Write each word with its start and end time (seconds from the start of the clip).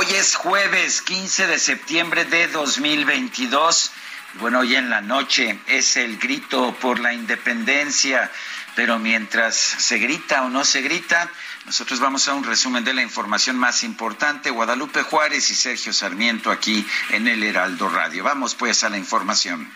Hoy 0.00 0.14
es 0.14 0.36
jueves 0.36 1.02
15 1.02 1.48
de 1.48 1.58
septiembre 1.58 2.24
de 2.24 2.46
2022. 2.46 3.90
Bueno, 4.34 4.60
hoy 4.60 4.76
en 4.76 4.90
la 4.90 5.00
noche 5.00 5.58
es 5.66 5.96
el 5.96 6.18
grito 6.18 6.72
por 6.80 7.00
la 7.00 7.12
independencia, 7.12 8.30
pero 8.76 9.00
mientras 9.00 9.56
se 9.56 9.98
grita 9.98 10.44
o 10.44 10.50
no 10.50 10.64
se 10.64 10.82
grita, 10.82 11.28
nosotros 11.66 11.98
vamos 11.98 12.28
a 12.28 12.34
un 12.34 12.44
resumen 12.44 12.84
de 12.84 12.94
la 12.94 13.02
información 13.02 13.56
más 13.56 13.82
importante. 13.82 14.50
Guadalupe 14.50 15.02
Juárez 15.02 15.50
y 15.50 15.56
Sergio 15.56 15.92
Sarmiento 15.92 16.52
aquí 16.52 16.86
en 17.10 17.26
el 17.26 17.42
Heraldo 17.42 17.88
Radio. 17.88 18.22
Vamos 18.22 18.54
pues 18.54 18.84
a 18.84 18.90
la 18.90 18.98
información. 18.98 19.68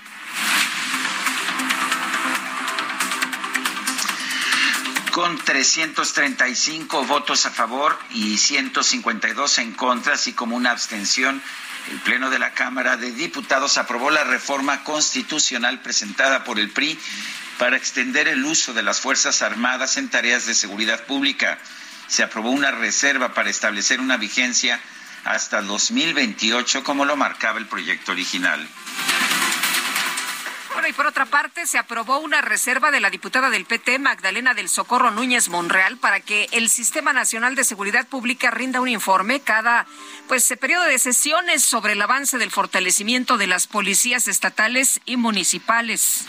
Con 5.13 5.37
335 5.37 7.05
votos 7.05 7.45
a 7.45 7.51
favor 7.51 7.99
y 8.11 8.39
152 8.39 9.59
en 9.59 9.73
contra, 9.73 10.15
así 10.15 10.33
como 10.33 10.57
una 10.57 10.71
abstención. 10.71 11.43
El 11.91 12.01
Pleno 12.01 12.31
de 12.31 12.39
la 12.39 12.55
Cámara 12.55 12.97
de 12.97 13.13
Diputados 13.13 13.77
aprobó 13.77 14.11
la 14.11 14.25
reforma 14.25 14.83
constitucional 14.85 15.81
presentada 15.83 16.45
por 16.45 16.59
el 16.59 16.71
PRI 16.71 16.99
para 17.59 17.77
extender 17.77 18.27
el 18.27 18.43
uso 18.45 18.73
de 18.73 18.83
las 18.83 19.01
Fuerzas 19.01 19.43
Armadas 19.43 19.99
en 19.99 20.09
tareas 20.09 20.47
de 20.47 20.55
seguridad 20.55 21.05
pública. 21.05 21.59
Se 22.09 22.23
aprobó 22.23 22.51
una 22.51 22.71
reserva 22.71 23.35
para 23.35 23.51
establecer 23.51 24.01
una 24.01 24.17
vigencia 24.17 24.81
hasta 25.25 25.61
2028, 25.61 26.83
como 26.85 27.05
lo 27.05 27.17
marcaba 27.17 27.59
el 27.59 27.67
proyecto 27.67 28.13
original. 28.13 28.67
Bueno, 30.73 30.89
y 30.89 30.93
por 30.93 31.07
otra 31.07 31.27
parte, 31.27 31.67
se 31.67 31.79
aprobó 31.79 32.19
una 32.19 32.41
reserva 32.41 32.91
de 32.91 33.01
la 33.01 33.11
diputada 33.11 33.51
del 33.51 33.67
PT, 33.67 33.99
Magdalena 33.99 34.55
del 34.55 34.69
Socorro 34.69 35.11
Núñez 35.11 35.49
Monreal, 35.49 35.99
para 35.99 36.21
que 36.21 36.49
el 36.53 36.71
Sistema 36.71 37.13
Nacional 37.13 37.55
de 37.55 37.65
Seguridad 37.65 38.07
Pública 38.07 38.51
rinda 38.51 38.81
un 38.81 38.89
informe 38.89 39.41
cada 39.41 39.87
pues 40.29 40.53
periodo 40.59 40.85
de 40.85 40.99
sesiones 40.99 41.63
sobre 41.63 41.93
el 41.93 42.01
avance 42.03 42.39
del 42.39 42.51
fortalecimiento 42.51 43.37
de 43.37 43.47
las 43.49 43.67
policías 43.67 44.29
estatales 44.29 45.01
y 45.05 45.19
municipales. 45.19 46.25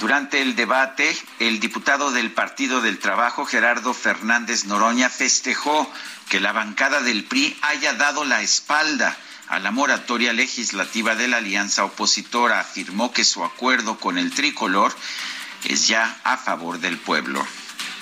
Durante 0.00 0.42
el 0.42 0.54
debate, 0.54 1.16
el 1.40 1.60
diputado 1.60 2.12
del 2.12 2.30
Partido 2.30 2.80
del 2.80 2.98
Trabajo, 2.98 3.44
Gerardo 3.46 3.94
Fernández 3.94 4.66
Noroña, 4.66 5.08
festejó 5.08 5.90
que 6.28 6.40
la 6.40 6.52
bancada 6.52 7.00
del 7.00 7.24
PRI 7.24 7.56
haya 7.62 7.94
dado 7.94 8.24
la 8.24 8.42
espalda 8.42 9.16
a 9.48 9.58
la 9.58 9.70
moratoria 9.70 10.32
legislativa 10.32 11.14
de 11.14 11.28
la 11.28 11.38
alianza 11.38 11.84
opositora. 11.84 12.60
Afirmó 12.60 13.12
que 13.12 13.24
su 13.24 13.44
acuerdo 13.44 13.98
con 13.98 14.18
el 14.18 14.32
tricolor 14.32 14.94
es 15.64 15.88
ya 15.88 16.16
a 16.24 16.36
favor 16.36 16.78
del 16.78 16.98
pueblo. 16.98 17.44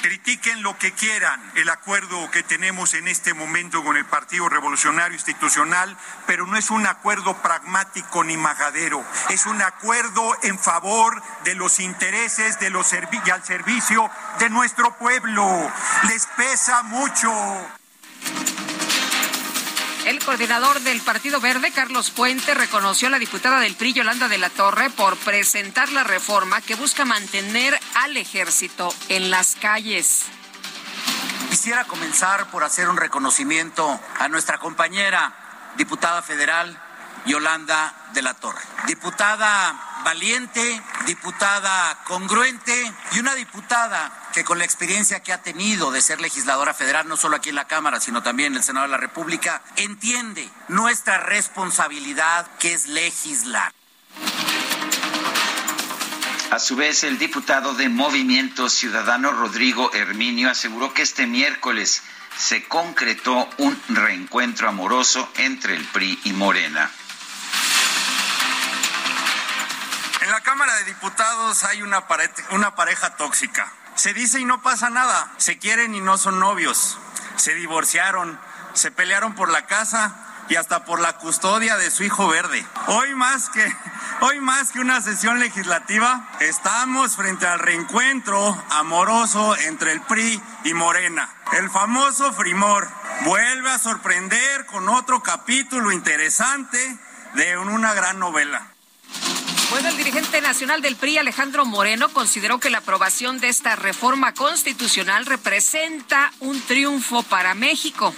Critiquen 0.03 0.65
lo 0.65 0.77
que 0.79 0.91
quieran 0.93 1.41
el 1.55 1.69
acuerdo 1.69 2.29
que 2.33 2.43
tenemos 2.43 2.93
en 2.95 3.07
este 3.07 3.35
momento 3.35 3.85
con 3.85 3.97
el 3.97 4.05
Partido 4.05 4.49
Revolucionario 4.49 5.15
Institucional, 5.15 5.97
pero 6.27 6.45
no 6.45 6.57
es 6.57 6.71
un 6.71 6.89
acuerdo 6.89 7.41
pragmático 7.41 8.25
ni 8.25 8.37
majadero, 8.37 9.05
es 9.31 9.47
un 9.47 9.63
acuerdo 9.63 10.37
en 10.43 10.59
favor 10.59 11.23
de 11.45 11.55
los 11.55 11.79
intereses 11.79 12.59
de 12.59 12.71
los 12.71 12.93
y 12.93 13.31
al 13.31 13.45
servicio 13.45 14.11
de 14.41 14.51
nuestro 14.51 14.99
pueblo. 14.99 15.73
Les 16.09 16.27
pesa 16.37 16.83
mucho. 16.83 17.31
El 20.05 20.19
coordinador 20.19 20.81
del 20.81 21.01
Partido 21.01 21.41
Verde, 21.41 21.71
Carlos 21.71 22.11
Puente, 22.11 22.55
reconoció 22.55 23.07
a 23.07 23.13
la 23.13 23.21
diputada 23.21 23.61
del 23.61 23.77
PRI, 23.77 23.93
Yolanda 23.93 24.27
de 24.27 24.37
la 24.37 24.51
Torre, 24.51 24.91
por 24.91 25.17
presentar 25.17 25.91
la 25.91 26.03
reforma 26.03 26.61
que 26.61 26.75
busca 26.75 27.05
mantener 27.05 27.79
al 27.95 28.17
ejército 28.17 28.93
en 29.09 29.31
las 29.31 29.55
calles. 29.55 30.23
Quisiera 31.51 31.85
comenzar 31.85 32.51
por 32.51 32.65
hacer 32.65 32.89
un 32.89 32.97
reconocimiento 32.97 34.01
a 34.19 34.29
nuestra 34.29 34.59
compañera 34.59 35.73
diputada 35.77 36.21
federal, 36.21 36.77
Yolanda 37.27 37.94
de 38.12 38.22
la 38.22 38.34
Torre. 38.34 38.60
Diputada 38.87 39.93
valiente, 40.05 40.83
diputada 41.06 42.03
congruente 42.05 42.93
y 43.12 43.21
una 43.21 43.34
diputada 43.34 44.31
que 44.33 44.44
con 44.44 44.59
la 44.59 44.65
experiencia 44.65 45.21
que 45.21 45.32
ha 45.32 45.43
tenido 45.43 45.91
de 45.91 46.00
ser 46.00 46.21
legisladora 46.21 46.75
federal, 46.75 47.06
no 47.09 47.16
solo 47.16 47.37
aquí 47.37 47.50
en 47.50 47.55
la 47.55 47.66
Cámara, 47.66 48.00
sino 48.00 48.22
también 48.22 48.53
en 48.53 48.59
el 48.59 48.65
Senado 48.65 48.87
de 48.87 48.93
la 48.93 48.97
República, 48.97 49.62
entiende 49.77 50.49
nuestra 50.69 51.19
responsabilidad 51.19 52.47
que 52.59 52.72
es 52.72 52.87
legislar. 52.87 53.72
A 56.50 56.59
su 56.59 56.77
vez, 56.77 57.03
el 57.05 57.19
diputado 57.19 57.75
de 57.75 57.88
Movimiento 57.88 58.69
Ciudadano 58.69 59.32
Rodrigo 59.32 59.91
Herminio 59.94 60.50
aseguró 60.50 60.93
que 60.93 61.00
este 61.00 61.27
miércoles 61.27 62.03
se 62.37 62.65
concretó 62.65 63.49
un 63.59 63.81
reencuentro 63.88 64.69
amoroso 64.69 65.31
entre 65.37 65.77
el 65.77 65.84
PRI 65.84 66.21
y 66.25 66.32
Morena. 66.32 66.91
En 70.22 70.31
la 70.31 70.41
Cámara 70.41 70.77
de 70.77 70.84
Diputados 70.84 71.65
hay 71.65 71.83
una, 71.83 72.05
una 72.50 72.77
pareja 72.77 73.16
tóxica. 73.16 73.72
Se 73.97 74.15
dice 74.15 74.38
y 74.38 74.44
no 74.44 74.62
pasa 74.62 74.88
nada. 74.88 75.33
Se 75.37 75.59
quieren 75.59 75.97
y 75.97 76.00
no 76.00 76.16
son 76.16 76.38
novios. 76.38 76.97
Se 77.34 77.55
divorciaron, 77.55 78.38
se 78.72 78.93
pelearon 78.93 79.34
por 79.34 79.49
la 79.49 79.66
casa 79.66 80.15
y 80.49 80.55
hasta 80.55 80.84
por 80.84 81.00
la 81.00 81.15
custodia 81.15 81.77
de 81.77 81.91
su 81.91 82.05
hijo 82.05 82.28
verde. 82.28 82.65
Hoy 82.87 83.16
más 83.16 83.50
que 83.50 83.77
hoy 84.21 84.38
más 84.38 84.71
que 84.71 84.78
una 84.78 85.00
sesión 85.00 85.41
legislativa, 85.41 86.28
estamos 86.38 87.16
frente 87.16 87.49
al 87.49 87.59
reencuentro 87.59 88.65
amoroso 88.71 89.56
entre 89.56 89.91
el 89.91 90.03
PRI 90.03 90.41
y 90.62 90.72
Morena. 90.72 91.28
El 91.50 91.69
famoso 91.69 92.32
Frimor 92.32 92.88
vuelve 93.25 93.72
a 93.72 93.78
sorprender 93.81 94.67
con 94.67 94.88
otro 94.88 95.20
capítulo 95.20 95.91
interesante 95.91 96.97
de 97.35 97.58
una 97.58 97.93
gran 97.93 98.20
novela. 98.20 98.72
Bueno, 99.73 99.89
el 99.89 99.97
dirigente 99.97 100.43
nacional 100.43 100.83
del 100.83 100.97
PRI, 100.97 101.17
Alejandro 101.17 101.65
Moreno, 101.65 102.11
consideró 102.11 102.61
que 102.61 102.69
la 102.69 102.79
aprobación 102.79 103.41
de 103.41 103.49
esta 103.49 103.75
reforma 103.75 104.35
constitucional 104.35 105.25
representa 105.25 106.31
un 106.41 106.61
triunfo 106.61 107.23
para 107.23 107.55
México. 107.55 108.15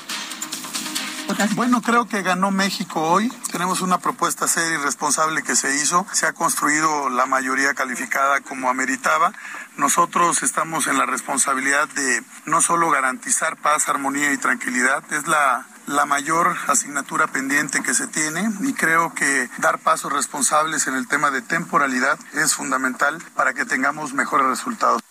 Bueno, 1.55 1.81
creo 1.81 2.09
que 2.09 2.23
ganó 2.23 2.51
México 2.51 3.01
hoy. 3.01 3.33
Tenemos 3.53 3.83
una 3.83 3.99
propuesta 3.99 4.49
seria 4.49 4.81
y 4.81 4.83
responsable 4.83 5.45
que 5.45 5.55
se 5.55 5.77
hizo. 5.77 6.05
Se 6.11 6.27
ha 6.27 6.33
construido 6.33 7.09
la 7.09 7.27
mayoría 7.27 7.73
calificada 7.75 8.41
como 8.41 8.69
ameritaba. 8.69 9.33
Nosotros 9.77 10.43
estamos 10.43 10.89
en 10.89 10.99
la 10.99 11.07
responsabilidad 11.07 11.89
de 11.91 12.25
no 12.47 12.63
solo 12.63 12.91
garantizar 12.91 13.57
paz, 13.59 13.89
armonía 13.89 14.33
y 14.33 14.39
tranquilidad, 14.39 15.05
es 15.13 15.29
la 15.29 15.69
la 15.87 16.07
mayor 16.07 16.57
asignatura 16.69 17.27
pendiente 17.27 17.83
que 17.83 17.95
se 17.95 18.07
tiene 18.07 18.49
y 18.63 18.73
creo 18.75 19.15
que 19.15 19.49
dar 19.59 19.79
pasos 19.79 20.13
responsables 20.13 20.87
en 20.87 20.95
el 20.95 21.09
tema 21.09 21.31
de 21.31 21.43
temporalidad 21.43 22.19
es 22.33 22.55
fundamental 22.55 23.23
para 23.35 23.55
que 23.55 23.65
tengamos 23.65 24.13
mejores 24.13 24.47
resultados. 24.47 25.03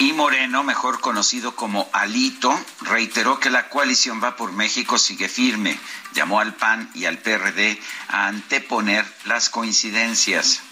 Y 0.00 0.12
Moreno, 0.12 0.62
mejor 0.62 1.00
conocido 1.00 1.56
como 1.56 1.88
Alito, 1.92 2.56
reiteró 2.82 3.40
que 3.40 3.50
la 3.50 3.68
coalición 3.68 4.22
Va 4.22 4.36
por 4.36 4.52
México 4.52 4.96
sigue 4.96 5.28
firme. 5.28 5.76
Llamó 6.14 6.38
al 6.38 6.54
PAN 6.54 6.88
y 6.94 7.06
al 7.06 7.18
PRD 7.18 7.80
a 8.08 8.28
anteponer 8.28 9.04
las 9.24 9.50
coincidencias. 9.50 10.62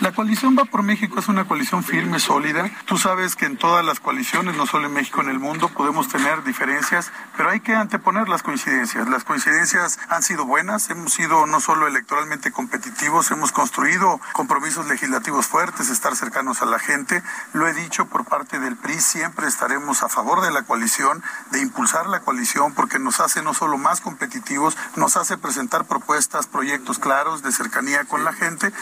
La 0.00 0.10
coalición 0.10 0.56
Va 0.58 0.64
por 0.64 0.82
México 0.82 1.20
es 1.20 1.28
una 1.28 1.46
coalición 1.46 1.84
firme, 1.84 2.18
sólida. 2.18 2.68
Tú 2.84 2.98
sabes 2.98 3.36
que 3.36 3.46
en 3.46 3.56
todas 3.56 3.84
las 3.84 4.00
coaliciones, 4.00 4.56
no 4.56 4.66
solo 4.66 4.86
en 4.86 4.92
México, 4.92 5.20
en 5.20 5.28
el 5.28 5.38
mundo, 5.38 5.68
podemos 5.68 6.08
tener 6.08 6.42
diferencias, 6.42 7.12
pero 7.36 7.50
hay 7.50 7.60
que 7.60 7.76
anteponer 7.76 8.28
las 8.28 8.42
coincidencias. 8.42 9.08
Las 9.08 9.22
coincidencias 9.22 10.00
han 10.08 10.24
sido 10.24 10.46
buenas, 10.46 10.90
hemos 10.90 11.12
sido 11.12 11.46
no 11.46 11.60
solo 11.60 11.86
electoralmente 11.86 12.50
competitivos, 12.50 13.30
hemos 13.30 13.52
construido 13.52 14.20
compromisos 14.32 14.86
legislativos 14.88 15.46
fuertes, 15.46 15.88
estar 15.90 16.16
cercanos 16.16 16.60
a 16.60 16.66
la 16.66 16.80
gente. 16.80 17.22
Lo 17.52 17.68
he 17.68 17.72
dicho 17.72 18.06
por 18.06 18.24
parte 18.24 18.58
del 18.58 18.76
PRI, 18.76 19.00
siempre 19.00 19.46
estaremos 19.46 20.02
a 20.02 20.08
favor 20.08 20.40
de 20.40 20.50
la 20.50 20.64
coalición, 20.64 21.22
de 21.52 21.60
impulsar 21.60 22.08
la 22.08 22.20
coalición, 22.20 22.74
porque 22.74 22.98
nos 22.98 23.20
hace 23.20 23.42
no 23.42 23.54
solo 23.54 23.78
más 23.78 24.00
competitivos, 24.00 24.76
nos 24.96 25.16
hace 25.16 25.38
presentar 25.38 25.84
propuestas, 25.84 26.48
proyectos 26.48 26.98
claros 26.98 27.42
de 27.42 27.52
cercanía 27.52 28.04
con 28.06 28.24
la 28.24 28.32
gente. 28.32 28.72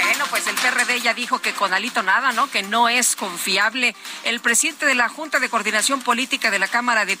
Bueno, 0.00 0.26
pues 0.30 0.46
el 0.46 0.54
PRD 0.54 1.00
ya 1.00 1.12
dijo 1.12 1.40
que 1.40 1.52
con 1.54 1.74
Alito 1.74 2.04
nada, 2.04 2.30
¿no? 2.30 2.48
Que 2.48 2.62
no 2.62 2.88
es 2.88 3.16
confiable. 3.16 3.96
El 4.22 4.38
presidente 4.38 4.86
de 4.86 4.94
la 4.94 5.08
Junta 5.08 5.40
de 5.40 5.48
Coordinación 5.48 6.02
Política 6.02 6.52
de 6.52 6.60
la 6.60 6.68
Cámara 6.68 7.04
de 7.04 7.18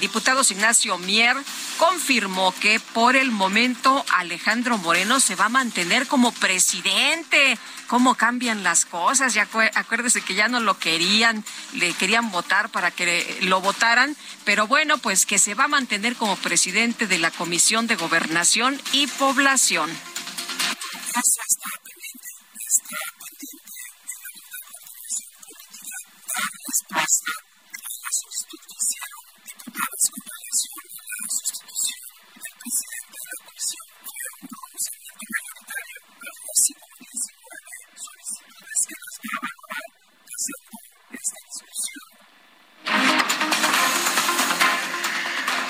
Diputados, 0.00 0.50
Ignacio 0.50 0.98
Mier, 0.98 1.36
confirmó 1.78 2.52
que 2.60 2.80
por 2.80 3.14
el 3.14 3.30
momento 3.30 4.04
Alejandro 4.16 4.78
Moreno 4.78 5.20
se 5.20 5.36
va 5.36 5.44
a 5.44 5.48
mantener 5.48 6.08
como 6.08 6.32
presidente. 6.32 7.56
¿Cómo 7.86 8.16
cambian 8.16 8.64
las 8.64 8.84
cosas? 8.84 9.34
Ya 9.34 9.46
acuérdese 9.74 10.20
que 10.20 10.34
ya 10.34 10.48
no 10.48 10.58
lo 10.58 10.76
querían, 10.76 11.44
le 11.74 11.92
querían 11.94 12.32
votar 12.32 12.68
para 12.68 12.90
que 12.90 13.38
lo 13.42 13.60
votaran, 13.60 14.16
pero 14.44 14.66
bueno, 14.66 14.98
pues 14.98 15.24
que 15.24 15.38
se 15.38 15.54
va 15.54 15.64
a 15.64 15.68
mantener 15.68 16.16
como 16.16 16.36
presidente 16.36 17.06
de 17.06 17.18
la 17.18 17.30
Comisión 17.30 17.86
de 17.86 17.94
Gobernación 17.94 18.80
y 18.92 19.06
Población. 19.06 19.88
Respuesta 26.90 27.47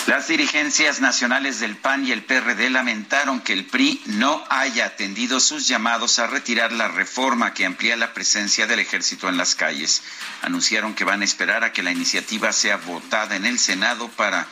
Las 0.09 0.27
dirigencias 0.27 1.03
nacionales 1.03 1.61
del 1.61 1.77
PAN 1.77 2.07
y 2.07 2.13
el 2.13 2.23
PRD 2.23 2.71
lamentaron 2.71 3.41
que 3.41 3.53
el 3.53 3.67
PRI 3.67 4.01
no 4.07 4.43
haya 4.49 4.87
atendido 4.87 5.39
sus 5.39 5.69
llamados 5.69 6.19
a 6.19 6.27
retirar 6.27 6.73
la 6.73 6.89
reforma 6.89 7.53
que 7.53 7.67
amplía 7.67 7.95
la 7.95 8.15
presencia 8.15 8.67
del 8.67 8.79
ejército 8.79 9.29
en 9.29 9.37
las 9.37 9.55
calles. 9.55 10.03
Anunciaron 10.41 10.95
que 10.95 11.05
van 11.05 11.21
a 11.21 11.27
esperar 11.27 11.63
a 11.63 11.75
que 11.75 11.83
la 11.83 11.93
iniciativa 11.93 12.55
sea 12.55 12.79
votada 12.79 13.37
en 13.37 13.45
el 13.45 13.59
Senado 13.59 14.09
para 14.09 14.47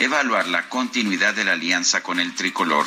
evaluar 0.00 0.48
la 0.48 0.68
continuidad 0.68 1.34
de 1.34 1.44
la 1.44 1.52
alianza 1.52 2.02
con 2.02 2.18
el 2.18 2.34
tricolor 2.34 2.84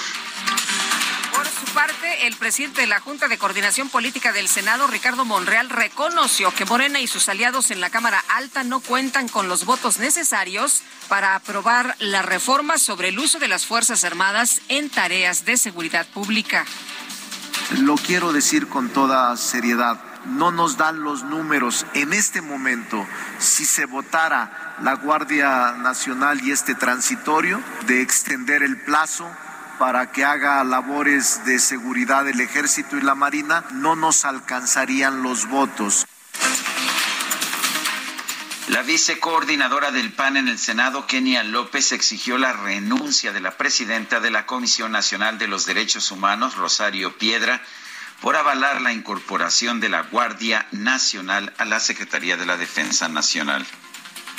parte, 1.73 2.27
el 2.27 2.35
presidente 2.35 2.81
de 2.81 2.87
la 2.87 2.99
Junta 2.99 3.27
de 3.27 3.37
Coordinación 3.37 3.89
Política 3.89 4.31
del 4.33 4.47
Senado, 4.47 4.87
Ricardo 4.87 5.25
Monreal, 5.25 5.69
reconoció 5.69 6.51
que 6.53 6.65
Morena 6.65 6.99
y 6.99 7.07
sus 7.07 7.29
aliados 7.29 7.71
en 7.71 7.79
la 7.79 7.89
Cámara 7.89 8.23
Alta 8.29 8.63
no 8.63 8.79
cuentan 8.79 9.29
con 9.29 9.47
los 9.47 9.65
votos 9.65 9.99
necesarios 9.99 10.81
para 11.07 11.35
aprobar 11.35 11.95
la 11.99 12.21
reforma 12.21 12.77
sobre 12.77 13.09
el 13.09 13.19
uso 13.19 13.39
de 13.39 13.47
las 13.47 13.65
Fuerzas 13.65 14.03
Armadas 14.03 14.61
en 14.67 14.89
tareas 14.89 15.45
de 15.45 15.57
seguridad 15.57 16.07
pública. 16.07 16.65
Lo 17.79 17.95
quiero 17.95 18.33
decir 18.33 18.67
con 18.67 18.89
toda 18.89 19.35
seriedad. 19.37 20.01
No 20.25 20.51
nos 20.51 20.75
dan 20.75 21.03
los 21.03 21.23
números 21.23 21.85
en 21.93 22.13
este 22.13 22.41
momento 22.41 23.07
si 23.37 23.65
se 23.65 23.85
votara 23.85 24.75
la 24.81 24.95
Guardia 24.95 25.73
Nacional 25.73 26.41
y 26.43 26.51
este 26.51 26.75
transitorio 26.75 27.61
de 27.87 28.01
extender 28.01 28.63
el 28.63 28.77
plazo 28.81 29.29
para 29.79 30.11
que 30.11 30.25
haga 30.25 30.63
labores 30.65 31.45
de 31.45 31.57
seguridad 31.57 32.27
el 32.27 32.41
ejército 32.41 32.97
y 32.97 33.01
la 33.01 33.15
marina, 33.15 33.63
no 33.71 33.95
nos 33.95 34.25
alcanzarían 34.25 35.23
los 35.23 35.47
votos. 35.47 36.05
La 38.67 38.83
vicecoordinadora 38.83 39.91
del 39.91 40.11
PAN 40.11 40.37
en 40.37 40.47
el 40.49 40.59
Senado, 40.59 41.07
Kenia 41.07 41.43
López, 41.43 41.93
exigió 41.93 42.37
la 42.37 42.53
renuncia 42.53 43.31
de 43.31 43.39
la 43.39 43.57
presidenta 43.57 44.19
de 44.19 44.29
la 44.29 44.45
Comisión 44.45 44.91
Nacional 44.91 45.39
de 45.39 45.47
los 45.47 45.65
Derechos 45.65 46.11
Humanos, 46.11 46.55
Rosario 46.55 47.17
Piedra, 47.17 47.61
por 48.21 48.35
avalar 48.35 48.81
la 48.81 48.91
incorporación 48.91 49.79
de 49.79 49.89
la 49.89 50.01
Guardia 50.03 50.67
Nacional 50.71 51.53
a 51.57 51.65
la 51.65 51.79
Secretaría 51.79 52.35
de 52.35 52.45
la 52.45 52.57
Defensa 52.57 53.07
Nacional. 53.07 53.65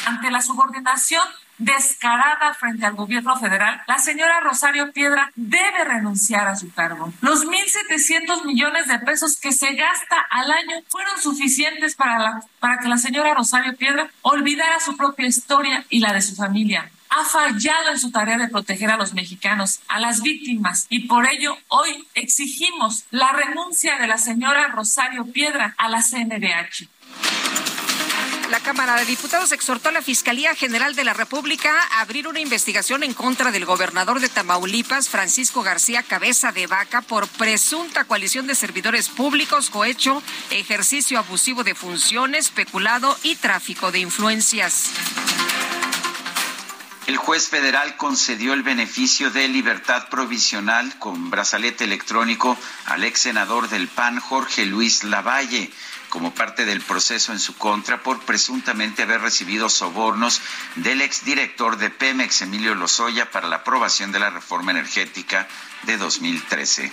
Ante 0.05 0.31
la 0.31 0.43
subordinación 0.43 1.27
descarada 1.61 2.55
frente 2.55 2.87
al 2.87 2.95
gobierno 2.95 3.39
federal, 3.39 3.83
la 3.87 3.99
señora 3.99 4.41
Rosario 4.41 4.93
Piedra 4.93 5.31
debe 5.37 5.85
renunciar 5.85 6.49
a 6.49 6.57
su 6.57 6.73
cargo. 6.73 7.12
Los 7.21 7.47
1.700 7.47 8.45
millones 8.45 8.89
de 8.89 8.99
pesos 8.99 9.39
que 9.39 9.53
se 9.53 9.75
gasta 9.75 10.17
al 10.31 10.51
año 10.51 10.77
fueron 10.89 11.21
suficientes 11.21 11.95
para, 11.95 12.19
la, 12.19 12.43
para 12.59 12.79
que 12.79 12.89
la 12.89 12.97
señora 12.97 13.35
Rosario 13.35 13.77
Piedra 13.77 14.11
olvidara 14.23 14.81
su 14.81 14.97
propia 14.97 15.27
historia 15.27 15.85
y 15.89 16.01
la 16.01 16.12
de 16.12 16.23
su 16.23 16.35
familia 16.35 16.91
ha 17.11 17.25
fallado 17.25 17.91
en 17.91 17.99
su 17.99 18.13
tarea 18.13 18.39
de 18.39 18.49
proteger 18.49 18.89
a 18.89 18.97
los 18.97 19.15
mexicanos, 19.15 19.81
a 19.89 19.99
las 19.99 20.23
víctimas, 20.23 20.87
y 20.89 21.09
por 21.09 21.29
ello 21.29 21.56
hoy 21.69 22.06
exigimos 22.15 23.05
la 23.11 23.33
renuncia 23.33 23.99
de 23.99 24.06
la 24.06 24.17
señora 24.17 24.69
Rosario 24.69 25.27
Piedra 25.27 25.75
a 25.77 25.89
la 25.89 26.03
CNDH. 26.03 26.89
La 28.50 28.58
Cámara 28.58 28.97
de 28.97 29.05
Diputados 29.05 29.52
exhortó 29.52 29.91
a 29.91 29.93
la 29.93 30.02
Fiscalía 30.02 30.56
General 30.56 30.97
de 30.97 31.05
la 31.05 31.14
República 31.14 31.73
a 31.93 32.00
abrir 32.00 32.26
una 32.26 32.41
investigación 32.41 33.05
en 33.05 33.14
contra 33.14 33.52
del 33.52 33.64
gobernador 33.64 34.19
de 34.19 34.29
Tamaulipas, 34.29 35.08
Francisco 35.08 35.62
García 35.62 36.02
Cabeza 36.02 36.50
de 36.50 36.67
Vaca, 36.67 37.00
por 37.00 37.29
presunta 37.29 38.02
coalición 38.02 38.49
de 38.49 38.56
servidores 38.56 39.08
públicos, 39.08 39.70
cohecho, 39.70 40.20
ejercicio 40.50 41.20
abusivo 41.20 41.62
de 41.62 41.76
funciones, 41.76 42.50
peculado 42.50 43.17
y 43.23 43.37
tráfico 43.37 43.93
de 43.93 44.00
influencias. 44.00 44.91
El 47.06 47.17
juez 47.17 47.48
federal 47.48 47.96
concedió 47.96 48.53
el 48.53 48.65
beneficio 48.65 49.31
de 49.31 49.46
libertad 49.46 50.08
provisional 50.08 50.98
con 50.98 51.31
brazalete 51.31 51.84
electrónico 51.84 52.58
al 52.86 53.05
ex 53.05 53.20
senador 53.20 53.69
del 53.69 53.86
PAN, 53.86 54.19
Jorge 54.19 54.67
Luis 54.67 55.05
Lavalle 55.05 55.72
como 56.10 56.34
parte 56.34 56.67
del 56.67 56.82
proceso 56.82 57.32
en 57.32 57.38
su 57.38 57.56
contra 57.56 58.02
por 58.02 58.20
presuntamente 58.20 59.05
haber 59.05 59.22
recibido 59.22 59.70
sobornos 59.70 60.43
del 60.74 61.00
exdirector 61.00 61.79
de 61.79 61.88
Pemex, 61.88 62.43
Emilio 62.43 62.74
Lozoya, 62.74 63.31
para 63.31 63.48
la 63.48 63.56
aprobación 63.56 64.12
de 64.12 64.19
la 64.19 64.29
reforma 64.29 64.72
energética 64.72 65.48
de 65.84 65.96
2013. 65.96 66.93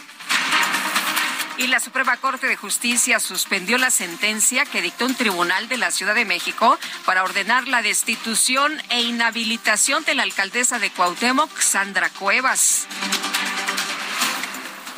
Y 1.58 1.66
la 1.68 1.80
Suprema 1.80 2.18
Corte 2.18 2.46
de 2.46 2.56
Justicia 2.56 3.20
suspendió 3.20 3.80
la 3.80 3.90
sentencia 3.90 4.64
que 4.66 4.84
dictó 4.84 5.08
un 5.08 5.16
tribunal 5.16 5.68
de 5.68 5.78
la 5.78 5.90
Ciudad 5.90 6.14
de 6.14 6.24
México 6.24 6.78
para 7.04 7.24
ordenar 7.24 7.68
la 7.68 7.82
destitución 7.82 8.80
e 8.90 9.02
inhabilitación 9.02 10.06
de 10.06 10.14
la 10.14 10.24
alcaldesa 10.24 10.78
de 10.78 10.92
Cuauhtémoc, 10.92 11.50
Sandra 11.60 12.12
Cuevas. 12.12 12.88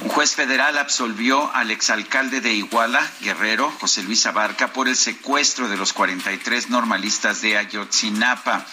Un 0.01 0.09
juez 0.09 0.33
federal 0.33 0.77
absolvió 0.77 1.53
al 1.53 1.71
exalcalde 1.71 2.39
de 2.39 2.53
Iguala, 2.53 3.05
Guerrero, 3.19 3.69
José 3.79 4.01
Luis 4.03 4.25
Abarca, 4.25 4.71
por 4.71 4.87
el 4.87 4.95
secuestro 4.95 5.67
de 5.67 5.75
los 5.75 5.91
43 5.91 6.69
normalistas 6.69 7.41
de 7.41 7.57
Ayotzinapa. 7.57 8.65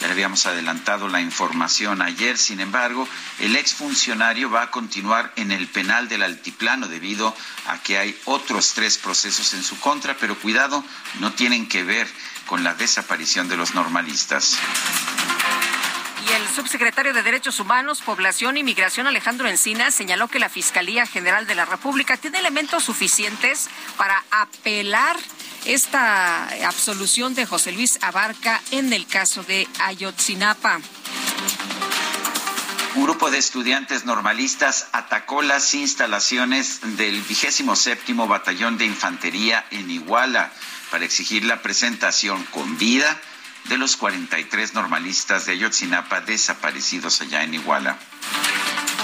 Ya 0.00 0.06
le 0.08 0.12
habíamos 0.12 0.44
adelantado 0.44 1.08
la 1.08 1.22
información 1.22 2.02
ayer, 2.02 2.36
sin 2.36 2.60
embargo, 2.60 3.08
el 3.38 3.56
exfuncionario 3.56 4.50
va 4.50 4.62
a 4.62 4.70
continuar 4.70 5.32
en 5.36 5.50
el 5.50 5.66
penal 5.68 6.08
del 6.08 6.22
altiplano 6.22 6.88
debido 6.88 7.34
a 7.66 7.78
que 7.78 7.96
hay 7.96 8.18
otros 8.26 8.74
tres 8.74 8.98
procesos 8.98 9.54
en 9.54 9.62
su 9.62 9.80
contra, 9.80 10.14
pero 10.18 10.38
cuidado, 10.38 10.84
no 11.20 11.32
tienen 11.32 11.66
que 11.68 11.84
ver 11.84 12.06
con 12.46 12.62
la 12.62 12.74
desaparición 12.74 13.48
de 13.48 13.56
los 13.56 13.74
normalistas. 13.74 14.58
Y 16.28 16.32
el 16.32 16.48
subsecretario 16.48 17.12
de 17.12 17.22
Derechos 17.22 17.60
Humanos, 17.60 18.02
Población 18.02 18.56
y 18.56 18.64
Migración, 18.64 19.06
Alejandro 19.06 19.48
Encina, 19.48 19.90
señaló 19.92 20.26
que 20.26 20.40
la 20.40 20.48
Fiscalía 20.48 21.06
General 21.06 21.46
de 21.46 21.54
la 21.54 21.64
República 21.64 22.16
tiene 22.16 22.38
elementos 22.38 22.82
suficientes 22.84 23.68
para 23.96 24.24
apelar 24.30 25.16
esta 25.66 26.48
absolución 26.66 27.34
de 27.34 27.46
José 27.46 27.72
Luis 27.72 27.98
Abarca 28.02 28.60
en 28.72 28.92
el 28.92 29.06
caso 29.06 29.44
de 29.44 29.68
Ayotzinapa. 29.80 30.80
Un 32.96 33.04
grupo 33.04 33.30
de 33.30 33.38
estudiantes 33.38 34.04
normalistas 34.04 34.88
atacó 34.92 35.42
las 35.42 35.74
instalaciones 35.74 36.80
del 36.96 37.20
vigésimo 37.22 37.76
séptimo 37.76 38.26
Batallón 38.26 38.78
de 38.78 38.86
Infantería 38.86 39.64
en 39.70 39.90
Iguala 39.90 40.50
para 40.90 41.04
exigir 41.04 41.44
la 41.44 41.62
presentación 41.62 42.42
con 42.46 42.78
vida 42.78 43.20
de 43.68 43.78
los 43.78 43.96
43 43.96 44.74
normalistas 44.74 45.46
de 45.46 45.52
Ayotzinapa 45.52 46.20
desaparecidos 46.20 47.20
allá 47.20 47.42
en 47.42 47.54
Iguala. 47.54 47.98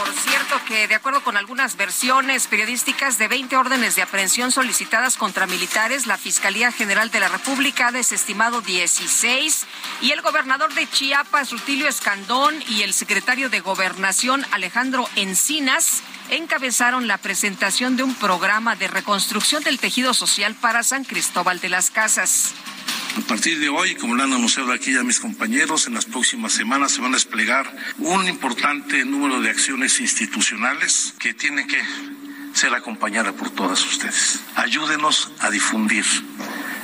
Por 0.04 0.12
cierto 0.14 0.60
que 0.66 0.88
de 0.88 0.96
acuerdo 0.96 1.22
con 1.22 1.36
algunas 1.36 1.76
versiones 1.76 2.48
periodísticas 2.48 3.18
de 3.18 3.28
20 3.28 3.56
órdenes 3.56 3.94
de 3.94 4.02
aprehensión 4.02 4.50
solicitadas 4.50 5.16
contra 5.16 5.46
militares, 5.46 6.08
la 6.08 6.18
Fiscalía 6.18 6.72
General 6.72 7.08
de 7.12 7.20
la 7.20 7.28
República 7.28 7.86
ha 7.86 7.92
desestimado 7.92 8.62
16 8.62 9.64
y 10.00 10.10
el 10.10 10.20
gobernador 10.20 10.74
de 10.74 10.90
Chiapas, 10.90 11.52
Rutilio 11.52 11.86
Escandón, 11.86 12.52
y 12.68 12.82
el 12.82 12.94
secretario 12.94 13.48
de 13.48 13.60
Gobernación, 13.60 14.44
Alejandro 14.50 15.08
Encinas, 15.14 16.02
encabezaron 16.30 17.06
la 17.06 17.18
presentación 17.18 17.96
de 17.96 18.02
un 18.02 18.16
programa 18.16 18.74
de 18.74 18.88
reconstrucción 18.88 19.62
del 19.62 19.78
tejido 19.78 20.14
social 20.14 20.56
para 20.56 20.82
San 20.82 21.04
Cristóbal 21.04 21.60
de 21.60 21.68
las 21.68 21.92
Casas. 21.92 22.54
A 23.16 23.20
partir 23.20 23.58
de 23.58 23.68
hoy, 23.68 23.94
como 23.94 24.14
lo 24.14 24.22
han 24.22 24.32
anunciado 24.32 24.72
aquí 24.72 24.94
ya 24.94 25.02
mis 25.02 25.20
compañeros, 25.20 25.86
en 25.86 25.94
las 25.94 26.06
próximas 26.06 26.54
semanas 26.54 26.92
se 26.92 27.02
van 27.02 27.12
a 27.12 27.16
desplegar 27.16 27.70
un 27.98 28.26
importante 28.26 29.04
número 29.04 29.42
de 29.42 29.50
acciones 29.50 29.91
institucionales 30.00 31.14
que 31.18 31.34
tienen 31.34 31.66
que 31.66 31.82
ser 32.54 32.74
acompañadas 32.74 33.32
por 33.34 33.50
todas 33.50 33.84
ustedes. 33.84 34.40
Ayúdenos 34.56 35.32
a 35.40 35.50
difundir 35.50 36.04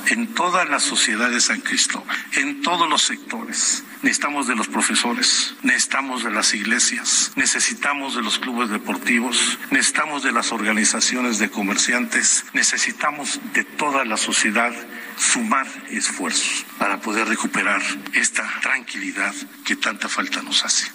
en 0.07 0.33
toda 0.33 0.65
la 0.65 0.79
sociedad 0.79 1.29
de 1.29 1.39
San 1.39 1.61
Cristóbal, 1.61 2.17
en 2.33 2.61
todos 2.61 2.89
los 2.89 3.03
sectores. 3.03 3.83
Necesitamos 4.01 4.47
de 4.47 4.55
los 4.55 4.67
profesores, 4.67 5.53
necesitamos 5.61 6.23
de 6.23 6.31
las 6.31 6.53
iglesias, 6.53 7.31
necesitamos 7.35 8.15
de 8.15 8.21
los 8.21 8.39
clubes 8.39 8.69
deportivos, 8.69 9.59
necesitamos 9.71 10.23
de 10.23 10.31
las 10.31 10.51
organizaciones 10.51 11.37
de 11.37 11.49
comerciantes, 11.49 12.45
necesitamos 12.53 13.39
de 13.53 13.63
toda 13.63 14.05
la 14.05 14.17
sociedad 14.17 14.73
sumar 15.17 15.67
esfuerzos 15.89 16.65
para 16.77 16.99
poder 17.01 17.27
recuperar 17.27 17.81
esta 18.13 18.49
tranquilidad 18.61 19.35
que 19.65 19.75
tanta 19.75 20.07
falta 20.09 20.41
nos 20.41 20.65
hace. 20.65 20.91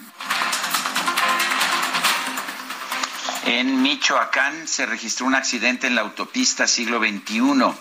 En 3.47 3.83
Michoacán 3.83 4.67
se 4.67 4.87
registró 4.87 5.27
un 5.27 5.35
accidente 5.35 5.87
en 5.87 5.95
la 5.95 6.01
autopista 6.01 6.67
siglo 6.67 6.99
XXI 6.99 7.75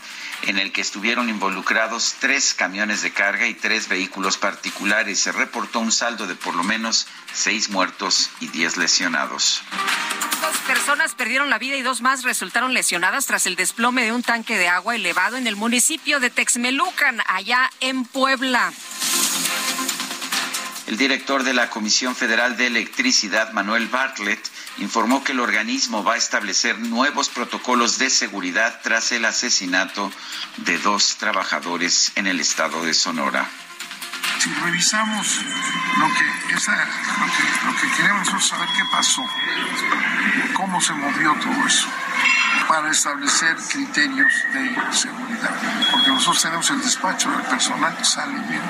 en 0.43 0.59
el 0.59 0.73
que 0.73 0.81
estuvieron 0.81 1.29
involucrados 1.29 2.15
tres 2.19 2.53
camiones 2.53 3.01
de 3.01 3.13
carga 3.13 3.47
y 3.47 3.53
tres 3.53 3.87
vehículos 3.87 4.37
particulares. 4.37 5.19
Se 5.19 5.31
reportó 5.31 5.79
un 5.79 5.91
saldo 5.91 6.27
de 6.27 6.35
por 6.35 6.55
lo 6.55 6.63
menos 6.63 7.07
seis 7.31 7.69
muertos 7.69 8.29
y 8.41 8.47
diez 8.47 8.75
lesionados. 8.75 9.61
Dos 10.41 10.57
personas 10.67 11.15
perdieron 11.15 11.49
la 11.49 11.59
vida 11.59 11.77
y 11.77 11.81
dos 11.81 12.01
más 12.01 12.23
resultaron 12.23 12.73
lesionadas 12.73 13.25
tras 13.25 13.47
el 13.47 13.55
desplome 13.55 14.03
de 14.03 14.11
un 14.11 14.21
tanque 14.21 14.57
de 14.57 14.67
agua 14.67 14.95
elevado 14.95 15.37
en 15.37 15.47
el 15.47 15.55
municipio 15.55 16.19
de 16.19 16.29
Texmelucan, 16.29 17.21
allá 17.27 17.69
en 17.79 18.03
Puebla. 18.03 18.73
El 20.85 20.97
director 20.97 21.43
de 21.43 21.53
la 21.53 21.69
Comisión 21.69 22.13
Federal 22.13 22.57
de 22.57 22.67
Electricidad, 22.67 23.53
Manuel 23.53 23.87
Bartlett, 23.87 24.45
informó 24.79 25.23
que 25.23 25.31
el 25.31 25.39
organismo 25.39 26.03
va 26.03 26.15
a 26.15 26.17
establecer 26.17 26.77
nuevos 26.77 27.29
protocolos 27.29 27.99
de 27.99 28.09
seguridad 28.09 28.81
tras 28.83 29.13
el 29.13 29.23
asesinato 29.23 30.11
de 30.57 30.77
dos 30.79 31.15
trabajadores 31.15 32.11
en 32.15 32.27
el 32.27 32.41
estado 32.41 32.83
de 32.83 32.93
Sonora. 32.93 33.49
Si 34.39 34.53
revisamos 34.55 35.45
lo 35.97 36.07
que, 36.07 36.53
esa, 36.55 36.71
lo 36.73 37.25
que, 37.25 37.65
lo 37.65 37.75
que 37.79 37.91
queremos 37.95 38.19
nosotros 38.19 38.47
saber 38.47 38.67
qué 38.75 38.83
pasó, 38.91 39.23
cómo 40.53 40.81
se 40.81 40.93
movió 40.93 41.33
todo 41.35 41.65
eso 41.65 41.87
para 42.67 42.89
establecer 42.89 43.55
criterios 43.69 44.33
de 44.53 44.75
seguridad. 44.91 45.51
Porque 45.91 46.09
nosotros 46.09 46.41
tenemos 46.41 46.69
el 46.71 46.81
despacho 46.81 47.29
del 47.29 47.41
personal 47.43 47.95
que 47.95 48.03
sale 48.03 48.39
bien 48.47 48.61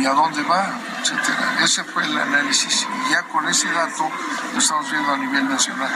y 0.00 0.06
a 0.06 0.10
dónde 0.10 0.42
va, 0.42 0.68
etcétera. 1.00 1.56
Ese 1.62 1.84
fue 1.84 2.04
el 2.04 2.18
análisis. 2.18 2.86
Y 3.06 3.10
ya 3.10 3.22
con 3.24 3.48
ese 3.48 3.70
dato 3.70 4.10
lo 4.52 4.58
estamos 4.58 4.90
viendo 4.90 5.12
a 5.12 5.16
nivel 5.18 5.48
nacional 5.48 5.90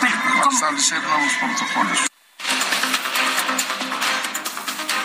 para 0.00 0.50
establecer 0.50 1.02
nuevos 1.02 1.32
protocolos. 1.34 2.13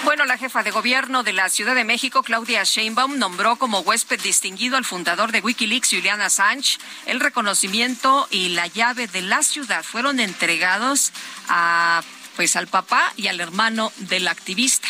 Bueno, 0.09 0.25
la 0.25 0.39
jefa 0.39 0.63
de 0.63 0.71
gobierno 0.71 1.21
de 1.21 1.33
la 1.33 1.49
Ciudad 1.49 1.75
de 1.75 1.83
México, 1.83 2.23
Claudia 2.23 2.63
Sheinbaum, 2.63 3.19
nombró 3.19 3.57
como 3.57 3.81
huésped 3.81 4.19
distinguido 4.19 4.75
al 4.75 4.83
fundador 4.83 5.31
de 5.31 5.39
Wikileaks, 5.39 5.91
Julian 5.91 6.19
Assange. 6.19 6.79
El 7.05 7.19
reconocimiento 7.19 8.27
y 8.31 8.49
la 8.49 8.65
llave 8.65 9.05
de 9.05 9.21
la 9.21 9.43
ciudad 9.43 9.83
fueron 9.83 10.19
entregados 10.19 11.11
a, 11.47 12.01
pues, 12.35 12.55
al 12.55 12.65
papá 12.65 13.13
y 13.17 13.27
al 13.27 13.39
hermano 13.39 13.91
del 13.97 14.27
activista. 14.27 14.87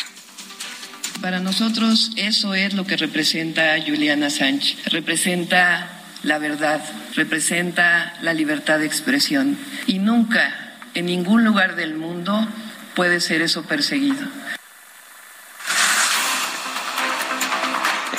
Para 1.20 1.38
nosotros 1.38 2.12
eso 2.16 2.54
es 2.54 2.72
lo 2.72 2.86
que 2.86 2.96
representa 2.96 3.76
Julian 3.86 4.22
Assange. 4.22 4.78
Representa 4.86 6.00
la 6.22 6.38
verdad, 6.38 6.82
representa 7.14 8.14
la 8.22 8.32
libertad 8.32 8.78
de 8.78 8.86
expresión. 8.86 9.58
Y 9.86 9.98
nunca, 9.98 10.78
en 10.94 11.04
ningún 11.04 11.44
lugar 11.44 11.76
del 11.76 11.94
mundo, 11.94 12.48
puede 12.94 13.20
ser 13.20 13.42
eso 13.42 13.64
perseguido. 13.64 14.26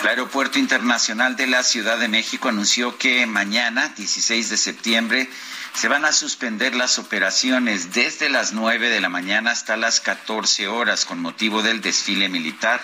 El 0.02 0.08
Aeropuerto 0.08 0.58
Internacional 0.58 1.36
de 1.36 1.46
la 1.46 1.62
Ciudad 1.62 2.00
de 2.00 2.08
México 2.08 2.50
anunció 2.50 2.98
que 2.98 3.28
mañana, 3.28 3.90
16 3.96 4.50
de 4.50 4.58
septiembre, 4.58 5.30
se 5.76 5.90
van 5.90 6.06
a 6.06 6.12
suspender 6.12 6.74
las 6.74 6.98
operaciones 6.98 7.94
desde 7.94 8.28
las 8.28 8.52
9 8.52 8.90
de 8.90 9.00
la 9.00 9.10
mañana 9.10 9.52
hasta 9.52 9.78
las 9.78 10.02
14 10.02 10.68
horas 10.68 11.06
con 11.06 11.22
motivo 11.22 11.62
del 11.62 11.82
desfile 11.82 12.30
militar 12.30 12.82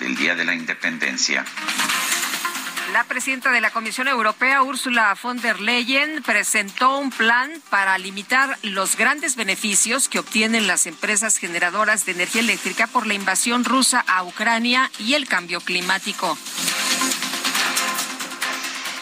del 0.00 0.16
Día 0.16 0.34
de 0.34 0.44
la 0.44 0.54
Independencia. 0.54 1.46
La 2.92 3.04
presidenta 3.04 3.52
de 3.52 3.60
la 3.60 3.70
Comisión 3.70 4.08
Europea, 4.08 4.64
Ursula 4.64 5.16
von 5.22 5.40
der 5.40 5.60
Leyen, 5.60 6.22
presentó 6.24 6.98
un 6.98 7.10
plan 7.10 7.50
para 7.70 7.96
limitar 7.98 8.58
los 8.62 8.96
grandes 8.96 9.36
beneficios 9.36 10.08
que 10.08 10.18
obtienen 10.18 10.66
las 10.66 10.86
empresas 10.86 11.36
generadoras 11.36 12.04
de 12.04 12.12
energía 12.12 12.40
eléctrica 12.40 12.88
por 12.88 13.06
la 13.06 13.14
invasión 13.14 13.64
rusa 13.64 14.04
a 14.08 14.24
Ucrania 14.24 14.90
y 14.98 15.14
el 15.14 15.28
cambio 15.28 15.60
climático. 15.60 16.36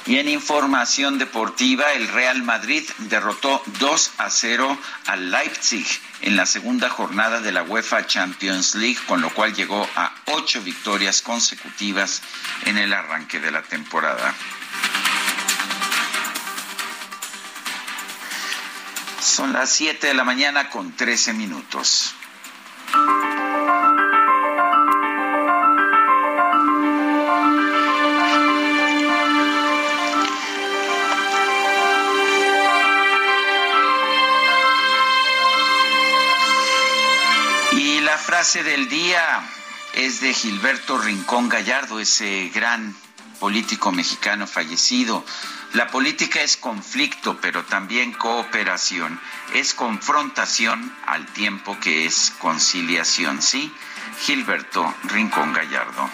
Y 0.09 0.17
en 0.17 0.27
información 0.27 1.19
deportiva, 1.19 1.93
el 1.93 2.09
Real 2.09 2.43
Madrid 2.43 2.83
derrotó 2.97 3.63
2 3.79 4.13
a 4.17 4.31
0 4.31 4.79
al 5.05 5.31
Leipzig 5.31 5.87
en 6.23 6.35
la 6.35 6.47
segunda 6.47 6.89
jornada 6.89 7.43
de 7.43 7.53
la 7.53 7.63
UEFA 7.63 8.07
Champions 8.07 8.75
League, 8.75 8.99
con 9.07 9.21
lo 9.21 9.29
cual 9.29 9.55
llegó 9.55 9.87
a 9.97 10.11
ocho 10.29 10.63
victorias 10.63 11.21
consecutivas 11.21 12.23
en 12.65 12.79
el 12.79 12.95
arranque 12.95 13.39
de 13.39 13.51
la 13.51 13.61
temporada. 13.61 14.35
Son 19.21 19.53
las 19.53 19.69
7 19.73 20.07
de 20.07 20.15
la 20.15 20.25
mañana 20.25 20.71
con 20.71 20.97
13 20.97 21.35
minutos. 21.35 22.15
La 38.09 38.17
frase 38.17 38.63
del 38.63 38.89
día 38.89 39.43
es 39.93 40.23
de 40.23 40.33
Gilberto 40.33 40.97
Rincón 40.97 41.51
Gallardo, 41.51 42.01
ese 42.01 42.51
gran 42.55 42.97
político 43.39 43.93
mexicano 43.93 44.47
fallecido. 44.47 45.27
La 45.75 45.89
política 45.89 46.41
es 46.41 46.57
conflicto, 46.57 47.39
pero 47.43 47.65
también 47.65 48.15
cooperación. 48.15 49.21
Es 49.53 49.75
confrontación 49.75 50.91
al 51.05 51.27
tiempo 51.35 51.79
que 51.81 52.07
es 52.07 52.33
conciliación. 52.39 53.43
Sí, 53.43 53.71
Gilberto 54.25 54.95
Rincón 55.05 55.53
Gallardo. 55.53 56.09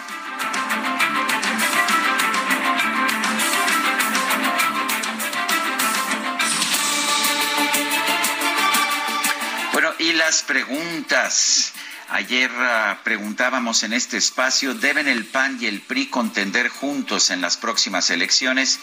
Bueno, 9.71 9.93
y 9.99 10.11
las 10.11 10.41
preguntas. 10.41 11.74
Ayer 12.09 12.51
uh, 12.51 12.97
preguntábamos 13.03 13.81
en 13.83 13.93
este 13.93 14.17
espacio, 14.17 14.73
¿deben 14.75 15.07
el 15.07 15.25
PAN 15.25 15.57
y 15.59 15.65
el 15.65 15.81
PRI 15.81 16.05
contender 16.07 16.69
juntos 16.69 17.31
en 17.31 17.41
las 17.41 17.57
próximas 17.57 18.11
elecciones? 18.11 18.79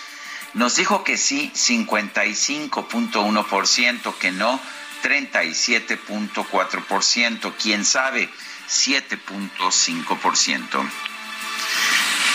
Nos 0.54 0.74
dijo 0.76 1.04
que 1.04 1.16
sí, 1.16 1.52
55.1%, 1.54 4.18
que 4.18 4.32
no, 4.32 4.60
37.4%, 5.02 7.54
quién 7.60 7.84
sabe, 7.84 8.28
7.5%. 8.68 10.90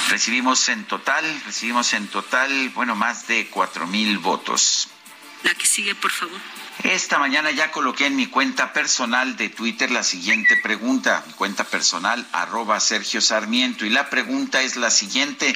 Recibimos 0.10 0.70
en 0.70 0.86
total, 0.86 1.25
recibimos 1.46 1.91
en 1.94 2.08
total, 2.08 2.70
bueno, 2.70 2.96
más 2.96 3.27
de 3.27 3.48
4 3.48 3.88
mil 3.88 4.20
votos. 4.20 4.88
La 5.44 5.53
que 5.53 5.65
sigue, 5.65 5.94
por 5.96 6.12
favor. 6.12 6.39
Esta 6.84 7.17
mañana 7.17 7.50
ya 7.51 7.72
coloqué 7.72 8.05
en 8.05 8.15
mi 8.15 8.27
cuenta 8.27 8.72
personal 8.72 9.36
de 9.36 9.50
Twitter 9.50 9.89
la 9.89 10.03
siguiente 10.03 10.57
pregunta, 10.57 11.24
mi 11.25 11.34
cuenta 11.34 11.63
personal 11.63 12.25
arroba 12.31 12.79
Sergio 12.79 13.19
Sarmiento 13.19 13.86
y 13.86 13.89
la 13.89 14.10
pregunta 14.10 14.62
es 14.62 14.75
la 14.75 14.91
siguiente. 14.91 15.55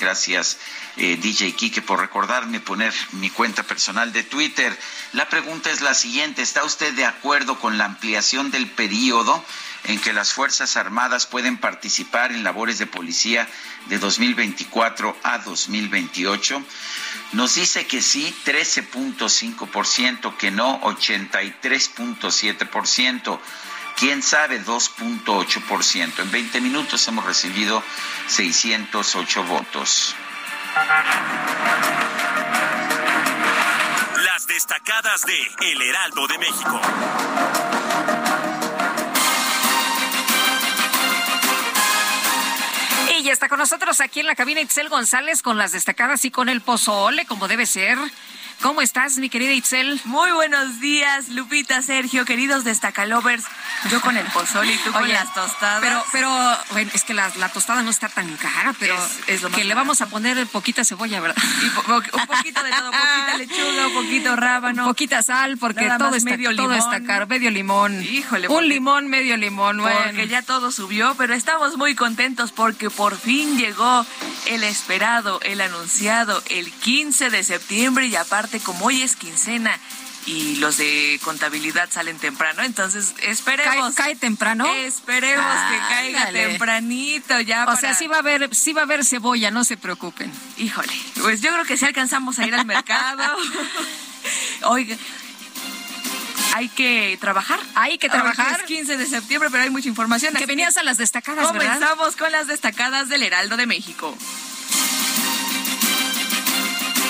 Gracias 0.00 0.58
eh, 0.96 1.18
DJ 1.20 1.54
Kike 1.54 1.82
por 1.82 2.00
recordarme 2.00 2.58
poner 2.58 2.94
mi 3.12 3.30
cuenta 3.30 3.62
personal 3.62 4.12
de 4.12 4.22
Twitter. 4.22 4.76
La 5.12 5.28
pregunta 5.28 5.70
es 5.70 5.82
la 5.82 5.94
siguiente, 5.94 6.42
¿está 6.42 6.64
usted 6.64 6.94
de 6.94 7.04
acuerdo 7.04 7.58
con 7.58 7.78
la 7.78 7.84
ampliación 7.84 8.50
del 8.50 8.70
periodo 8.70 9.44
en 9.84 10.00
que 10.00 10.12
las 10.12 10.32
Fuerzas 10.32 10.76
Armadas 10.76 11.26
pueden 11.26 11.58
participar 11.58 12.32
en 12.32 12.42
labores 12.44 12.78
de 12.78 12.86
policía 12.86 13.48
de 13.88 13.98
2024 13.98 15.16
a 15.22 15.38
2028? 15.38 16.62
Nos 17.32 17.54
dice 17.54 17.86
que 17.86 18.02
sí, 18.02 18.34
13.5%, 18.44 20.36
que 20.36 20.50
no, 20.50 20.80
83.7%. 20.80 23.38
¿Quién 24.00 24.22
sabe? 24.22 24.64
2.8%. 24.64 26.20
En 26.20 26.30
20 26.30 26.60
minutos 26.62 27.06
hemos 27.06 27.22
recibido 27.22 27.82
608 28.28 29.44
votos. 29.44 30.14
Las 34.24 34.46
destacadas 34.46 35.20
de 35.26 35.70
El 35.70 35.82
Heraldo 35.82 36.26
de 36.28 36.38
México. 36.38 36.80
Y 43.18 43.22
ya 43.22 43.34
está 43.34 43.50
con 43.50 43.58
nosotros 43.58 44.00
aquí 44.00 44.20
en 44.20 44.26
la 44.26 44.34
cabina 44.34 44.62
Itzel 44.62 44.88
González 44.88 45.42
con 45.42 45.58
las 45.58 45.72
destacadas 45.72 46.24
y 46.24 46.30
con 46.30 46.48
el 46.48 46.62
pozole, 46.62 47.26
como 47.26 47.48
debe 47.48 47.66
ser. 47.66 47.98
¿Cómo 48.62 48.82
estás, 48.82 49.16
mi 49.16 49.30
querida 49.30 49.52
Itzel? 49.52 49.98
Muy 50.04 50.32
buenos 50.32 50.80
días, 50.80 51.30
Lupita, 51.30 51.80
Sergio, 51.80 52.26
queridos 52.26 52.62
destacalovers. 52.62 53.44
Yo 53.90 54.02
con 54.02 54.18
el 54.18 54.26
pozole 54.26 54.74
y 54.74 54.76
tú 54.78 54.92
con 54.92 55.08
las 55.08 55.32
tostadas. 55.32 55.80
Pero, 55.80 56.04
pero, 56.12 56.30
bueno, 56.72 56.90
es 56.92 57.04
que 57.04 57.14
la, 57.14 57.30
tostada 57.48 57.82
no 57.82 57.88
está 57.88 58.10
tan 58.10 58.36
cara, 58.36 58.74
pero 58.78 58.94
es, 59.26 59.40
lo 59.40 59.50
que 59.50 59.64
le 59.64 59.74
vamos 59.74 60.02
a 60.02 60.06
poner 60.06 60.46
poquita 60.46 60.84
cebolla, 60.84 61.20
¿verdad? 61.20 61.42
Y 61.62 61.64
un 61.64 62.26
poquito 62.26 62.62
de 62.62 62.70
todo, 62.70 62.90
poquita 62.90 63.38
lechuga, 63.38 63.86
un 63.86 63.94
poquito 63.94 64.36
rábano. 64.36 64.84
Poquita 64.84 65.22
sal, 65.22 65.56
porque 65.56 65.88
todo 65.98 66.14
está, 66.14 66.30
medio 66.30 66.54
todo 66.54 66.74
está 66.74 67.02
caro. 67.02 67.26
Medio 67.26 67.50
limón. 67.50 68.02
Híjole. 68.02 68.48
Un 68.48 68.68
limón, 68.68 69.08
medio 69.08 69.38
limón, 69.38 69.78
bueno. 69.78 69.98
Porque 70.04 70.28
ya 70.28 70.42
todo 70.42 70.70
subió, 70.70 71.14
pero 71.16 71.32
estamos 71.32 71.78
muy 71.78 71.94
contentos 71.94 72.52
porque 72.52 72.90
por 72.90 73.16
fin 73.16 73.56
llegó 73.56 74.04
el 74.48 74.64
esperado, 74.64 75.40
el 75.42 75.62
anunciado, 75.62 76.42
el 76.50 76.70
15 76.70 77.30
de 77.30 77.42
septiembre 77.42 78.06
y 78.06 78.16
aparte 78.16 78.49
como 78.58 78.86
hoy 78.86 79.02
es 79.02 79.14
quincena 79.14 79.78
y 80.26 80.56
los 80.56 80.76
de 80.76 81.20
contabilidad 81.24 81.88
salen 81.90 82.18
temprano, 82.18 82.62
entonces 82.62 83.14
esperemos. 83.22 83.94
¿Cae, 83.94 84.16
temprano? 84.16 84.66
Esperemos 84.66 85.46
que 85.70 85.78
caiga 85.94 86.30
tempranito 86.32 87.40
ya. 87.40 87.66
O 87.66 87.76
sea, 87.76 87.94
sí 87.94 88.06
va 88.06 88.16
a 88.16 88.18
haber, 88.20 88.54
sí 88.54 88.72
va 88.72 88.82
a 88.82 88.84
haber 88.84 89.04
cebolla, 89.04 89.50
no 89.50 89.64
se 89.64 89.76
preocupen. 89.76 90.32
Híjole, 90.58 90.92
pues 91.22 91.40
yo 91.40 91.52
creo 91.52 91.64
que 91.64 91.76
si 91.76 91.84
alcanzamos 91.84 92.38
a 92.38 92.46
ir 92.46 92.54
al 92.54 92.66
mercado. 92.66 93.22
Oiga, 94.64 94.96
hay 96.54 96.68
que 96.68 97.16
trabajar. 97.20 97.60
Hay 97.74 97.98
que 97.98 98.08
trabajar. 98.08 98.60
Es 98.60 98.66
15 98.66 98.96
de 98.96 99.06
septiembre, 99.06 99.48
pero 99.50 99.62
hay 99.62 99.70
mucha 99.70 99.88
información. 99.88 100.34
Que 100.34 100.46
venías 100.46 100.76
a 100.76 100.82
las 100.82 100.98
destacadas, 100.98 101.46
Comenzamos 101.46 102.16
con 102.16 102.30
las 102.32 102.46
destacadas 102.46 103.08
del 103.08 103.22
Heraldo 103.22 103.56
de 103.56 103.66
México. 103.66 104.14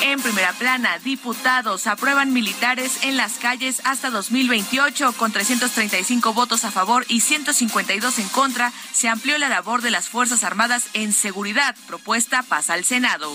En 0.02 0.20
primera 0.22 0.52
plana, 0.54 0.98
diputados 0.98 1.86
aprueban 1.86 2.32
militares 2.32 3.00
en 3.02 3.16
las 3.16 3.34
calles 3.34 3.82
hasta 3.84 4.08
2028 4.08 5.12
con 5.12 5.30
335 5.30 6.32
votos 6.32 6.64
a 6.64 6.70
favor 6.70 7.04
y 7.08 7.20
152 7.20 8.18
en 8.18 8.28
contra. 8.30 8.72
Se 8.92 9.08
amplió 9.08 9.36
la 9.36 9.50
labor 9.50 9.82
de 9.82 9.90
las 9.90 10.08
Fuerzas 10.08 10.42
Armadas 10.42 10.86
en 10.94 11.12
seguridad. 11.12 11.76
Propuesta 11.86 12.42
pasa 12.42 12.74
al 12.74 12.84
Senado. 12.84 13.30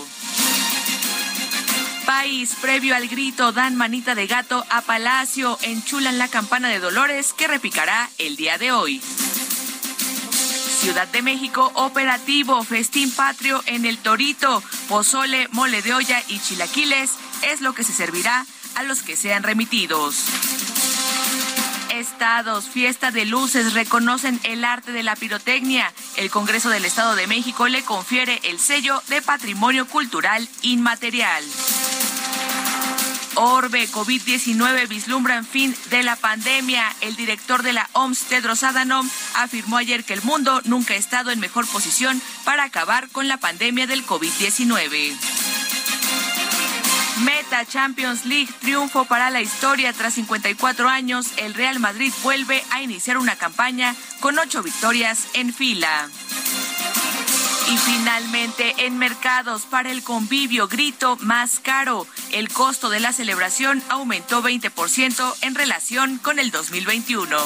País, 2.04 2.56
previo 2.60 2.94
al 2.96 3.08
grito, 3.08 3.52
dan 3.52 3.76
manita 3.76 4.14
de 4.14 4.26
gato 4.26 4.64
a 4.70 4.80
Palacio, 4.80 5.58
enchulan 5.62 6.18
la 6.18 6.28
campana 6.28 6.68
de 6.68 6.78
Dolores 6.78 7.32
que 7.32 7.48
repicará 7.48 8.10
el 8.18 8.36
día 8.36 8.58
de 8.58 8.72
hoy. 8.72 9.02
Ciudad 10.86 11.08
de 11.08 11.20
México, 11.20 11.72
operativo 11.74 12.62
Festín 12.62 13.10
Patrio 13.10 13.60
en 13.66 13.86
el 13.86 13.98
Torito, 13.98 14.62
pozole, 14.88 15.48
mole 15.50 15.82
de 15.82 15.92
olla 15.92 16.22
y 16.28 16.38
chilaquiles 16.38 17.10
es 17.42 17.60
lo 17.60 17.72
que 17.72 17.82
se 17.82 17.92
servirá 17.92 18.46
a 18.76 18.84
los 18.84 19.02
que 19.02 19.16
sean 19.16 19.42
remitidos. 19.42 20.26
Estados, 21.90 22.66
fiesta 22.66 23.10
de 23.10 23.24
luces, 23.24 23.74
reconocen 23.74 24.38
el 24.44 24.64
arte 24.64 24.92
de 24.92 25.02
la 25.02 25.16
pirotecnia. 25.16 25.92
El 26.18 26.30
Congreso 26.30 26.68
del 26.68 26.84
Estado 26.84 27.16
de 27.16 27.26
México 27.26 27.66
le 27.66 27.82
confiere 27.82 28.40
el 28.44 28.60
sello 28.60 29.02
de 29.08 29.22
Patrimonio 29.22 29.88
Cultural 29.88 30.48
Inmaterial. 30.62 31.42
Orbe, 33.36 33.88
COVID-19 33.90 34.88
vislumbra 34.88 35.36
en 35.36 35.46
fin 35.46 35.76
de 35.90 36.02
la 36.02 36.16
pandemia. 36.16 36.84
El 37.02 37.16
director 37.16 37.62
de 37.62 37.74
la 37.74 37.88
OMS, 37.92 38.22
Tedros 38.24 38.62
Adhanom, 38.62 39.08
afirmó 39.34 39.76
ayer 39.76 40.04
que 40.04 40.14
el 40.14 40.22
mundo 40.22 40.62
nunca 40.64 40.94
ha 40.94 40.96
estado 40.96 41.30
en 41.30 41.40
mejor 41.40 41.66
posición 41.66 42.20
para 42.44 42.64
acabar 42.64 43.08
con 43.10 43.28
la 43.28 43.36
pandemia 43.36 43.86
del 43.86 44.06
COVID-19. 44.06 45.14
Meta 47.24 47.64
Champions 47.64 48.24
League, 48.24 48.52
triunfo 48.60 49.04
para 49.04 49.30
la 49.30 49.40
historia 49.40 49.92
tras 49.92 50.14
54 50.14 50.88
años. 50.88 51.28
El 51.36 51.54
Real 51.54 51.78
Madrid 51.78 52.12
vuelve 52.22 52.62
a 52.70 52.82
iniciar 52.82 53.18
una 53.18 53.36
campaña 53.36 53.94
con 54.20 54.38
ocho 54.38 54.62
victorias 54.62 55.28
en 55.34 55.52
fila. 55.52 56.08
Y 57.68 57.78
finalmente, 57.78 58.74
en 58.86 58.96
mercados 58.98 59.62
para 59.62 59.90
el 59.90 60.02
convivio, 60.04 60.68
grito 60.68 61.16
más 61.20 61.58
caro. 61.60 62.06
El 62.30 62.48
costo 62.48 62.90
de 62.90 63.00
la 63.00 63.12
celebración 63.12 63.82
aumentó 63.88 64.42
20% 64.42 65.34
en 65.40 65.54
relación 65.54 66.18
con 66.18 66.38
el 66.38 66.52
2021. 66.52 67.36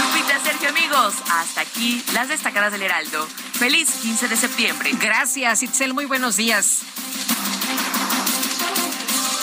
Lupita, 0.00 0.40
Sergio, 0.44 0.68
amigos, 0.68 1.14
hasta 1.30 1.62
aquí 1.62 2.02
las 2.12 2.28
destacadas 2.28 2.72
del 2.72 2.82
Heraldo. 2.82 3.26
Feliz 3.52 3.90
15 4.02 4.28
de 4.28 4.36
septiembre. 4.36 4.90
Gracias, 5.00 5.62
Itzel. 5.62 5.94
Muy 5.94 6.04
buenos 6.04 6.36
días. 6.36 6.80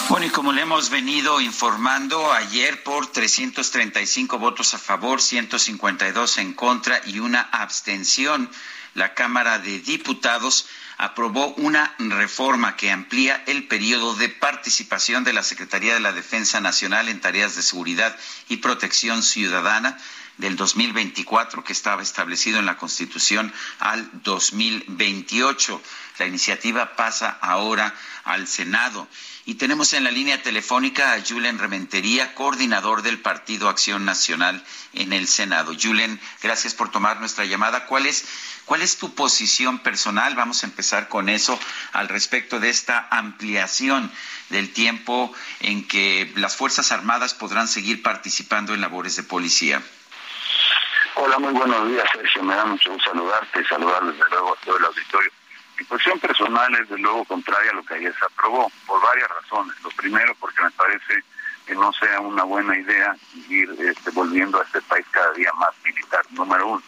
Bueno, 0.10 0.26
y 0.26 0.30
como 0.30 0.54
le 0.54 0.62
hemos 0.62 0.90
venido 0.90 1.42
informando 1.42 2.32
ayer 2.32 2.82
por 2.82 3.08
335 3.08 4.40
votos 4.40 4.74
a 4.74 4.78
favor, 4.78 5.22
152 5.22 6.38
en 6.38 6.54
contra 6.54 7.02
y 7.06 7.20
una 7.20 7.42
abstención, 7.42 8.50
la 8.98 9.14
Cámara 9.14 9.60
de 9.60 9.80
Diputados 9.80 10.66
aprobó 10.98 11.54
una 11.54 11.94
reforma 12.00 12.76
que 12.76 12.90
amplía 12.92 13.44
el 13.46 13.68
periodo 13.68 14.16
de 14.16 14.28
participación 14.28 15.24
de 15.24 15.34
la 15.34 15.44
Secretaría 15.44 15.94
de 15.94 16.00
la 16.00 16.14
Defensa 16.14 16.62
Nacional 16.62 17.08
en 17.08 17.22
tareas 17.22 17.56
de 17.56 17.62
seguridad 17.62 18.18
y 18.50 18.58
protección 18.58 19.22
ciudadana 19.22 20.00
del 20.38 20.56
2024 20.56 21.64
que 21.64 21.74
estaba 21.74 22.02
establecido 22.02 22.58
en 22.58 22.66
la 22.66 22.78
Constitución 22.78 23.54
al 23.78 24.10
2028. 24.24 25.80
La 26.18 26.26
iniciativa 26.26 26.96
pasa 26.96 27.38
ahora 27.40 27.94
al 28.24 28.48
Senado. 28.48 29.08
Y 29.48 29.56
tenemos 29.56 29.94
en 29.94 30.04
la 30.04 30.12
línea 30.12 30.44
telefónica 30.44 31.14
a 31.14 31.22
Julen 31.26 31.58
Rementería, 31.58 32.36
coordinador 32.36 33.02
del 33.02 33.22
Partido 33.22 33.70
Acción 33.70 34.04
Nacional 34.04 34.62
en 34.92 35.14
el 35.14 35.26
Senado. 35.26 35.72
Julen, 35.82 36.20
gracias 36.44 36.74
por 36.74 36.92
tomar 36.92 37.22
nuestra 37.22 37.46
llamada. 37.46 37.86
¿Cuál 37.86 38.08
es, 38.08 38.28
cuál 38.66 38.82
es 38.82 38.98
tu 38.98 39.16
posición 39.16 39.80
personal? 39.80 40.36
Vamos 40.36 40.64
a 40.64 40.66
empezar 40.66 41.08
con 41.08 41.30
eso 41.30 41.58
al 41.94 42.10
respecto 42.10 42.60
de 42.60 42.70
esta 42.70 43.08
ampliación 43.10 44.12
del 44.50 44.74
tiempo 44.74 45.34
en 45.62 45.88
que 45.88 46.30
las 46.36 46.58
Fuerzas 46.58 46.92
Armadas 46.92 47.34
podrán 47.34 47.70
seguir 47.70 48.04
participando 48.04 48.74
en 48.74 48.82
labores 48.82 49.16
de 49.16 49.24
policía. 49.24 49.82
Hola, 51.16 51.40
muy 51.40 51.54
buenos 51.54 51.88
días, 51.88 52.06
Sergio. 52.12 52.44
Me 52.44 52.54
da 52.54 52.66
mucho 52.66 52.92
gusto 52.92 53.12
saludarte 53.12 53.66
saludar 53.70 54.04
desde 54.04 54.30
luego 54.30 54.54
a 54.54 54.66
todo 54.66 54.78
el 54.78 54.84
auditorio. 54.84 55.32
Mi 55.80 55.86
posición 55.86 56.20
personal 56.20 56.74
es 56.76 56.90
de 56.90 56.98
luego 56.98 57.24
contraria 57.26 57.72
a 57.72 57.76
lo 57.76 57.84
que 57.84 57.96
ayer 57.96 58.14
se 58.18 58.26
aprobó, 58.26 58.72
por 58.86 59.02
varias 59.02 59.30
razones. 59.30 59.76
Lo 59.84 59.90
primero, 59.92 60.34
porque 60.40 60.64
me 60.64 60.72
parece 60.72 61.24
que 61.66 61.76
no 61.76 61.92
sea 61.94 62.20
una 62.22 62.44
buena 62.44 62.78
idea 62.78 63.16
ir 63.50 63.70
este, 63.80 64.10
volviendo 64.12 64.60
a 64.60 64.64
este 64.64 64.82
país 64.82 65.06
cada 65.12 65.32
día 65.34 65.52
más 65.54 65.72
militar, 65.84 66.26
número 66.32 66.68
uno. 66.68 66.84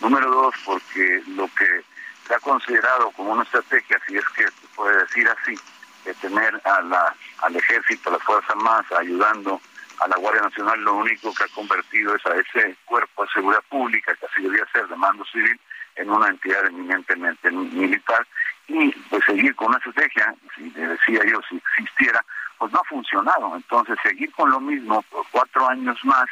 Número 0.00 0.30
dos, 0.30 0.54
porque 0.64 1.22
lo 1.28 1.48
que 1.54 1.84
se 2.26 2.34
ha 2.34 2.38
considerado 2.38 3.10
como 3.10 3.32
una 3.32 3.42
estrategia, 3.42 4.00
si 4.06 4.16
es 4.16 4.24
que 4.30 4.44
se 4.44 4.66
puede 4.74 4.96
decir 5.00 5.28
así, 5.28 5.58
de 6.04 6.14
tener 6.14 6.60
a 6.64 6.80
la, 6.82 7.14
al 7.42 7.56
ejército, 7.56 8.08
a 8.08 8.12
las 8.12 8.22
Fuerzas 8.22 8.50
Armadas 8.50 8.86
ayudando 8.98 9.60
a 9.98 10.08
la 10.08 10.16
Guardia 10.16 10.42
Nacional, 10.42 10.80
lo 10.80 10.94
único 10.94 11.34
que 11.34 11.44
ha 11.44 11.48
convertido 11.48 12.14
es 12.14 12.24
a 12.24 12.36
ese 12.36 12.76
cuerpo 12.86 13.24
de 13.24 13.30
seguridad 13.34 13.62
pública, 13.68 14.14
que 14.14 14.26
así 14.26 14.42
debería 14.42 14.66
ser 14.72 14.88
de 14.88 14.96
mando 14.96 15.24
civil, 15.26 15.60
en 16.00 16.10
una 16.10 16.28
entidad 16.28 16.66
eminentemente 16.66 17.50
militar 17.50 18.26
y 18.68 18.90
pues 19.10 19.22
seguir 19.24 19.54
con 19.56 19.68
una 19.68 19.78
estrategia, 19.78 20.34
si 20.56 20.70
decía 20.70 21.20
yo, 21.26 21.40
si 21.48 21.56
existiera 21.56 22.24
pues 22.60 22.72
no 22.72 22.80
ha 22.80 22.84
funcionado. 22.84 23.56
Entonces, 23.56 23.96
seguir 24.02 24.30
con 24.32 24.50
lo 24.50 24.60
mismo 24.60 25.02
por 25.10 25.24
cuatro 25.30 25.66
años 25.66 25.98
más 26.04 26.26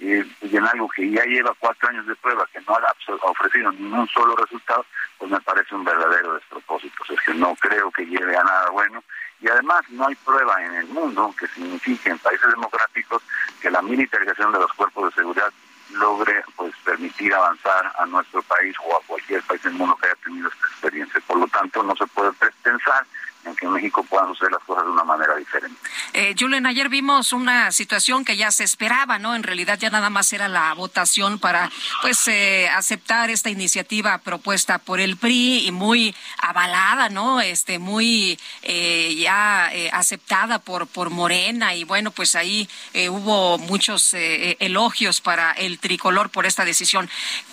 eh, 0.00 0.24
y 0.42 0.56
en 0.56 0.66
algo 0.66 0.88
que 0.88 1.08
ya 1.08 1.24
lleva 1.24 1.54
cuatro 1.58 1.88
años 1.88 2.06
de 2.06 2.16
prueba, 2.16 2.46
que 2.52 2.60
no 2.60 2.74
ha 2.74 3.30
ofrecido 3.30 3.70
ningún 3.72 4.06
solo 4.08 4.34
resultado, 4.36 4.84
pues 5.18 5.30
me 5.30 5.40
parece 5.40 5.74
un 5.74 5.84
verdadero 5.84 6.34
despropósito. 6.34 7.04
es 7.08 7.20
que 7.20 7.34
no 7.34 7.54
creo 7.56 7.90
que 7.92 8.04
lleve 8.06 8.36
a 8.36 8.42
nada 8.42 8.70
bueno. 8.70 9.02
Y 9.40 9.48
además 9.48 9.82
no 9.90 10.08
hay 10.08 10.16
prueba 10.16 10.64
en 10.64 10.74
el 10.74 10.86
mundo 10.88 11.32
que 11.38 11.46
signifique 11.46 12.10
en 12.10 12.18
países 12.18 12.50
democráticos 12.50 13.22
que 13.62 13.70
la 13.70 13.80
militarización 13.80 14.52
de 14.52 14.58
los 14.58 14.72
cuerpos 14.72 15.10
de 15.10 15.20
seguridad 15.22 15.52
logre 15.90 16.42
pues 16.56 16.74
permitir 16.84 17.32
avanzar 17.34 17.92
a 17.98 18.06
nuestro 18.06 18.42
país 18.42 18.74
o 18.84 18.96
a 18.96 19.02
cualquier 19.06 19.42
país 19.42 19.62
del 19.62 19.74
mundo 19.74 19.96
que 19.96 20.06
haya 20.06 20.16
tenido 20.24 20.48
esta 20.48 20.66
experiencia. 20.66 21.20
Por 21.26 21.38
lo 21.38 21.46
tanto, 21.48 21.82
no 21.82 21.94
se 21.96 22.06
puede 22.08 22.32
pensar 22.62 23.06
en 23.48 23.56
que 23.56 23.66
en 23.66 23.72
México 23.72 24.04
puedan 24.04 24.28
suceder 24.28 24.52
las 24.52 24.64
cosas 24.64 24.84
de 24.84 24.90
una 24.90 25.04
manera 25.04 25.34
diferente. 25.36 25.80
Eh, 26.12 26.34
Julen, 26.38 26.66
ayer 26.66 26.88
vimos 26.88 27.32
una 27.32 27.72
situación 27.72 28.24
que 28.24 28.36
ya 28.36 28.50
se 28.50 28.64
esperaba, 28.64 29.18
¿no? 29.18 29.34
En 29.34 29.42
realidad 29.42 29.78
ya 29.78 29.90
nada 29.90 30.10
más 30.10 30.32
era 30.32 30.48
la 30.48 30.72
votación 30.74 31.38
para, 31.38 31.70
pues, 32.02 32.26
eh, 32.28 32.68
aceptar 32.68 33.30
esta 33.30 33.50
iniciativa 33.50 34.18
propuesta 34.18 34.78
por 34.78 35.00
el 35.00 35.16
PRI 35.16 35.66
y 35.66 35.72
muy 35.72 36.14
avalada, 36.40 37.08
¿no? 37.08 37.40
Este, 37.40 37.78
muy 37.78 38.38
eh, 38.62 39.14
ya 39.16 39.70
eh, 39.72 39.90
aceptada 39.92 40.58
por 40.58 40.86
por 40.86 41.10
Morena 41.10 41.74
y 41.74 41.84
bueno, 41.84 42.10
pues 42.10 42.34
ahí 42.34 42.68
hubo 43.10 43.58
muchos 43.58 44.14
elogios 44.14 45.20
para 45.20 45.52
el 45.52 45.78
tricolor 45.78 46.30
por 46.30 46.46
esta 46.46 46.64
decisión. 46.64 47.08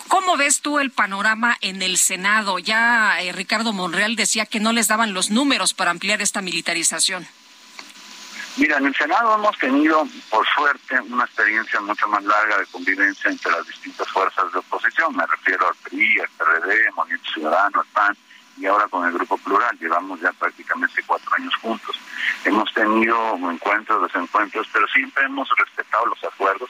¿Cómo 0.08 0.38
ves 0.38 0.62
tú 0.62 0.80
el 0.80 0.92
panorama 0.92 1.58
en 1.62 1.82
el 1.82 1.98
Senado? 1.98 2.60
Ya 2.60 3.18
Ricardo 3.34 3.74
Monreal 3.74 4.16
decía 4.16 4.46
que 4.46 4.60
no 4.60 4.72
les 4.72 4.88
daban 4.88 5.14
los 5.14 5.32
números 5.32 5.74
para 5.74 5.92
ampliar 5.92 6.22
esta 6.22 6.42
militarización. 6.42 7.28
Mira, 8.58 8.78
en 8.78 8.86
el 8.86 8.96
Senado 8.96 9.36
hemos 9.36 9.58
tenido, 9.58 10.08
por 10.30 10.46
suerte, 10.48 11.02
una 11.02 11.26
experiencia 11.26 11.82
mucho 11.82 12.08
más 12.08 12.24
larga 12.24 12.58
de 12.60 12.66
convivencia 12.68 13.30
entre 13.30 13.52
las 13.52 13.68
distintas 13.68 14.08
fuerzas 14.10 14.50
de 14.54 14.60
oposición. 14.60 15.14
Me 15.14 15.26
refiero 15.26 15.68
al 15.68 15.76
PRI, 15.76 16.20
al 16.22 16.30
PRD, 16.38 16.92
Movimiento 16.96 17.32
Ciudadano, 17.34 17.82
al 17.82 17.88
PAN 17.88 18.18
y 18.58 18.66
ahora 18.66 18.88
con 18.88 19.06
el 19.06 19.12
Grupo 19.12 19.38
Plural. 19.40 19.78
Llevamos 19.78 20.22
ya 20.22 20.32
prácticamente 20.32 21.04
cuatro 21.06 21.30
años 21.38 21.54
juntos. 21.56 22.00
Hemos 22.46 22.74
tenido 22.74 23.36
encuentros, 23.52 24.04
desencuentros, 24.04 24.68
pero 24.72 24.88
siempre 24.88 25.26
hemos 25.26 25.50
respetado 25.58 26.06
los 26.06 26.24
acuerdos, 26.24 26.70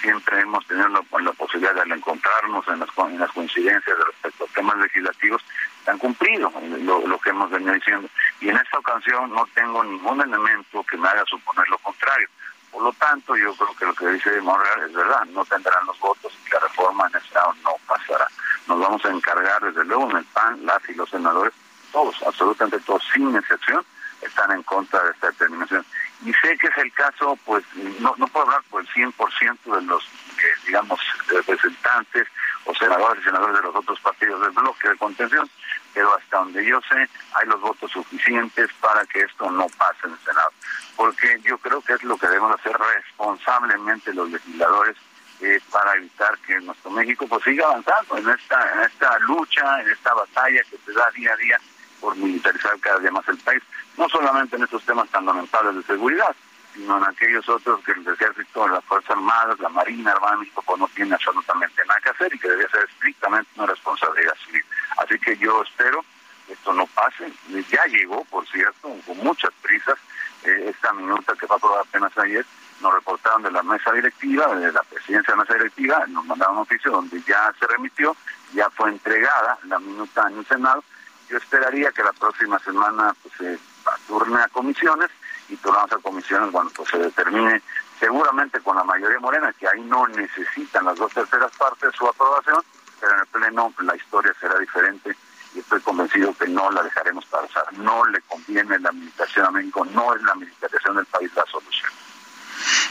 siempre 0.00 0.40
hemos 0.40 0.66
tenido 0.66 0.88
la, 0.88 1.02
posibilidad 1.32 1.74
de 1.84 1.94
encontrarnos 1.94 2.66
en 2.68 2.80
las, 2.80 2.88
en 2.98 3.18
las 3.18 3.30
coincidencias 3.32 3.96
respecto 3.98 4.44
a 4.44 4.54
temas 4.54 4.76
legislativos 4.78 5.42
han 5.88 5.98
cumplido 5.98 6.52
lo, 6.82 7.18
que 7.18 7.30
hemos 7.30 7.50
venido 7.50 7.72
diciendo. 7.72 8.08
Y 8.40 8.48
en 8.48 8.56
esta 8.56 8.78
ocasión 8.78 9.30
no 9.30 9.46
tengo 9.54 9.82
ningún 9.84 10.20
elemento 10.20 10.84
que 10.84 10.96
me 10.96 11.08
haga 11.08 11.24
suponer 11.24 11.68
lo 11.68 11.78
contrario. 11.78 12.28
Por 12.70 12.82
lo 12.82 12.92
tanto, 12.92 13.36
yo 13.36 13.54
creo 13.54 13.74
que 13.74 13.86
lo 13.86 13.94
que 13.94 14.08
dice 14.08 14.40
Monreal 14.42 14.82
es 14.84 14.92
verdad, 14.92 15.24
no 15.26 15.44
tendrán 15.46 15.86
los 15.86 15.98
votos 15.98 16.32
y 16.46 16.50
la 16.50 16.60
reforma 16.60 17.06
en 17.06 17.16
el 17.16 17.22
Estado 17.22 17.54
no 17.64 17.72
pasará. 17.86 18.28
Nos 18.66 18.78
vamos 18.78 19.04
a 19.04 19.08
encargar, 19.08 19.62
desde 19.62 19.84
luego, 19.84 20.10
en 20.10 20.18
el 20.18 20.24
PAN, 20.26 20.66
las 20.66 20.86
y 20.88 20.94
los 20.94 21.08
senadores, 21.08 21.54
todos, 21.90 22.22
absolutamente 22.26 22.78
todos, 22.80 23.02
sin 23.12 23.34
excepción, 23.34 23.84
están 24.20 24.52
en 24.52 24.62
contra 24.64 25.02
de 25.04 25.12
esta 25.12 25.28
determinación. 25.28 25.84
Y 26.24 26.32
sé 26.32 26.56
que 26.58 26.66
es 26.66 26.76
el 26.78 26.92
caso, 26.92 27.38
pues, 27.44 27.64
no, 28.00 28.14
no 28.16 28.26
puedo 28.26 28.46
hablar 28.46 28.62
por 28.70 28.82
el 28.82 28.88
100% 28.88 29.76
de 29.76 29.82
los, 29.82 30.04
eh, 30.04 30.54
digamos, 30.66 31.00
representantes 31.28 32.26
o 32.64 32.74
senadores 32.74 33.22
y 33.22 33.24
senadores 33.24 33.56
de 33.56 33.62
los 33.62 33.76
otros 33.76 34.00
partidos 34.00 34.40
del 34.40 34.50
bloque 34.50 34.88
de 34.88 34.96
contención, 34.96 35.48
pero 35.94 36.14
hasta 36.16 36.38
donde 36.38 36.64
yo 36.64 36.80
sé 36.88 37.08
hay 37.34 37.46
los 37.46 37.60
votos 37.60 37.90
suficientes 37.92 38.70
para 38.80 39.06
que 39.06 39.20
esto 39.20 39.50
no 39.50 39.66
pase 39.78 40.06
en 40.06 40.12
el 40.12 40.18
Senado. 40.18 40.50
Porque 40.96 41.40
yo 41.42 41.56
creo 41.58 41.80
que 41.80 41.94
es 41.94 42.02
lo 42.02 42.18
que 42.18 42.26
debemos 42.26 42.58
hacer 42.58 42.76
responsablemente 42.76 44.12
los 44.12 44.28
legisladores 44.30 44.96
eh, 45.40 45.60
para 45.70 45.94
evitar 45.94 46.36
que 46.38 46.58
nuestro 46.60 46.90
México 46.90 47.26
pues 47.28 47.44
siga 47.44 47.64
avanzando 47.66 48.16
en 48.18 48.28
esta, 48.28 48.72
en 48.74 48.80
esta 48.80 49.18
lucha, 49.20 49.80
en 49.82 49.88
esta 49.88 50.12
batalla 50.12 50.60
que 50.68 50.78
se 50.84 50.92
da 50.92 51.08
día 51.12 51.32
a 51.32 51.36
día 51.36 51.60
por 52.00 52.16
militarizar 52.16 52.78
cada 52.80 52.98
día 52.98 53.10
más 53.10 53.28
el 53.28 53.38
país, 53.38 53.62
no 53.98 54.08
solamente 54.08 54.56
en 54.56 54.62
estos 54.62 54.82
temas 54.84 55.08
tan 55.10 55.26
lamentables 55.26 55.74
de 55.74 55.82
seguridad, 55.82 56.34
sino 56.72 56.96
en 56.98 57.04
aquellos 57.04 57.48
otros 57.48 57.82
que 57.84 57.92
el 57.92 58.06
ejército, 58.06 58.68
las 58.68 58.84
Fuerzas 58.84 59.10
Armadas, 59.10 59.58
la 59.58 59.68
Marina, 59.68 60.12
Armada 60.12 60.38
pues 60.54 60.78
no 60.78 60.88
tiene 60.94 61.14
absolutamente 61.14 61.82
nada 61.86 62.00
que 62.00 62.10
hacer 62.10 62.32
y 62.32 62.38
que 62.38 62.48
debe 62.48 62.68
ser 62.68 62.84
estrictamente 62.88 63.50
una 63.56 63.66
responsabilidad 63.66 64.34
civil. 64.46 64.64
Así 64.98 65.18
que 65.18 65.36
yo 65.38 65.62
espero 65.62 66.04
que 66.46 66.52
esto 66.52 66.72
no 66.72 66.86
pase. 66.86 67.32
Ya 67.70 67.84
llegó, 67.86 68.24
por 68.26 68.46
cierto, 68.46 68.94
con 69.04 69.18
muchas 69.18 69.50
prisas, 69.60 69.98
eh, 70.44 70.66
esta 70.68 70.92
minuta 70.92 71.34
que 71.34 71.46
va 71.46 71.56
a 71.56 71.58
aprobar 71.58 71.80
apenas 71.80 72.16
ayer, 72.18 72.46
nos 72.80 72.94
reportaron 72.94 73.42
de 73.42 73.50
la 73.50 73.62
mesa 73.64 73.92
directiva, 73.92 74.54
de 74.54 74.70
la 74.70 74.82
presidencia 74.82 75.32
de 75.32 75.38
la 75.38 75.42
mesa 75.42 75.54
directiva, 75.54 76.06
nos 76.06 76.24
mandaron 76.26 76.56
un 76.56 76.62
oficio 76.62 76.92
donde 76.92 77.20
ya 77.22 77.52
se 77.58 77.66
remitió, 77.66 78.16
ya 78.52 78.70
fue 78.70 78.90
entregada 78.90 79.58
la 79.64 79.80
minuta 79.80 80.28
en 80.30 80.38
el 80.38 80.46
Senado. 80.46 80.84
Yo 81.28 81.38
esperaría 81.38 81.90
que 81.90 82.04
la 82.04 82.12
próxima 82.12 82.58
semana 82.60 83.14
pues, 83.22 83.34
se 83.36 83.58
turne 84.06 84.40
a 84.42 84.48
comisiones 84.48 85.10
y 85.48 85.56
turnamos 85.56 85.92
a 85.92 85.98
comisiones 85.98 86.50
cuando 86.50 86.72
pues, 86.72 86.90
se 86.90 86.98
determine 86.98 87.62
seguramente 87.98 88.60
con 88.60 88.76
la 88.76 88.84
mayoría 88.84 89.18
morena, 89.18 89.52
que 89.58 89.68
ahí 89.68 89.80
no 89.82 90.06
necesitan 90.08 90.84
las 90.84 90.96
dos 90.96 91.12
terceras 91.12 91.50
partes 91.56 91.94
su 91.96 92.06
aprobación, 92.06 92.62
pero 93.00 93.12
en 93.14 93.20
el 93.20 93.26
Pleno 93.26 93.72
la 93.80 93.96
historia 93.96 94.34
será 94.40 94.58
diferente 94.58 95.16
y 95.54 95.60
estoy 95.60 95.80
convencido 95.80 96.34
que 96.34 96.48
no 96.48 96.70
la 96.70 96.82
dejaremos 96.82 97.24
pasar. 97.26 97.72
No 97.78 98.04
le 98.06 98.20
conviene 98.22 98.78
la 98.78 98.92
militación 98.92 99.46
a 99.46 99.50
México, 99.50 99.84
no 99.92 100.14
es 100.14 100.22
la 100.22 100.34
militarización 100.34 100.96
del 100.96 101.06
país 101.06 101.30
la 101.34 101.44
solución. 101.46 101.90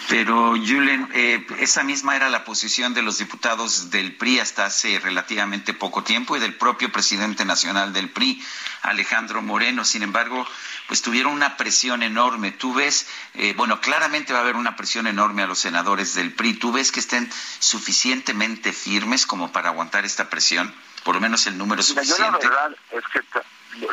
Pero, 0.09 0.51
Julen, 0.51 1.09
eh, 1.13 1.45
esa 1.59 1.83
misma 1.83 2.15
era 2.15 2.29
la 2.29 2.45
posición 2.45 2.93
de 2.93 3.01
los 3.01 3.17
diputados 3.17 3.89
del 3.89 4.15
PRI 4.15 4.39
hasta 4.39 4.65
hace 4.65 4.99
relativamente 4.99 5.73
poco 5.73 6.03
tiempo 6.03 6.37
y 6.37 6.39
del 6.39 6.55
propio 6.55 6.91
presidente 6.91 7.43
nacional 7.43 7.91
del 7.91 8.09
PRI, 8.09 8.41
Alejandro 8.83 9.41
Moreno. 9.41 9.83
Sin 9.83 10.03
embargo, 10.03 10.47
pues 10.87 11.01
tuvieron 11.01 11.33
una 11.33 11.57
presión 11.57 12.03
enorme. 12.03 12.51
Tú 12.51 12.73
ves, 12.73 13.07
eh, 13.33 13.53
bueno, 13.57 13.81
claramente 13.81 14.31
va 14.31 14.39
a 14.39 14.41
haber 14.43 14.55
una 14.55 14.75
presión 14.75 15.07
enorme 15.07 15.43
a 15.43 15.47
los 15.47 15.59
senadores 15.59 16.15
del 16.15 16.33
PRI. 16.33 16.53
¿Tú 16.53 16.71
ves 16.71 16.91
que 16.91 17.01
estén 17.01 17.29
suficientemente 17.59 18.71
firmes 18.71 19.25
como 19.25 19.51
para 19.51 19.69
aguantar 19.69 20.05
esta 20.05 20.29
presión? 20.29 20.73
Por 21.03 21.15
lo 21.15 21.21
menos 21.21 21.47
el 21.47 21.57
número 21.57 21.83
suficiente. 21.83 22.23
Yo 22.23 22.31
la 22.31 22.37
verdad 22.37 22.77
es 22.91 23.03
que 23.11 23.21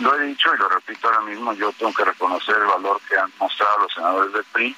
lo 0.01 0.17
he 0.17 0.27
dicho 0.27 0.55
y 0.55 0.59
lo 0.59 0.69
repito 0.69 1.09
ahora 1.09 1.23
mismo, 1.23 1.53
yo 1.53 1.73
tengo 1.73 1.93
que 1.93 2.05
reconocer 2.05 2.57
el 2.57 2.67
valor 2.67 3.01
que 3.09 3.17
han 3.19 3.31
mostrado 3.39 3.81
los 3.81 3.93
senadores 3.93 4.33
del 4.33 4.45
PRI 4.45 4.77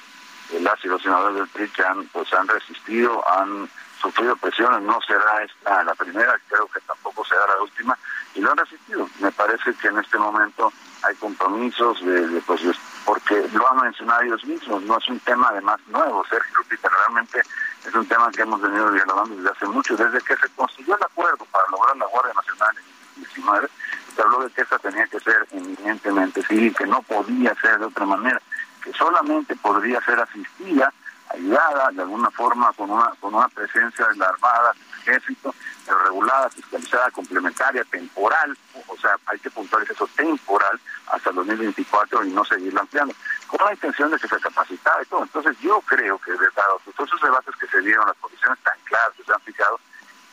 las 0.61 0.83
y 0.83 0.87
los 0.87 1.01
senadores 1.01 1.35
del 1.35 1.47
PRI 1.47 1.83
han, 1.83 2.05
pues, 2.07 2.33
han 2.33 2.47
resistido, 2.47 3.23
han 3.29 3.69
sufrido 4.01 4.35
presiones, 4.35 4.81
no 4.81 4.99
será 5.01 5.43
esta 5.43 5.83
la 5.83 5.95
primera, 5.95 6.39
creo 6.47 6.67
que 6.67 6.79
tampoco 6.81 7.25
será 7.25 7.45
la 7.47 7.61
última, 7.61 7.97
y 8.35 8.41
lo 8.41 8.51
han 8.51 8.57
resistido. 8.57 9.09
Me 9.19 9.31
parece 9.31 9.73
que 9.73 9.87
en 9.87 9.97
este 9.97 10.17
momento 10.17 10.71
hay 11.03 11.15
compromisos, 11.15 12.03
de, 12.05 12.41
pues, 12.45 12.61
porque 13.05 13.47
lo 13.53 13.71
han 13.71 13.81
mencionado 13.81 14.21
ellos 14.21 14.43
mismos, 14.45 14.83
no 14.83 14.97
es 14.97 15.09
un 15.09 15.19
tema 15.21 15.47
además 15.49 15.79
nuevo, 15.87 16.23
Sergio 16.29 16.57
Lupita, 16.57 16.89
realmente 16.89 17.41
es 17.85 17.93
un 17.93 18.07
tema 18.07 18.31
que 18.31 18.41
hemos 18.41 18.61
venido 18.61 18.91
dialogando 18.91 19.35
desde 19.35 19.49
hace 19.49 19.65
mucho, 19.67 19.95
desde 19.95 20.21
que 20.21 20.35
se 20.35 20.49
construyó 20.55 20.95
el 20.95 21.03
acuerdo 21.03 21.45
para 21.51 21.65
lograr 21.71 21.97
la 21.97 22.05
Guardia 22.05 22.33
Nacional 22.33 22.75
en 22.77 23.15
2019, 23.15 23.67
se 24.15 24.21
habló 24.21 24.39
de 24.39 24.49
que 24.51 24.61
esta 24.61 24.79
tenía 24.79 25.07
que 25.07 25.19
ser 25.19 25.47
eminentemente 25.51 26.43
civil, 26.43 26.75
que 26.75 26.87
no 26.87 27.01
podía 27.03 27.53
ser 27.61 27.79
de 27.79 27.85
otra 27.85 28.05
manera 28.05 28.41
que 28.87 28.93
solamente 28.97 29.53
podría 29.57 29.99
ser 30.01 30.17
asistida, 30.17 30.93
ayudada 31.33 31.91
de 31.91 32.03
alguna 32.03 32.31
forma 32.31 32.71
con 32.71 32.89
una, 32.89 33.11
con 33.19 33.35
una 33.35 33.49
presencia 33.49 34.07
de 34.07 34.15
la 34.15 34.27
Armada, 34.27 34.71
del 34.71 34.99
Ejército, 35.01 35.53
pero 35.85 35.99
regulada, 36.05 36.49
fiscalizada, 36.49 37.11
complementaria, 37.11 37.83
temporal, 37.83 38.57
o 38.87 38.97
sea, 38.97 39.17
hay 39.25 39.39
que 39.39 39.49
puntualizar 39.51 39.93
eso 39.93 40.07
temporal 40.15 40.79
hasta 41.11 41.31
el 41.31 41.35
2024 41.35 42.23
y 42.23 42.29
no 42.31 42.45
seguirlo 42.45 42.79
ampliando, 42.79 43.13
con 43.47 43.65
la 43.65 43.73
intención 43.73 44.09
de 44.09 44.17
que 44.19 44.27
se 44.29 44.39
capacitara 44.39 45.03
y 45.03 45.05
todo. 45.07 45.23
Entonces 45.23 45.59
yo 45.59 45.81
creo 45.81 46.17
que 46.19 46.31
de 46.31 46.47
todos 46.95 47.09
esos 47.09 47.21
debates 47.21 47.55
que 47.57 47.67
se 47.67 47.81
dieron, 47.81 48.07
las 48.07 48.15
posiciones 48.15 48.57
tan 48.63 48.79
claras 48.85 49.11
que 49.17 49.23
se 49.23 49.33
han 49.33 49.41
fijado, 49.41 49.79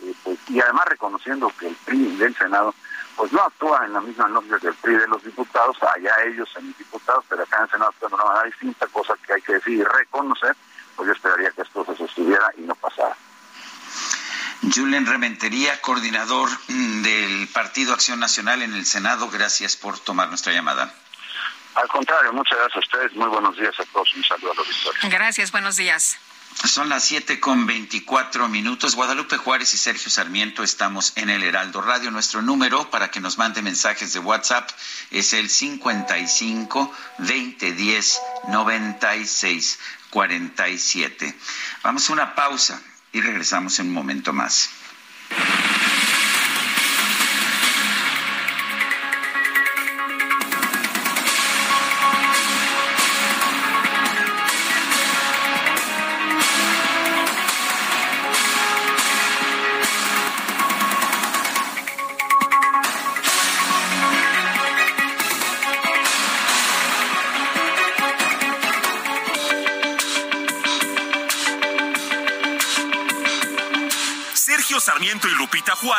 eh, 0.04 0.14
pues, 0.22 0.38
y 0.48 0.60
además 0.60 0.84
reconociendo 0.86 1.50
que 1.58 1.66
el 1.66 1.74
PRI 1.86 2.16
del 2.18 2.36
Senado 2.36 2.72
pues 3.16 3.32
no 3.32 3.42
actúan 3.42 3.84
en 3.84 3.92
la 3.92 4.00
misma 4.00 4.28
lógica 4.28 4.58
que 4.58 4.68
el 4.68 4.74
PRI 4.74 4.96
de 4.96 5.08
los 5.08 5.22
diputados, 5.22 5.76
allá 5.82 6.12
ellos 6.26 6.48
en 6.56 6.74
diputados, 6.76 7.24
pero 7.28 7.42
acá 7.42 7.58
en 7.58 7.64
el 7.64 7.70
Senado 7.70 7.90
actúan 7.90 8.10
de 8.10 8.14
una 8.16 8.24
manera 8.24 8.46
distinta, 8.46 8.86
cosa 8.88 9.14
que 9.24 9.32
hay 9.34 9.42
que 9.42 9.54
decir 9.54 9.74
y 9.74 9.84
reconocer, 9.84 10.56
pues 10.96 11.06
yo 11.06 11.12
esperaría 11.12 11.50
que 11.50 11.62
esto 11.62 11.84
se 11.84 11.96
sostuviera 11.96 12.50
y 12.56 12.62
no 12.62 12.74
pasara. 12.74 13.16
Julen 14.74 15.06
Rementería, 15.06 15.80
coordinador 15.80 16.48
mm, 16.68 17.02
del 17.02 17.48
Partido 17.48 17.92
Acción 17.92 18.18
Nacional 18.20 18.62
en 18.62 18.74
el 18.74 18.86
Senado, 18.86 19.28
gracias 19.30 19.76
por 19.76 19.98
tomar 19.98 20.28
nuestra 20.28 20.52
llamada. 20.52 20.92
Al 21.74 21.88
contrario, 21.88 22.32
muchas 22.32 22.56
gracias 22.58 22.76
a 22.76 22.78
ustedes, 22.78 23.16
muy 23.16 23.28
buenos 23.28 23.56
días 23.56 23.74
a 23.78 23.84
todos, 23.92 24.14
un 24.14 24.24
saludo 24.24 24.52
a 24.52 24.54
los 24.54 24.68
Gracias, 25.10 25.50
buenos 25.50 25.76
días. 25.76 26.18
Son 26.62 26.88
las 26.88 27.04
siete 27.04 27.40
con 27.40 27.66
veinticuatro 27.66 28.48
minutos. 28.48 28.94
Guadalupe 28.94 29.36
Juárez 29.36 29.74
y 29.74 29.76
Sergio 29.76 30.10
Sarmiento 30.10 30.62
estamos 30.62 31.12
en 31.16 31.28
el 31.28 31.42
Heraldo 31.42 31.82
Radio. 31.82 32.10
Nuestro 32.10 32.40
número 32.40 32.90
para 32.90 33.10
que 33.10 33.20
nos 33.20 33.36
mande 33.36 33.60
mensajes 33.60 34.12
de 34.12 34.20
WhatsApp 34.20 34.70
es 35.10 35.32
el 35.34 35.50
55 35.50 36.92
2010 37.18 38.20
96 38.48 39.78
47. 40.10 41.34
Vamos 41.82 42.08
a 42.08 42.12
una 42.12 42.34
pausa 42.34 42.80
y 43.12 43.20
regresamos 43.20 43.78
en 43.80 43.88
un 43.88 43.92
momento 43.92 44.32
más. 44.32 44.70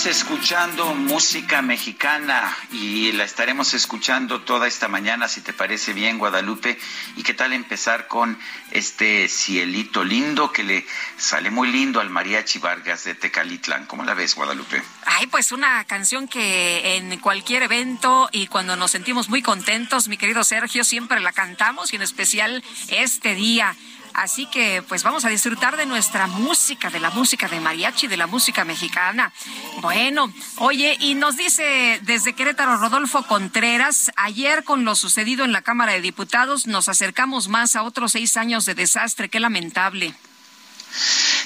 Estamos 0.00 0.16
escuchando 0.16 0.94
música 0.94 1.60
mexicana 1.60 2.56
y 2.72 3.12
la 3.12 3.24
estaremos 3.24 3.74
escuchando 3.74 4.40
toda 4.40 4.66
esta 4.66 4.88
mañana, 4.88 5.28
si 5.28 5.42
te 5.42 5.52
parece 5.52 5.92
bien, 5.92 6.16
Guadalupe. 6.16 6.78
¿Y 7.16 7.22
qué 7.22 7.34
tal 7.34 7.52
empezar 7.52 8.08
con 8.08 8.38
este 8.70 9.28
cielito 9.28 10.02
lindo 10.02 10.52
que 10.52 10.62
le 10.62 10.86
sale 11.18 11.50
muy 11.50 11.70
lindo 11.70 12.00
al 12.00 12.08
Mariachi 12.08 12.58
Vargas 12.60 13.04
de 13.04 13.14
Tecalitlán? 13.14 13.84
¿Cómo 13.84 14.02
la 14.02 14.14
ves, 14.14 14.34
Guadalupe? 14.34 14.82
Ay, 15.04 15.26
pues 15.26 15.52
una 15.52 15.84
canción 15.84 16.28
que 16.28 16.96
en 16.96 17.18
cualquier 17.18 17.64
evento 17.64 18.30
y 18.32 18.46
cuando 18.46 18.76
nos 18.76 18.92
sentimos 18.92 19.28
muy 19.28 19.42
contentos, 19.42 20.08
mi 20.08 20.16
querido 20.16 20.44
Sergio, 20.44 20.82
siempre 20.82 21.20
la 21.20 21.32
cantamos 21.32 21.92
y 21.92 21.96
en 21.96 22.02
especial 22.02 22.64
este 22.88 23.34
día. 23.34 23.76
Así 24.14 24.46
que 24.46 24.82
pues 24.88 25.02
vamos 25.02 25.24
a 25.24 25.28
disfrutar 25.28 25.76
de 25.76 25.86
nuestra 25.86 26.26
música, 26.26 26.90
de 26.90 27.00
la 27.00 27.10
música 27.10 27.48
de 27.48 27.60
mariachi, 27.60 28.06
de 28.06 28.16
la 28.16 28.26
música 28.26 28.64
mexicana. 28.64 29.32
Bueno, 29.80 30.32
oye, 30.58 30.96
y 31.00 31.14
nos 31.14 31.36
dice 31.36 32.00
desde 32.02 32.34
Querétaro 32.34 32.76
Rodolfo 32.76 33.22
Contreras, 33.24 34.10
ayer 34.16 34.64
con 34.64 34.84
lo 34.84 34.94
sucedido 34.94 35.44
en 35.44 35.52
la 35.52 35.62
Cámara 35.62 35.92
de 35.92 36.00
Diputados 36.00 36.66
nos 36.66 36.88
acercamos 36.88 37.48
más 37.48 37.76
a 37.76 37.82
otros 37.82 38.12
seis 38.12 38.36
años 38.36 38.64
de 38.64 38.74
desastre, 38.74 39.28
qué 39.28 39.40
lamentable. 39.40 40.14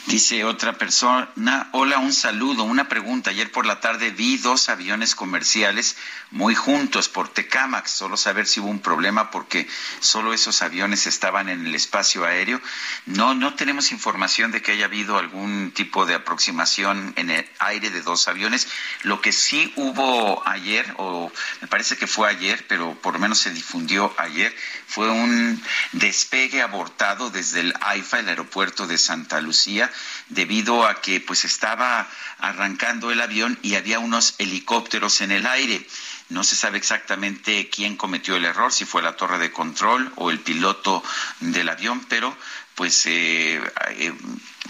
Dice 0.06 0.44
otra 0.44 0.74
persona, 0.74 1.68
hola, 1.72 1.98
un 1.98 2.12
saludo, 2.12 2.64
una 2.64 2.88
pregunta. 2.88 3.30
Ayer 3.30 3.50
por 3.50 3.64
la 3.64 3.80
tarde 3.80 4.10
vi 4.10 4.36
dos 4.36 4.68
aviones 4.68 5.14
comerciales 5.14 5.96
muy 6.30 6.54
juntos 6.54 7.08
por 7.08 7.28
Tecamax, 7.28 7.90
solo 7.90 8.16
saber 8.16 8.46
si 8.46 8.60
hubo 8.60 8.68
un 8.68 8.80
problema 8.80 9.30
porque 9.30 9.66
solo 10.00 10.34
esos 10.34 10.62
aviones 10.62 11.06
estaban 11.06 11.48
en 11.48 11.66
el 11.66 11.74
espacio 11.74 12.24
aéreo. 12.24 12.60
No, 13.06 13.34
no 13.34 13.54
tenemos 13.54 13.92
información 13.92 14.52
de 14.52 14.60
que 14.60 14.72
haya 14.72 14.86
habido 14.86 15.16
algún 15.16 15.72
tipo 15.72 16.04
de 16.04 16.14
aproximación 16.14 17.14
en 17.16 17.30
el 17.30 17.48
aire 17.60 17.90
de 17.90 18.02
dos 18.02 18.28
aviones. 18.28 18.68
Lo 19.02 19.20
que 19.20 19.32
sí 19.32 19.72
hubo 19.76 20.46
ayer, 20.46 20.92
o 20.98 21.32
me 21.62 21.68
parece 21.68 21.96
que 21.96 22.06
fue 22.06 22.28
ayer, 22.28 22.66
pero 22.68 22.94
por 23.00 23.14
lo 23.14 23.20
menos 23.20 23.38
se 23.38 23.52
difundió 23.52 24.14
ayer, 24.18 24.54
fue 24.86 25.10
un 25.10 25.62
despegue 25.92 26.62
abortado 26.62 27.30
desde 27.30 27.60
el 27.60 27.74
AIFA, 27.80 28.18
el 28.18 28.28
aeropuerto 28.28 28.86
de 28.86 28.98
Santa 28.98 29.33
Lucía, 29.40 29.90
debido 30.28 30.86
a 30.86 31.00
que 31.00 31.20
pues 31.20 31.44
estaba 31.44 32.08
arrancando 32.38 33.10
el 33.10 33.20
avión 33.20 33.58
y 33.62 33.74
había 33.74 33.98
unos 33.98 34.34
helicópteros 34.38 35.20
en 35.20 35.32
el 35.32 35.46
aire. 35.46 35.86
No 36.30 36.42
se 36.42 36.56
sabe 36.56 36.78
exactamente 36.78 37.68
quién 37.68 37.96
cometió 37.96 38.36
el 38.36 38.44
error, 38.44 38.72
si 38.72 38.84
fue 38.84 39.02
la 39.02 39.16
torre 39.16 39.38
de 39.38 39.52
control 39.52 40.12
o 40.16 40.30
el 40.30 40.40
piloto 40.40 41.02
del 41.40 41.68
avión, 41.68 42.04
pero 42.08 42.36
pues 42.74 43.06
eh, 43.06 43.62
eh, 43.90 44.12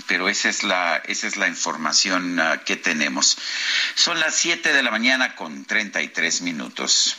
pero 0.07 0.29
esa 0.29 0.49
es 0.49 0.63
la 0.63 0.97
esa 0.97 1.27
es 1.27 1.37
la 1.37 1.49
información 1.49 2.39
uh, 2.39 2.63
que 2.65 2.77
tenemos. 2.77 3.39
Son 3.95 4.19
las 4.21 4.35
7 4.35 4.73
de 4.73 4.83
la 4.83 4.91
mañana 4.91 5.35
con 5.35 5.65
33 5.65 6.43
minutos. 6.43 7.17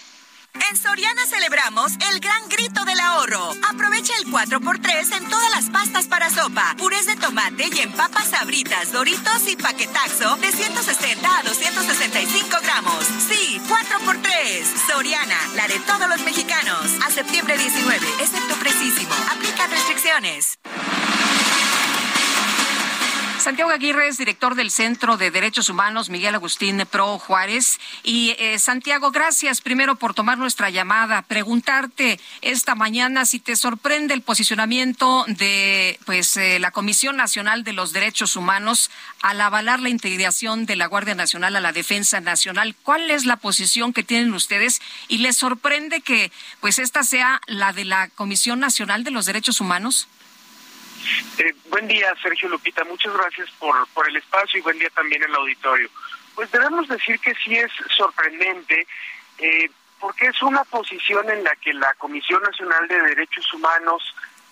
En 0.69 0.77
Soriana 0.77 1.25
celebramos 1.25 1.93
el 2.11 2.19
gran 2.19 2.47
grito 2.49 2.85
del 2.85 2.99
ahorro. 2.99 3.51
Aprovecha 3.69 4.13
el 4.17 4.31
4x3 4.31 5.17
en 5.17 5.29
todas 5.29 5.51
las 5.51 5.69
pastas 5.69 6.05
para 6.07 6.29
sopa, 6.29 6.75
purés 6.77 7.05
de 7.05 7.15
tomate 7.15 7.69
y 7.73 7.79
en 7.79 7.91
papas 7.91 8.29
sabritas, 8.29 8.91
doritos 8.91 9.47
y 9.47 9.55
paquetaxo 9.55 10.35
de 10.37 10.51
160 10.51 11.39
a 11.39 11.43
265 11.43 12.57
gramos. 12.63 13.05
Sí, 13.27 13.61
4x3. 13.67 14.63
Soriana, 14.87 15.37
la 15.55 15.67
de 15.67 15.79
todos 15.79 16.07
los 16.09 16.21
mexicanos. 16.21 16.91
A 17.05 17.11
septiembre 17.11 17.57
19, 17.57 18.07
excepto 18.19 18.55
precisísimo. 18.55 19.13
Aplica 19.31 19.67
restricciones. 19.67 20.57
Santiago 23.45 23.69
Aguirre 23.69 24.07
es 24.07 24.17
director 24.17 24.55
del 24.55 24.71
Centro 24.71 25.17
de 25.17 25.29
Derechos 25.29 25.69
Humanos 25.69 26.09
Miguel 26.09 26.33
Agustín 26.33 26.83
Pro 26.89 27.19
Juárez. 27.19 27.79
Y 28.01 28.35
eh, 28.39 28.57
Santiago, 28.57 29.11
gracias 29.11 29.61
primero 29.61 29.97
por 29.97 30.15
tomar 30.15 30.39
nuestra 30.39 30.71
llamada. 30.71 31.21
Preguntarte 31.21 32.19
esta 32.41 32.73
mañana 32.73 33.23
si 33.27 33.39
te 33.39 33.55
sorprende 33.55 34.15
el 34.15 34.23
posicionamiento 34.23 35.25
de 35.27 35.99
pues 36.07 36.35
eh, 36.37 36.57
la 36.57 36.71
Comisión 36.71 37.17
Nacional 37.17 37.63
de 37.63 37.73
los 37.73 37.93
Derechos 37.93 38.35
Humanos 38.35 38.89
al 39.21 39.39
avalar 39.39 39.79
la 39.79 39.89
integración 39.89 40.65
de 40.65 40.75
la 40.75 40.87
Guardia 40.87 41.13
Nacional 41.13 41.55
a 41.55 41.61
la 41.61 41.71
Defensa 41.71 42.21
Nacional. 42.21 42.75
¿Cuál 42.81 43.11
es 43.11 43.25
la 43.25 43.37
posición 43.37 43.93
que 43.93 44.01
tienen 44.01 44.33
ustedes? 44.33 44.81
¿Y 45.07 45.19
les 45.19 45.37
sorprende 45.37 46.01
que 46.01 46.31
pues 46.61 46.79
esta 46.79 47.03
sea 47.03 47.39
la 47.45 47.73
de 47.73 47.85
la 47.85 48.07
Comisión 48.07 48.59
Nacional 48.59 49.03
de 49.03 49.11
los 49.11 49.27
Derechos 49.27 49.61
Humanos? 49.61 50.07
Eh, 51.37 51.53
buen 51.69 51.87
día, 51.87 52.13
Sergio 52.21 52.49
Lupita. 52.49 52.83
Muchas 52.83 53.13
gracias 53.13 53.49
por, 53.59 53.75
por 53.89 54.07
el 54.07 54.15
espacio 54.17 54.59
y 54.59 54.63
buen 54.63 54.79
día 54.79 54.89
también 54.91 55.23
el 55.23 55.35
auditorio. 55.35 55.89
Pues 56.33 56.51
debemos 56.51 56.87
decir 56.87 57.19
que 57.19 57.33
sí 57.35 57.55
es 57.55 57.71
sorprendente 57.95 58.87
eh, 59.37 59.69
porque 59.99 60.27
es 60.27 60.41
una 60.41 60.63
posición 60.65 61.29
en 61.29 61.43
la 61.43 61.55
que 61.55 61.73
la 61.73 61.93
Comisión 61.95 62.41
Nacional 62.43 62.87
de 62.87 63.01
Derechos 63.01 63.53
Humanos 63.53 64.03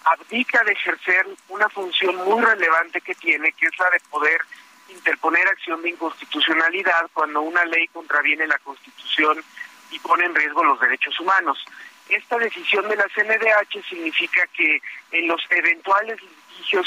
abdica 0.06 0.64
de 0.64 0.74
ejercer 0.74 1.26
una 1.50 1.70
función 1.70 2.16
muy 2.16 2.42
relevante 2.42 3.02
que 3.02 3.16
tiene, 3.16 3.52
que 3.54 3.68
es 3.68 3.78
la 3.78 3.90
de 3.90 4.00
poder 4.10 4.42
interponer 4.90 5.48
acción 5.48 5.82
de 5.82 5.90
inconstitucionalidad 5.90 7.10
cuando 7.14 7.42
una 7.42 7.64
ley 7.66 7.88
contraviene 7.88 8.48
la 8.48 8.60
Constitución 8.60 9.44
y 9.92 10.00
pone 10.00 10.26
en 10.26 10.36
riesgo 10.36 10.64
los 10.64 10.80
derechos 10.80 11.18
humanos. 11.20 11.64
Esta 12.10 12.38
decisión 12.38 12.88
de 12.90 12.98
la 12.98 13.06
CNDH 13.16 13.88
significa 13.88 14.46
que 14.48 14.82
en 15.12 15.28
los 15.28 15.42
eventuales 15.50 16.20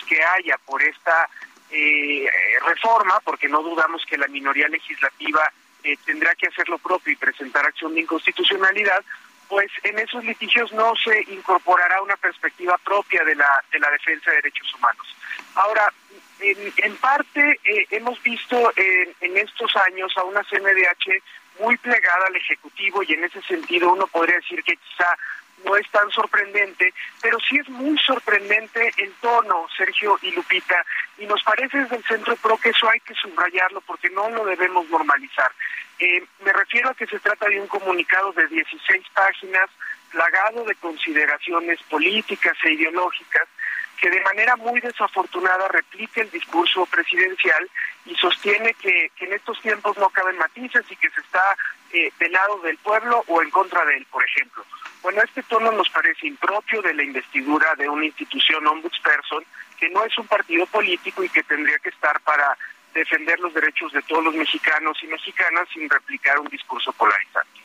que 0.03 0.22
haya 0.22 0.59
por 0.59 0.83
esta 0.83 1.29
eh, 1.70 2.27
reforma, 2.66 3.20
porque 3.25 3.49
no 3.49 3.62
dudamos 3.62 4.05
que 4.07 4.18
la 4.18 4.29
minoría 4.29 4.68
legislativa 4.68 5.51
eh, 5.83 5.96
tendrá 6.05 6.35
que 6.35 6.49
hacer 6.49 6.68
lo 6.68 6.79
propio 6.79 7.12
y 7.12 7.16
presentar 7.16 7.64
acción 7.64 7.94
de 7.94 8.01
inconstitucionalidad, 8.01 9.05
pues 9.49 9.70
en 9.85 9.99
esos 9.99 10.25
litigios 10.25 10.72
no 10.72 10.94
se 10.96 11.22
incorporará 11.33 12.03
una 12.03 12.16
perspectiva 12.16 12.77
propia 12.79 13.22
de 13.25 13.37
la, 13.37 13.64
de 13.70 13.79
la 13.79 13.90
defensa 13.90 14.31
de 14.31 14.37
derechos 14.37 14.75
humanos. 14.75 15.07
Ahora, 15.55 15.92
en, 16.40 16.96
parte 16.96 17.61
eh, 17.64 17.87
hemos 17.90 18.20
visto 18.22 18.72
en, 18.77 19.14
en 19.20 19.37
estos 19.37 19.75
años 19.77 20.12
a 20.16 20.25
una 20.25 20.42
CNDH 20.44 21.22
muy 21.61 21.77
plegada 21.79 22.27
al 22.27 22.37
Ejecutivo 22.37 23.03
y 23.03 23.14
en 23.14 23.25
ese 23.25 23.40
sentido 23.42 23.92
uno 23.92 24.07
podría 24.07 24.37
decir 24.37 24.62
que 24.62 24.77
quizá 24.77 25.16
no 25.64 25.77
es 25.77 25.88
tan 25.90 26.11
sorprendente, 26.11 26.92
pero 27.23 27.38
sí 27.40 27.57
es 27.59 27.69
muy 27.69 27.99
sorprendente 27.99 28.92
el 28.99 29.12
tono, 29.21 29.66
Sergio 29.77 30.19
y 30.23 30.31
Lupita, 30.33 30.85
y 31.19 31.27
nos 31.27 31.42
parece 31.42 31.79
desde 31.79 31.97
el 31.97 32.05
Centro 32.05 32.37
PRO 32.37 32.59
que 32.59 32.71
eso 32.71 32.88
hay 32.88 33.01
que 33.01 33.14
subrayarlo 33.14 33.81
porque 33.83 34.11
no 34.11 34.29
lo 34.31 34.45
debemos 34.45 34.88
normalizar. 34.90 35.51
Eh, 35.99 36.25
me 36.45 36.53
refiero 36.53 36.90
a 36.90 36.95
que 36.95 37.07
se 37.07 37.19
trata 37.21 37.49
de 37.49 37.61
un 37.61 37.66
comunicado 37.69 38.33
de 38.33 38.47
16 38.49 39.07
páginas, 39.14 39.71
plagado 40.11 40.64
de 40.64 40.75
consideraciones 40.77 41.83
políticas 41.85 42.57
e 42.64 42.73
ideológicas, 42.73 43.49
que 43.97 44.11
de 44.11 44.21
manera 44.21 44.57
muy 44.57 44.81
desafortunada 44.81 45.69
replica 45.69 46.21
el 46.21 46.31
discurso 46.31 46.85
presidencial 46.87 47.69
y 48.05 48.14
sostiene 48.16 48.75
que, 48.75 49.11
en 49.21 49.33
estos 49.33 49.61
tiempos 49.61 49.97
no 49.97 50.11
caben 50.11 50.37
matices 50.37 50.85
y 50.90 50.97
que 50.97 51.11
se 51.11 51.21
está 51.21 51.57
eh, 51.92 52.12
del 52.19 52.33
lado 52.33 52.59
del 52.61 52.77
pueblo 52.79 53.25
o 53.27 53.42
en 53.42 53.51
contra 53.51 53.85
de 53.87 53.97
él, 53.97 54.07
por 54.11 54.23
ejemplo. 54.23 54.64
Bueno, 55.07 55.23
este 55.23 55.45
tono 55.45 55.71
nos 55.71 55.88
parece 55.88 56.27
impropio 56.27 56.83
de 56.83 56.92
la 56.92 57.05
investidura 57.05 57.77
de 57.77 57.88
una 57.88 58.07
institución 58.07 58.66
ombudsperson 58.66 59.45
que 59.79 59.88
no 59.90 60.05
es 60.05 60.19
un 60.19 60.27
partido 60.27 60.66
político 60.66 61.23
y 61.23 61.29
que 61.29 61.45
tendría 61.45 61.79
que 61.79 61.90
estar 61.90 62.19
para 62.23 62.59
defender 62.92 63.38
los 63.38 63.55
derechos 63.55 63.92
de 63.92 64.03
todos 64.03 64.25
los 64.25 64.35
mexicanos 64.35 64.99
y 65.05 65.07
mexicanas 65.07 65.69
sin 65.73 65.88
replicar 65.88 66.40
un 66.40 66.49
discurso 66.49 66.92
polarizante. 66.95 67.61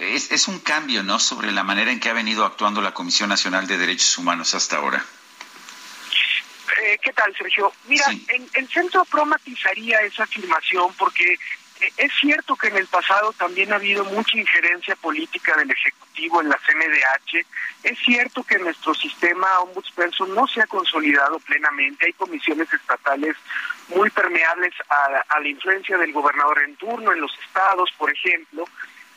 es, 0.00 0.48
un 0.48 0.60
cambio, 0.60 1.02
¿no?, 1.02 1.18
sobre 1.18 1.52
la 1.52 1.62
manera 1.62 1.92
en 1.92 2.00
que 2.00 2.08
ha 2.08 2.14
venido 2.14 2.46
actuando 2.46 2.80
la 2.80 2.94
Comisión 2.94 3.28
Nacional 3.28 3.66
de 3.66 3.76
Derechos 3.76 4.16
Humanos 4.16 4.54
hasta 4.54 4.78
ahora. 4.78 5.04
Eh, 6.84 6.98
¿Qué 7.02 7.12
tal, 7.12 7.36
Sergio? 7.36 7.70
Mira, 7.86 8.06
en, 8.28 8.48
el 8.54 8.66
Centro 8.68 9.04
promatizaría 9.04 10.00
esa 10.00 10.22
afirmación 10.22 10.94
porque 10.94 11.36
es 11.96 12.12
cierto 12.20 12.56
que 12.56 12.68
en 12.68 12.76
el 12.76 12.86
pasado 12.86 13.32
también 13.32 13.72
ha 13.72 13.76
habido 13.76 14.04
mucha 14.04 14.38
injerencia 14.38 14.96
política 14.96 15.56
del 15.56 15.70
Ejecutivo 15.70 16.40
en 16.40 16.48
la 16.48 16.58
CNDH. 16.58 17.46
Es 17.82 17.98
cierto 17.98 18.42
que 18.42 18.58
nuestro 18.58 18.94
sistema 18.94 19.60
ombudsperson 19.60 20.34
no 20.34 20.46
se 20.46 20.62
ha 20.62 20.66
consolidado 20.66 21.38
plenamente. 21.40 22.06
Hay 22.06 22.12
comisiones 22.12 22.72
estatales 22.72 23.36
muy 23.88 24.10
permeables 24.10 24.72
a 24.88 25.40
la 25.40 25.48
influencia 25.48 25.98
del 25.98 26.12
gobernador 26.12 26.62
en 26.62 26.76
turno 26.76 27.12
en 27.12 27.20
los 27.20 27.32
estados, 27.46 27.90
por 27.98 28.10
ejemplo. 28.10 28.64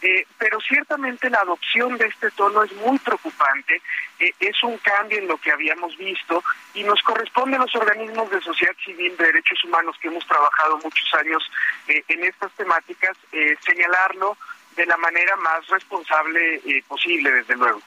Eh, 0.02 0.28
pero 0.38 0.60
ciertamente 0.62 1.30
la 1.30 1.40
adopción 1.40 1.98
de 1.98 2.06
este 2.06 2.30
tono 2.32 2.62
es 2.62 2.72
muy 2.74 3.00
preocupante, 3.00 3.82
eh, 4.20 4.32
es 4.40 4.62
un 4.64 4.78
cambio 4.78 5.18
en 5.18 5.28
lo 5.28 5.38
que 5.38 5.52
habíamos 5.52 5.98
visto 5.98 6.44
y 6.76 6.84
nos 6.84 7.02
corresponde 7.02 7.58
a 7.58 7.62
los 7.62 7.76
organismos 7.76 8.30
de 8.30 8.40
sociedad 8.42 8.76
civil 8.86 9.18
de 9.18 9.26
derechos 9.26 9.64
humanos 9.64 9.96
que 10.00 10.10
hemos 10.10 10.26
trabajado 10.28 10.78
muchos 10.84 11.12
años 11.16 11.44
eh, 11.88 12.04
en 12.10 12.24
estas 12.24 12.52
temáticas, 12.54 13.18
señalarlo 13.66 14.38
de 14.76 14.86
la 14.86 14.98
manera 14.98 15.36
más 15.38 15.66
responsable 15.68 16.62
posible, 16.88 17.32
desde 17.32 17.56
luego. 17.56 17.82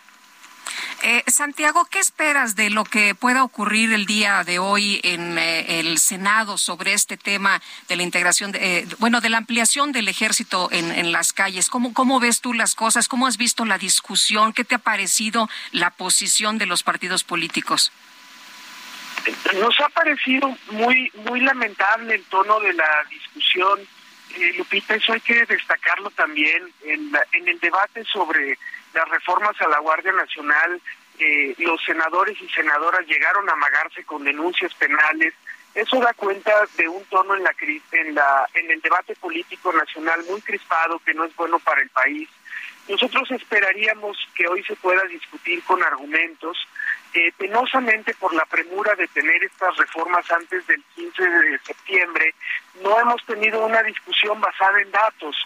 Eh, 1.02 1.24
Santiago, 1.28 1.86
¿qué 1.90 1.98
esperas 1.98 2.56
de 2.56 2.68
lo 2.68 2.84
que 2.84 3.14
pueda 3.14 3.42
ocurrir 3.42 3.92
el 3.92 4.04
día 4.04 4.44
de 4.44 4.58
hoy 4.58 5.00
en 5.02 5.38
eh, 5.38 5.80
el 5.80 5.98
Senado 5.98 6.58
sobre 6.58 6.92
este 6.92 7.16
tema 7.16 7.62
de 7.88 7.96
la 7.96 8.02
integración, 8.02 8.52
de, 8.52 8.80
eh, 8.80 8.86
bueno, 8.98 9.22
de 9.22 9.30
la 9.30 9.38
ampliación 9.38 9.92
del 9.92 10.08
ejército 10.08 10.68
en, 10.70 10.90
en 10.90 11.10
las 11.10 11.32
calles? 11.32 11.70
¿Cómo, 11.70 11.94
¿Cómo 11.94 12.20
ves 12.20 12.42
tú 12.42 12.52
las 12.52 12.74
cosas? 12.74 13.08
¿Cómo 13.08 13.26
has 13.26 13.38
visto 13.38 13.64
la 13.64 13.78
discusión? 13.78 14.52
¿Qué 14.52 14.64
te 14.64 14.74
ha 14.74 14.78
parecido 14.78 15.48
la 15.72 15.88
posición 15.88 16.58
de 16.58 16.66
los 16.66 16.82
partidos 16.82 17.24
políticos? 17.24 17.92
Nos 19.54 19.80
ha 19.80 19.88
parecido 19.88 20.54
muy 20.70 21.10
muy 21.26 21.40
lamentable 21.40 22.14
el 22.14 22.24
tono 22.24 22.60
de 22.60 22.74
la 22.74 23.04
discusión, 23.10 23.78
Lupita, 24.56 24.94
eso 24.94 25.12
hay 25.12 25.20
que 25.20 25.44
destacarlo 25.46 26.10
también 26.10 26.62
en, 26.84 27.10
en 27.32 27.48
el 27.48 27.58
debate 27.58 28.04
sobre 28.04 28.58
las 28.94 29.09
reformas 29.09 29.61
a 29.61 29.68
la 29.68 29.79
Guardia 29.79 30.12
Nacional, 30.12 30.81
eh, 31.18 31.55
los 31.59 31.83
senadores 31.85 32.40
y 32.40 32.48
senadoras 32.48 33.07
llegaron 33.07 33.48
a 33.48 33.53
amagarse 33.53 34.05
con 34.05 34.24
denuncias 34.24 34.72
penales. 34.74 35.35
Eso 35.74 36.00
da 36.00 36.12
cuenta 36.14 36.53
de 36.76 36.88
un 36.88 37.05
tono 37.05 37.37
en 37.37 37.44
la 37.44 37.55
en 37.92 38.14
la 38.14 38.48
en 38.55 38.70
el 38.70 38.81
debate 38.81 39.14
político 39.16 39.72
nacional 39.72 40.24
muy 40.29 40.40
crispado 40.40 40.98
que 41.00 41.14
no 41.14 41.24
es 41.24 41.37
bueno 41.37 41.59
para 41.61 41.83
el 41.83 41.88
país. 41.90 42.29
Nosotros 42.88 43.31
esperaríamos 43.31 44.16
que 44.35 44.48
hoy 44.48 44.64
se 44.64 44.74
pueda 44.76 45.03
discutir 45.05 45.62
con 45.62 45.83
argumentos 45.83 46.57
eh, 47.14 47.33
penosamente 47.37 48.14
por 48.14 48.33
la 48.35 48.44
premura 48.46 48.94
de 48.94 49.07
tener 49.09 49.42
estas 49.44 49.76
reformas 49.76 50.29
antes 50.31 50.66
del 50.66 50.83
15 50.94 51.22
de 51.22 51.59
septiembre, 51.59 52.35
no 52.90 52.98
hemos 52.98 53.24
tenido 53.24 53.64
una 53.64 53.85
discusión 53.85 54.40
basada 54.40 54.81
en 54.83 54.90
datos. 54.90 55.37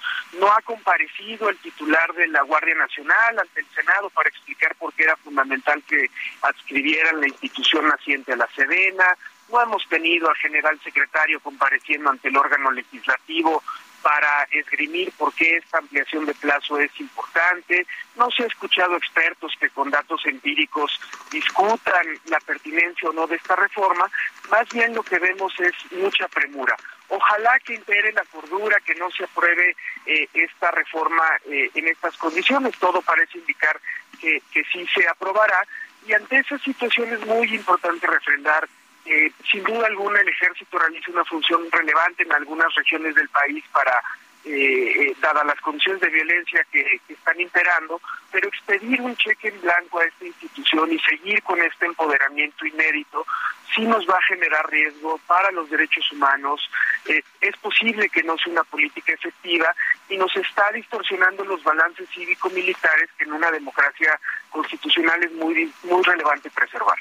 No 0.41 0.47
ha 0.47 0.63
comparecido 0.63 1.51
el 1.51 1.59
titular 1.59 2.11
de 2.15 2.27
la 2.29 2.41
Guardia 2.43 2.75
Nacional 2.75 3.39
ante 3.39 3.61
el 3.61 3.67
Senado 3.75 4.09
para 4.11 4.31
explicar 4.31 4.75
por 4.77 4.95
qué 4.95 5.05
era 5.05 5.17
fundamental 5.17 5.83
que 5.87 6.09
adscribieran 6.41 7.21
la 7.21 7.29
institución 7.29 7.87
naciente 7.87 8.33
a 8.33 8.37
la 8.37 8.49
Sedena. 8.57 9.05
No 9.53 9.61
hemos 9.61 9.87
tenido 9.89 10.31
al 10.31 10.37
general 10.37 10.81
secretario 10.83 11.39
compareciendo 11.41 12.09
ante 12.09 12.29
el 12.29 12.37
órgano 12.39 12.71
legislativo 12.71 13.63
para 14.05 14.47
esgrimir 14.51 15.11
por 15.13 15.33
qué 15.33 15.57
esta 15.57 15.79
ampliación 15.79 16.27
de 16.27 16.35
plazo 16.35 16.79
es 16.79 16.91
importante. 17.01 17.87
No 18.17 18.31
se 18.31 18.43
ha 18.43 18.47
escuchado 18.47 18.97
expertos 18.97 19.55
que 19.59 19.71
con 19.71 19.91
datos 19.91 20.21
empíricos 20.27 21.01
discutan 21.31 22.07
la 22.27 22.39
pertinencia 22.41 23.09
o 23.09 23.15
no 23.15 23.27
de 23.27 23.37
esta 23.37 23.57
reforma. 23.57 24.11
Más 24.51 24.69
bien 24.69 24.95
lo 24.95 25.03
que 25.03 25.19
vemos 25.19 25.55
es 25.59 25.73
mucha 25.93 26.29
premura. 26.29 26.77
Ojalá 27.09 27.59
que 27.61 27.77
impere 27.77 28.13
la 28.13 28.25
cordura, 28.27 28.77
que 28.85 28.95
no 28.97 29.11
se 29.11 29.25
apruebe 29.25 29.75
eh, 30.05 30.29
esta 30.35 30.71
reforma 30.71 31.25
eh, 31.47 31.71
en 31.75 31.89
estas 31.89 32.15
condiciones. 32.19 32.77
Todo 32.79 33.01
parece 33.01 33.39
indicar 33.39 33.81
que, 34.21 34.43
que 34.53 34.65
sí 34.71 34.87
se 34.95 35.09
aprobará. 35.09 35.67
Y 36.07 36.13
ante 36.13 36.41
esa 36.41 36.59
situación 36.59 37.11
es 37.11 37.25
muy 37.25 37.55
importante 37.55 38.07
refrendar 38.07 38.69
eh, 39.07 39.31
sin 39.51 39.63
duda 39.65 39.87
alguna 39.87 40.21
el 40.21 40.29
ejército 40.29 40.79
realiza 40.79 41.11
una 41.11 41.25
función 41.25 41.71
relevante 41.71 42.23
en 42.23 42.33
algunas 42.33 42.75
regiones 42.75 43.15
del 43.15 43.29
país 43.29 43.63
para, 43.71 44.01
eh, 44.45 45.11
eh, 45.11 45.17
dadas 45.21 45.45
las 45.45 45.61
condiciones 45.61 46.01
de 46.01 46.09
violencia 46.09 46.67
que, 46.73 47.01
están 47.09 47.39
imperando, 47.39 48.01
pero 48.33 48.49
expedir 48.49 49.01
un 49.03 49.15
cheque 49.17 49.49
en 49.49 49.61
blanco 49.61 49.99
a 49.99 50.05
esta 50.05 50.25
institución 50.25 50.93
y 50.93 50.99
seguir 51.01 51.43
con 51.43 51.61
este 51.61 51.87
empoderamiento 51.87 52.67
inédito 52.67 53.27
sí 53.75 53.83
nos 53.83 54.07
va 54.09 54.17
a 54.17 54.23
generar 54.23 54.71
riesgo 54.71 55.19
para 55.27 55.51
los 55.51 55.69
derechos 55.69 56.11
humanos. 56.13 56.71
es 57.07 57.57
posible 57.59 58.09
que 58.09 58.23
no 58.23 58.37
sea 58.39 58.53
una 58.53 58.65
política 58.65 59.13
efectiva 59.13 59.75
y 60.09 60.17
nos 60.17 60.35
está 60.37 60.71
distorsionando 60.73 61.45
los 61.45 61.63
balances 61.63 62.09
cívico-militares 62.11 63.11
que 63.19 63.25
en 63.25 63.33
una 63.33 63.51
democracia 63.51 64.19
constitucional 64.51 65.23
es 65.25 65.33
muy, 65.33 65.73
muy 65.85 66.03
relevante 66.03 66.51
preservar. 66.51 66.99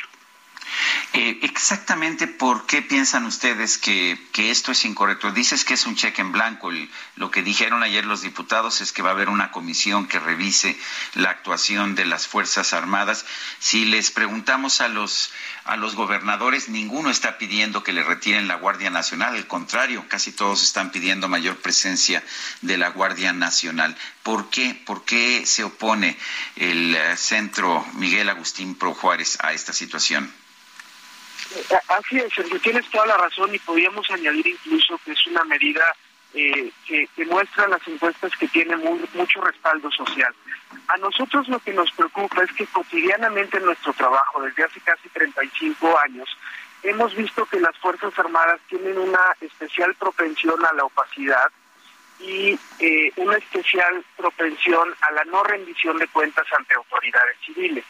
Eh, 1.15 1.37
exactamente 1.43 2.25
por 2.25 2.65
qué 2.65 2.81
piensan 2.81 3.27
ustedes 3.27 3.77
que, 3.77 4.17
que, 4.31 4.49
esto 4.49 4.71
es 4.71 4.83
incorrecto. 4.83 5.29
Dices 5.29 5.63
que 5.63 5.75
es 5.75 5.85
un 5.85 5.95
cheque 5.95 6.21
en 6.21 6.31
blanco. 6.31 6.71
lo 7.17 7.29
que 7.29 7.43
dijeron 7.43 7.83
ayer 7.83 8.03
los 8.03 8.23
diputados 8.23 8.81
es 8.81 8.91
que 8.91 9.03
va 9.03 9.09
a 9.09 9.13
haber 9.13 9.29
una 9.29 9.51
comisión 9.51 10.07
que 10.07 10.19
revise 10.19 10.75
la 11.13 11.29
actuación 11.29 11.93
de 11.93 12.05
las 12.05 12.27
Fuerzas 12.27 12.73
Armadas. 12.73 13.27
Si 13.59 13.85
les 13.85 14.09
preguntamos 14.09 14.81
a 14.81 14.87
los, 14.87 15.31
a 15.65 15.77
los 15.77 15.93
gobernadores, 15.93 16.67
ninguno 16.69 17.11
está 17.11 17.37
pidiendo 17.37 17.83
que 17.83 17.93
le 17.93 18.01
retiren 18.01 18.47
la 18.47 18.55
Guardia 18.55 18.89
Nacional. 18.89 19.35
Al 19.35 19.45
contrario, 19.45 20.07
casi 20.09 20.31
todos 20.31 20.63
están 20.63 20.91
pidiendo 20.91 21.29
mayor 21.29 21.57
presencia 21.57 22.23
de 22.61 22.79
la 22.79 22.89
Guardia 22.89 23.33
Nacional. 23.33 23.95
¿Por 24.23 24.49
qué? 24.49 24.73
¿Por 24.83 25.05
qué 25.05 25.45
se 25.45 25.63
opone 25.63 26.17
el 26.55 26.95
eh, 26.95 27.15
centro 27.17 27.85
Miguel 27.93 28.29
Agustín 28.29 28.73
Pro 28.73 28.95
Juárez 28.95 29.37
a 29.43 29.53
esta 29.53 29.73
situación? 29.73 30.33
Así 31.89 32.17
es, 32.17 32.33
Sergio, 32.33 32.59
tienes 32.59 32.89
toda 32.89 33.05
la 33.05 33.17
razón 33.17 33.53
y 33.53 33.59
podríamos 33.59 34.09
añadir 34.09 34.47
incluso 34.47 34.99
que 35.05 35.11
es 35.11 35.27
una 35.27 35.43
medida 35.43 35.83
eh, 36.33 36.71
que, 36.87 37.25
muestra 37.25 37.67
las 37.67 37.87
encuestas 37.87 38.31
que 38.37 38.47
tiene 38.47 38.75
mucho 38.75 39.41
respaldo 39.41 39.89
social. 39.91 40.33
A 40.87 40.97
nosotros 40.97 41.47
lo 41.47 41.59
que 41.59 41.73
nos 41.73 41.91
preocupa 41.91 42.43
es 42.43 42.51
que 42.53 42.65
cotidianamente 42.67 43.57
en 43.57 43.65
nuestro 43.65 43.93
trabajo, 43.93 44.41
desde 44.41 44.63
hace 44.63 44.79
casi 44.81 45.09
35 45.09 45.99
años, 45.99 46.27
hemos 46.81 47.15
visto 47.15 47.45
que 47.45 47.59
las 47.59 47.77
Fuerzas 47.77 48.17
Armadas 48.17 48.59
tienen 48.67 48.97
una 48.97 49.19
especial 49.41 49.93
propensión 49.95 50.63
a 50.65 50.73
la 50.73 50.85
opacidad 50.85 51.51
y 52.19 52.57
eh, 52.79 53.11
una 53.17 53.37
especial 53.37 54.03
propensión 54.17 54.93
a 55.01 55.11
la 55.11 55.25
no 55.25 55.43
rendición 55.43 55.97
de 55.97 56.07
cuentas 56.07 56.45
ante 56.57 56.73
autoridades 56.73 57.37
civiles. 57.45 57.85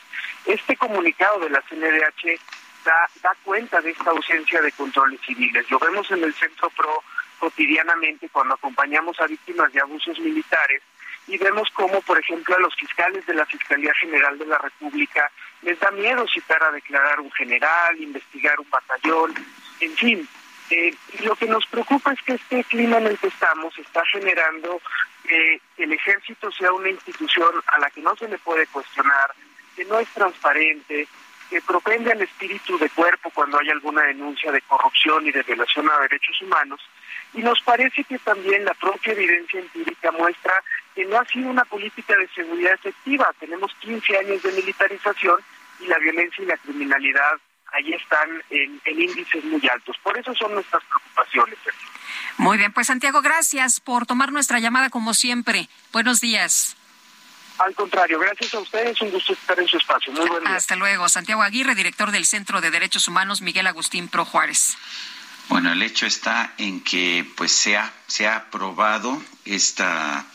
Este 0.45 0.75
comunicado 0.75 1.39
de 1.39 1.49
la 1.49 1.61
CNDH 1.61 2.39
da, 2.83 3.35
cuenta 3.43 3.81
de 3.81 3.91
esta 3.91 4.11
ausencia 4.11 4.61
de 4.61 4.71
controles 4.73 5.19
civiles. 5.21 5.69
Lo 5.69 5.79
vemos 5.79 6.09
en 6.11 6.23
el 6.23 6.33
Centro 6.33 6.69
PRO 6.71 7.03
cotidianamente 7.39 8.29
cuando 8.29 8.53
acompañamos 8.53 9.19
a 9.19 9.27
víctimas 9.27 9.71
de 9.73 9.81
abusos 9.81 10.17
militares 10.19 10.81
y 11.27 11.37
vemos 11.37 11.69
cómo, 11.73 12.01
por 12.01 12.19
ejemplo, 12.19 12.55
a 12.55 12.59
los 12.59 12.75
fiscales 12.75 13.25
de 13.25 13.33
la 13.33 13.45
Fiscalía 13.45 13.93
General 13.95 14.37
de 14.37 14.45
la 14.45 14.57
República 14.57 15.31
les 15.61 15.79
da 15.79 15.91
miedo 15.91 16.25
citar 16.27 16.61
a 16.63 16.71
declarar 16.71 17.19
un 17.19 17.31
general, 17.31 18.01
investigar 18.01 18.59
un 18.59 18.69
batallón, 18.69 19.33
en 19.79 19.95
fin. 19.95 20.27
Eh, 20.69 20.95
lo 21.23 21.35
que 21.35 21.45
nos 21.45 21.65
preocupa 21.67 22.13
es 22.13 22.21
que 22.21 22.33
este 22.33 22.63
clima 22.65 22.97
en 22.97 23.07
el 23.07 23.19
que 23.19 23.27
estamos 23.27 23.77
está 23.77 24.03
generando 24.05 24.81
que 25.23 25.61
el 25.77 25.93
ejército 25.93 26.51
sea 26.51 26.71
una 26.71 26.89
institución 26.89 27.51
a 27.67 27.79
la 27.79 27.89
que 27.89 28.01
no 28.01 28.15
se 28.15 28.27
le 28.27 28.37
puede 28.39 28.65
cuestionar, 28.67 29.33
que 29.75 29.85
no 29.85 29.99
es 29.99 30.07
transparente, 30.09 31.07
que 31.53 31.61
propende 31.61 32.11
al 32.11 32.19
espíritu 32.19 32.79
de 32.79 32.89
cuerpo 32.89 33.29
cuando 33.29 33.59
hay 33.59 33.69
alguna 33.69 34.01
denuncia 34.01 34.51
de 34.51 34.59
corrupción 34.61 35.27
y 35.27 35.31
de 35.31 35.43
violación 35.43 35.87
a 35.87 35.99
derechos 35.99 36.41
humanos. 36.41 36.81
Y 37.35 37.43
nos 37.43 37.61
parece 37.61 38.03
que 38.05 38.17
también 38.17 38.65
la 38.65 38.73
propia 38.73 39.13
evidencia 39.13 39.59
empírica 39.59 40.11
muestra 40.13 40.51
que 40.95 41.05
no 41.05 41.19
ha 41.19 41.25
sido 41.25 41.51
una 41.51 41.63
política 41.65 42.17
de 42.17 42.27
seguridad 42.29 42.73
efectiva. 42.73 43.31
Tenemos 43.39 43.71
15 43.81 44.17
años 44.17 44.41
de 44.41 44.51
militarización 44.51 45.37
y 45.79 45.85
la 45.85 45.99
violencia 45.99 46.43
y 46.43 46.47
la 46.47 46.57
criminalidad 46.57 47.39
ahí 47.71 47.93
están 47.93 48.29
en 48.49 48.81
índices 48.85 49.45
muy 49.45 49.61
altos. 49.71 49.95
Por 50.01 50.17
eso 50.17 50.33
son 50.33 50.55
nuestras 50.55 50.83
preocupaciones. 50.85 51.59
Muy 52.37 52.57
bien, 52.57 52.73
pues 52.73 52.87
Santiago, 52.87 53.21
gracias 53.21 53.79
por 53.79 54.07
tomar 54.07 54.31
nuestra 54.31 54.57
llamada 54.57 54.89
como 54.89 55.13
siempre. 55.13 55.69
Buenos 55.91 56.19
días. 56.19 56.75
Al 57.59 57.75
contrario, 57.75 58.19
gracias 58.19 58.53
a 58.53 58.59
ustedes, 58.59 58.99
un 59.01 59.11
gusto 59.11 59.33
estar 59.33 59.59
en 59.59 59.67
su 59.67 59.77
espacio. 59.77 60.11
Muy 60.11 60.27
buen 60.27 60.43
día. 60.43 60.55
Hasta 60.55 60.75
luego. 60.75 61.07
Santiago 61.07 61.43
Aguirre, 61.43 61.75
director 61.75 62.11
del 62.11 62.25
Centro 62.25 62.61
de 62.61 62.71
Derechos 62.71 63.07
Humanos, 63.07 63.41
Miguel 63.41 63.67
Agustín 63.67 64.07
Pro 64.07 64.25
Juárez. 64.25 64.75
Bueno, 65.49 65.71
el 65.71 65.81
hecho 65.81 66.05
está 66.05 66.53
en 66.57 66.81
que 66.81 67.29
pues 67.35 67.51
se 67.51 67.77
ha, 67.77 67.91
se 68.07 68.27
ha 68.27 68.37
aprobado 68.37 69.21
esta 69.45 70.25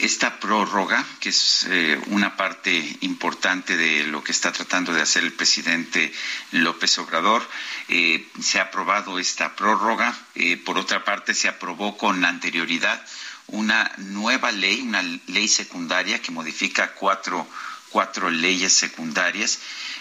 esta 0.00 0.38
prórroga, 0.38 1.04
que 1.18 1.30
es 1.30 1.66
eh, 1.68 2.00
una 2.08 2.36
parte 2.36 2.96
importante 3.00 3.76
de 3.76 4.04
lo 4.04 4.22
que 4.22 4.32
está 4.32 4.52
tratando 4.52 4.92
de 4.92 5.02
hacer 5.02 5.24
el 5.24 5.32
presidente 5.32 6.12
López 6.52 6.98
Obrador, 6.98 7.42
eh, 7.88 8.28
se 8.40 8.60
ha 8.60 8.64
aprobado 8.64 9.18
esta 9.18 9.56
prórroga. 9.56 10.16
Eh, 10.34 10.56
por 10.56 10.78
otra 10.78 11.04
parte, 11.04 11.34
se 11.34 11.48
aprobó 11.48 11.96
con 11.96 12.24
anterioridad 12.24 13.04
una 13.48 13.90
nueva 13.98 14.50
ley, 14.52 14.80
una 14.80 15.02
ley 15.26 15.48
secundaria 15.48 16.20
que 16.20 16.30
modifica 16.30 16.94
cuatro, 16.94 17.46
cuatro 17.90 18.30
leyes 18.30 18.72
secundarias 18.72 19.58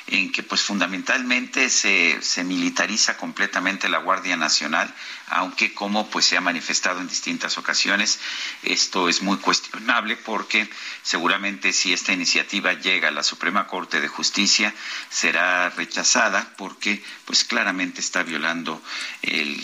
en 0.07 0.31
que 0.31 0.43
pues 0.43 0.61
fundamentalmente 0.61 1.69
se, 1.69 2.21
se, 2.21 2.43
militariza 2.43 3.17
completamente 3.17 3.87
la 3.87 3.99
Guardia 3.99 4.35
Nacional, 4.35 4.93
aunque 5.27 5.73
como 5.73 6.09
pues 6.09 6.25
se 6.25 6.37
ha 6.37 6.41
manifestado 6.41 6.99
en 6.99 7.07
distintas 7.07 7.57
ocasiones, 7.57 8.19
esto 8.63 9.07
es 9.07 9.21
muy 9.21 9.37
cuestionable 9.37 10.17
porque 10.17 10.69
seguramente 11.03 11.71
si 11.71 11.93
esta 11.93 12.13
iniciativa 12.13 12.73
llega 12.73 13.09
a 13.09 13.11
la 13.11 13.23
Suprema 13.23 13.67
Corte 13.67 14.01
de 14.01 14.07
Justicia 14.07 14.73
será 15.09 15.69
rechazada 15.69 16.53
porque 16.57 17.03
pues 17.25 17.43
claramente 17.43 18.01
está 18.01 18.23
violando 18.23 18.81
el, 19.21 19.55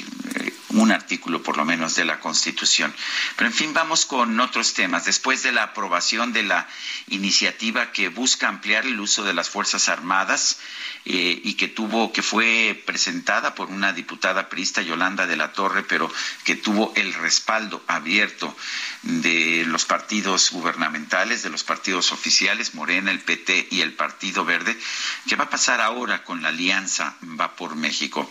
un 0.81 0.91
artículo 0.91 1.41
por 1.41 1.57
lo 1.57 1.65
menos 1.65 1.95
de 1.95 2.05
la 2.05 2.19
Constitución. 2.19 2.93
Pero 3.35 3.49
en 3.49 3.53
fin, 3.53 3.73
vamos 3.73 4.05
con 4.05 4.39
otros 4.39 4.73
temas. 4.73 5.05
Después 5.05 5.43
de 5.43 5.51
la 5.51 5.63
aprobación 5.63 6.33
de 6.33 6.43
la 6.43 6.67
iniciativa 7.07 7.91
que 7.91 8.09
busca 8.09 8.47
ampliar 8.47 8.85
el 8.85 8.99
uso 8.99 9.23
de 9.23 9.33
las 9.33 9.49
Fuerzas 9.49 9.89
Armadas 9.89 10.59
eh, 11.05 11.39
y 11.43 11.53
que 11.53 11.67
tuvo, 11.69 12.11
que 12.11 12.21
fue 12.21 12.81
presentada 12.85 13.55
por 13.55 13.69
una 13.69 13.93
diputada 13.93 14.49
priista, 14.49 14.81
Yolanda 14.81 15.25
de 15.25 15.37
la 15.37 15.53
Torre, 15.53 15.83
pero 15.83 16.11
que 16.43 16.55
tuvo 16.55 16.91
el 16.95 17.13
respaldo 17.13 17.83
abierto 17.87 18.55
de 19.03 19.63
los 19.67 19.85
partidos 19.85 20.51
gubernamentales, 20.51 21.43
de 21.43 21.49
los 21.49 21.63
partidos 21.63 22.11
oficiales, 22.11 22.75
Morena, 22.75 23.11
el 23.11 23.21
PT 23.21 23.69
y 23.71 23.81
el 23.81 23.93
Partido 23.93 24.43
Verde. 24.43 24.77
¿Qué 25.27 25.35
va 25.35 25.45
a 25.45 25.49
pasar 25.49 25.79
ahora 25.79 26.23
con 26.23 26.41
la 26.41 26.49
alianza 26.49 27.15
Va 27.39 27.55
por 27.55 27.75
México? 27.75 28.29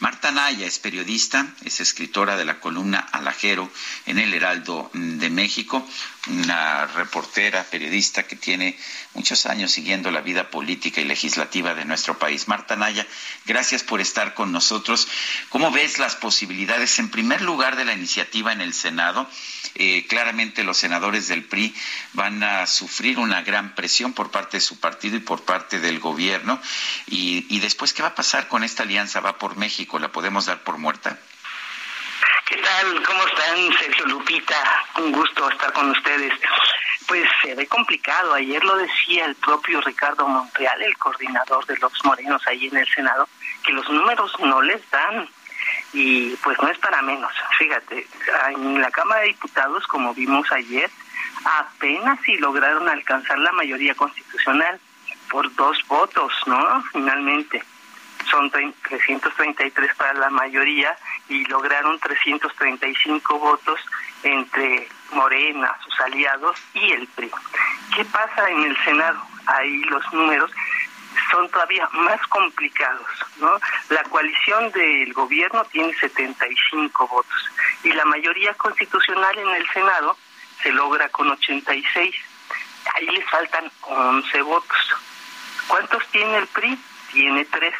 Marta 0.00 0.30
Naya 0.30 0.66
es 0.66 0.78
periodista, 0.78 1.46
es 1.64 1.80
escritora 1.88 2.36
de 2.36 2.44
la 2.44 2.60
columna 2.60 2.98
Alajero 2.98 3.70
en 4.06 4.18
el 4.18 4.34
Heraldo 4.34 4.90
de 4.92 5.30
México, 5.30 5.86
una 6.26 6.86
reportera, 6.86 7.64
periodista 7.64 8.26
que 8.26 8.36
tiene 8.36 8.78
muchos 9.14 9.46
años 9.46 9.72
siguiendo 9.72 10.10
la 10.10 10.20
vida 10.20 10.50
política 10.50 11.00
y 11.00 11.04
legislativa 11.04 11.74
de 11.74 11.86
nuestro 11.86 12.18
país. 12.18 12.46
Marta 12.46 12.76
Naya, 12.76 13.06
gracias 13.46 13.82
por 13.82 14.00
estar 14.00 14.34
con 14.34 14.52
nosotros. 14.52 15.08
¿Cómo 15.48 15.70
ves 15.70 15.98
las 15.98 16.16
posibilidades, 16.16 16.98
en 16.98 17.10
primer 17.10 17.40
lugar, 17.40 17.76
de 17.76 17.86
la 17.86 17.94
iniciativa 17.94 18.52
en 18.52 18.60
el 18.60 18.74
Senado? 18.74 19.28
Eh, 19.74 20.06
claramente 20.08 20.64
los 20.64 20.76
senadores 20.76 21.28
del 21.28 21.44
PRI 21.44 21.74
van 22.12 22.42
a 22.42 22.66
sufrir 22.66 23.18
una 23.18 23.42
gran 23.42 23.74
presión 23.74 24.12
por 24.12 24.30
parte 24.30 24.58
de 24.58 24.60
su 24.60 24.78
partido 24.78 25.16
y 25.16 25.20
por 25.20 25.42
parte 25.44 25.80
del 25.80 26.00
gobierno. 26.00 26.60
Y, 27.06 27.46
y 27.48 27.60
después, 27.60 27.94
¿qué 27.94 28.02
va 28.02 28.08
a 28.08 28.14
pasar 28.14 28.48
con 28.48 28.62
esta 28.62 28.82
alianza? 28.82 29.20
¿Va 29.20 29.38
por 29.38 29.56
México? 29.56 29.98
¿La 29.98 30.12
podemos 30.12 30.46
dar 30.46 30.62
por 30.62 30.76
muerta? 30.76 31.18
¿Qué 32.48 32.56
tal? 32.56 33.02
¿Cómo 33.02 33.26
están, 33.26 33.78
Sergio 33.78 34.06
Lupita? 34.06 34.56
Un 34.96 35.12
gusto 35.12 35.50
estar 35.50 35.70
con 35.74 35.90
ustedes. 35.90 36.32
Pues 37.06 37.28
se 37.42 37.54
ve 37.54 37.66
complicado. 37.66 38.32
Ayer 38.32 38.64
lo 38.64 38.74
decía 38.78 39.26
el 39.26 39.34
propio 39.34 39.82
Ricardo 39.82 40.26
Monreal, 40.26 40.80
el 40.80 40.96
coordinador 40.96 41.66
de 41.66 41.76
los 41.76 41.92
morenos 42.04 42.40
ahí 42.46 42.68
en 42.68 42.78
el 42.78 42.88
Senado, 42.88 43.28
que 43.66 43.74
los 43.74 43.86
números 43.90 44.32
no 44.40 44.62
les 44.62 44.80
dan. 44.90 45.28
Y 45.92 46.36
pues 46.36 46.56
no 46.62 46.70
es 46.70 46.78
para 46.78 47.02
menos. 47.02 47.30
Fíjate, 47.58 48.06
en 48.48 48.80
la 48.80 48.90
Cámara 48.92 49.20
de 49.20 49.26
Diputados, 49.26 49.86
como 49.86 50.14
vimos 50.14 50.50
ayer, 50.50 50.90
apenas 51.44 52.18
si 52.22 52.38
lograron 52.38 52.88
alcanzar 52.88 53.38
la 53.40 53.52
mayoría 53.52 53.94
constitucional 53.94 54.80
por 55.30 55.54
dos 55.54 55.86
votos, 55.86 56.32
¿no? 56.46 56.82
Finalmente 56.92 57.62
son 58.30 58.50
333 58.50 59.94
para 59.94 60.14
la 60.14 60.30
mayoría 60.30 60.96
y 61.28 61.44
lograron 61.46 61.98
335 61.98 63.38
votos 63.38 63.80
entre 64.22 64.88
Morena, 65.12 65.76
sus 65.84 66.00
aliados 66.00 66.58
y 66.74 66.92
el 66.92 67.06
PRI. 67.08 67.30
¿Qué 67.94 68.04
pasa 68.06 68.50
en 68.50 68.62
el 68.64 68.84
Senado? 68.84 69.20
Ahí 69.46 69.82
los 69.84 70.12
números 70.12 70.50
son 71.30 71.48
todavía 71.50 71.88
más 71.92 72.20
complicados, 72.28 73.06
¿no? 73.38 73.58
La 73.90 74.02
coalición 74.04 74.70
del 74.72 75.12
gobierno 75.12 75.64
tiene 75.66 75.94
75 75.94 77.08
votos 77.08 77.50
y 77.82 77.92
la 77.92 78.04
mayoría 78.04 78.54
constitucional 78.54 79.38
en 79.38 79.48
el 79.48 79.68
Senado 79.70 80.16
se 80.62 80.72
logra 80.72 81.08
con 81.10 81.30
86. 81.30 82.14
Ahí 82.94 83.06
les 83.06 83.28
faltan 83.28 83.70
11 83.82 84.42
votos. 84.42 84.94
¿Cuántos 85.66 86.06
tiene 86.08 86.38
el 86.38 86.46
PRI? 86.48 86.78
Tiene 87.12 87.44
13. 87.44 87.76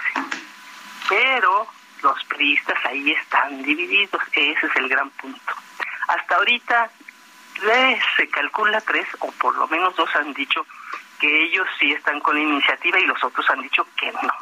Pero 1.08 1.66
los 2.02 2.24
priistas 2.24 2.78
ahí 2.84 3.12
están 3.12 3.62
divididos, 3.62 4.22
ese 4.32 4.66
es 4.66 4.76
el 4.76 4.88
gran 4.88 5.10
punto. 5.10 5.54
Hasta 6.08 6.36
ahorita 6.36 6.90
se 8.16 8.28
calcula 8.28 8.80
tres, 8.82 9.06
o 9.20 9.32
por 9.32 9.56
lo 9.56 9.66
menos 9.68 9.94
dos 9.96 10.08
han 10.16 10.32
dicho 10.32 10.64
que 11.18 11.44
ellos 11.44 11.66
sí 11.78 11.92
están 11.92 12.20
con 12.20 12.36
la 12.36 12.42
iniciativa 12.42 12.98
y 12.98 13.06
los 13.06 13.22
otros 13.24 13.48
han 13.50 13.62
dicho 13.62 13.86
que 13.96 14.12
no. 14.12 14.32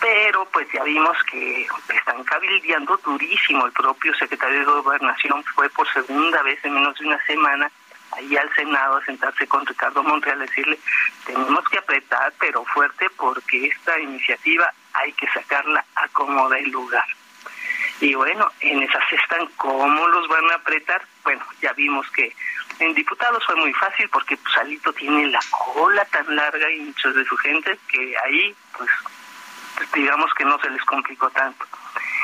pero 0.00 0.44
pues 0.46 0.66
ya 0.72 0.82
vimos 0.82 1.16
que 1.30 1.66
están 1.94 2.24
cabildeando 2.24 2.96
durísimo. 2.98 3.66
El 3.66 3.72
propio 3.72 4.14
secretario 4.14 4.58
de 4.58 4.64
Gobernación 4.64 5.44
fue 5.54 5.68
por 5.70 5.88
segunda 5.92 6.42
vez 6.42 6.58
en 6.64 6.74
menos 6.74 6.98
de 6.98 7.06
una 7.06 7.24
semana 7.24 7.70
ahí 8.12 8.36
al 8.36 8.52
Senado 8.54 8.96
a 8.96 9.04
sentarse 9.04 9.46
con 9.46 9.66
Ricardo 9.66 10.02
Monreal 10.02 10.40
a 10.40 10.46
decirle, 10.46 10.78
tenemos 11.26 11.68
que 11.68 11.78
apretar, 11.78 12.32
pero 12.38 12.64
fuerte, 12.64 13.08
porque 13.16 13.66
esta 13.66 13.98
iniciativa 13.98 14.72
hay 14.94 15.12
que 15.12 15.28
sacarla 15.28 15.84
a 15.96 16.08
como 16.08 16.52
el 16.52 16.70
lugar. 16.70 17.06
Y 18.00 18.14
bueno, 18.14 18.50
en 18.60 18.82
esas 18.82 19.04
están, 19.12 19.46
¿cómo 19.56 20.08
los 20.08 20.28
van 20.28 20.50
a 20.50 20.54
apretar? 20.56 21.02
Bueno, 21.22 21.44
ya 21.60 21.72
vimos 21.72 22.08
que 22.10 22.34
en 22.78 22.94
diputados 22.94 23.44
fue 23.46 23.54
muy 23.56 23.72
fácil 23.74 24.08
porque 24.08 24.36
pues, 24.36 24.56
Alito 24.56 24.92
tiene 24.92 25.28
la 25.28 25.40
cola 25.50 26.04
tan 26.06 26.34
larga 26.34 26.70
y 26.70 26.80
muchos 26.80 27.14
de 27.14 27.24
su 27.24 27.36
gente 27.36 27.78
que 27.88 28.14
ahí 28.24 28.54
pues 28.76 28.90
digamos 29.94 30.32
que 30.34 30.44
no 30.44 30.58
se 30.58 30.70
les 30.70 30.84
complicó 30.84 31.30
tanto. 31.30 31.64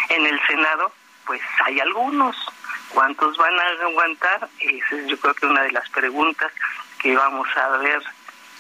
En 0.09 0.27
el 0.27 0.41
Senado, 0.47 0.93
pues 1.27 1.41
hay 1.65 1.81
algunos. 1.81 2.37
¿Cuántos 2.93 3.37
van 3.37 3.59
a 3.59 3.85
aguantar? 3.85 4.49
Esa 4.61 4.97
es 4.97 5.07
yo 5.07 5.19
creo 5.19 5.35
que 5.35 5.47
una 5.47 5.63
de 5.63 5.73
las 5.73 5.89
preguntas 5.91 6.53
que 6.99 7.15
vamos 7.17 7.49
a 7.57 7.69
ver 7.79 8.03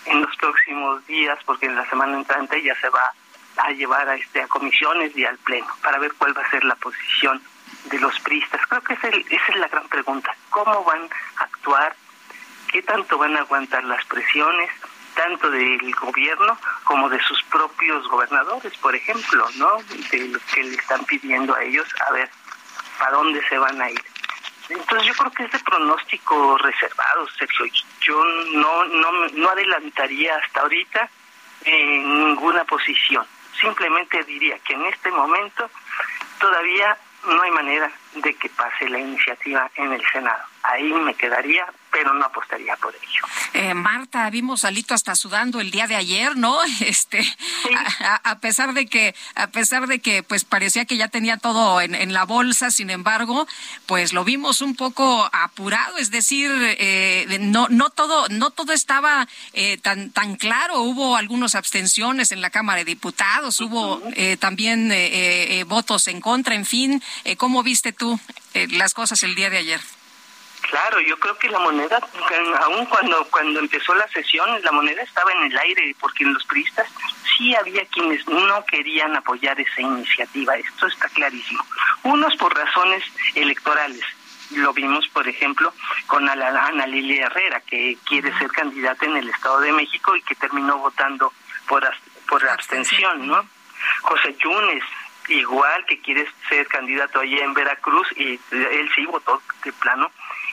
en 0.06 0.22
los 0.22 0.36
próximos 0.36 1.06
días, 1.06 1.38
porque 1.44 1.66
en 1.66 1.76
la 1.76 1.88
semana 1.88 2.16
entrante 2.16 2.62
ya 2.62 2.74
se 2.80 2.88
va 2.88 3.12
a 3.56 3.70
llevar 3.72 4.08
a 4.08 4.14
este 4.14 4.42
a 4.42 4.48
comisiones 4.48 5.16
y 5.16 5.24
al 5.24 5.36
pleno 5.38 5.68
para 5.82 5.98
ver 5.98 6.12
cuál 6.14 6.36
va 6.36 6.42
a 6.42 6.50
ser 6.50 6.64
la 6.64 6.76
posición 6.76 7.42
de 7.84 7.98
los 7.98 8.18
pristas. 8.20 8.60
Creo 8.68 8.82
que 8.82 8.94
esa 8.94 9.08
es 9.08 9.56
la 9.56 9.68
gran 9.68 9.88
pregunta. 9.88 10.34
¿Cómo 10.50 10.84
van 10.84 11.08
a 11.36 11.44
actuar? 11.44 11.94
¿Qué 12.70 12.82
tanto 12.82 13.18
van 13.18 13.36
a 13.36 13.40
aguantar 13.40 13.84
las 13.84 14.04
presiones? 14.06 14.70
tanto 15.18 15.50
del 15.50 15.92
gobierno 15.96 16.56
como 16.84 17.08
de 17.08 17.20
sus 17.22 17.42
propios 17.44 18.06
gobernadores, 18.06 18.72
por 18.78 18.94
ejemplo, 18.94 19.48
¿no? 19.56 19.78
De 20.12 20.28
lo 20.28 20.38
que 20.54 20.62
le 20.62 20.76
están 20.76 21.04
pidiendo 21.06 21.56
a 21.56 21.62
ellos, 21.64 21.88
a 22.08 22.12
ver, 22.12 22.30
¿para 23.00 23.16
dónde 23.16 23.42
se 23.48 23.58
van 23.58 23.82
a 23.82 23.90
ir? 23.90 24.00
Entonces 24.68 25.06
yo 25.06 25.14
creo 25.14 25.30
que 25.32 25.44
es 25.44 25.52
de 25.52 25.58
pronóstico 25.60 26.58
reservado, 26.58 27.26
Sergio. 27.38 27.66
Yo 28.00 28.22
no, 28.52 28.84
no, 28.84 29.28
no 29.28 29.50
adelantaría 29.50 30.36
hasta 30.36 30.60
ahorita 30.60 31.08
en 31.64 32.26
ninguna 32.26 32.64
posición. 32.64 33.24
Simplemente 33.60 34.22
diría 34.24 34.58
que 34.60 34.74
en 34.74 34.84
este 34.86 35.10
momento 35.10 35.70
todavía 36.38 36.96
no 37.26 37.42
hay 37.42 37.50
manera 37.50 37.90
de 38.14 38.34
que 38.34 38.48
pase 38.50 38.88
la 38.88 38.98
iniciativa 38.98 39.70
en 39.76 39.92
el 39.92 40.02
Senado. 40.12 40.42
Ahí 40.62 40.92
me 40.92 41.14
quedaría, 41.14 41.64
pero 41.90 42.12
no 42.12 42.26
apostaría 42.26 42.76
por 42.76 42.94
ello. 42.94 43.22
Eh, 43.54 43.74
Marta, 43.74 44.28
vimos 44.28 44.64
a 44.64 44.70
Lito 44.70 44.92
hasta 44.92 45.14
sudando 45.14 45.60
el 45.60 45.70
día 45.70 45.86
de 45.86 45.96
ayer, 45.96 46.36
¿no? 46.36 46.58
Este, 46.80 47.20
a, 48.24 48.38
pesar 48.38 48.72
de 48.72 48.86
que, 48.86 49.14
a 49.34 49.48
pesar 49.48 49.86
de 49.86 50.00
que, 50.00 50.22
pues 50.22 50.44
parecía 50.44 50.84
que 50.84 50.96
ya 50.96 51.08
tenía 51.08 51.36
todo 51.36 51.80
en, 51.80 52.12
la 52.12 52.24
bolsa, 52.24 52.70
sin 52.70 52.90
embargo, 52.90 53.46
pues 53.86 54.12
lo 54.12 54.24
vimos 54.24 54.62
un 54.62 54.74
poco 54.74 55.28
apurado, 55.32 55.98
es 55.98 56.10
decir, 56.10 56.50
eh, 56.52 57.38
no, 57.40 57.68
no 57.68 57.90
todo, 57.90 58.26
no 58.28 58.50
todo 58.50 58.72
estaba 58.72 59.28
eh, 59.52 59.76
tan, 59.78 60.10
tan 60.10 60.36
claro. 60.36 60.80
Hubo 60.80 61.16
algunas 61.16 61.54
abstenciones 61.54 62.32
en 62.32 62.40
la 62.40 62.50
Cámara 62.50 62.78
de 62.78 62.84
Diputados, 62.86 63.60
hubo 63.60 64.02
también 64.38 64.92
votos 65.66 66.08
en 66.08 66.20
contra, 66.20 66.54
en 66.54 66.64
fin, 66.64 67.02
¿cómo 67.36 67.62
viste 67.62 67.92
tú 67.98 68.18
las 68.70 68.94
cosas 68.94 69.22
el 69.22 69.34
día 69.34 69.50
de 69.50 69.58
ayer? 69.58 69.80
Claro, 70.62 71.00
yo 71.00 71.18
creo 71.18 71.38
que 71.38 71.48
la 71.48 71.58
moneda, 71.60 71.98
aún 72.62 72.84
cuando 72.86 73.24
cuando 73.30 73.60
empezó 73.60 73.94
la 73.94 74.08
sesión, 74.08 74.48
la 74.62 74.72
moneda 74.72 75.02
estaba 75.02 75.32
en 75.32 75.44
el 75.44 75.58
aire, 75.58 75.94
porque 76.00 76.24
en 76.24 76.34
los 76.34 76.44
priistas 76.44 76.86
sí 77.36 77.54
había 77.54 77.84
quienes 77.86 78.26
no 78.26 78.64
querían 78.66 79.16
apoyar 79.16 79.58
esa 79.60 79.80
iniciativa, 79.80 80.56
esto 80.56 80.86
está 80.86 81.08
clarísimo. 81.08 81.64
Unos 82.02 82.36
por 82.36 82.54
razones 82.54 83.02
electorales, 83.34 84.02
lo 84.50 84.72
vimos, 84.72 85.08
por 85.08 85.26
ejemplo, 85.28 85.72
con 86.06 86.28
Ana 86.28 86.86
Lilia 86.86 87.26
Herrera, 87.26 87.60
que 87.60 87.96
quiere 88.04 88.36
ser 88.38 88.48
candidata 88.48 89.06
en 89.06 89.16
el 89.16 89.28
Estado 89.28 89.60
de 89.60 89.72
México 89.72 90.16
y 90.16 90.22
que 90.22 90.34
terminó 90.34 90.78
votando 90.78 91.32
por, 91.66 91.88
por 92.28 92.46
abstención, 92.48 93.26
¿no? 93.26 93.46
José 94.02 94.36
Yunes, 94.42 94.82
igual 95.28 95.84
que 95.86 96.00
quiere 96.00 96.26
ser 96.48 96.66
candidato 96.68 97.20
allá 97.20 97.44
en 97.44 97.54
Veracruz 97.54 98.08
y 98.16 98.40
él 98.50 98.90
sí 98.94 99.04
votó 99.06 99.40
de 99.64 99.72
plano 99.72 100.10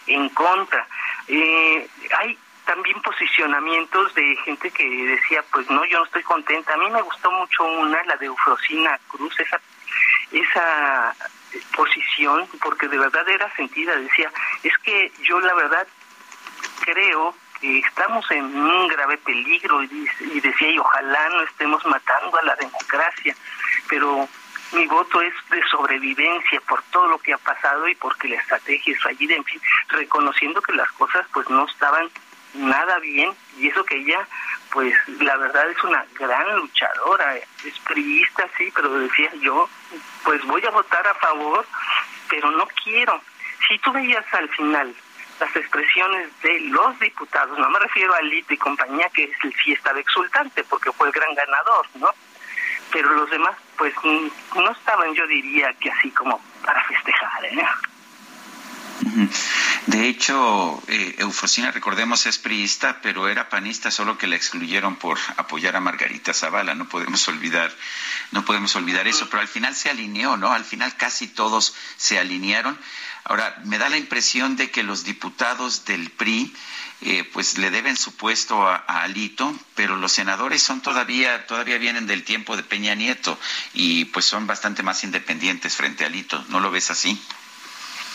en 0.08 0.30
contra. 0.30 0.88
Eh, 1.28 1.88
hay 2.20 2.38
también 2.66 3.02
posicionamientos 3.02 4.14
de 4.16 4.36
gente 4.44 4.72
que 4.72 4.84
decía, 4.84 5.44
pues 5.52 5.70
no, 5.70 5.86
yo 5.86 6.00
no 6.00 6.06
estoy 6.06 6.24
contenta. 6.24 6.74
A 6.74 6.78
mí 6.78 6.90
me 6.90 7.02
gustó 7.02 7.32
mucho 7.32 7.64
una, 7.64 8.04
la 8.04 8.18
de 8.18 8.26
Eufrosina 8.26 9.00
Cruz, 9.08 9.40
esa, 9.40 9.62
esa 10.32 11.16
posición, 11.76 12.48
porque 12.62 12.88
de 12.88 12.98
verdad 12.98 13.28
era 13.30 13.54
sentida. 13.56 13.96
Decía, 13.96 14.32
es 14.64 14.78
que 14.80 15.12
yo 15.24 15.40
la 15.40 15.54
verdad 15.54 15.88
creo 16.84 17.36
que 17.62 17.80
estamos 17.80 18.30
en 18.32 18.44
un 18.46 18.88
grave 18.88 19.18
peligro 19.20 19.84
y, 19.84 20.10
y 20.20 20.40
decía, 20.42 20.70
y 20.70 20.80
ojalá 20.80 21.30
no 21.30 21.44
estemos 21.44 21.86
matando 21.86 22.38
a 22.38 22.44
la 22.44 22.56
democracia, 22.56 23.36
pero 23.88 24.28
mi 24.72 24.86
voto 24.88 25.22
es 25.22 25.34
de 25.50 25.62
sobrevivencia 25.70 26.60
por 26.62 26.82
todo 26.92 27.08
lo 27.08 27.18
que 27.20 27.34
ha 27.34 27.38
pasado 27.38 27.88
y 27.88 27.96
porque 27.96 28.28
la 28.28 28.38
estrategia 28.38 28.94
es 28.94 29.02
fallida, 29.02 29.36
en 29.36 29.44
fin, 29.44 29.62
reconociendo 29.90 30.62
que 30.62 30.74
las 30.74 30.92
cosas 30.94 31.26
pues 31.34 31.50
no 31.50 31.66
estaban 31.66 32.10
nada 32.54 33.00
bien 33.00 33.34
y 33.58 33.68
eso 33.68 33.84
que 33.84 33.98
ella 33.98 34.26
pues 34.72 34.94
la 35.20 35.38
verdad 35.38 35.70
es 35.70 35.84
una 35.84 36.06
gran 36.18 36.56
luchadora, 36.58 37.36
es 37.38 37.80
priista 37.86 38.48
sí, 38.58 38.72
pero 38.76 39.00
decía 39.00 39.32
yo 39.42 39.70
pues 40.24 40.44
voy 40.46 40.66
a 40.66 40.72
votar 40.72 41.06
a 41.08 41.14
favor, 41.16 41.66
pero 42.30 42.52
no 42.52 42.68
quiero. 42.84 43.22
Si 43.68 43.78
tú 43.80 43.92
veías 43.92 44.26
al 44.34 44.50
final 44.50 44.94
las 45.40 45.56
expresiones 45.56 46.30
de 46.42 46.60
los 46.62 47.00
diputados, 47.00 47.58
no 47.58 47.70
me 47.70 47.80
refiero 47.80 48.14
a 48.14 48.22
Lito 48.22 48.54
y 48.54 48.58
compañía, 48.58 49.10
que 49.10 49.32
sí 49.64 49.74
estaba 49.74 50.00
exultante 50.00 50.64
porque 50.66 50.92
fue 50.92 51.08
el 51.08 51.14
gran 51.14 51.34
ganador, 51.36 51.88
¿no? 51.96 52.10
pero 52.92 53.14
los 53.14 53.30
demás 53.30 53.56
pues 53.78 53.94
no 54.04 54.72
estaban 54.72 55.14
yo 55.14 55.28
diría 55.28 55.74
que 55.74 55.92
así 55.92 56.12
como 56.12 56.40
para 56.64 56.84
festejar 56.86 57.46
¿eh? 57.46 57.66
De 59.88 60.08
hecho, 60.08 60.82
eh, 60.88 61.16
Eufrosina, 61.20 61.72
recordemos, 61.72 62.26
es 62.26 62.38
priista, 62.38 63.00
pero 63.02 63.28
era 63.28 63.50
panista, 63.50 63.92
solo 63.92 64.18
que 64.18 64.28
la 64.28 64.36
excluyeron 64.36 64.96
por 64.96 65.18
apoyar 65.38 65.76
a 65.76 65.80
Margarita 65.80 66.34
Zavala. 66.34 66.76
No 66.76 66.88
podemos 66.88 67.28
olvidar, 67.28 67.72
no 68.32 68.44
podemos 68.46 68.76
olvidar 68.76 69.08
eso. 69.08 69.30
Pero 69.30 69.42
al 69.42 69.48
final 69.48 69.76
se 69.76 69.90
alineó, 69.90 70.38
¿no? 70.38 70.52
Al 70.52 70.64
final 70.64 70.96
casi 70.96 71.28
todos 71.28 71.76
se 71.98 72.18
alinearon. 72.18 72.78
Ahora, 73.26 73.60
me 73.66 73.80
da 73.80 73.90
la 73.90 73.98
impresión 73.98 74.56
de 74.56 74.70
que 74.70 74.84
los 74.84 75.04
diputados 75.04 75.86
del 75.86 76.12
PRI 76.12 76.54
eh, 77.02 77.24
pues 77.34 77.58
le 77.58 77.72
deben 77.72 77.98
su 77.98 78.16
puesto 78.16 78.68
a, 78.68 78.78
Alito, 78.78 79.54
pero 79.76 79.96
los 79.96 80.12
senadores 80.12 80.62
son 80.62 80.82
todavía, 80.82 81.46
todavía 81.48 81.78
vienen 81.78 82.08
del 82.08 82.24
tiempo 82.24 82.56
de 82.56 82.64
Peña 82.64 82.96
Nieto 82.96 83.38
y 83.74 84.06
pues 84.06 84.26
son 84.26 84.48
bastante 84.48 84.84
más 84.84 85.04
independientes 85.04 85.76
frente 85.76 86.04
a 86.04 86.08
Alito. 86.08 86.44
¿No 86.50 86.60
lo 86.60 86.72
ves 86.72 86.92
así? 86.92 87.20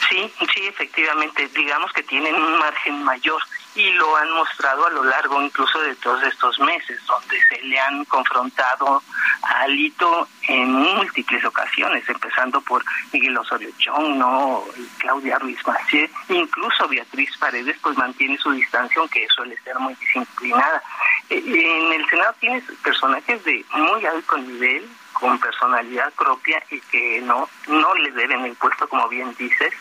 Sí, 0.09 0.33
sí, 0.55 0.67
efectivamente. 0.67 1.49
Digamos 1.55 1.93
que 1.93 2.05
tienen 2.05 2.35
un 2.35 2.59
margen 2.59 3.03
mayor 3.03 3.43
y 3.75 3.91
lo 3.93 4.17
han 4.17 4.31
mostrado 4.33 4.87
a 4.87 4.91
lo 4.91 5.05
largo 5.05 5.41
incluso 5.41 5.81
de 5.81 5.95
todos 5.97 6.23
estos 6.25 6.59
meses, 6.61 7.01
donde 7.07 7.41
se 7.49 7.63
le 7.63 7.79
han 7.79 8.05
confrontado 8.07 9.03
a 9.43 9.61
Alito 9.63 10.29
en 10.49 10.73
múltiples 10.73 11.45
ocasiones, 11.45 12.09
empezando 12.09 12.61
por 12.61 12.85
Miguel 13.13 13.37
Osorio 13.39 13.71
Chong, 13.79 14.17
¿no? 14.17 14.65
Claudia 14.99 15.39
Ruiz 15.39 15.65
Macié, 15.67 16.11
incluso 16.29 16.89
Beatriz 16.89 17.31
Paredes, 17.39 17.77
pues 17.83 17.97
mantiene 17.97 18.37
su 18.39 18.51
distancia, 18.51 18.99
aunque 18.99 19.27
suele 19.29 19.57
ser 19.63 19.79
muy 19.79 19.95
disciplinada. 19.95 20.83
Eh, 21.29 21.43
en 21.47 21.93
el 21.93 22.09
Senado 22.09 22.35
tienes 22.41 22.65
personajes 22.83 23.45
de 23.45 23.65
muy 23.73 24.05
alto 24.05 24.37
nivel, 24.39 24.89
con 25.13 25.39
personalidad 25.39 26.13
propia 26.15 26.63
y 26.71 26.81
que 26.81 27.21
no, 27.21 27.49
no 27.69 27.95
le 27.95 28.11
deben 28.13 28.45
el 28.47 28.55
puesto, 28.57 28.89
como 28.89 29.07
bien 29.09 29.35
dices, 29.39 29.73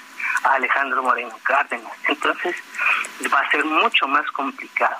a 0.43 0.53
Alejandro 0.53 1.03
Moreno 1.03 1.37
Cárdenas. 1.43 1.91
Entonces 2.07 2.55
va 3.33 3.39
a 3.39 3.49
ser 3.51 3.65
mucho 3.65 4.07
más 4.07 4.29
complicado. 4.31 4.97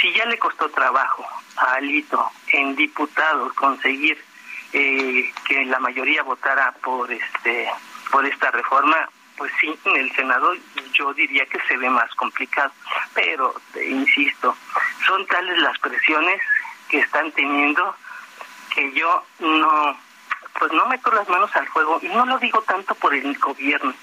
Si 0.00 0.12
ya 0.12 0.24
le 0.26 0.38
costó 0.38 0.68
trabajo 0.70 1.26
a 1.56 1.74
Alito 1.74 2.30
en 2.48 2.74
diputados 2.74 3.52
conseguir 3.54 4.22
eh, 4.72 5.32
que 5.46 5.64
la 5.66 5.78
mayoría 5.78 6.22
votara 6.22 6.72
por 6.82 7.10
este 7.12 7.68
por 8.10 8.26
esta 8.26 8.50
reforma, 8.50 9.08
pues 9.36 9.50
sí, 9.60 9.74
en 9.86 9.96
el 9.96 10.14
Senado 10.14 10.52
yo 10.92 11.14
diría 11.14 11.46
que 11.46 11.58
se 11.66 11.76
ve 11.76 11.88
más 11.88 12.14
complicado. 12.14 12.70
Pero, 13.14 13.54
insisto, 13.74 14.54
son 15.06 15.26
tales 15.26 15.58
las 15.58 15.78
presiones 15.78 16.40
que 16.88 17.00
están 17.00 17.32
teniendo 17.32 17.96
que 18.74 18.92
yo 18.92 19.24
no, 19.40 19.96
pues 20.58 20.72
no 20.72 20.86
meto 20.86 21.10
las 21.12 21.28
manos 21.28 21.54
al 21.56 21.66
fuego 21.68 21.98
y 22.02 22.08
no 22.08 22.24
lo 22.26 22.38
digo 22.38 22.62
tanto 22.62 22.94
por 22.94 23.14
el 23.14 23.38
gobierno, 23.38 23.94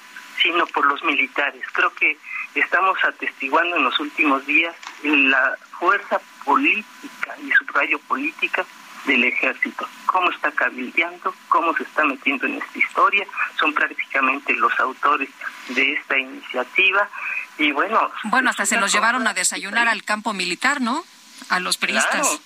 sino 0.41 0.65
por 0.67 0.85
los 0.85 1.03
militares. 1.03 1.63
Creo 1.73 1.93
que 1.93 2.17
estamos 2.55 2.97
atestiguando 3.03 3.77
en 3.77 3.83
los 3.83 3.99
últimos 3.99 4.45
días 4.45 4.75
la 5.03 5.57
fuerza 5.79 6.19
política 6.43 7.35
y 7.43 7.51
su 7.51 7.65
rayo 7.73 7.99
política 7.99 8.65
del 9.05 9.23
ejército. 9.23 9.87
Cómo 10.05 10.29
está 10.31 10.51
cabildeando, 10.51 11.33
cómo 11.47 11.73
se 11.75 11.83
está 11.83 12.03
metiendo 12.05 12.45
en 12.47 12.55
esta 12.55 12.77
historia. 12.77 13.25
Son 13.57 13.73
prácticamente 13.73 14.53
los 14.53 14.77
autores 14.79 15.29
de 15.69 15.93
esta 15.93 16.17
iniciativa. 16.17 17.09
Y 17.57 17.71
bueno. 17.71 18.11
Bueno, 18.23 18.49
hasta 18.49 18.65
se 18.65 18.79
los 18.79 18.91
llevaron 18.91 19.27
a 19.27 19.33
desayunar 19.33 19.87
al 19.87 20.03
campo 20.03 20.33
militar, 20.33 20.81
¿no? 20.81 21.03
A 21.49 21.59
los 21.59 21.77
periodistas. 21.77 22.41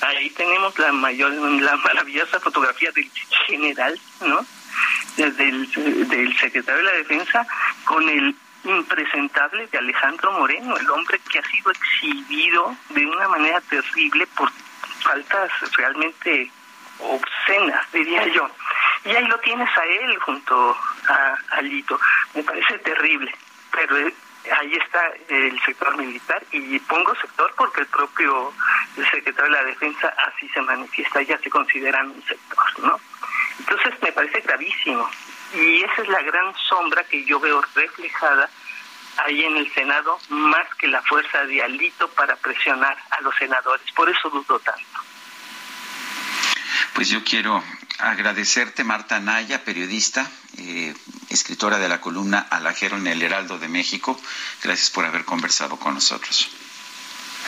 Ahí 0.00 0.30
tenemos 0.30 0.78
la 0.78 0.92
mayor, 0.92 1.30
la 1.32 1.76
maravillosa 1.76 2.40
fotografía 2.40 2.90
del 2.92 3.10
general, 3.46 4.00
¿no? 4.20 4.46
Del, 5.16 5.70
del 6.08 6.36
secretario 6.38 6.78
de 6.78 6.90
la 6.90 6.98
Defensa 6.98 7.46
con 7.84 8.08
el 8.08 8.34
impresentable 8.64 9.66
de 9.66 9.78
Alejandro 9.78 10.32
Moreno, 10.32 10.76
el 10.76 10.90
hombre 10.90 11.20
que 11.30 11.38
ha 11.38 11.50
sido 11.50 11.70
exhibido 11.70 12.76
de 12.90 13.06
una 13.06 13.28
manera 13.28 13.60
terrible 13.62 14.26
por 14.28 14.50
faltas 15.02 15.50
realmente 15.76 16.50
obscenas, 16.98 17.92
diría 17.92 18.26
yo. 18.28 18.48
Y 19.04 19.10
ahí 19.10 19.26
lo 19.26 19.38
tienes 19.38 19.68
a 19.76 19.84
él 19.84 20.18
junto 20.18 20.76
a 21.08 21.34
Alito. 21.52 21.98
Me 22.34 22.42
parece 22.42 22.78
terrible, 22.78 23.34
pero 23.72 23.96
ahí 23.96 24.74
está 24.74 25.10
el 25.28 25.58
sector 25.62 25.96
militar 25.96 26.42
y 26.52 26.78
pongo 26.80 27.14
sector 27.16 27.52
porque 27.56 27.80
el 27.80 27.86
propio 27.86 28.52
secretario 29.10 29.50
de 29.50 29.62
la 29.62 29.64
Defensa 29.64 30.14
así 30.26 30.48
se 30.48 30.60
manifiesta, 30.60 31.22
ya 31.22 31.38
se 31.38 31.50
consideran 31.50 32.10
un 32.10 32.22
sector, 32.24 32.80
¿no? 32.80 33.00
Entonces 33.60 33.94
me 34.00 34.10
parece 34.12 34.40
gravísimo 34.40 35.08
y 35.52 35.82
esa 35.82 36.02
es 36.02 36.08
la 36.08 36.22
gran 36.22 36.54
sombra 36.68 37.04
que 37.04 37.24
yo 37.24 37.38
veo 37.38 37.60
reflejada 37.74 38.48
ahí 39.18 39.44
en 39.44 39.56
el 39.58 39.72
Senado, 39.74 40.18
más 40.30 40.66
que 40.76 40.88
la 40.88 41.02
fuerza 41.02 41.44
de 41.44 41.62
Alito 41.62 42.08
para 42.12 42.36
presionar 42.36 42.96
a 43.10 43.20
los 43.20 43.34
senadores. 43.36 43.84
Por 43.92 44.08
eso 44.08 44.30
dudo 44.30 44.58
tanto. 44.60 45.00
Pues 46.94 47.10
yo 47.10 47.22
quiero 47.22 47.62
agradecerte, 47.98 48.82
Marta 48.82 49.20
Naya, 49.20 49.62
periodista, 49.62 50.26
eh, 50.56 50.94
escritora 51.28 51.78
de 51.78 51.88
la 51.88 52.00
columna 52.00 52.46
Alajero 52.50 52.96
en 52.96 53.06
el 53.08 53.20
Heraldo 53.20 53.58
de 53.58 53.68
México. 53.68 54.18
Gracias 54.62 54.88
por 54.88 55.04
haber 55.04 55.26
conversado 55.26 55.76
con 55.76 55.94
nosotros. 55.94 56.50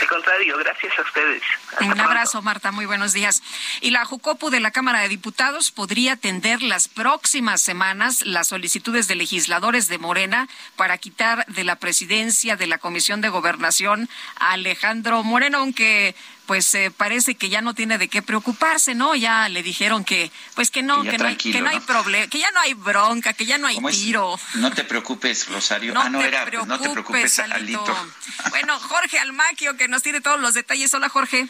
Al 0.00 0.08
contrario, 0.08 0.58
gracias 0.58 0.98
a 0.98 1.02
ustedes. 1.02 1.42
Un 1.80 2.00
abrazo, 2.00 2.42
Marta. 2.42 2.72
Muy 2.72 2.86
buenos 2.86 3.12
días. 3.12 3.42
Y 3.80 3.90
la 3.90 4.04
Jucopu 4.04 4.50
de 4.50 4.60
la 4.60 4.70
Cámara 4.70 5.00
de 5.00 5.08
Diputados 5.08 5.70
podría 5.70 6.14
atender 6.14 6.62
las 6.62 6.88
próximas 6.88 7.60
semanas 7.60 8.24
las 8.24 8.48
solicitudes 8.48 9.08
de 9.08 9.14
legisladores 9.14 9.88
de 9.88 9.98
Morena 9.98 10.48
para 10.76 10.98
quitar 10.98 11.46
de 11.46 11.64
la 11.64 11.76
presidencia 11.76 12.56
de 12.56 12.66
la 12.66 12.78
Comisión 12.78 13.20
de 13.20 13.28
Gobernación 13.28 14.08
a 14.38 14.52
Alejandro 14.52 15.22
Moreno, 15.22 15.58
aunque 15.58 16.14
pues 16.46 16.74
eh, 16.74 16.90
parece 16.90 17.34
que 17.34 17.48
ya 17.48 17.60
no 17.60 17.74
tiene 17.74 17.98
de 17.98 18.08
qué 18.08 18.22
preocuparse, 18.22 18.94
¿no? 18.94 19.14
Ya 19.14 19.48
le 19.48 19.62
dijeron 19.62 20.04
que, 20.04 20.30
pues 20.54 20.70
que 20.70 20.82
no, 20.82 21.02
que, 21.02 21.18
no 21.18 21.26
hay, 21.26 21.36
que 21.36 21.60
no 21.60 21.68
hay 21.68 21.80
problema, 21.80 22.26
que 22.26 22.38
ya 22.38 22.50
no 22.50 22.60
hay 22.60 22.74
bronca, 22.74 23.32
que 23.32 23.46
ya 23.46 23.58
no 23.58 23.66
hay 23.66 23.78
tiro. 23.90 24.38
No 24.54 24.70
te 24.70 24.84
preocupes, 24.84 25.48
Rosario. 25.48 25.94
No 25.94 26.02
ah, 26.02 26.08
no 26.08 26.18
te 26.20 26.28
era, 26.28 26.44
preocupes, 26.44 26.68
no 26.68 26.80
te 26.80 26.90
preocupes, 26.90 27.38
Alito. 27.38 28.08
Bueno, 28.50 28.78
Jorge 28.78 29.18
Almaquio, 29.18 29.76
que 29.76 29.88
nos 29.88 30.02
tiene 30.02 30.20
todos 30.20 30.40
los 30.40 30.54
detalles. 30.54 30.92
Hola, 30.94 31.08
Jorge. 31.08 31.48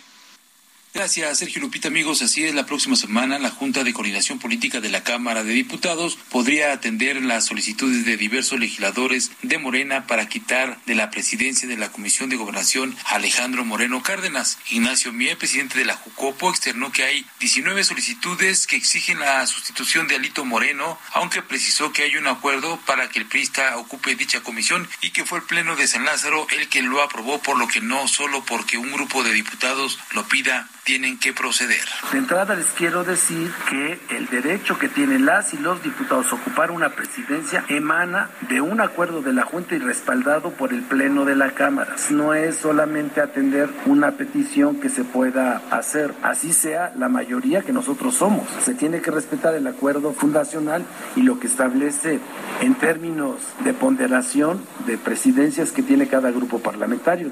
Gracias, 0.94 1.38
Sergio 1.38 1.62
Lupita. 1.62 1.88
Amigos, 1.88 2.20
así 2.20 2.44
es, 2.44 2.54
la 2.54 2.66
próxima 2.66 2.96
semana 2.96 3.38
la 3.38 3.48
Junta 3.48 3.82
de 3.82 3.94
Coordinación 3.94 4.38
Política 4.38 4.82
de 4.82 4.90
la 4.90 5.02
Cámara 5.02 5.42
de 5.42 5.54
Diputados 5.54 6.18
podría 6.28 6.70
atender 6.70 7.22
las 7.22 7.46
solicitudes 7.46 8.04
de 8.04 8.18
diversos 8.18 8.60
legisladores 8.60 9.32
de 9.40 9.56
Morena 9.56 10.06
para 10.06 10.28
quitar 10.28 10.78
de 10.84 10.94
la 10.94 11.08
presidencia 11.08 11.66
de 11.66 11.78
la 11.78 11.90
Comisión 11.90 12.28
de 12.28 12.36
Gobernación 12.36 12.94
a 13.06 13.14
Alejandro 13.14 13.64
Moreno 13.64 14.02
Cárdenas. 14.02 14.58
Ignacio 14.68 15.14
Mie, 15.14 15.34
presidente 15.34 15.78
de 15.78 15.86
la 15.86 15.96
Jucopo, 15.96 16.50
externó 16.50 16.92
que 16.92 17.04
hay 17.04 17.24
19 17.40 17.84
solicitudes 17.84 18.66
que 18.66 18.76
exigen 18.76 19.18
la 19.18 19.46
sustitución 19.46 20.08
de 20.08 20.16
Alito 20.16 20.44
Moreno, 20.44 20.98
aunque 21.14 21.40
precisó 21.40 21.94
que 21.94 22.02
hay 22.02 22.16
un 22.16 22.26
acuerdo 22.26 22.78
para 22.84 23.08
que 23.08 23.20
el 23.20 23.26
PRISTA 23.26 23.78
ocupe 23.78 24.14
dicha 24.14 24.42
comisión 24.42 24.86
y 25.00 25.08
que 25.08 25.24
fue 25.24 25.38
el 25.38 25.44
Pleno 25.44 25.74
de 25.74 25.88
San 25.88 26.04
Lázaro 26.04 26.46
el 26.50 26.68
que 26.68 26.82
lo 26.82 27.00
aprobó, 27.00 27.40
por 27.40 27.58
lo 27.58 27.66
que 27.66 27.80
no 27.80 28.08
solo 28.08 28.44
porque 28.44 28.76
un 28.76 28.92
grupo 28.92 29.24
de 29.24 29.32
diputados 29.32 29.98
lo 30.12 30.28
pida 30.28 30.68
tienen 30.84 31.18
que 31.18 31.32
proceder. 31.32 31.84
De 32.10 32.18
entrada 32.18 32.56
les 32.56 32.66
quiero 32.66 33.04
decir 33.04 33.52
que 33.70 34.00
el 34.16 34.26
derecho 34.26 34.78
que 34.78 34.88
tienen 34.88 35.26
las 35.26 35.54
y 35.54 35.58
los 35.58 35.82
diputados 35.82 36.32
a 36.32 36.34
ocupar 36.34 36.70
una 36.72 36.90
presidencia 36.90 37.64
emana 37.68 38.30
de 38.48 38.60
un 38.60 38.80
acuerdo 38.80 39.22
de 39.22 39.32
la 39.32 39.44
Junta 39.44 39.76
y 39.76 39.78
respaldado 39.78 40.50
por 40.52 40.72
el 40.72 40.82
Pleno 40.82 41.24
de 41.24 41.36
la 41.36 41.52
Cámara. 41.52 41.94
No 42.10 42.34
es 42.34 42.56
solamente 42.56 43.20
atender 43.20 43.70
una 43.86 44.12
petición 44.12 44.80
que 44.80 44.88
se 44.88 45.04
pueda 45.04 45.62
hacer, 45.70 46.14
así 46.22 46.52
sea 46.52 46.92
la 46.96 47.08
mayoría 47.08 47.62
que 47.62 47.72
nosotros 47.72 48.16
somos. 48.16 48.48
Se 48.64 48.74
tiene 48.74 49.00
que 49.00 49.10
respetar 49.10 49.54
el 49.54 49.66
acuerdo 49.66 50.12
fundacional 50.12 50.84
y 51.14 51.22
lo 51.22 51.38
que 51.38 51.46
establece 51.46 52.18
en 52.60 52.74
términos 52.74 53.36
de 53.64 53.72
ponderación 53.72 54.64
de 54.86 54.98
presidencias 54.98 55.70
que 55.70 55.82
tiene 55.82 56.08
cada 56.08 56.30
grupo 56.30 56.58
parlamentario. 56.58 57.30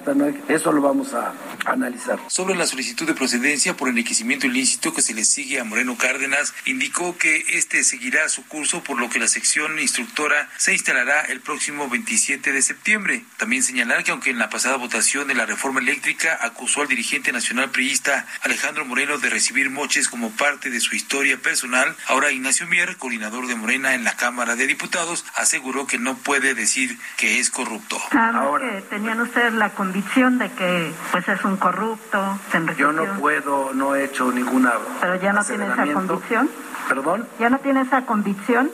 Eso 0.49 0.73
lo 0.73 0.83
vamos 0.83 1.15
a 1.15 1.33
analizar. 1.67 2.19
Sobre 2.29 2.55
la 2.55 2.67
solicitud 2.67 3.07
de 3.07 3.15
procedencia 3.41 3.75
por 3.75 3.89
enriquecimiento 3.89 4.47
ilícito 4.47 4.93
que 4.93 5.01
se 5.01 5.15
le 5.15 5.25
sigue 5.25 5.61
a 5.61 5.65
Moreno 5.65 5.97
Cárdenas, 5.97 6.53
indicó 6.67 7.17
que 7.17 7.43
este 7.49 7.85
seguirá 7.85 8.29
su 8.29 8.45
curso, 8.45 8.85
por 8.85 9.01
lo 9.01 9.09
que 9.09 9.19
la 9.19 9.29
sección 9.29 9.79
instructora 9.79 10.51
se 10.59 10.75
instalará 10.75 11.23
el 11.23 11.41
próximo 11.41 11.89
27 11.89 12.53
de 12.53 12.61
septiembre. 12.61 13.25
También 13.39 13.63
señalar 13.63 14.05
que 14.05 14.11
aunque 14.11 14.29
en 14.29 14.39
la 14.39 14.51
pasada 14.51 14.77
votación 14.77 15.27
de 15.27 15.35
la 15.35 15.47
reforma 15.47 15.81
eléctrica 15.81 16.39
acusó 16.43 16.83
al 16.83 16.89
dirigente 16.89 17.33
nacional 17.33 17.71
priista 17.71 18.27
Alejandro 18.43 18.85
Moreno 18.85 19.17
de 19.17 19.31
recibir 19.31 19.71
moches 19.71 20.11
como 20.11 20.31
parte 20.33 20.69
de 20.69 20.81
su 20.81 20.95
historia 20.95 21.39
personal, 21.39 21.97
ahora 22.09 22.33
Ignacio 22.33 22.67
Mier, 22.67 22.99
coordinador 22.99 23.47
de 23.47 23.55
Morena 23.55 23.95
en 23.95 24.05
la 24.05 24.17
Cámara 24.17 24.55
de 24.55 24.67
Diputados, 24.67 25.25
aseguró 25.35 25.87
que 25.87 25.97
no 25.97 26.19
puede 26.19 26.53
decir 26.53 26.99
que 27.17 27.41
es 27.41 27.49
corrupto. 27.49 27.99
Ahora, 28.13 28.83
tenían 28.91 29.19
ustedes 29.23 29.55
la 29.55 29.71
convicción 29.71 30.37
de 30.37 30.51
que 30.53 30.93
pues 31.11 31.27
es 31.27 31.43
un 31.43 31.57
corrupto, 31.57 32.39
se 32.53 32.61
Yo 32.77 32.93
no 32.93 33.19
puedo 33.19 33.30
no 33.75 33.95
he 33.95 34.05
hecho 34.05 34.33
ninguna. 34.33 34.73
Pero 35.01 35.15
ya 35.17 35.33
no 35.33 35.45
tiene 35.45 35.67
esa 35.67 35.87
convicción. 35.93 36.51
¿Perdón? 36.89 37.27
¿Ya 37.39 37.51
no 37.51 37.59
tiene 37.59 37.83
esa 37.83 38.05
convicción? 38.05 38.71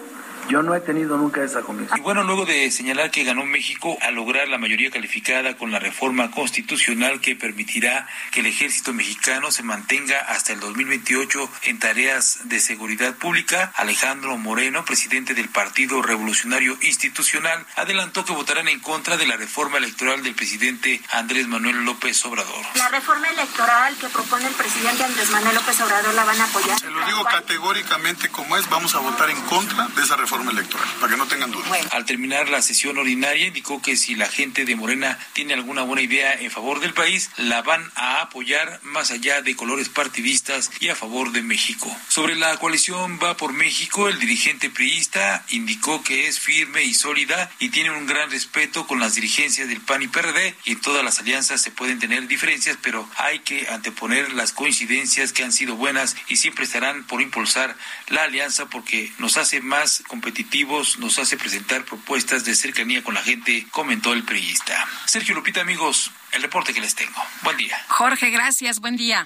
Yo 0.49 0.63
no 0.63 0.77
he 0.77 0.81
tenido 0.81 1.17
nunca 1.17 1.43
esa 1.43 1.63
convicción. 1.63 1.99
Y 1.99 2.03
bueno, 2.03 2.23
luego 2.23 2.47
de 2.47 2.71
señalar 2.71 3.11
que 3.11 3.25
ganó 3.25 3.45
México 3.45 3.99
al 4.01 4.15
lograr 4.15 4.49
la 4.49 4.59
mayoría 4.59 4.91
calificada 4.93 5.57
con 5.57 5.73
la 5.73 5.81
reforma 5.81 6.31
constitucional 6.31 7.21
que 7.21 7.35
permitirá 7.35 8.07
que 8.31 8.41
el 8.41 8.47
ejército 8.47 8.93
mexicano 8.93 9.51
se 9.51 9.65
mantenga 9.65 10.21
hasta 10.21 10.53
el 10.53 10.61
2028 10.61 11.51
en 11.65 11.79
tareas 11.81 12.41
de 12.45 12.61
seguridad 12.61 13.15
pública, 13.17 13.73
Alejandro 13.75 14.37
Moreno, 14.37 14.85
presidente 14.85 15.35
del 15.35 15.49
Partido 15.49 16.01
Revolucionario 16.01 16.79
Institucional, 16.83 17.67
adelantó 17.75 18.25
que 18.25 18.33
votarán 18.33 18.69
en 18.69 18.79
contra 18.79 19.17
de 19.17 19.27
la 19.27 19.37
reforma 19.37 19.79
electoral 19.79 20.23
del 20.23 20.37
presidente 20.37 21.01
Andrés 21.11 21.49
Manuel 21.49 21.85
López 21.85 22.25
Obrador. 22.25 22.65
La 22.77 22.89
reforma 22.89 23.29
electoral 23.31 23.97
que 23.97 24.09
propone 24.09 24.47
el 24.47 24.55
presidente 24.55 25.03
Andrés 25.03 25.29
Manuel 25.31 25.57
López 25.57 25.81
Obrador 25.81 26.15
la 26.15 26.25
van 26.25 26.41
a 26.41 26.45
apoyar. 26.45 26.79
Se 26.79 26.89
lo 26.89 27.05
digo 27.05 27.25
categóricamente 27.25 28.29
como 28.29 28.57
es, 28.57 28.69
vamos 28.71 28.95
a 28.95 29.01
votar 29.01 29.29
en 29.31 29.41
contra 29.43 29.89
de 29.89 30.03
esa 30.03 30.17
reforma 30.17 30.36
electoral, 30.43 30.89
para 31.01 31.13
que 31.13 31.19
no 31.19 31.27
tengan 31.27 31.51
dudas. 31.51 31.71
Al 31.91 32.05
terminar 32.05 32.49
la 32.49 32.63
sesión 32.63 32.99
ordinaria, 32.99 33.47
indicó 33.47 33.81
que 33.83 33.97
si 33.97 34.15
la 34.15 34.29
gente 34.29 34.65
de 34.65 34.77
Morena 34.77 35.19
tiene 35.33 35.55
alguna 35.55 35.83
buena 35.83 36.03
idea 36.03 36.35
en 36.35 36.51
favor 36.51 36.81
del 36.81 36.95
país, 36.95 37.31
la 37.37 37.63
van 37.63 37.91
a 37.95 38.21
apoyar 38.23 38.81
más 38.83 39.11
allá 39.11 39.43
de 39.43 39.57
colores 39.57 39.89
partidistas 39.89 40.71
y 40.81 40.89
a 40.89 40.95
favor 40.95 41.33
de 41.33 41.43
México. 41.43 41.95
Sobre 42.09 42.37
la 42.37 42.57
coalición 42.59 43.19
Va 43.23 43.37
por 43.37 43.53
México, 43.53 44.09
el 44.09 44.19
dirigente 44.19 44.71
priista 44.71 45.45
indicó 45.49 46.03
que 46.03 46.29
es 46.29 46.39
firme 46.39 46.85
y 46.85 46.95
sólida 46.95 47.51
y 47.59 47.71
tiene 47.71 47.91
un 47.91 48.07
gran 48.07 48.31
respeto 48.31 48.87
con 48.87 49.01
las 49.01 49.15
dirigencias 49.15 49.69
del 49.69 49.81
PAN 49.81 50.03
y 50.03 50.09
PRD 50.09 50.55
y 50.65 50.73
en 50.73 50.81
todas 50.81 51.05
las 51.05 51.19
alianzas 51.19 51.63
se 51.63 51.71
pueden 51.71 51.99
tener 51.99 52.27
diferencias, 52.27 52.79
pero 52.83 53.09
hay 53.17 53.41
que 53.41 53.69
anteponer 53.69 54.33
las 54.33 54.53
coincidencias 54.53 55.33
que 55.33 55.45
han 55.45 55.53
sido 55.53 55.77
buenas 55.77 56.17
y 56.29 56.37
siempre 56.37 56.65
estarán 56.65 57.05
por 57.05 57.23
impulsar 57.23 57.77
la 58.09 58.25
alianza 58.25 58.67
porque 58.67 59.13
nos 59.19 59.37
hace 59.37 59.61
más 59.61 60.03
competitivos 60.07 60.26
competitivos, 60.27 60.99
nos 60.99 61.21
hace 61.21 61.37
presentar 61.37 61.85
propuestas 61.85 62.45
de 62.45 62.57
cercanía 62.57 63.05
con 63.05 63.15
la 63.15 63.23
gente, 63.23 63.65
comentó 63.71 64.13
el 64.13 64.25
periodista. 64.25 64.75
Sergio 65.05 65.37
Lupita, 65.37 65.61
amigos, 65.61 66.11
el 66.33 66.43
reporte 66.43 66.75
que 66.75 66.81
les 66.81 66.97
tengo. 66.97 67.23
Buen 67.45 67.57
día. 67.57 67.77
Jorge, 67.87 68.31
gracias, 68.31 68.81
buen 68.81 68.97
día. 68.97 69.25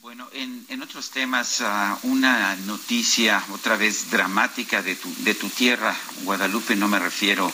Bueno, 0.00 0.28
en, 0.32 0.66
en 0.68 0.82
otros 0.82 1.12
temas, 1.12 1.60
uh, 1.60 2.08
una 2.08 2.56
noticia 2.56 3.40
otra 3.52 3.76
vez 3.76 4.10
dramática 4.10 4.82
de 4.82 4.96
tu, 4.96 5.14
de 5.18 5.36
tu 5.36 5.48
tierra, 5.48 5.94
Guadalupe, 6.24 6.74
no 6.74 6.88
me 6.88 6.98
refiero 6.98 7.52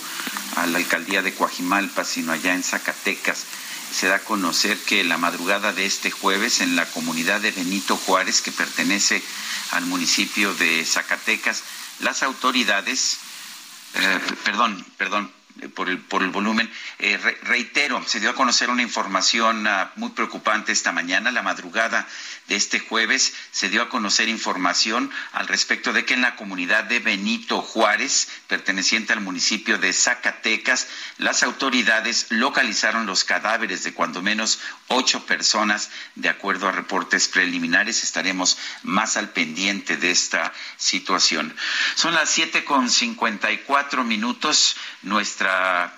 a 0.57 0.67
la 0.67 0.79
alcaldía 0.79 1.21
de 1.21 1.35
Coajimalpa, 1.35 2.07
sino 2.07 2.33
allá 2.33 2.55
en 2.55 2.63
Zacatecas 2.63 3.45
se 3.93 4.07
da 4.07 4.17
a 4.17 4.25
conocer 4.25 4.79
que 4.79 5.05
la 5.05 5.19
madrugada 5.19 5.75
de 5.75 5.85
este 5.85 6.11
jueves 6.11 6.61
en 6.61 6.77
la 6.77 6.87
comunidad 6.87 7.43
de 7.43 7.51
Benito 7.51 7.99
Juárez, 7.99 8.41
que 8.41 8.51
pertenece 8.51 9.23
al 9.73 9.85
municipio 9.85 10.55
de 10.55 10.83
Zacatecas, 10.87 11.63
las 12.03 12.23
autoridades, 12.23 13.19
eh, 13.95 14.21
perdón, 14.45 14.85
perdón, 14.99 15.33
por 15.75 15.89
el, 15.89 15.99
por 15.99 16.23
el 16.23 16.31
volumen. 16.31 16.71
Eh, 16.99 17.19
reitero, 17.43 18.03
se 18.07 18.21
dio 18.21 18.31
a 18.31 18.35
conocer 18.35 18.71
una 18.71 18.83
información 18.83 19.67
ah, 19.67 19.93
muy 19.97 20.11
preocupante 20.11 20.73
esta 20.73 20.93
mañana, 20.93 21.31
la 21.31 21.43
madrugada 21.43 22.07
de 22.49 22.57
este 22.57 22.81
jueves, 22.81 23.35
se 23.51 23.69
dio 23.69 23.83
a 23.83 23.89
conocer 23.89 24.29
información 24.29 25.11
al 25.33 25.49
respecto 25.49 25.93
de 25.93 26.05
que 26.05 26.15
en 26.15 26.23
la 26.23 26.37
comunidad 26.37 26.85
de 26.85 26.99
Benito 26.99 27.63
Juárez, 27.63 28.29
perteneciente 28.49 29.13
al 29.13 29.21
municipio 29.21 29.79
de 29.79 29.93
Zacatecas, 29.93 30.89
las 31.19 31.43
autoridades 31.43 32.27
localizaron 32.31 33.07
los 33.07 33.25
cadáveres 33.25 33.85
de 33.85 33.95
cuando 33.95 34.23
menos 34.23 34.61
ocho 34.89 35.25
personas, 35.25 35.91
de 36.17 36.29
acuerdo 36.29 36.69
a 36.69 36.73
reportes 36.73 37.29
preliminares. 37.29 38.03
Estaremos 38.03 38.59
más 38.83 39.17
al 39.17 39.31
pendiente 39.31 39.97
de 39.97 40.11
esta 40.11 40.53
situación. 40.77 41.55
Son 41.95 42.15
las 42.15 42.29
siete 42.29 42.65
con 42.65 42.91
cincuenta 42.91 43.51
y 43.53 43.59
cuatro 43.59 44.05
minutos. 44.05 44.77
Nuestra, 45.03 45.42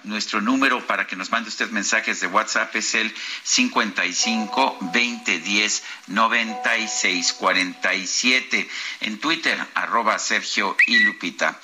nuestro 0.04 0.40
número 0.40 0.86
para 0.86 1.06
que 1.06 1.16
nos 1.16 1.30
mande 1.30 1.48
usted 1.48 1.70
mensajes 1.70 2.20
de 2.20 2.26
WhatsApp 2.26 2.74
es 2.76 2.94
el 2.94 3.14
55 3.42 4.78
20 4.92 5.38
10 5.38 5.82
96 6.08 7.32
47. 7.34 8.68
En 9.00 9.18
Twitter, 9.18 9.58
arroba 9.74 10.18
Sergio 10.18 10.76
y 10.86 10.98
Lupita. 11.00 11.58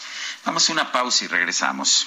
Vamos 0.44 0.68
a 0.68 0.72
una 0.72 0.92
pausa 0.92 1.24
y 1.24 1.28
regresamos. 1.28 2.06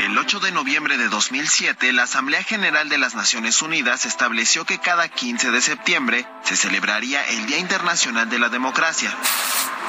El 0.00 0.16
8 0.16 0.40
de 0.40 0.52
noviembre 0.52 0.96
de 0.96 1.08
2007, 1.08 1.92
la 1.92 2.04
Asamblea 2.04 2.42
General 2.42 2.88
de 2.88 2.98
las 2.98 3.14
Naciones 3.14 3.60
Unidas 3.62 4.06
estableció 4.06 4.64
que 4.64 4.78
cada 4.78 5.08
15 5.08 5.50
de 5.50 5.60
septiembre 5.60 6.26
se 6.44 6.56
celebraría 6.56 7.24
el 7.24 7.46
Día 7.46 7.58
Internacional 7.58 8.30
de 8.30 8.38
la 8.38 8.48
Democracia 8.48 9.14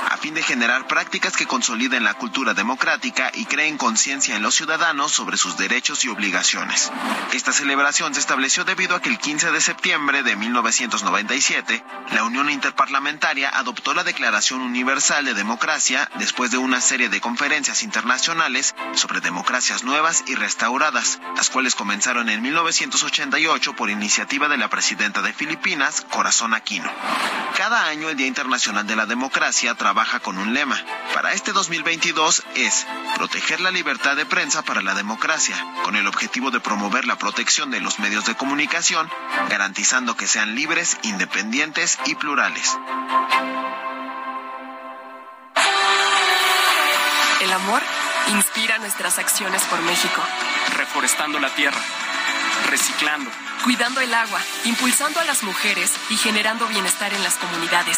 a 0.10 0.18
fin 0.18 0.34
de 0.34 0.42
generar 0.42 0.88
prácticas 0.88 1.36
que 1.36 1.46
consoliden 1.46 2.04
la 2.04 2.14
cultura 2.14 2.54
democrática 2.54 3.30
y 3.34 3.46
creen 3.46 3.78
conciencia 3.78 4.36
en 4.36 4.42
los 4.42 4.56
ciudadanos 4.56 5.12
sobre 5.12 5.36
sus 5.38 5.58
derechos 5.58 6.06
y 6.06 6.10
obligaciones. 6.10 6.92
Esta 7.34 7.52
celebración 7.52 8.14
se 8.14 8.22
estableció 8.22 8.64
debido 8.64 8.96
a 8.96 9.02
que 9.02 9.10
el 9.10 9.20
15 9.20 9.52
de 9.52 9.60
septiembre 9.60 10.24
de 10.24 10.38
1997, 10.38 11.84
la 12.14 12.24
Unión 12.24 12.50
Interparlamentaria 12.50 13.50
adoptó 13.50 13.94
la 13.94 14.06
Declaración 14.06 14.62
Universal 14.62 15.26
de 15.26 15.34
Democracia 15.34 16.10
después 16.16 16.52
de 16.52 16.58
una 16.58 16.80
serie 16.80 17.10
de 17.10 17.20
conferencias 17.20 17.84
internacionales 17.84 18.76
sobre 18.94 19.20
democracias 19.20 19.84
nuevas 19.84 20.24
y 20.28 20.36
restauradas, 20.36 21.20
las 21.36 21.50
cuales 21.50 21.76
comenzaron 21.76 22.30
en 22.30 22.42
1988 22.42 23.76
por 23.76 23.90
iniciativa 23.90 24.48
de 24.48 24.58
la 24.58 24.70
presidenta 24.70 25.22
de 25.22 25.34
Filipinas, 25.34 26.06
Corazón 26.10 26.54
Aquino. 26.54 26.90
Cada 27.58 27.88
año 27.88 28.10
el 28.10 28.16
Día 28.16 28.28
Internacional 28.28 28.88
de 28.88 28.96
la 28.96 29.06
Democracia 29.06 29.76
trabaja 29.76 29.97
con 30.22 30.38
un 30.38 30.54
lema. 30.54 30.80
Para 31.16 31.34
este 31.34 31.54
2022 31.54 32.44
es 32.56 32.86
proteger 33.16 33.60
la 33.62 33.72
libertad 33.72 34.16
de 34.16 34.28
prensa 34.28 34.62
para 34.62 34.84
la 34.84 34.94
democracia, 34.94 35.56
con 35.84 35.96
el 35.96 36.06
objetivo 36.06 36.52
de 36.52 36.60
promover 36.60 37.06
la 37.06 37.18
protección 37.18 37.72
de 37.72 37.82
los 37.82 37.98
medios 37.98 38.26
de 38.26 38.36
comunicación, 38.36 39.10
garantizando 39.50 40.16
que 40.16 40.28
sean 40.28 40.54
libres, 40.54 41.00
independientes 41.02 41.98
y 42.06 42.14
plurales. 42.14 42.78
El 47.42 47.52
amor 47.54 47.82
inspira 48.36 48.78
nuestras 48.78 49.18
acciones 49.18 49.64
por 49.64 49.82
México. 49.82 50.22
Reforestando 50.76 51.40
la 51.40 51.50
tierra, 51.56 51.82
reciclando, 52.70 53.32
cuidando 53.64 54.00
el 54.02 54.14
agua, 54.14 54.40
impulsando 54.66 55.20
a 55.20 55.26
las 55.26 55.42
mujeres 55.42 55.92
y 56.12 56.18
generando 56.18 56.68
bienestar 56.68 57.12
en 57.16 57.24
las 57.24 57.34
comunidades. 57.36 57.98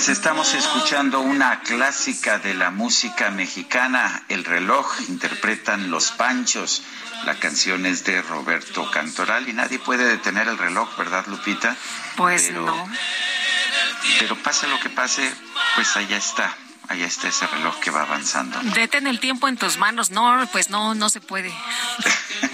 Pues 0.00 0.16
estamos 0.16 0.54
escuchando 0.54 1.20
una 1.20 1.60
clásica 1.60 2.38
de 2.38 2.54
la 2.54 2.70
música 2.70 3.30
mexicana, 3.30 4.22
El 4.30 4.46
reloj, 4.46 4.98
interpretan 5.08 5.90
Los 5.90 6.10
Panchos. 6.12 6.82
La 7.26 7.34
canción 7.34 7.84
es 7.84 8.02
de 8.04 8.22
Roberto 8.22 8.90
Cantoral 8.90 9.46
y 9.46 9.52
nadie 9.52 9.78
puede 9.78 10.04
detener 10.04 10.48
el 10.48 10.56
reloj, 10.56 10.88
¿verdad, 10.96 11.26
Lupita? 11.26 11.76
Pues 12.16 12.44
Pero- 12.44 12.64
no. 12.64 12.88
Pero 14.18 14.36
pase 14.36 14.68
lo 14.68 14.80
que 14.80 14.88
pase, 14.88 15.30
pues 15.74 15.94
allá 15.98 16.16
está, 16.16 16.56
allá 16.88 17.04
está 17.04 17.28
ese 17.28 17.46
reloj 17.48 17.78
que 17.80 17.90
va 17.90 18.00
avanzando. 18.00 18.58
Detén 18.74 19.06
el 19.06 19.20
tiempo 19.20 19.48
en 19.48 19.58
tus 19.58 19.76
manos. 19.76 20.08
No, 20.08 20.48
pues 20.50 20.70
no, 20.70 20.94
no 20.94 21.10
se 21.10 21.20
puede. 21.20 21.52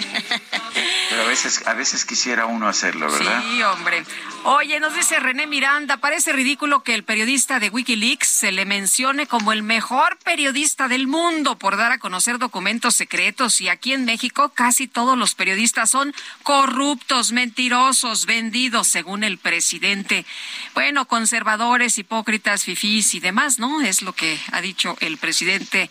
Pero 1.17 1.25
a 1.25 1.31
veces, 1.31 1.65
a 1.65 1.73
veces 1.73 2.05
quisiera 2.05 2.45
uno 2.45 2.67
hacerlo, 2.67 3.11
¿verdad? 3.11 3.41
Sí, 3.41 3.63
hombre. 3.63 4.03
Oye, 4.43 4.79
nos 4.79 4.93
dice 4.93 5.19
René 5.19 5.47
Miranda, 5.47 5.97
parece 5.97 6.31
ridículo 6.31 6.83
que 6.83 6.93
el 6.93 7.03
periodista 7.03 7.59
de 7.59 7.69
Wikileaks 7.69 8.27
se 8.27 8.51
le 8.51 8.65
mencione 8.65 9.25
como 9.25 9.51
el 9.51 9.63
mejor 9.63 10.19
periodista 10.19 10.87
del 10.87 11.07
mundo 11.07 11.57
por 11.57 11.75
dar 11.75 11.91
a 11.91 11.97
conocer 11.97 12.37
documentos 12.37 12.93
secretos 12.93 13.61
y 13.61 13.67
aquí 13.67 13.93
en 13.93 14.05
México 14.05 14.49
casi 14.53 14.87
todos 14.87 15.17
los 15.17 15.33
periodistas 15.33 15.89
son 15.89 16.13
corruptos, 16.43 17.31
mentirosos, 17.31 18.27
vendidos 18.27 18.87
según 18.87 19.23
el 19.23 19.39
presidente. 19.39 20.23
Bueno, 20.75 21.07
conservadores, 21.07 21.97
hipócritas, 21.97 22.63
fifís 22.63 23.15
y 23.15 23.19
demás, 23.19 23.57
¿no? 23.57 23.81
Es 23.81 24.03
lo 24.03 24.13
que 24.13 24.39
ha 24.51 24.61
dicho 24.61 24.95
el 24.99 25.17
presidente 25.17 25.89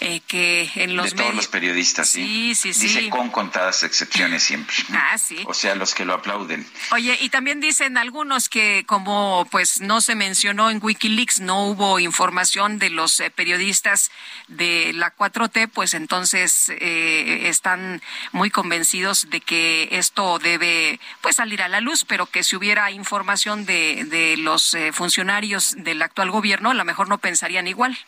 eh, 0.00 0.20
que 0.26 0.70
en 0.76 0.96
los 0.96 1.10
de 1.10 1.16
todos 1.16 1.34
los 1.34 1.48
periodistas, 1.48 2.08
sí. 2.08 2.54
Sí, 2.54 2.72
sí, 2.72 2.86
Dice 2.86 3.10
con 3.10 3.30
contadas 3.30 3.82
excepciones 3.82 4.42
siempre. 4.42 4.74
Ah, 4.92 5.18
sí. 5.18 5.38
O 5.46 5.54
sea, 5.54 5.74
los 5.74 5.94
que 5.94 6.04
lo 6.04 6.14
aplauden. 6.14 6.66
Oye, 6.92 7.16
y 7.20 7.30
también 7.30 7.60
dicen 7.60 7.96
algunos 7.96 8.48
que 8.48 8.84
como 8.86 9.46
pues 9.50 9.80
no 9.80 10.00
se 10.00 10.14
mencionó 10.14 10.70
en 10.70 10.78
Wikileaks, 10.82 11.40
no 11.40 11.66
hubo 11.66 11.98
información 11.98 12.78
de 12.78 12.90
los 12.90 13.18
eh, 13.20 13.30
periodistas 13.30 14.10
de 14.48 14.92
la 14.94 15.14
4T, 15.14 15.68
pues 15.72 15.94
entonces 15.94 16.68
eh, 16.68 17.48
están 17.48 18.02
muy 18.32 18.50
convencidos 18.50 19.30
de 19.30 19.40
que 19.40 19.88
esto 19.92 20.38
debe 20.38 21.00
pues 21.20 21.36
salir 21.36 21.62
a 21.62 21.68
la 21.68 21.80
luz, 21.80 22.04
pero 22.04 22.26
que 22.26 22.44
si 22.44 22.56
hubiera 22.56 22.90
información 22.90 23.66
de, 23.66 24.04
de 24.04 24.36
los 24.36 24.74
eh, 24.74 24.92
funcionarios 24.92 25.74
del 25.76 26.02
actual 26.02 26.30
gobierno, 26.30 26.70
a 26.70 26.74
lo 26.74 26.84
mejor 26.84 27.08
no 27.08 27.18
pensarían 27.18 27.66
igual. 27.66 27.98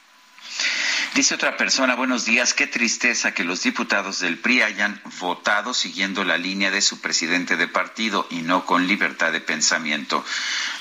Dice 1.15 1.35
otra 1.35 1.59
persona, 1.59 1.95
buenos 1.95 2.25
días, 2.25 2.55
qué 2.55 2.67
tristeza 2.67 3.35
que 3.35 3.45
los 3.45 3.63
diputados 3.63 4.21
del 4.21 4.39
PRI 4.39 4.63
hayan 4.63 4.99
votado 5.21 5.75
siguiendo 5.75 6.25
la 6.25 6.39
línea 6.39 6.71
de 6.71 6.81
su 6.81 7.03
presidente 7.03 7.59
de 7.59 7.69
partido 7.69 8.27
y 8.31 8.37
no 8.37 8.65
con 8.65 8.87
libertad 8.87 9.31
de 9.31 9.43
pensamiento. 9.43 10.25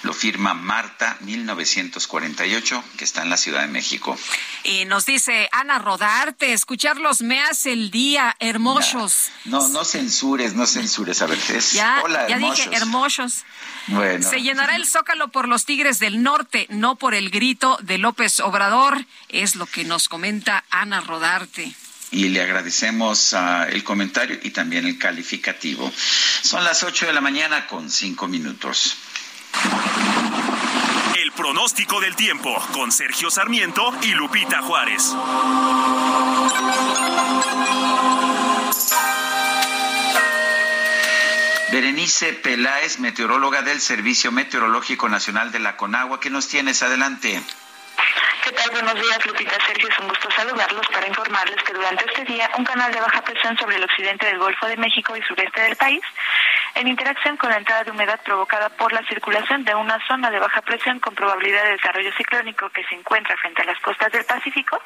Lo 0.04 0.14
firma 0.14 0.54
Marta 0.54 1.18
1948, 1.20 2.82
que 2.98 3.04
está 3.04 3.24
en 3.24 3.30
la 3.30 3.36
Ciudad 3.36 3.60
de 3.60 3.68
México. 3.68 4.18
Y 4.64 4.86
nos 4.86 5.06
dice 5.06 5.50
Ana 5.52 5.80
Rodarte, 5.80 6.54
escucharlos 6.54 7.22
me 7.22 7.42
hace 7.42 7.74
el 7.74 7.92
día, 7.92 8.34
hermosos. 8.40 9.32
No, 9.44 9.68
no 9.68 9.84
censures, 9.84 10.54
no 10.54 10.66
censures, 10.66 11.22
a 11.22 11.26
ver, 11.26 11.40
es 11.50 11.74
Ya, 11.74 12.00
hola, 12.06 12.30
ya 12.30 12.36
hermosos. 12.36 12.66
dije 12.66 12.78
hermosos. 12.78 13.44
Bueno. 13.88 14.30
Se 14.30 14.42
llenará 14.42 14.78
el 14.78 14.86
zócalo 14.86 15.28
por 15.28 15.50
los 15.50 15.66
Tigres 15.66 16.00
del 16.00 16.24
Norte, 16.24 16.68
no 16.70 16.96
por 16.96 17.16
el 17.16 17.32
grito 17.32 17.78
de 17.82 17.98
López 17.98 18.40
Obrador, 18.40 19.06
es 19.28 19.56
lo 19.56 19.66
que 19.66 19.84
nos 19.84 20.08
comenta 20.08 20.21
Ana 20.70 21.02
Rodarte. 21.02 21.74
y 22.12 22.30
le 22.30 22.42
agradecemos 22.42 23.34
ah, 23.34 23.68
el 23.70 23.84
comentario 23.84 24.38
y 24.44 24.52
también 24.52 24.86
el 24.86 25.00
calificativo. 25.00 25.92
Son 25.96 26.64
las 26.64 26.84
8 26.84 27.08
de 27.08 27.14
la 27.14 27.22
mañana 27.22 27.66
con 27.66 27.90
5 27.90 28.28
minutos. 28.28 28.98
El 31.18 31.32
pronóstico 31.32 32.00
del 32.02 32.16
tiempo 32.16 32.56
con 32.74 32.92
Sergio 32.92 33.32
Sarmiento 33.32 33.94
y 34.04 34.12
Lupita 34.12 34.62
Juárez. 34.62 35.16
Berenice 41.72 42.34
Peláez, 42.34 43.00
meteoróloga 43.00 43.64
del 43.64 43.80
Servicio 43.80 44.32
Meteorológico 44.32 45.10
Nacional 45.10 45.52
de 45.52 45.60
la 45.60 45.78
Conagua, 45.78 46.20
¿qué 46.20 46.30
nos 46.30 46.48
tienes? 46.48 46.84
Adelante. 46.84 47.42
¿Qué 48.44 48.52
tal? 48.54 48.72
Buenos 48.72 48.96
días, 48.96 49.26
Lupita 49.26 49.58
Sergio. 49.66 49.88
Es 49.88 50.00
un 50.00 50.08
gusto 50.08 50.30
saludarlos 50.32 50.88
para 50.88 51.08
informarles 51.08 51.62
que 51.64 51.74
durante 51.74 52.06
este 52.06 52.24
día 52.26 52.50
un 52.58 52.64
canal 52.64 52.92
de 52.92 53.00
baja 53.00 53.22
presión 53.22 53.56
sobre 53.58 53.76
el 53.76 53.84
occidente 53.84 54.26
del 54.26 54.40
Golfo 54.40 54.66
de 54.66 54.78
México 54.78 55.16
y 55.16 55.22
sureste 55.22 55.62
del 55.62 55.76
país, 55.76 56.02
en 56.76 56.88
interacción 56.88 57.38
con 57.38 57.50
la 57.50 57.58
entrada 57.58 57.84
de 57.84 57.92
humedad 57.92 58.20
provocada 58.24 58.70
por 58.70 58.92
la 58.94 59.06
circulación 59.08 59.64
de 59.64 59.76
una 59.76 60.00
zona 60.08 60.32
de 60.32 60.40
baja 60.40 60.62
presión 60.62 61.00
con 61.00 61.14
probabilidad 61.14 61.64
de 61.64 61.72
desarrollo 61.72 62.12
ciclónico 62.18 62.70
que 62.70 62.84
se 62.86 62.96
encuentra 62.96 63.38
frente 63.38 63.62
a 63.62 63.66
las 63.66 63.80
costas 63.82 64.12
del 64.12 64.26
Pacífico, 64.26 64.82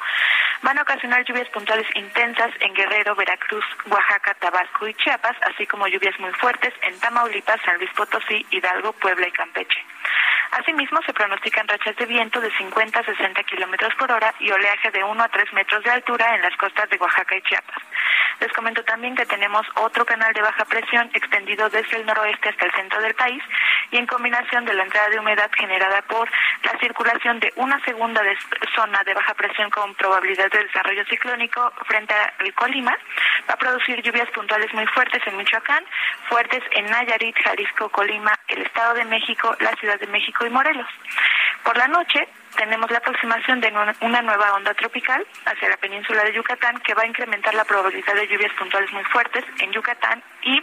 van 0.62 0.78
a 0.78 0.82
ocasionar 0.82 1.24
lluvias 1.24 1.48
puntuales 1.48 1.86
intensas 1.94 2.50
en 2.60 2.74
Guerrero, 2.74 3.14
Veracruz, 3.14 3.64
Oaxaca, 3.86 4.34
Tabasco 4.34 4.88
y 4.88 4.94
Chiapas, 4.94 5.36
así 5.42 5.66
como 5.66 5.86
lluvias 5.86 6.18
muy 6.20 6.32
fuertes 6.34 6.74
en 6.82 6.98
Tamaulipas, 7.00 7.60
San 7.64 7.78
Luis 7.78 7.90
Potosí, 7.96 8.44
Hidalgo, 8.50 8.92
Puebla 8.92 9.28
y 9.28 9.32
Campeche. 9.32 9.95
Asimismo, 10.52 11.00
se 11.04 11.12
pronostican 11.12 11.68
rachas 11.68 11.96
de 11.96 12.06
viento 12.06 12.40
de 12.40 12.50
50 12.56 12.98
a 12.98 13.04
60 13.04 13.42
kilómetros 13.44 13.94
por 13.96 14.10
hora 14.10 14.34
y 14.40 14.50
oleaje 14.50 14.90
de 14.90 15.04
1 15.04 15.22
a 15.22 15.28
3 15.28 15.52
metros 15.52 15.84
de 15.84 15.90
altura 15.90 16.34
en 16.34 16.42
las 16.42 16.56
costas 16.56 16.88
de 16.88 16.96
Oaxaca 16.96 17.36
y 17.36 17.42
Chiapas. 17.42 17.85
Les 18.40 18.52
comento 18.52 18.84
también 18.84 19.14
que 19.14 19.26
tenemos 19.26 19.66
otro 19.76 20.04
canal 20.04 20.32
de 20.34 20.42
baja 20.42 20.64
presión 20.64 21.10
extendido 21.14 21.68
desde 21.70 21.96
el 21.96 22.06
noroeste 22.06 22.50
hasta 22.50 22.66
el 22.66 22.72
centro 22.72 23.00
del 23.00 23.14
país 23.14 23.42
y 23.90 23.96
en 23.96 24.06
combinación 24.06 24.64
de 24.64 24.74
la 24.74 24.82
entrada 24.82 25.08
de 25.08 25.18
humedad 25.18 25.50
generada 25.56 26.02
por 26.02 26.28
la 26.62 26.78
circulación 26.78 27.40
de 27.40 27.52
una 27.56 27.82
segunda 27.84 28.22
zona 28.74 29.02
de 29.04 29.14
baja 29.14 29.34
presión 29.34 29.70
con 29.70 29.94
probabilidad 29.94 30.50
de 30.50 30.64
desarrollo 30.64 31.04
ciclónico 31.06 31.72
frente 31.86 32.14
al 32.14 32.54
Colima, 32.54 32.96
va 33.48 33.54
a 33.54 33.56
producir 33.56 34.02
lluvias 34.02 34.28
puntuales 34.30 34.72
muy 34.74 34.86
fuertes 34.86 35.22
en 35.26 35.36
Michoacán, 35.36 35.84
fuertes 36.28 36.62
en 36.72 36.86
Nayarit, 36.86 37.36
Jalisco, 37.42 37.88
Colima, 37.90 38.32
el 38.48 38.62
Estado 38.62 38.94
de 38.94 39.04
México, 39.04 39.56
la 39.60 39.74
Ciudad 39.76 39.98
de 39.98 40.06
México 40.08 40.46
y 40.46 40.50
Morelos. 40.50 40.88
Por 41.64 41.76
la 41.76 41.88
noche 41.88 42.28
tenemos 42.56 42.90
la 42.90 42.98
aproximación 42.98 43.60
de 43.60 43.72
una 44.00 44.22
nueva 44.22 44.54
onda 44.54 44.74
tropical 44.74 45.24
hacia 45.44 45.68
la 45.68 45.76
península 45.76 46.24
de 46.24 46.32
Yucatán 46.32 46.78
que 46.80 46.94
va 46.94 47.02
a 47.02 47.06
incrementar 47.06 47.54
la 47.54 47.64
probabilidad 47.64 48.14
de 48.14 48.26
lluvias 48.26 48.52
puntuales 48.54 48.92
muy 48.92 49.04
fuertes 49.04 49.44
en 49.60 49.72
Yucatán 49.72 50.22
y 50.42 50.60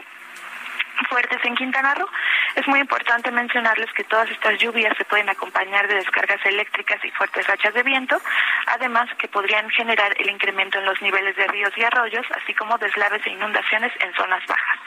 fuertes 1.09 1.39
en 1.43 1.55
Quintana 1.55 1.95
Roo. 1.95 2.09
Es 2.55 2.67
muy 2.67 2.79
importante 2.79 3.31
mencionarles 3.31 3.91
que 3.93 4.03
todas 4.03 4.29
estas 4.29 4.59
lluvias 4.59 4.95
se 4.97 5.05
pueden 5.05 5.29
acompañar 5.29 5.87
de 5.87 5.95
descargas 5.95 6.43
eléctricas 6.45 7.03
y 7.03 7.11
fuertes 7.11 7.47
rachas 7.47 7.73
de 7.73 7.83
viento, 7.83 8.19
además 8.67 9.09
que 9.17 9.27
podrían 9.27 9.69
generar 9.69 10.13
el 10.19 10.29
incremento 10.29 10.79
en 10.79 10.85
los 10.85 11.01
niveles 11.01 11.35
de 11.35 11.47
ríos 11.47 11.73
y 11.77 11.83
arroyos, 11.83 12.25
así 12.41 12.53
como 12.53 12.77
deslaves 12.77 13.25
e 13.25 13.31
inundaciones 13.31 13.91
en 13.99 14.13
zonas 14.13 14.45
bajas. 14.47 14.79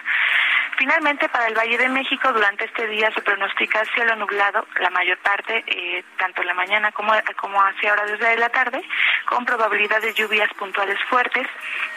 Finalmente, 0.76 1.28
para 1.30 1.46
el 1.46 1.54
Valle 1.54 1.78
de 1.78 1.88
México, 1.88 2.30
durante 2.32 2.66
este 2.66 2.86
día 2.86 3.10
se 3.12 3.22
pronostica 3.22 3.82
cielo 3.94 4.14
nublado, 4.16 4.66
la 4.78 4.90
mayor 4.90 5.16
parte, 5.18 5.64
eh, 5.66 6.04
tanto 6.18 6.42
en 6.42 6.48
la 6.48 6.54
mañana 6.54 6.92
como, 6.92 7.12
como 7.40 7.58
hacia 7.62 7.94
horas 7.94 8.10
desde 8.10 8.36
la 8.36 8.50
tarde, 8.50 8.82
con 9.26 9.46
probabilidad 9.46 10.02
de 10.02 10.12
lluvias 10.12 10.52
puntuales 10.54 10.98
fuertes, 11.08 11.46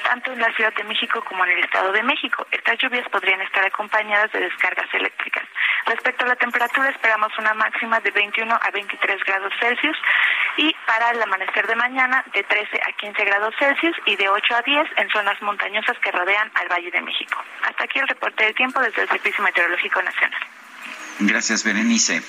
tanto 0.04 0.32
en 0.32 0.40
la 0.40 0.52
Ciudad 0.54 0.74
de 0.74 0.86
México 0.86 1.22
como 1.26 1.44
en 1.46 1.52
el 1.52 1.64
Estado 1.66 1.92
de 1.92 2.04
México. 2.04 2.48
Estas 2.52 2.78
lluvias 2.78 3.08
podrían 3.10 3.42
estar 3.42 3.66
acompañadas 3.66 4.32
de 4.32 4.40
descargas 4.40 4.88
eléctricas. 4.94 5.44
Respecto 5.86 6.24
a 6.24 6.30
la 6.30 6.36
temperatura, 6.36 6.90
esperamos 6.90 7.32
una 7.38 7.54
máxima 7.54 8.00
de 8.00 8.12
21 8.12 8.54
a 8.62 8.72
23 8.72 9.24
grados 9.26 9.54
Celsius 9.60 9.98
y 10.58 10.74
para 10.86 11.12
el 11.12 11.22
amanecer 11.22 11.68
de 11.68 11.76
mañana 11.76 12.24
de 12.34 12.44
13 12.44 12.80
a 12.88 12.92
15 12.94 13.26
grados 13.26 13.56
Celsius 13.58 13.96
y 14.06 14.16
de 14.16 14.30
8 14.30 14.56
a 14.56 14.62
10 14.62 14.88
en 14.98 15.10
zonas 15.10 15.42
montañosas 15.42 15.98
que 16.00 16.12
rodean 16.12 16.52
al 16.56 16.68
Valle 16.70 16.92
de 16.92 17.02
México. 17.02 17.44
Hasta 17.64 17.84
aquí 17.84 18.00
el 18.00 18.08
reporte 18.08 18.46
del 18.46 18.56
tiempo 18.56 18.69
desde 18.78 19.02
el 19.04 19.10
Servicio 19.10 19.44
Meteorológico 19.44 20.02
Nacional. 20.02 20.40
Gracias, 21.20 21.64
Berenice. 21.64 22.22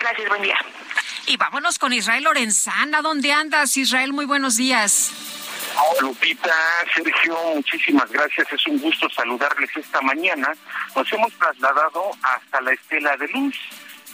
Gracias, 0.00 0.28
buen 0.28 0.42
día. 0.42 0.58
Y 1.26 1.36
vámonos 1.36 1.78
con 1.78 1.92
Israel 1.92 2.24
Lorenzana. 2.24 3.00
¿Dónde 3.00 3.32
andas, 3.32 3.76
Israel? 3.76 4.12
Muy 4.12 4.26
buenos 4.26 4.56
días. 4.56 5.12
Lupita, 6.00 6.54
Sergio, 6.94 7.36
muchísimas 7.54 8.10
gracias. 8.10 8.52
Es 8.52 8.66
un 8.66 8.78
gusto 8.78 9.08
saludarles 9.10 9.70
esta 9.76 10.00
mañana. 10.02 10.52
Nos 10.94 11.12
hemos 11.12 11.32
trasladado 11.34 12.10
hasta 12.22 12.60
la 12.60 12.72
Estela 12.72 13.16
de 13.16 13.28
Luz. 13.28 13.56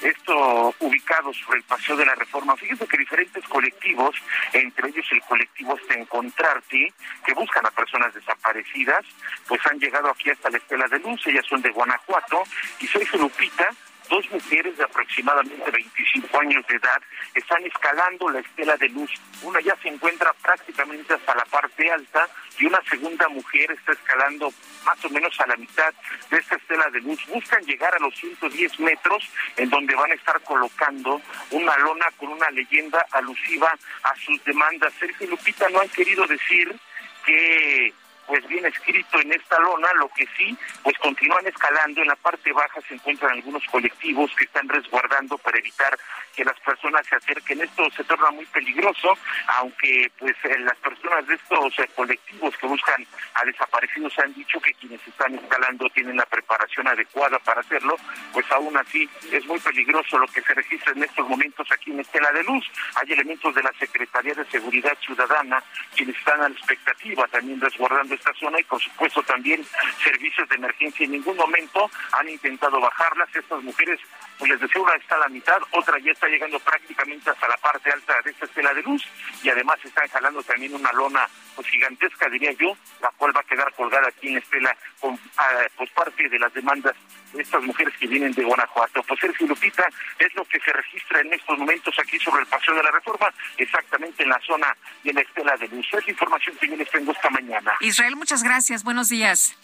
Esto 0.03 0.75
ubicado 0.81 1.33
sobre 1.35 1.59
el 1.59 1.65
Paseo 1.65 1.97
de 1.97 2.07
la 2.07 2.15
Reforma. 2.15 2.57
Fíjense 2.57 2.87
que 2.87 2.97
diferentes 2.97 3.45
colectivos, 3.49 4.17
entre 4.53 4.89
ellos 4.89 5.07
el 5.11 5.21
colectivo 5.23 5.77
Hasta 5.77 5.95
Encontrarte, 5.95 6.93
que 7.25 7.35
buscan 7.35 7.67
a 7.67 7.71
personas 7.71 8.15
desaparecidas, 8.15 9.05
pues 9.47 9.61
han 9.67 9.79
llegado 9.79 10.11
aquí 10.11 10.31
hasta 10.31 10.51
la 10.51 10.59
Estela 10.59 10.89
de 10.89 10.99
Luz. 11.01 11.21
Ellas 11.27 11.45
son 11.47 11.61
de 11.63 11.71
Guanajuato. 11.71 12.43
Y 12.81 12.87
Sergio 12.87 13.19
Lupita, 13.19 13.71
dos 14.11 14.31
mujeres 14.31 14.77
de 14.77 14.85
aproximadamente 14.85 15.71
25 15.71 16.41
años 16.41 16.67
de 16.67 16.77
edad 16.77 17.01
están 17.35 17.65
escalando 17.65 18.29
la 18.29 18.41
estela 18.41 18.77
de 18.77 18.89
luz. 18.89 19.11
Una 19.43 19.61
ya 19.61 19.75
se 19.77 19.89
encuentra 19.89 20.33
prácticamente 20.43 21.15
hasta 21.15 21.35
la 21.35 21.45
parte 21.45 21.91
alta 21.91 22.29
y 22.59 22.67
una 22.67 22.81
segunda 22.91 23.29
mujer 23.29 23.71
está 23.71 23.93
escalando 23.93 24.53
más 24.85 25.03
o 25.05 25.11
menos 25.11 25.39
a 25.41 25.47
la 25.47 25.57
mitad 25.57 25.95
de 26.31 26.37
esta 26.37 26.57
estela 26.57 26.91
de 26.91 27.01
luz. 27.01 27.25
Buscan 27.29 27.65
llegar 27.65 27.95
a 27.95 28.01
los 28.01 28.15
110 28.17 28.81
metros 28.81 29.25
en 29.57 29.71
donde 29.71 29.95
van 29.95 30.11
a 30.11 30.15
estar 30.15 30.41
colocando 30.43 31.23
una 31.53 31.79
lona 31.79 32.07
con 32.19 32.31
una 32.31 32.51
leyenda 32.51 33.07
alusiva 33.13 33.73
a 34.03 34.15
sus 34.17 34.43
demandas. 34.45 34.93
Sergio 34.99 35.27
y 35.27 35.31
Lupita 35.31 35.69
no 35.71 35.81
han 35.81 35.89
querido 35.89 36.27
decir 36.27 36.77
que 37.25 37.95
pues 38.31 38.47
bien 38.47 38.65
escrito 38.65 39.21
en 39.21 39.33
esta 39.33 39.59
lona, 39.59 39.89
lo 39.95 40.09
que 40.11 40.25
sí, 40.37 40.57
pues 40.85 40.97
continúan 40.99 41.45
escalando. 41.49 42.01
En 42.01 42.07
la 42.07 42.15
parte 42.15 42.53
baja 42.53 42.81
se 42.87 42.95
encuentran 42.95 43.33
algunos 43.33 43.65
colectivos 43.65 44.31
que 44.37 44.45
están 44.45 44.69
resguardando 44.69 45.37
para 45.39 45.59
evitar 45.59 45.99
que 46.37 46.45
las 46.45 46.59
personas 46.61 47.05
se 47.09 47.17
acerquen. 47.17 47.61
Esto 47.61 47.91
se 47.91 48.05
torna 48.05 48.31
muy 48.31 48.47
peligroso, 48.47 49.19
aunque 49.59 50.13
pues 50.17 50.37
eh, 50.45 50.61
las 50.61 50.77
personas 50.77 51.27
de 51.27 51.35
estos 51.35 51.77
eh, 51.81 51.91
colectivos 51.97 52.57
que 52.57 52.69
buscan 52.69 53.05
a 53.35 53.45
desaparecidos 53.45 54.17
han 54.21 54.33
dicho 54.33 54.61
que 54.61 54.75
quienes 54.75 55.05
están 55.09 55.35
escalando 55.35 55.91
tienen 55.91 56.17
la 56.17 56.27
preparación 56.27 56.87
adecuada 56.87 57.37
para 57.41 57.63
hacerlo, 57.63 57.97
pues 58.33 58.47
aún 58.53 58.77
así 58.77 59.11
es 59.33 59.45
muy 59.47 59.59
peligroso 59.59 60.19
lo 60.19 60.29
que 60.29 60.41
se 60.43 60.55
registra 60.55 60.93
en 60.93 61.03
estos 61.03 61.29
momentos 61.29 61.67
aquí 61.73 61.91
en 61.91 61.99
Estela 61.99 62.31
de 62.31 62.45
Luz. 62.45 62.65
Hay 62.95 63.13
elementos 63.13 63.53
de 63.57 63.63
la 63.65 63.73
Secretaría 63.73 64.35
de 64.35 64.45
Seguridad 64.45 64.97
Ciudadana 65.05 65.61
quienes 65.97 66.17
están 66.17 66.41
a 66.43 66.49
la 66.49 66.55
expectativa 66.55 67.27
también 67.27 67.61
resguardando 67.61 68.20
esta 68.21 68.35
zona 68.35 68.61
y 68.61 68.65
por 68.65 68.81
supuesto 68.81 69.23
también 69.23 69.65
servicios 70.05 70.49
de 70.49 70.57
emergencia. 70.57 71.05
En 71.05 71.13
ningún 71.13 71.37
momento 71.37 71.91
han 72.13 72.29
intentado 72.29 72.79
bajarlas. 72.81 73.35
Estas 73.35 73.63
mujeres, 73.63 73.99
pues 74.41 74.53
les 74.53 74.61
decía, 74.61 74.81
una 74.81 74.95
está 74.95 75.17
a 75.17 75.19
la 75.19 75.29
mitad, 75.29 75.59
otra 75.73 75.99
ya 75.99 76.13
está 76.13 76.27
llegando 76.27 76.59
prácticamente 76.61 77.29
hasta 77.29 77.47
la 77.47 77.59
parte 77.59 77.93
alta 77.93 78.17
de 78.25 78.31
esta 78.31 78.47
estela 78.47 78.73
de 78.73 78.83
luz 78.83 79.07
y 79.43 79.51
además 79.51 79.79
están 79.85 80.09
jalando 80.09 80.43
también 80.43 80.75
una 80.75 80.91
lona 80.93 81.29
pues 81.55 81.69
gigantesca, 81.69 82.27
diría 82.31 82.53
yo, 82.53 82.75
la 83.03 83.11
cual 83.19 83.37
va 83.37 83.41
a 83.41 83.45
quedar 83.45 83.71
colgada 83.75 84.09
aquí 84.09 84.29
en 84.29 84.39
Estela 84.39 84.75
con 84.99 85.19
ah, 85.37 85.67
pues 85.77 85.91
parte 85.91 86.27
de 86.27 86.39
las 86.39 86.55
demandas 86.55 86.97
de 87.35 87.43
estas 87.43 87.63
mujeres 87.63 87.95
que 87.99 88.07
vienen 88.07 88.33
de 88.33 88.43
Guanajuato. 88.43 89.03
Pues 89.03 89.21
Sergio 89.21 89.47
Lupita 89.47 89.87
es 90.19 90.35
lo 90.35 90.45
que 90.47 90.59
se 90.61 90.73
registra 90.73 91.21
en 91.21 91.35
estos 91.35 91.59
momentos 91.59 91.95
aquí 91.99 92.19
sobre 92.19 92.41
el 92.41 92.47
Paseo 92.47 92.75
de 92.75 92.83
la 92.83 92.91
Reforma, 92.93 93.31
exactamente 93.59 94.23
en 94.23 94.31
la 94.31 94.41
zona 94.41 94.75
de 95.05 95.13
la 95.13 95.21
Estela 95.21 95.55
de 95.59 95.69
Luz. 95.69 95.87
Es 95.93 96.09
información 96.09 96.57
que 96.57 96.67
yo 96.67 96.77
les 96.77 96.91
tengo 96.91 97.13
esta 97.13 97.29
mañana. 97.29 97.75
Israel, 97.81 98.17
muchas 98.17 98.43
gracias. 98.43 98.85
Buenos 98.85 99.11
días. 99.11 99.55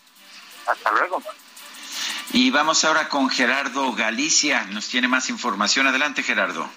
Hasta 0.67 0.93
luego. 0.93 1.23
Y 2.33 2.51
vamos 2.51 2.85
ahora 2.85 3.09
con 3.09 3.31
Gerardo 3.31 3.93
Galicia. 3.93 4.65
Nos 4.65 4.89
tiene 4.89 5.09
más 5.09 5.31
información. 5.31 5.87
Adelante, 5.87 6.23
Gerardo. 6.23 6.69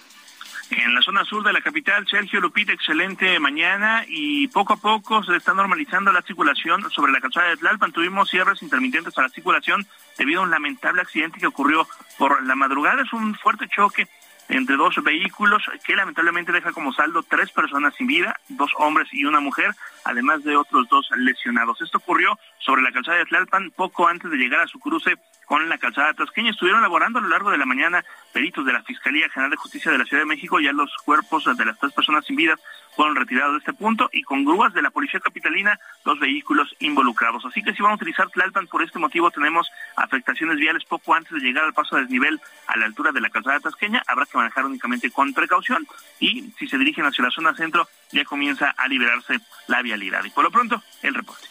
En 0.70 0.94
la 0.94 1.02
zona 1.02 1.24
sur 1.24 1.42
de 1.42 1.52
la 1.52 1.60
capital, 1.60 2.06
Sergio 2.08 2.40
Lupita, 2.40 2.72
excelente 2.72 3.40
mañana 3.40 4.04
y 4.06 4.46
poco 4.48 4.74
a 4.74 4.76
poco 4.76 5.20
se 5.24 5.34
está 5.34 5.52
normalizando 5.52 6.12
la 6.12 6.22
circulación 6.22 6.88
sobre 6.92 7.10
la 7.10 7.20
calzada 7.20 7.48
de 7.48 7.56
Tlalpan. 7.56 7.90
Tuvimos 7.90 8.30
cierres 8.30 8.62
intermitentes 8.62 9.18
a 9.18 9.22
la 9.22 9.28
circulación 9.30 9.84
debido 10.16 10.40
a 10.40 10.44
un 10.44 10.50
lamentable 10.50 11.02
accidente 11.02 11.40
que 11.40 11.48
ocurrió 11.48 11.88
por 12.18 12.46
la 12.46 12.54
madrugada. 12.54 13.02
Es 13.02 13.12
un 13.12 13.34
fuerte 13.34 13.66
choque 13.66 14.06
entre 14.48 14.76
dos 14.76 14.94
vehículos 15.02 15.62
que 15.84 15.96
lamentablemente 15.96 16.52
deja 16.52 16.72
como 16.72 16.92
saldo 16.92 17.24
tres 17.24 17.50
personas 17.50 17.94
sin 17.96 18.06
vida, 18.06 18.38
dos 18.48 18.70
hombres 18.78 19.08
y 19.12 19.24
una 19.24 19.40
mujer, 19.40 19.74
además 20.04 20.42
de 20.44 20.56
otros 20.56 20.88
dos 20.88 21.08
lesionados. 21.16 21.80
Esto 21.80 21.98
ocurrió 21.98 22.38
sobre 22.58 22.82
la 22.82 22.92
calzada 22.92 23.18
de 23.18 23.26
Tlalpan 23.26 23.70
poco 23.70 24.08
antes 24.08 24.30
de 24.30 24.36
llegar 24.36 24.60
a 24.60 24.66
su 24.66 24.78
cruce 24.78 25.16
con 25.46 25.68
la 25.68 25.78
calzada 25.78 26.14
tasqueña. 26.14 26.50
Estuvieron 26.50 26.82
laborando 26.82 27.18
a 27.18 27.22
lo 27.22 27.28
largo 27.28 27.50
de 27.50 27.58
la 27.58 27.66
mañana 27.66 28.04
peritos 28.32 28.64
de 28.64 28.72
la 28.72 28.82
Fiscalía 28.82 29.28
General 29.28 29.50
de 29.50 29.56
Justicia 29.56 29.90
de 29.90 29.98
la 29.98 30.04
Ciudad 30.04 30.22
de 30.22 30.28
México. 30.28 30.60
Ya 30.60 30.72
los 30.72 30.94
cuerpos 31.04 31.44
de 31.56 31.64
las 31.64 31.78
tres 31.78 31.92
personas 31.92 32.24
sin 32.24 32.36
vida 32.36 32.54
fueron 32.94 33.16
retirados 33.16 33.54
de 33.54 33.58
este 33.58 33.72
punto 33.72 34.08
y 34.12 34.22
con 34.22 34.44
grúas 34.44 34.72
de 34.74 34.82
la 34.82 34.90
Policía 34.90 35.20
Capitalina 35.20 35.78
los 36.04 36.18
vehículos 36.18 36.74
involucrados. 36.80 37.44
Así 37.44 37.62
que 37.62 37.72
si 37.72 37.82
van 37.82 37.92
a 37.92 37.94
utilizar 37.96 38.28
Tlalpan 38.30 38.66
por 38.66 38.82
este 38.82 38.98
motivo 38.98 39.30
tenemos 39.30 39.68
afectaciones 39.96 40.56
viales 40.58 40.84
poco 40.84 41.14
antes 41.14 41.32
de 41.32 41.40
llegar 41.40 41.64
al 41.64 41.72
paso 41.72 41.96
a 41.96 42.00
desnivel 42.00 42.40
a 42.66 42.76
la 42.76 42.86
altura 42.86 43.12
de 43.12 43.20
la 43.20 43.30
calzada 43.30 43.60
tasqueña. 43.60 44.02
Habrá 44.06 44.26
que 44.26 44.38
manejar 44.38 44.64
únicamente 44.66 45.10
con 45.10 45.32
precaución 45.32 45.86
y 46.18 46.52
si 46.58 46.68
se 46.68 46.78
dirigen 46.78 47.06
hacia 47.06 47.24
la 47.24 47.30
zona 47.30 47.54
centro 47.54 47.88
ya 48.12 48.24
comienza 48.24 48.70
a 48.76 48.88
liberarse 48.88 49.40
la 49.66 49.82
vialidad. 49.90 50.24
Y 50.24 50.30
por 50.30 50.44
lo 50.44 50.50
pronto, 50.50 50.82
el 51.02 51.14
reporte. 51.14 51.48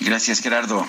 Gracias, 0.00 0.40
Gerardo. 0.40 0.86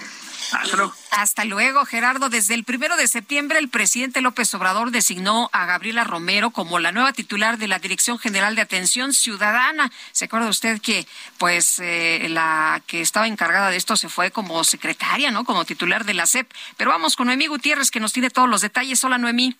Hasta 1.11 1.45
luego. 1.45 1.85
Gerardo. 1.85 2.29
Desde 2.29 2.53
el 2.53 2.63
primero 2.63 2.95
de 2.95 3.07
septiembre, 3.07 3.59
el 3.59 3.69
presidente 3.69 4.21
López 4.21 4.53
Obrador 4.53 4.91
designó 4.91 5.49
a 5.51 5.65
Gabriela 5.65 6.03
Romero 6.03 6.51
como 6.51 6.79
la 6.79 6.91
nueva 6.91 7.13
titular 7.13 7.57
de 7.57 7.67
la 7.67 7.79
Dirección 7.79 8.19
General 8.19 8.55
de 8.55 8.61
Atención 8.61 9.13
Ciudadana. 9.13 9.91
¿Se 10.11 10.25
acuerda 10.25 10.49
usted 10.49 10.81
que, 10.81 11.07
pues, 11.37 11.79
eh, 11.79 12.27
la 12.29 12.81
que 12.85 13.01
estaba 13.01 13.27
encargada 13.27 13.69
de 13.69 13.77
esto 13.77 13.95
se 13.95 14.09
fue 14.09 14.31
como 14.31 14.63
secretaria, 14.63 15.31
¿no? 15.31 15.43
Como 15.43 15.65
titular 15.65 16.05
de 16.05 16.13
la 16.13 16.25
SEP. 16.25 16.51
Pero 16.77 16.91
vamos 16.91 17.15
con 17.15 17.27
Noemí 17.27 17.47
Gutiérrez, 17.47 17.89
que 17.89 17.99
nos 17.99 18.13
tiene 18.13 18.29
todos 18.29 18.49
los 18.49 18.61
detalles. 18.61 19.03
Hola, 19.03 19.17
Noemí. 19.17 19.55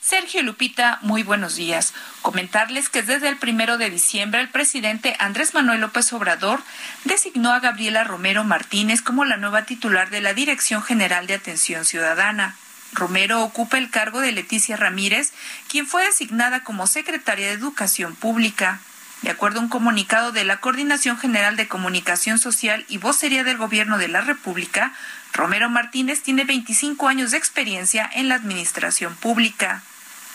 Sergio 0.00 0.42
Lupita, 0.42 0.98
muy 1.02 1.22
buenos 1.22 1.56
días. 1.56 1.92
Comentarles 2.22 2.88
que 2.88 3.02
desde 3.02 3.28
el 3.28 3.36
primero 3.36 3.76
de 3.76 3.90
diciembre 3.90 4.40
el 4.40 4.48
presidente 4.48 5.14
Andrés 5.18 5.52
Manuel 5.52 5.82
López 5.82 6.10
Obrador 6.14 6.62
designó 7.04 7.52
a 7.52 7.60
Gabriela 7.60 8.02
Romero 8.02 8.42
Martínez 8.42 9.02
como 9.02 9.26
la 9.26 9.36
nueva 9.36 9.66
titular 9.66 10.08
de 10.08 10.22
la 10.22 10.32
Dirección 10.32 10.82
General 10.82 11.26
de 11.26 11.34
Atención 11.34 11.84
Ciudadana. 11.84 12.56
Romero 12.94 13.42
ocupa 13.42 13.76
el 13.76 13.90
cargo 13.90 14.20
de 14.20 14.32
Leticia 14.32 14.78
Ramírez, 14.78 15.32
quien 15.68 15.86
fue 15.86 16.06
designada 16.06 16.64
como 16.64 16.86
secretaria 16.86 17.48
de 17.48 17.52
Educación 17.52 18.16
Pública. 18.16 18.80
De 19.20 19.30
acuerdo 19.30 19.60
a 19.60 19.62
un 19.62 19.68
comunicado 19.68 20.32
de 20.32 20.44
la 20.44 20.60
Coordinación 20.60 21.18
General 21.18 21.56
de 21.56 21.68
Comunicación 21.68 22.38
Social 22.38 22.86
y 22.88 22.96
Vocería 22.96 23.44
del 23.44 23.58
Gobierno 23.58 23.98
de 23.98 24.08
la 24.08 24.22
República, 24.22 24.94
Romero 25.34 25.68
Martínez 25.68 26.22
tiene 26.22 26.44
25 26.44 27.06
años 27.06 27.32
de 27.32 27.36
experiencia 27.36 28.10
en 28.14 28.30
la 28.30 28.36
administración 28.36 29.14
pública. 29.14 29.82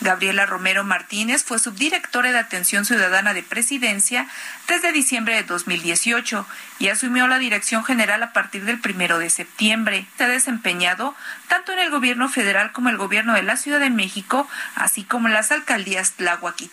Gabriela 0.00 0.46
Romero 0.46 0.84
Martínez 0.84 1.42
fue 1.44 1.58
subdirectora 1.58 2.30
de 2.30 2.38
Atención 2.38 2.84
Ciudadana 2.84 3.34
de 3.34 3.42
Presidencia 3.42 4.28
desde 4.68 4.92
diciembre 4.92 5.34
de 5.34 5.42
2018 5.42 6.46
y 6.78 6.88
asumió 6.88 7.26
la 7.26 7.38
dirección 7.38 7.84
general 7.84 8.22
a 8.22 8.32
partir 8.32 8.64
del 8.64 8.78
primero 8.78 9.18
de 9.18 9.30
septiembre. 9.30 10.06
Se 10.18 10.24
ha 10.24 10.28
desempeñado 10.28 11.14
tanto 11.48 11.72
en 11.72 11.78
el 11.78 11.90
gobierno 11.90 12.28
federal 12.28 12.72
como 12.72 12.90
el 12.90 12.98
gobierno 12.98 13.34
de 13.34 13.42
la 13.42 13.56
Ciudad 13.56 13.80
de 13.80 13.90
México, 13.90 14.48
así 14.74 15.02
como 15.02 15.28
en 15.28 15.34
las 15.34 15.50
alcaldías 15.50 16.12
Tláhuac 16.12 16.60
y. 16.60 16.70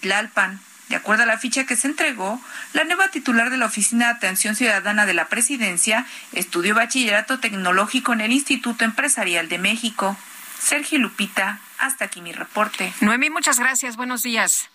De 0.90 0.98
acuerdo 0.98 1.24
a 1.24 1.26
la 1.26 1.40
ficha 1.40 1.66
que 1.66 1.78
se 1.78 1.88
entregó, 1.88 2.42
la 2.74 2.84
nueva 2.84 3.08
titular 3.08 3.50
de 3.50 3.58
la 3.58 3.66
Oficina 3.66 4.08
de 4.08 4.12
Atención 4.12 4.56
Ciudadana 4.56 5.06
de 5.06 5.14
la 5.14 5.28
Presidencia 5.28 6.06
estudió 6.34 6.76
bachillerato 6.76 7.40
tecnológico 7.40 8.14
en 8.14 8.22
el 8.22 8.32
Instituto 8.32 8.84
Empresarial 8.84 9.50
de 9.50 9.58
México. 9.58 10.18
Sergio 10.60 11.00
Lupita, 11.00 11.60
hasta 11.80 12.06
aquí 12.06 12.22
mi 12.22 12.32
reporte. 12.32 12.94
Noemí, 13.02 13.30
muchas 13.30 13.60
gracias. 13.60 13.96
Buenos 13.96 14.24
días. 14.24 14.70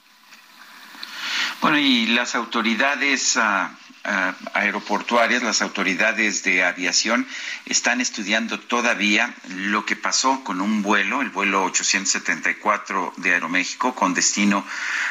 Bueno, 1.60 1.78
y 1.78 2.06
las 2.06 2.34
autoridades 2.34 3.36
ah, 3.36 3.70
aeroportuarias, 4.54 5.42
las 5.42 5.62
autoridades 5.62 6.42
de 6.42 6.64
aviación 6.64 7.26
están 7.66 8.00
estudiando 8.00 8.58
todavía 8.58 9.34
lo 9.48 9.84
que 9.84 9.96
pasó 9.96 10.42
con 10.44 10.60
un 10.60 10.82
vuelo, 10.82 11.20
el 11.20 11.30
vuelo 11.30 11.64
874 11.64 13.14
de 13.18 13.34
Aeroméxico 13.34 13.94
con 13.94 14.14
destino 14.14 14.64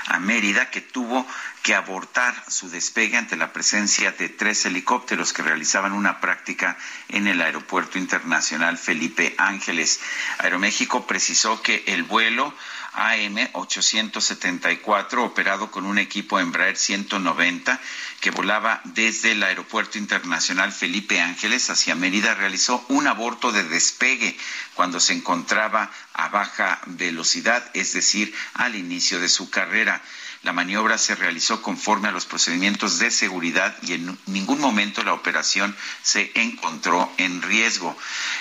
a 0.07 0.19
Mérida, 0.19 0.69
que 0.69 0.81
tuvo 0.81 1.27
que 1.61 1.75
abortar 1.75 2.33
su 2.47 2.69
despegue 2.69 3.17
ante 3.17 3.35
la 3.35 3.51
presencia 3.51 4.11
de 4.11 4.29
tres 4.29 4.65
helicópteros 4.65 5.33
que 5.33 5.43
realizaban 5.43 5.91
una 5.91 6.19
práctica 6.21 6.77
en 7.09 7.27
el 7.27 7.41
Aeropuerto 7.41 7.97
Internacional 7.97 8.77
Felipe 8.77 9.35
Ángeles. 9.37 9.99
Aeroméxico 10.39 11.05
precisó 11.05 11.61
que 11.61 11.83
el 11.87 12.03
vuelo 12.03 12.53
AM-874, 12.97 15.23
operado 15.23 15.69
con 15.69 15.85
un 15.85 15.99
equipo 15.99 16.39
Embraer 16.39 16.75
190 16.75 17.79
que 18.19 18.31
volaba 18.31 18.81
desde 18.83 19.33
el 19.33 19.43
Aeropuerto 19.43 19.99
Internacional 19.99 20.71
Felipe 20.71 21.21
Ángeles 21.21 21.69
hacia 21.69 21.93
Mérida, 21.93 22.33
realizó 22.33 22.83
un 22.89 23.05
aborto 23.07 23.51
de 23.51 23.63
despegue 23.63 24.35
cuando 24.73 24.99
se 24.99 25.13
encontraba 25.13 25.91
a 26.13 26.29
baja 26.29 26.81
velocidad, 26.87 27.69
es 27.75 27.93
decir, 27.93 28.33
al 28.55 28.75
inicio 28.75 29.19
de 29.19 29.29
su 29.29 29.51
carrera. 29.51 30.01
La 30.43 30.53
maniobra 30.53 30.97
se 30.97 31.15
realizó 31.15 31.61
conforme 31.61 32.07
a 32.07 32.11
los 32.11 32.25
procedimientos 32.25 32.99
de 32.99 33.11
seguridad 33.11 33.75
y 33.81 33.93
en 33.93 34.17
ningún 34.27 34.59
momento 34.59 35.03
la 35.03 35.13
operación 35.13 35.75
se 36.03 36.31
encontró 36.35 37.11
en 37.17 37.41
riesgo. 37.41 37.97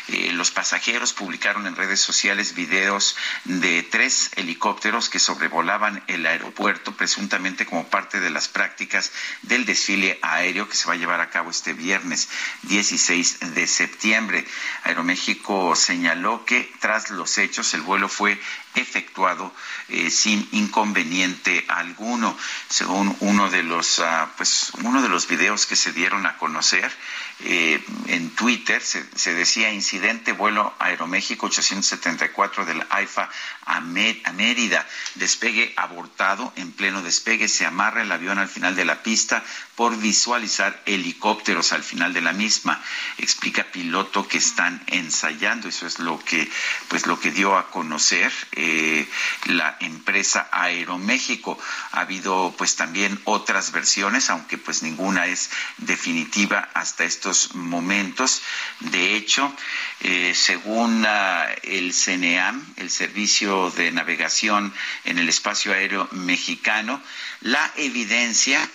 Eh, 0.08 0.32
los 0.32 0.50
pasajeros 0.50 1.12
publicaron 1.12 1.66
en 1.66 1.76
redes 1.76 2.00
sociales 2.00 2.54
videos 2.54 3.16
de 3.44 3.82
tres 3.82 4.30
helicópteros 4.36 5.08
que 5.08 5.18
sobrevolaban 5.18 6.02
el 6.06 6.26
aeropuerto, 6.26 6.96
presuntamente 6.96 7.66
como 7.66 7.88
parte 7.88 8.20
de 8.20 8.30
las 8.30 8.48
prácticas 8.48 9.12
del 9.42 9.64
desfile 9.64 10.18
aéreo 10.22 10.68
que 10.68 10.76
se 10.76 10.86
va 10.86 10.94
a 10.94 10.98
llevar 10.98 11.20
a 11.20 11.30
cabo 11.30 11.50
este 11.50 11.72
viernes 11.72 12.28
16 12.62 13.54
de 13.54 13.66
septiembre. 13.66 14.46
Aeroméxico 14.84 15.74
señaló 15.74 16.44
que 16.44 16.70
tras 16.80 17.10
los 17.10 17.38
hechos 17.38 17.74
el 17.74 17.80
vuelo 17.82 18.08
fue 18.08 18.40
efectuado 18.74 19.52
eh, 19.88 20.10
sin 20.10 20.46
inconveniente 20.52 21.64
alguno, 21.86 22.36
según 22.68 23.16
uno 23.20 23.48
de 23.48 23.62
los 23.62 24.00
ah, 24.00 24.28
pues 24.36 24.72
uno 24.82 25.02
de 25.02 25.08
los 25.08 25.28
videos 25.28 25.66
que 25.66 25.76
se 25.76 25.92
dieron 25.92 26.26
a 26.26 26.36
conocer 26.36 26.92
eh, 27.40 27.84
en 28.06 28.30
Twitter 28.30 28.80
se, 28.80 29.34
decía 29.34 29.70
incidente 29.70 30.32
vuelo 30.32 30.74
Aeroméxico 30.78 31.46
874 31.46 32.64
del 32.64 32.82
AIFA 32.88 33.28
a, 33.66 33.80
Mérida, 33.80 34.86
despegue 35.16 35.74
abortado, 35.76 36.52
en 36.56 36.72
pleno 36.72 37.02
despegue 37.02 37.48
se 37.48 37.66
amarra 37.66 38.02
el 38.02 38.12
avión 38.12 38.38
al 38.38 38.48
final 38.48 38.74
de 38.74 38.86
la 38.86 39.02
pista 39.02 39.44
por 39.74 39.98
visualizar 39.98 40.82
helicópteros 40.86 41.72
al 41.72 41.82
final 41.82 42.14
de 42.14 42.22
la 42.22 42.32
misma. 42.32 42.82
Explica 43.18 43.64
piloto 43.64 44.26
que 44.26 44.38
están 44.38 44.82
ensayando, 44.86 45.68
eso 45.68 45.86
es 45.86 45.98
lo 45.98 46.18
que 46.24 46.48
pues 46.88 47.06
lo 47.06 47.20
que 47.20 47.32
dio 47.32 47.58
a 47.58 47.70
conocer 47.70 48.32
eh, 48.52 49.06
la 49.44 49.76
empresa 49.80 50.48
Aeroméxico. 50.50 51.58
Ha 51.92 52.00
habido 52.00 52.54
pues 52.56 52.76
también 52.76 53.20
otras 53.24 53.72
versiones, 53.72 54.30
aunque 54.30 54.58
pues 54.58 54.82
ninguna 54.82 55.26
es 55.26 55.50
definitiva 55.78 56.68
hasta 56.74 57.04
estos 57.04 57.54
momentos. 57.54 58.42
De 58.80 59.16
hecho, 59.16 59.54
eh, 60.00 60.34
según 60.34 61.04
ah, 61.06 61.46
el 61.62 61.92
CNEAM, 61.92 62.74
el 62.76 62.90
Servicio 62.90 63.70
de 63.70 63.92
Navegación 63.92 64.72
en 65.04 65.18
el 65.18 65.28
Espacio 65.28 65.72
Aéreo 65.72 66.08
Mexicano, 66.12 67.02
la 67.40 67.72
evidencia 67.76 68.68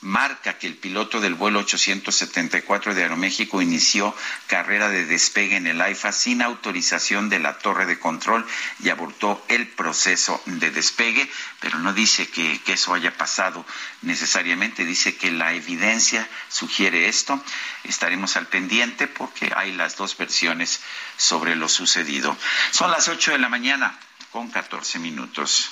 marca 0.00 0.58
que 0.58 0.66
el 0.66 0.76
piloto 0.76 1.20
del 1.20 1.34
vuelo 1.34 1.60
874 1.60 2.94
de 2.94 3.02
Aeroméxico 3.02 3.60
inició 3.60 4.14
carrera 4.46 4.88
de 4.88 5.06
despegue 5.06 5.56
en 5.56 5.66
el 5.66 5.80
AIFA 5.80 6.12
sin 6.12 6.42
autorización 6.42 7.28
de 7.28 7.40
la 7.40 7.58
torre 7.58 7.86
de 7.86 7.98
control 7.98 8.46
y 8.80 8.90
abortó 8.90 9.44
el 9.48 9.66
proceso 9.66 10.40
de 10.46 10.70
despegue, 10.70 11.28
pero 11.60 11.78
no 11.78 11.92
dice 11.92 12.28
que, 12.28 12.60
que 12.62 12.74
eso 12.74 12.94
haya 12.94 13.16
pasado 13.16 13.66
necesariamente, 14.02 14.84
dice 14.84 15.16
que 15.16 15.30
la 15.30 15.52
evidencia 15.52 16.28
sugiere 16.48 17.08
esto. 17.08 17.42
Estaremos 17.84 18.36
al 18.36 18.46
pendiente 18.46 19.08
porque 19.08 19.52
hay 19.54 19.72
las 19.72 19.96
dos 19.96 20.16
versiones 20.16 20.80
sobre 21.16 21.56
lo 21.56 21.68
sucedido. 21.68 22.36
Son 22.70 22.90
las 22.90 23.08
8 23.08 23.32
de 23.32 23.38
la 23.38 23.48
mañana 23.48 23.98
con 24.30 24.48
14 24.50 24.98
minutos. 24.98 25.70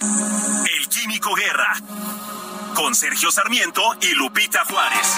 El 0.00 0.88
Químico 0.88 1.34
Guerra 1.34 1.74
con 2.74 2.94
Sergio 2.94 3.30
Sarmiento 3.30 3.82
y 4.02 4.14
Lupita 4.14 4.64
Juárez. 4.64 5.16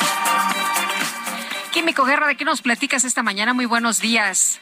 Químico 1.72 2.04
Guerra, 2.04 2.26
¿de 2.26 2.36
qué 2.36 2.44
nos 2.44 2.62
platicas 2.62 3.04
esta 3.04 3.22
mañana? 3.22 3.54
Muy 3.54 3.64
buenos 3.66 4.00
días. 4.00 4.60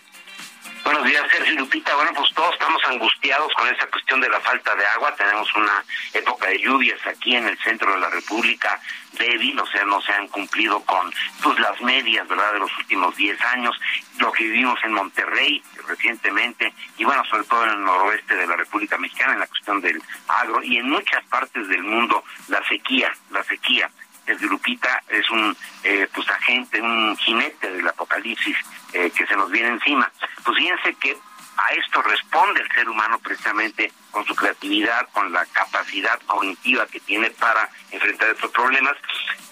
Buenos 0.85 1.05
días, 1.05 1.25
Sergio 1.31 1.55
Lupita. 1.61 1.95
Bueno, 1.95 2.13
pues 2.15 2.33
todos 2.35 2.53
estamos 2.53 2.83
angustiados 2.87 3.53
con 3.55 3.69
esa 3.69 3.87
cuestión 3.87 4.21
de 4.21 4.29
la 4.29 4.39
falta 4.41 4.75
de 4.77 4.87
agua. 4.87 5.15
Tenemos 5.17 5.49
una 5.57 5.85
época 6.13 6.49
de 6.49 6.59
lluvias 6.59 7.01
aquí 7.07 7.35
en 7.35 7.49
el 7.49 7.59
centro 7.59 7.93
de 7.93 8.01
la 8.01 8.11
República 8.11 8.81
débil, 9.19 9.59
o 9.59 9.67
sea, 9.67 9.85
no 9.85 10.01
se 10.03 10.13
han 10.13 10.29
cumplido 10.29 10.81
con 10.85 11.13
pues 11.43 11.59
las 11.59 11.81
medias, 11.81 12.27
¿verdad?, 12.29 12.53
de 12.53 12.59
los 12.61 12.79
últimos 12.79 13.17
10 13.17 13.41
años. 13.43 13.77
Lo 14.19 14.31
que 14.33 14.45
vivimos 14.45 14.79
en 14.85 14.93
Monterrey 14.93 15.63
recientemente 15.87 16.73
y 16.99 17.05
bueno, 17.05 17.25
sobre 17.25 17.45
todo 17.45 17.65
en 17.65 17.71
el 17.71 17.85
noroeste 17.85 18.35
de 18.35 18.47
la 18.47 18.57
República 18.57 18.99
Mexicana, 18.99 19.35
en 19.35 19.41
la 19.41 19.47
cuestión 19.47 19.81
del 19.81 20.03
agro 20.29 20.63
y 20.63 20.79
en 20.79 20.89
muchas 20.89 21.25
partes 21.25 21.69
del 21.69 21.83
mundo, 21.83 22.25
la 22.49 22.63
sequía, 22.69 23.13
la 23.31 23.43
sequía 23.45 23.91
el 24.27 24.39
Lupita 24.47 25.03
es 25.09 25.29
un 25.31 25.57
eh, 25.83 26.09
pues 26.13 26.29
agente, 26.31 26.81
un 26.81 27.17
jinete 27.17 27.71
del 27.71 27.87
apocalipsis 27.87 28.57
eh, 28.93 29.11
que 29.11 29.27
se 29.27 29.37
nos 29.37 29.51
viene 29.51 29.69
encima. 29.69 30.11
Pues 30.45 30.57
fíjense 30.57 30.95
que 30.95 31.17
a 31.57 31.73
esto 31.75 32.03
responde 32.03 32.61
el 32.61 32.73
ser 32.73 32.89
humano 32.89 33.19
precisamente 33.19 33.93
con 34.11 34.25
su 34.25 34.35
creatividad, 34.35 35.09
con 35.13 35.33
la 35.33 35.47
capacidad 35.47 36.21
cognitiva 36.27 36.87
que 36.87 37.01
tiene 37.01 37.31
para 37.31 37.69
enfrentar 37.91 38.31
estos 38.31 38.51
problemas. 38.51 38.97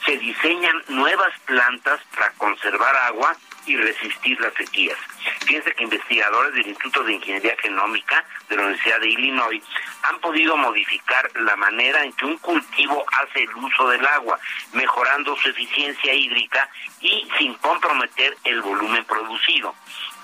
Se 0.05 0.19
diseñan 0.19 0.83
nuevas 0.89 1.33
plantas 1.45 2.01
para 2.15 2.31
conservar 2.33 2.97
agua 2.97 3.37
y 3.67 3.77
resistir 3.77 4.41
las 4.41 4.55
sequías. 4.55 4.99
Fíjense 5.47 5.73
que 5.75 5.85
investigadores 5.85 6.55
del 6.55 6.69
Instituto 6.69 7.05
de 7.05 7.15
Ingeniería 7.15 7.57
Genómica 7.61 8.25
de 8.49 8.57
la 8.57 8.63
Universidad 8.63 9.01
de 9.01 9.09
Illinois 9.09 9.63
han 10.03 10.19
podido 10.21 10.57
modificar 10.57 11.31
la 11.35 11.57
manera 11.57 12.05
en 12.05 12.13
que 12.13 12.27
un 12.27 12.39
cultivo 12.39 13.05
hace 13.13 13.43
el 13.43 13.55
uso 13.55 13.89
del 13.89 14.05
agua, 14.07 14.39
mejorando 14.73 15.37
su 15.37 15.49
eficiencia 15.49 16.15
hídrica 16.15 16.69
y 17.01 17.29
sin 17.39 17.55
comprometer 17.55 18.37
el 18.45 18.61
volumen 18.63 19.05
producido. 19.05 19.75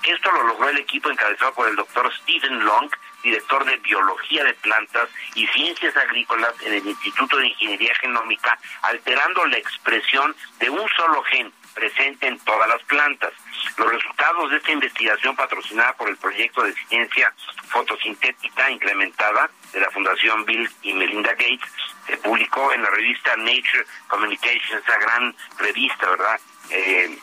Esto 0.03 0.31
lo 0.31 0.43
logró 0.43 0.69
el 0.69 0.77
equipo 0.77 1.11
encabezado 1.11 1.53
por 1.53 1.67
el 1.67 1.75
doctor 1.75 2.11
Stephen 2.21 2.63
Long, 2.63 2.89
director 3.21 3.65
de 3.65 3.75
Biología 3.77 4.43
de 4.43 4.53
Plantas 4.55 5.09
y 5.35 5.45
Ciencias 5.47 5.95
Agrícolas 5.97 6.53
en 6.61 6.73
el 6.73 6.87
Instituto 6.87 7.37
de 7.37 7.47
Ingeniería 7.47 7.93
Genómica, 7.95 8.57
alterando 8.81 9.45
la 9.45 9.57
expresión 9.57 10.35
de 10.59 10.69
un 10.69 10.87
solo 10.95 11.21
gen 11.23 11.51
presente 11.79 12.27
en 12.27 12.37
todas 12.39 12.67
las 12.67 12.83
plantas. 12.83 13.31
Los 13.77 13.89
resultados 13.89 14.51
de 14.51 14.57
esta 14.57 14.71
investigación 14.71 15.35
patrocinada 15.35 15.93
por 15.93 16.09
el 16.09 16.17
proyecto 16.17 16.63
de 16.63 16.73
ciencia 16.87 17.33
fotosintética 17.69 18.69
incrementada 18.69 19.49
de 19.71 19.79
la 19.79 19.89
Fundación 19.91 20.43
Bill 20.45 20.69
y 20.81 20.93
Melinda 20.93 21.31
Gates 21.31 21.71
se 22.05 22.17
publicó 22.17 22.73
en 22.73 22.83
la 22.83 22.89
revista 22.89 23.35
Nature 23.37 23.85
Communications, 24.07 24.83
esa 24.83 24.97
gran 24.97 25.35
revista, 25.57 26.09
¿verdad? 26.09 26.39
Eh, 26.71 27.17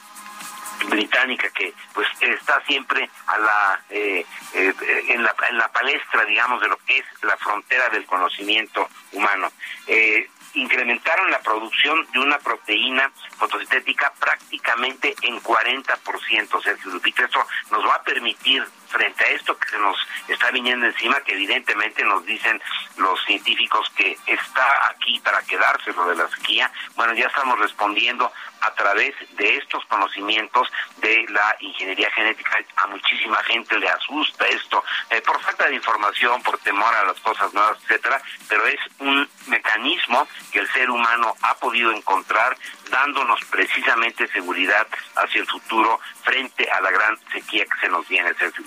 británica 0.89 1.49
que 1.51 1.73
pues 1.95 2.07
está 2.21 2.63
siempre 2.67 3.09
a 3.27 3.39
la, 3.39 3.81
eh, 3.91 4.25
eh, 4.53 4.75
en 5.09 5.23
la 5.23 5.35
en 5.49 5.59
la 5.59 5.69
palestra 5.69 6.25
digamos 6.25 6.61
de 6.61 6.69
lo 6.69 6.77
que 6.79 6.99
es 6.99 7.05
la 7.23 7.37
frontera 7.39 7.89
del 7.89 8.05
conocimiento 8.05 8.89
humano 9.13 9.51
eh, 9.87 10.29
incrementaron 10.57 11.31
la 11.31 11.39
producción 11.41 12.07
de 12.13 12.19
una 12.19 12.39
proteína 12.39 13.11
fotosintética 13.39 14.13
prácticamente 14.19 15.15
en 15.23 15.41
40%, 15.43 16.63
Sergio 16.63 16.91
Lupita. 16.91 17.25
Esto 17.25 17.47
nos 17.71 17.85
va 17.85 17.95
a 17.95 18.03
permitir, 18.03 18.65
frente 18.89 19.25
a 19.25 19.29
esto 19.29 19.57
que 19.59 19.69
se 19.69 19.79
nos 19.79 19.97
está 20.29 20.51
viniendo 20.51 20.87
encima, 20.87 21.21
que 21.21 21.33
evidentemente 21.33 22.05
nos 22.05 22.25
dicen 22.25 22.61
los 22.97 23.23
científicos 23.25 23.91
que 23.97 24.17
está 24.27 24.89
aquí 24.91 25.21
para 25.21 25.43
quedarse 25.43 25.93
lo 25.93 26.07
de 26.09 26.17
la 26.17 26.29
sequía, 26.29 26.71
bueno, 26.95 27.15
ya 27.15 27.27
estamos 27.27 27.59
respondiendo 27.59 28.33
a 28.61 28.75
través 28.75 29.15
de 29.37 29.57
estos 29.57 29.85
conocimientos 29.87 30.69
de 30.97 31.27
la 31.29 31.57
ingeniería 31.61 32.11
genética. 32.13 32.59
A 32.77 32.87
muchísima 32.89 33.43
gente 33.45 33.79
le 33.79 33.89
asusta 33.89 34.47
esto, 34.47 34.83
eh, 35.11 35.21
por 35.21 35.41
falta 35.41 35.67
de 35.67 35.75
información, 35.75 36.43
por 36.43 36.59
temor 36.59 36.95
a 36.95 37.05
las 37.05 37.21
cosas 37.21 37.53
nuevas, 37.55 37.79
etcétera, 37.83 38.21
pero 38.49 38.67
es 38.67 38.81
un 38.99 39.29
mecanismo 39.47 40.27
que 40.53 40.61
el 40.61 40.73
ser 40.73 40.91
humano 40.91 41.35
ha 41.43 41.55
podido 41.57 41.93
encontrar 41.93 42.57
dándonos 42.91 43.41
precisamente 43.47 44.27
seguridad 44.29 44.87
hacia 45.17 45.41
el 45.41 45.47
futuro 45.47 46.01
frente 46.23 46.69
a 46.71 46.81
la 46.81 46.91
gran 46.91 47.19
sequía 47.33 47.65
que 47.65 47.81
se 47.81 47.89
nos 47.89 48.07
viene, 48.09 48.33
Sergio 48.35 48.65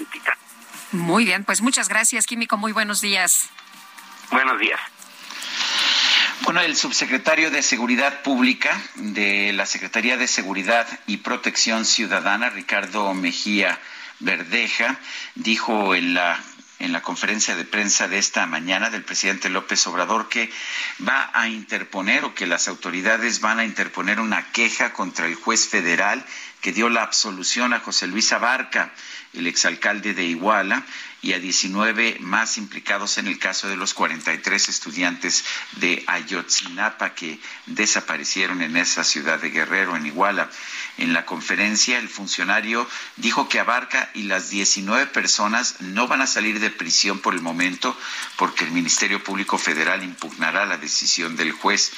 Muy 0.91 1.26
bien, 1.26 1.43
pues 1.43 1.62
muchas 1.62 1.88
gracias, 1.88 2.26
Químico. 2.26 2.57
Muy 2.57 2.72
buenos 2.72 3.01
días. 3.01 3.49
Buenos 4.32 4.60
días. 4.60 4.80
Bueno, 6.41 6.62
el 6.62 6.76
subsecretario 6.76 7.51
de 7.51 7.62
Seguridad 7.62 8.24
Pública 8.24 8.82
de 8.95 9.53
la 9.53 9.66
Secretaría 9.66 10.18
de 10.18 10.28
Seguridad 10.28 10.88
y 11.05 11.18
Protección 11.18 11.86
Ciudadana, 11.86 12.49
Ricardo 12.49 13.14
Mejía 13.14 13.80
Verdeja, 14.20 14.97
dijo 15.36 15.93
en 15.93 16.14
la 16.14 16.39
en 16.80 16.93
la 16.93 17.01
conferencia 17.01 17.55
de 17.55 17.66
prensa 17.66 18.07
de 18.07 18.18
esta 18.18 18.45
mañana 18.45 18.89
del 18.89 19.03
presidente 19.03 19.49
López 19.49 19.86
Obrador 19.88 20.30
que 20.30 20.49
va 21.05 21.30
a 21.34 21.49
interponer 21.49 22.24
o 22.24 22.34
que 22.34 22.47
las 22.47 22.70
autoridades 22.70 23.41
van 23.41 23.60
a 23.60 23.66
interponer 23.66 24.20
una 24.20 24.49
queja 24.51 24.93
contra 24.93 25.26
el 25.28 25.36
juez 25.36 25.68
federal 25.68 26.26
que 26.62 26.72
dio 26.72 26.89
la 26.89 27.03
absolución 27.03 27.74
a 27.74 27.80
José 27.80 28.07
Luis 28.07 28.32
Abarca, 28.32 28.91
el 29.34 29.47
exalcalde 29.47 30.14
de 30.14 30.26
Iguala, 30.26 30.86
y 31.22 31.34
a 31.34 31.39
19 31.39 32.17
más 32.22 32.57
implicados 32.57 33.17
en 33.17 33.28
el 33.28 33.39
caso 33.39 33.67
de 33.67 33.76
los 33.76 33.93
43 33.93 34.70
estudiantes 34.70 35.43
de 35.74 36.03
Ayotzinapa 36.07 37.13
que 37.13 37.39
desaparecieron 37.65 38.61
en 38.61 38.78
esa 38.78 39.03
ciudad 39.03 39.39
de 39.39 39.49
Guerrero, 39.49 39.95
en 39.95 40.05
Iguala. 40.05 40.49
En 40.97 41.13
la 41.13 41.26
conferencia, 41.26 41.97
el 41.97 42.09
funcionario 42.09 42.88
dijo 43.17 43.49
que 43.49 43.59
Abarca 43.59 44.09
y 44.13 44.24
las 44.24 44.49
19 44.49 45.07
personas 45.07 45.82
no 45.82 46.07
van 46.07 46.22
a 46.22 46.28
salir 46.28 46.59
de 46.59 46.70
prisión 46.70 47.20
por 47.20 47.34
el 47.34 47.41
momento 47.41 47.97
porque 48.38 48.65
el 48.65 48.72
Ministerio 48.72 49.24
Público 49.24 49.57
Federal 49.57 50.03
impugnará 50.03 50.65
la 50.65 50.78
decisión 50.78 51.36
del 51.36 51.51
juez. 51.51 51.91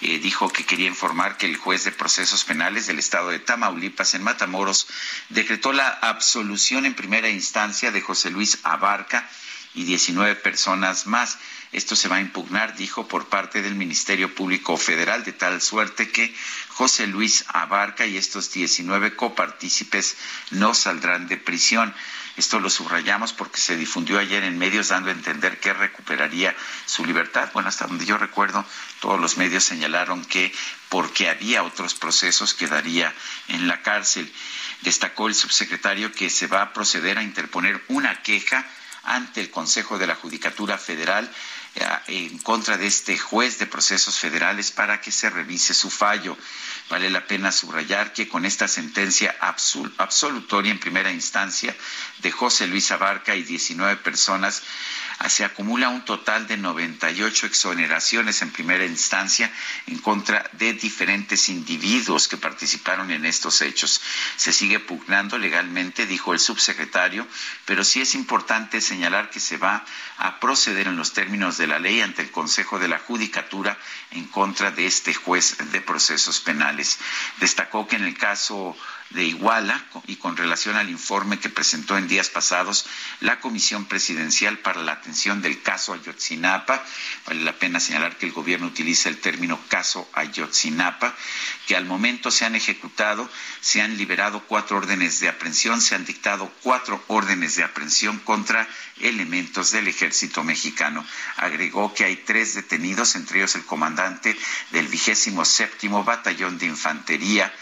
Eh, 0.00 0.18
dijo 0.20 0.48
que 0.50 0.64
quería 0.64 0.86
informar 0.86 1.36
que 1.36 1.46
el 1.46 1.56
juez 1.56 1.84
de 1.84 1.90
procesos 1.90 2.44
penales 2.44 2.86
del 2.86 3.00
estado 3.00 3.30
de 3.30 3.40
Tamaulipas 3.40 4.14
en 4.14 4.22
Matamoros 4.22 4.86
decretó 5.28 5.72
la 5.72 5.88
absolución 5.88 6.86
en 6.86 6.94
primera 6.94 7.28
instancia 7.28 7.90
de 7.90 8.00
José 8.00 8.30
Luis 8.30 8.57
Abarca 8.62 9.28
y 9.74 9.84
19 9.84 10.36
personas 10.36 11.06
más. 11.06 11.38
Esto 11.70 11.96
se 11.96 12.08
va 12.08 12.16
a 12.16 12.20
impugnar, 12.20 12.76
dijo, 12.76 13.06
por 13.08 13.28
parte 13.28 13.60
del 13.60 13.74
Ministerio 13.74 14.34
Público 14.34 14.76
Federal, 14.78 15.24
de 15.24 15.32
tal 15.32 15.60
suerte 15.60 16.10
que 16.10 16.34
José 16.70 17.06
Luis 17.06 17.44
Abarca 17.48 18.06
y 18.06 18.16
estos 18.16 18.50
19 18.52 19.16
copartícipes 19.16 20.16
no 20.50 20.72
saldrán 20.72 21.28
de 21.28 21.36
prisión. 21.36 21.94
Esto 22.38 22.60
lo 22.60 22.70
subrayamos 22.70 23.32
porque 23.32 23.60
se 23.60 23.76
difundió 23.76 24.18
ayer 24.18 24.44
en 24.44 24.58
medios 24.58 24.88
dando 24.88 25.10
a 25.10 25.12
entender 25.12 25.58
que 25.58 25.74
recuperaría 25.74 26.56
su 26.86 27.04
libertad. 27.04 27.50
Bueno, 27.52 27.68
hasta 27.68 27.86
donde 27.86 28.06
yo 28.06 28.16
recuerdo, 28.16 28.64
todos 29.00 29.20
los 29.20 29.36
medios 29.36 29.64
señalaron 29.64 30.24
que 30.24 30.54
porque 30.88 31.28
había 31.28 31.64
otros 31.64 31.94
procesos 31.94 32.54
quedaría 32.54 33.12
en 33.48 33.66
la 33.66 33.82
cárcel. 33.82 34.32
Destacó 34.82 35.28
el 35.28 35.34
subsecretario 35.34 36.12
que 36.12 36.30
se 36.30 36.46
va 36.46 36.62
a 36.62 36.72
proceder 36.72 37.18
a 37.18 37.22
interponer 37.22 37.82
una 37.88 38.22
queja 38.22 38.66
ante 39.04 39.40
el 39.40 39.50
Consejo 39.50 39.98
de 39.98 40.06
la 40.06 40.14
Judicatura 40.14 40.78
Federal 40.78 41.30
eh, 41.74 41.86
en 42.08 42.38
contra 42.38 42.76
de 42.76 42.86
este 42.86 43.18
juez 43.18 43.58
de 43.58 43.66
procesos 43.66 44.18
federales 44.18 44.70
para 44.70 45.00
que 45.00 45.12
se 45.12 45.30
revise 45.30 45.74
su 45.74 45.90
fallo. 45.90 46.36
Vale 46.90 47.10
la 47.10 47.26
pena 47.26 47.52
subrayar 47.52 48.12
que 48.12 48.28
con 48.28 48.44
esta 48.44 48.66
sentencia 48.66 49.36
absolutoria 49.40 50.72
en 50.72 50.80
primera 50.80 51.12
instancia 51.12 51.76
de 52.18 52.32
José 52.32 52.66
Luis 52.66 52.90
Abarca 52.90 53.36
y 53.36 53.44
19 53.44 53.96
personas, 53.98 54.62
ah, 55.18 55.28
se 55.28 55.44
acumula 55.44 55.90
un 55.90 56.04
total 56.04 56.48
de 56.48 56.56
98 56.56 57.46
exoneraciones 57.46 58.42
en 58.42 58.50
primera 58.50 58.84
instancia 58.84 59.52
en 59.86 59.98
contra 59.98 60.50
de 60.54 60.72
diferentes 60.72 61.48
individuos 61.48 62.26
que 62.26 62.36
participaron 62.36 63.10
en 63.10 63.26
estos 63.26 63.62
hechos. 63.62 64.00
Se 64.36 64.52
sigue 64.52 64.80
pugnando 64.80 65.38
legalmente, 65.38 66.06
dijo 66.06 66.32
el 66.32 66.40
subsecretario, 66.40 67.28
pero 67.64 67.84
sí 67.84 68.00
es 68.00 68.14
importante 68.14 68.80
señalar 68.80 69.30
que 69.30 69.40
se 69.40 69.56
va 69.56 69.84
a 70.16 70.40
proceder 70.40 70.88
en 70.88 70.96
los 70.96 71.12
términos 71.12 71.28
términos 71.28 71.58
de 71.58 71.66
la 71.66 71.78
ley 71.78 72.00
ante 72.00 72.22
el 72.22 72.30
Consejo 72.30 72.78
de 72.78 72.88
la 72.88 72.98
Judicatura 72.98 73.76
en 74.12 74.24
contra 74.28 74.70
de 74.70 74.86
este 74.86 75.12
juez 75.12 75.58
de 75.72 75.82
procesos 75.82 76.40
penales. 76.40 76.77
Destacó 77.40 77.86
que 77.86 77.96
en 77.96 78.04
el 78.04 78.16
caso 78.16 78.76
de 79.10 79.24
Iguala 79.24 79.84
y 80.06 80.16
con 80.16 80.36
relación 80.36 80.76
al 80.76 80.90
informe 80.90 81.38
que 81.38 81.48
presentó 81.48 81.96
en 81.96 82.08
días 82.08 82.28
pasados 82.28 82.86
la 83.20 83.40
Comisión 83.40 83.86
Presidencial 83.86 84.58
para 84.58 84.82
la 84.82 84.92
Atención 84.92 85.40
del 85.40 85.62
Caso 85.62 85.94
Ayotzinapa. 85.94 86.84
Vale 87.26 87.42
la 87.42 87.52
pena 87.52 87.80
señalar 87.80 88.16
que 88.16 88.26
el 88.26 88.32
gobierno 88.32 88.66
utiliza 88.66 89.08
el 89.08 89.18
término 89.18 89.58
caso 89.68 90.08
Ayotzinapa, 90.12 91.14
que 91.66 91.76
al 91.76 91.86
momento 91.86 92.30
se 92.30 92.44
han 92.44 92.54
ejecutado, 92.54 93.28
se 93.60 93.80
han 93.80 93.96
liberado 93.96 94.44
cuatro 94.44 94.76
órdenes 94.76 95.20
de 95.20 95.28
aprehensión, 95.28 95.80
se 95.80 95.94
han 95.94 96.04
dictado 96.04 96.52
cuatro 96.62 97.02
órdenes 97.08 97.56
de 97.56 97.64
aprehensión 97.64 98.18
contra 98.18 98.68
elementos 99.00 99.70
del 99.70 99.88
ejército 99.88 100.44
mexicano. 100.44 101.04
Agregó 101.36 101.94
que 101.94 102.04
hay 102.04 102.16
tres 102.16 102.54
detenidos, 102.54 103.14
entre 103.14 103.38
ellos 103.38 103.54
el 103.54 103.64
comandante 103.64 104.36
del 104.70 104.88
vigésimo 104.88 105.44
séptimo 105.44 106.04
batallón 106.04 106.58
de 106.58 106.66
infantería, 106.66 107.52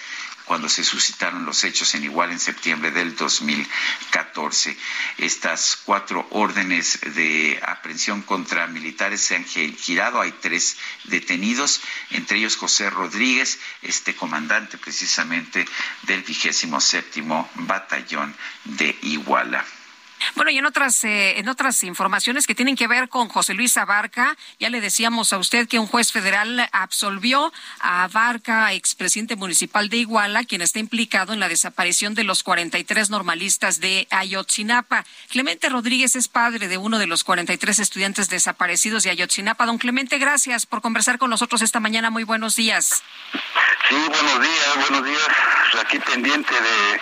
cuando 0.47 0.68
se 0.68 0.85
suscitaron 0.85 1.44
los 1.44 1.62
hechos 1.64 1.94
en 1.94 2.05
Igual 2.05 2.31
en 2.31 2.40
septiembre 2.40 2.90
del 2.93 3.14
2014. 3.16 4.77
Estas 5.18 5.77
cuatro 5.85 6.27
órdenes 6.31 7.01
de 7.14 7.60
aprehensión 7.66 8.23
contra 8.23 8.66
militares 8.68 9.20
se 9.20 9.36
han 9.36 9.44
girado. 9.44 10.20
Hay 10.20 10.32
tres 10.40 10.78
detenidos, 11.05 11.81
entre 12.10 12.39
ellos 12.39 12.56
José 12.56 12.89
Rodríguez, 12.90 13.59
este 13.82 14.14
comandante 14.14 14.78
precisamente 14.78 15.66
del 16.02 16.23
vigésimo 16.23 16.81
séptimo 16.81 17.51
batallón 17.56 18.35
de 18.64 18.97
Iguala. 19.02 19.64
Bueno, 20.34 20.51
y 20.51 20.59
en 20.59 20.66
otras, 20.66 21.02
eh, 21.05 21.38
en 21.38 21.48
otras 21.48 21.82
informaciones 21.84 22.47
que 22.47 22.55
tienen 22.55 22.76
que 22.76 22.88
ver 22.88 23.09
con 23.09 23.28
José 23.28 23.55
Luis 23.55 23.76
Abarca, 23.76 24.36
ya 24.59 24.70
le 24.70 24.80
decíamos 24.80 25.32
a 25.32 25.38
usted 25.38 25.68
que 25.68 25.78
un 25.78 25.86
juez 25.86 26.12
federal 26.12 26.68
absolvió 26.72 27.52
a 27.80 28.05
Abarca, 28.05 28.72
expresidente 28.72 29.36
municipal 29.36 29.88
de 29.88 29.98
Iguala, 29.98 30.44
quien 30.44 30.62
está 30.62 30.78
implicado 30.78 31.32
en 31.32 31.40
la 31.40 31.48
desaparición 31.48 32.14
de 32.14 32.24
los 32.24 32.43
43 32.43 33.10
normalistas 33.10 33.80
de 33.80 34.06
Ayotzinapa. 34.10 35.05
Clemente 35.28 35.68
Rodríguez 35.68 36.16
es 36.16 36.28
padre 36.28 36.68
de 36.68 36.78
uno 36.78 36.98
de 36.98 37.06
los 37.06 37.24
43 37.24 37.78
estudiantes 37.78 38.28
desaparecidos 38.28 39.02
de 39.02 39.10
Ayotzinapa. 39.10 39.66
Don 39.66 39.78
Clemente, 39.78 40.18
gracias 40.18 40.66
por 40.66 40.82
conversar 40.82 41.18
con 41.18 41.30
nosotros 41.30 41.62
esta 41.62 41.80
mañana. 41.80 42.10
Muy 42.10 42.24
buenos 42.24 42.56
días. 42.56 43.02
Sí, 43.88 43.94
buenos 43.94 44.40
días, 44.40 44.88
buenos 44.88 45.05
días. 45.06 45.28
Aquí 45.80 45.98
pendiente 46.01 46.52
de 46.52 47.01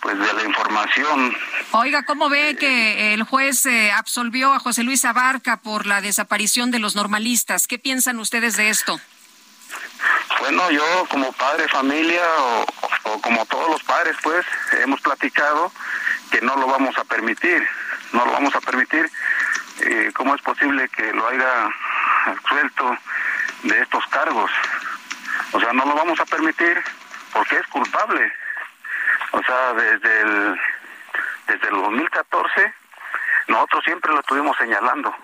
pues 0.00 0.18
de 0.18 0.32
la 0.32 0.44
información. 0.44 1.36
Oiga, 1.72 2.04
¿cómo 2.04 2.28
ve 2.28 2.56
que 2.56 3.14
el 3.14 3.22
juez 3.24 3.66
eh, 3.66 3.92
absolvió 3.92 4.52
a 4.54 4.60
José 4.60 4.82
Luis 4.82 5.04
Abarca 5.04 5.58
por 5.58 5.86
la 5.86 6.00
desaparición 6.00 6.70
de 6.70 6.78
los 6.78 6.94
normalistas? 6.94 7.66
¿Qué 7.66 7.78
piensan 7.78 8.18
ustedes 8.18 8.56
de 8.56 8.70
esto? 8.70 9.00
Bueno, 10.40 10.70
yo 10.70 11.06
como 11.10 11.32
padre 11.32 11.62
de 11.62 11.68
familia 11.68 12.22
o, 13.04 13.20
como 13.20 13.44
todos 13.46 13.70
los 13.70 13.82
padres, 13.82 14.16
pues 14.22 14.46
hemos 14.80 15.00
platicado 15.00 15.72
que 16.30 16.40
no 16.40 16.56
lo 16.56 16.66
vamos 16.66 16.96
a 16.96 17.04
permitir, 17.04 17.66
no 18.12 18.24
lo 18.24 18.32
vamos 18.32 18.54
a 18.54 18.60
permitir. 18.60 19.10
Eh, 19.80 20.10
¿Cómo 20.14 20.34
es 20.34 20.42
posible 20.42 20.88
que 20.88 21.12
lo 21.12 21.26
haya 21.28 21.68
suelto 22.48 22.96
de 23.64 23.80
estos 23.80 24.06
cargos? 24.06 24.50
O 25.52 25.60
sea, 25.60 25.72
no 25.72 25.84
lo 25.84 25.94
vamos 25.94 26.20
a 26.20 26.24
permitir 26.26 26.82
porque 27.32 27.56
es 27.56 27.66
culpable 27.68 28.32
o 29.38 29.42
sea, 29.44 29.72
desde 29.74 30.20
el, 30.22 30.60
desde 31.46 31.68
el 31.68 31.76
2014 31.76 32.74
nosotros 33.46 33.84
siempre 33.84 34.12
lo 34.12 34.20
estuvimos 34.20 34.56
señalando, 34.58 35.14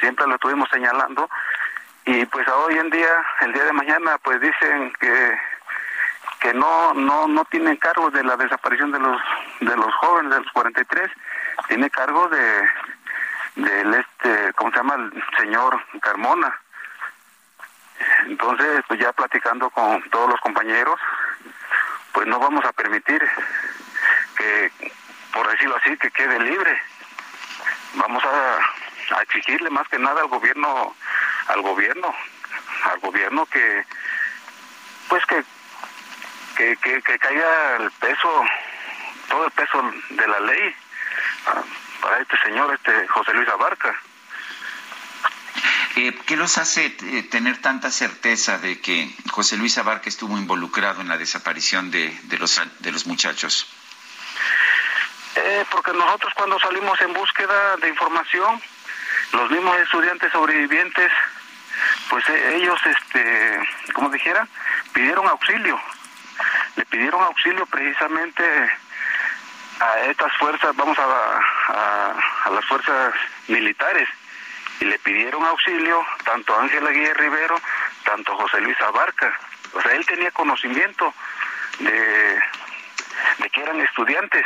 siempre 0.00 0.26
lo 0.26 0.34
estuvimos 0.36 0.68
señalando 0.70 1.28
y 2.06 2.24
pues 2.26 2.46
hoy 2.48 2.78
en 2.78 2.90
día, 2.90 3.10
el 3.40 3.52
día 3.52 3.64
de 3.64 3.72
mañana, 3.72 4.18
pues 4.18 4.40
dicen 4.40 4.92
que 5.00 5.38
que 6.40 6.52
no 6.52 6.92
no 6.94 7.26
no 7.26 7.44
tienen 7.46 7.76
cargo 7.76 8.10
de 8.10 8.22
la 8.22 8.36
desaparición 8.36 8.92
de 8.92 8.98
los 8.98 9.20
de 9.60 9.76
los 9.76 9.94
jóvenes 9.94 10.30
de 10.30 10.40
los 10.40 10.52
43, 10.52 11.10
tiene 11.68 11.90
cargo 11.90 12.28
de 12.28 12.68
del 13.56 13.94
este, 13.94 14.52
¿cómo 14.54 14.70
se 14.70 14.76
llama? 14.76 14.94
el 14.94 15.24
señor 15.38 15.82
Carmona. 16.00 16.60
Entonces, 18.26 18.82
pues 18.88 19.00
ya 19.00 19.12
platicando 19.12 19.70
con 19.70 20.02
todos 20.10 20.30
los 20.30 20.40
compañeros, 20.40 20.98
pues 22.14 22.28
no 22.28 22.38
vamos 22.38 22.64
a 22.64 22.72
permitir 22.72 23.20
que, 24.36 24.70
por 25.32 25.50
decirlo 25.50 25.76
así, 25.76 25.96
que 25.96 26.10
quede 26.12 26.38
libre. 26.40 26.80
Vamos 27.94 28.22
a, 28.24 29.20
exigirle 29.22 29.68
más 29.68 29.86
que 29.88 29.98
nada 29.98 30.22
al 30.22 30.28
gobierno, 30.28 30.94
al 31.48 31.60
gobierno, 31.60 32.14
al 32.84 33.00
gobierno 33.00 33.44
que, 33.46 33.84
pues 35.08 35.26
que, 35.26 35.44
que, 36.56 37.02
que, 37.02 37.18
caiga 37.18 37.76
el 37.76 37.90
peso, 37.90 38.44
todo 39.28 39.44
el 39.44 39.50
peso 39.50 39.92
de 40.10 40.26
la 40.26 40.40
ley 40.40 40.74
ah, 41.46 41.62
para 42.00 42.18
este 42.18 42.38
señor, 42.38 42.72
este 42.74 43.06
José 43.08 43.34
Luis 43.34 43.48
Abarca. 43.48 43.94
Eh, 45.96 46.12
¿Qué 46.26 46.36
los 46.36 46.58
hace 46.58 46.86
eh, 46.86 47.22
tener 47.30 47.58
tanta 47.58 47.88
certeza 47.90 48.58
de 48.58 48.80
que 48.80 49.08
José 49.30 49.56
Luis 49.56 49.78
Abarca 49.78 50.08
estuvo 50.08 50.36
involucrado 50.36 51.00
en 51.00 51.08
la 51.08 51.16
desaparición 51.16 51.92
de, 51.92 52.18
los, 52.38 52.60
de 52.80 52.90
los 52.90 53.06
muchachos? 53.06 53.68
Eh, 55.36 55.64
porque 55.70 55.92
nosotros 55.92 56.32
cuando 56.34 56.58
salimos 56.58 57.00
en 57.00 57.12
búsqueda 57.12 57.76
de 57.76 57.88
información, 57.88 58.60
los 59.32 59.50
mismos 59.50 59.78
estudiantes 59.78 60.32
sobrevivientes, 60.32 61.12
pues 62.10 62.28
ellos, 62.28 62.80
este, 62.86 63.60
como 63.92 64.10
dijera, 64.10 64.48
pidieron 64.92 65.28
auxilio. 65.28 65.80
Le 66.74 66.84
pidieron 66.86 67.22
auxilio 67.22 67.66
precisamente 67.66 68.42
a 69.78 70.00
estas 70.06 70.32
fuerzas, 70.38 70.74
vamos 70.74 70.98
a, 70.98 72.14
a 72.46 72.50
las 72.50 72.64
fuerzas 72.64 73.14
militares 73.46 74.08
y 74.80 74.84
le 74.84 74.98
pidieron 74.98 75.44
auxilio 75.44 76.04
tanto 76.24 76.58
Ángela 76.58 76.90
Guía 76.90 77.14
Rivero, 77.14 77.56
tanto 78.04 78.36
José 78.36 78.60
Luis 78.60 78.80
Abarca. 78.80 79.38
O 79.72 79.80
sea, 79.80 79.92
él 79.92 80.06
tenía 80.06 80.30
conocimiento 80.30 81.12
de, 81.78 82.40
de 83.38 83.50
que 83.50 83.60
eran 83.62 83.80
estudiantes. 83.80 84.44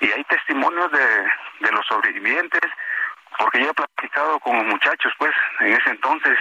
Y 0.00 0.12
hay 0.12 0.24
testimonios 0.24 0.90
de, 0.92 1.26
de 1.60 1.72
los 1.72 1.86
sobrevivientes, 1.86 2.70
porque 3.38 3.60
yo 3.60 3.70
he 3.70 3.74
platicado 3.74 4.38
con 4.40 4.56
los 4.56 4.66
muchachos, 4.66 5.12
pues, 5.18 5.34
en 5.60 5.72
ese 5.72 5.90
entonces, 5.90 6.38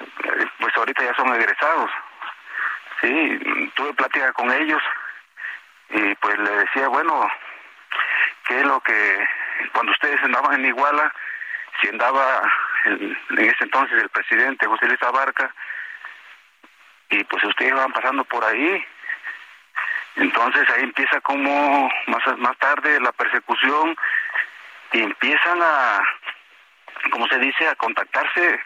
eh, 0.00 0.46
pues 0.58 0.76
ahorita 0.76 1.02
ya 1.02 1.14
son 1.14 1.34
egresados. 1.34 1.90
Sí, 3.00 3.70
tuve 3.74 3.94
plática 3.94 4.32
con 4.32 4.50
ellos 4.50 4.82
y 5.90 6.14
pues 6.16 6.38
le 6.38 6.50
decía, 6.50 6.88
bueno, 6.88 7.28
¿qué 8.46 8.58
es 8.58 8.66
lo 8.66 8.80
que, 8.80 9.28
cuando 9.72 9.92
ustedes 9.92 10.22
andaban 10.22 10.54
en 10.54 10.66
Iguala, 10.66 11.14
si 11.80 11.88
andaba 11.88 12.42
en 12.84 13.16
ese 13.38 13.64
entonces 13.64 14.02
el 14.02 14.08
presidente 14.08 14.66
José 14.66 14.86
Luis 14.86 15.02
Abarca 15.02 15.54
y 17.10 17.24
pues 17.24 17.42
ustedes 17.44 17.74
van 17.74 17.92
pasando 17.92 18.24
por 18.24 18.44
ahí. 18.44 18.84
Entonces 20.16 20.68
ahí 20.70 20.82
empieza 20.82 21.20
como 21.20 21.90
más 22.06 22.38
más 22.38 22.56
tarde 22.58 23.00
la 23.00 23.12
persecución 23.12 23.96
y 24.92 25.02
empiezan 25.02 25.62
a 25.62 26.02
como 27.10 27.26
se 27.28 27.38
dice 27.38 27.68
a 27.68 27.76
contactarse 27.76 28.60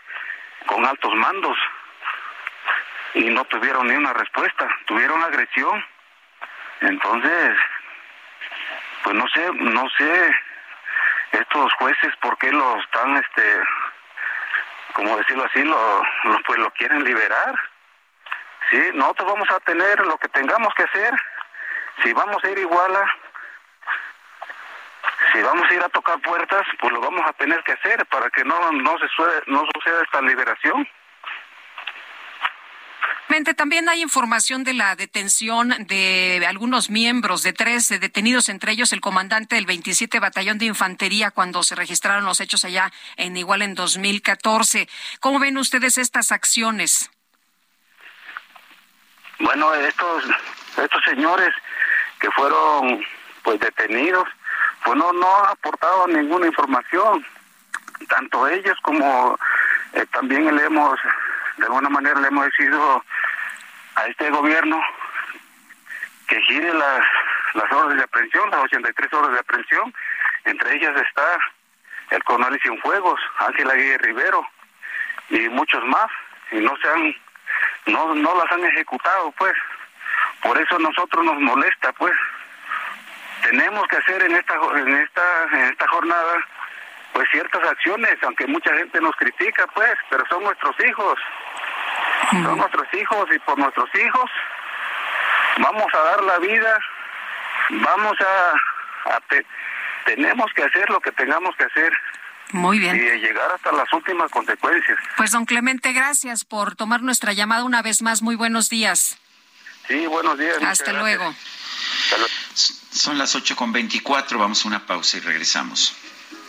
con 0.66 0.84
altos 0.86 1.14
mandos. 1.14 1.58
Y 3.14 3.24
no 3.24 3.44
tuvieron 3.44 3.86
ni 3.88 3.94
una 3.94 4.14
respuesta 4.14 4.68
tuvieron 4.86 5.22
agresión. 5.22 5.84
Entonces 6.80 7.56
pues 9.02 9.14
no 9.14 9.28
sé 9.28 9.52
no 9.52 9.88
sé 9.98 10.34
estos 11.32 11.72
jueces 11.74 12.14
por 12.20 12.36
qué 12.38 12.50
lo 12.52 12.78
están 12.78 13.16
este 13.16 13.60
como 14.94 15.16
decirlo 15.16 15.44
así 15.44 15.62
lo, 15.62 16.02
pues 16.46 16.58
lo 16.58 16.70
quieren 16.72 17.04
liberar 17.04 17.54
sí 18.70 18.90
nosotros 18.94 19.32
vamos 19.32 19.50
a 19.50 19.60
tener 19.60 20.00
lo 20.06 20.18
que 20.18 20.28
tengamos 20.28 20.74
que 20.74 20.84
hacer. 20.84 21.14
Si 22.02 22.12
vamos 22.12 22.42
a 22.42 22.50
ir 22.50 22.58
iguala 22.58 23.04
si 25.32 25.42
vamos 25.42 25.70
a 25.70 25.74
ir 25.74 25.82
a 25.82 25.88
tocar 25.88 26.18
puertas 26.20 26.66
pues 26.78 26.92
lo 26.92 27.00
vamos 27.00 27.22
a 27.26 27.32
tener 27.34 27.62
que 27.64 27.72
hacer 27.72 28.04
para 28.06 28.28
que 28.30 28.44
no 28.44 28.72
no 28.72 28.98
se 28.98 29.06
no 29.46 29.64
suceda 29.74 30.02
esta 30.02 30.20
liberación 30.20 30.86
también 33.54 33.88
hay 33.88 34.02
información 34.02 34.62
de 34.62 34.74
la 34.74 34.94
detención 34.94 35.70
de 35.88 36.44
algunos 36.46 36.90
miembros 36.90 37.42
de 37.42 37.54
tres 37.54 37.88
detenidos, 37.88 38.50
entre 38.50 38.72
ellos 38.72 38.92
el 38.92 39.00
comandante 39.00 39.54
del 39.54 39.64
27 39.64 40.20
Batallón 40.20 40.58
de 40.58 40.66
Infantería 40.66 41.30
cuando 41.30 41.62
se 41.62 41.74
registraron 41.74 42.26
los 42.26 42.40
hechos 42.40 42.62
allá 42.66 42.92
en 43.16 43.34
Igual 43.38 43.62
en 43.62 43.74
2014. 43.74 44.86
¿Cómo 45.20 45.38
ven 45.38 45.56
ustedes 45.56 45.96
estas 45.96 46.30
acciones? 46.30 47.10
Bueno, 49.38 49.74
estos 49.76 50.24
estos 50.76 51.02
señores 51.04 51.54
que 52.20 52.30
fueron 52.32 53.02
pues 53.42 53.58
detenidos, 53.60 54.28
pues 54.84 54.98
no 54.98 55.10
no 55.14 55.38
han 55.38 55.52
aportado 55.52 56.06
ninguna 56.06 56.46
información. 56.48 57.24
tanto 58.10 58.46
ellos 58.46 58.76
como 58.82 59.38
eh, 59.94 60.04
también 60.12 60.54
le 60.54 60.64
hemos, 60.64 60.98
de 61.56 61.64
alguna 61.64 61.88
manera 61.88 62.20
le 62.20 62.28
hemos 62.28 62.44
decidido 62.46 63.04
a 63.94 64.06
este 64.06 64.30
gobierno 64.30 64.82
que 66.26 66.40
gire 66.42 66.72
las, 66.72 67.04
las 67.54 67.72
órdenes 67.72 67.98
de 67.98 68.04
aprehensión, 68.04 68.50
las 68.50 68.64
83 68.64 69.12
horas 69.12 69.32
de 69.32 69.38
aprehensión, 69.38 69.94
entre 70.44 70.74
ellas 70.76 70.96
está 70.96 71.38
el 72.10 72.22
coronel 72.24 72.60
Cienfuegos, 72.60 73.20
Ángel 73.38 73.70
Aguirre 73.70 73.98
Rivero 73.98 74.46
y 75.30 75.48
muchos 75.48 75.84
más, 75.84 76.10
y 76.50 76.56
no 76.56 76.76
se 76.76 76.88
han, 76.88 77.16
no, 77.86 78.14
no 78.14 78.36
las 78.36 78.52
han 78.52 78.64
ejecutado, 78.64 79.32
pues. 79.32 79.54
Por 80.42 80.60
eso 80.60 80.78
nosotros 80.78 81.24
nos 81.24 81.40
molesta, 81.40 81.92
pues. 81.92 82.12
Tenemos 83.42 83.86
que 83.88 83.96
hacer 83.96 84.22
en 84.22 84.36
esta, 84.36 84.54
en 84.54 84.94
esta, 84.94 85.44
en 85.52 85.60
esta 85.70 85.88
jornada, 85.88 86.46
pues 87.12 87.28
ciertas 87.30 87.62
acciones, 87.62 88.16
aunque 88.22 88.46
mucha 88.46 88.74
gente 88.76 89.00
nos 89.00 89.14
critica, 89.16 89.66
pues, 89.74 89.94
pero 90.10 90.24
son 90.28 90.42
nuestros 90.44 90.74
hijos. 90.86 91.18
Son 92.30 92.56
nuestros 92.56 92.86
hijos 92.94 93.28
y 93.34 93.38
por 93.40 93.58
nuestros 93.58 93.90
hijos 93.94 94.30
vamos 95.58 95.86
a 95.92 95.98
dar 95.98 96.22
la 96.22 96.38
vida, 96.38 96.78
vamos 97.70 98.16
a, 98.20 99.14
a 99.16 99.20
tenemos 100.06 100.50
que 100.54 100.64
hacer 100.64 100.88
lo 100.88 101.00
que 101.00 101.12
tengamos 101.12 101.54
que 101.56 101.64
hacer. 101.64 101.92
Muy 102.52 102.78
bien. 102.78 102.96
Y 102.96 103.00
llegar 103.00 103.50
hasta 103.52 103.72
las 103.72 103.92
últimas 103.92 104.30
consecuencias. 104.30 104.98
Pues 105.16 105.30
don 105.32 105.44
Clemente, 105.44 105.92
gracias 105.92 106.44
por 106.44 106.74
tomar 106.74 107.02
nuestra 107.02 107.32
llamada 107.32 107.64
una 107.64 107.82
vez 107.82 108.02
más. 108.02 108.22
Muy 108.22 108.36
buenos 108.36 108.68
días. 108.68 109.18
Sí, 109.88 110.06
buenos 110.06 110.38
días. 110.38 110.62
Hasta 110.62 110.92
luego. 110.92 111.34
Son 112.54 113.18
las 113.18 113.34
ocho 113.34 113.56
con 113.56 113.72
veinticuatro. 113.72 114.38
Vamos 114.38 114.64
a 114.64 114.68
una 114.68 114.86
pausa 114.86 115.16
y 115.16 115.20
regresamos. 115.20 115.96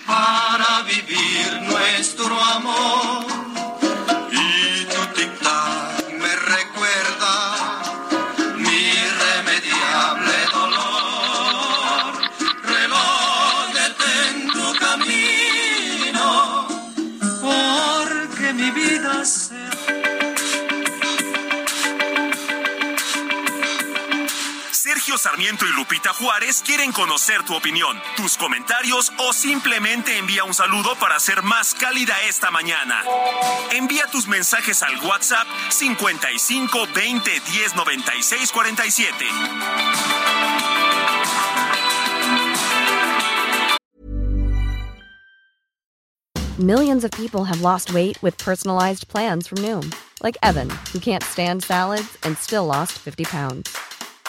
Para 0.06 0.84
vivir 0.84 1.62
nuestro 1.64 2.40
amor 2.40 3.26
Sarmiento 25.18 25.66
y 25.66 25.74
Lupita 25.74 26.14
Juárez 26.14 26.64
quieren 26.66 26.92
conocer 26.92 27.44
tu 27.44 27.56
opinión, 27.56 28.02
tus 28.16 28.38
comentarios 28.38 29.12
o 29.18 29.34
simplemente 29.34 30.18
envía 30.18 30.44
un 30.44 30.54
saludo 30.54 30.96
para 30.96 31.20
ser 31.20 31.44
más 31.44 31.74
cálida 31.74 32.16
esta 32.24 32.52
mañana. 32.52 33.04
Envía 33.72 34.08
tus 34.08 34.28
mensajes 34.28 34.82
al 34.84 34.98
WhatsApp 35.06 35.48
55 35.70 36.88
20 36.94 37.32
10 37.32 37.76
96 37.76 38.52
47. 38.52 39.14
Millions 46.60 47.04
of 47.04 47.12
people 47.12 47.46
have 47.46 47.62
lost 47.62 47.94
weight 47.94 48.22
with 48.22 48.38
personalized 48.38 49.08
plans 49.08 49.48
from 49.48 49.58
Noom, 49.60 49.92
like 50.22 50.38
Evan, 50.44 50.70
who 50.92 51.00
can't 51.00 51.24
stand 51.24 51.64
salads 51.64 52.18
and 52.24 52.38
still 52.38 52.66
lost 52.68 52.94
50 52.94 53.24
pounds. 53.26 53.93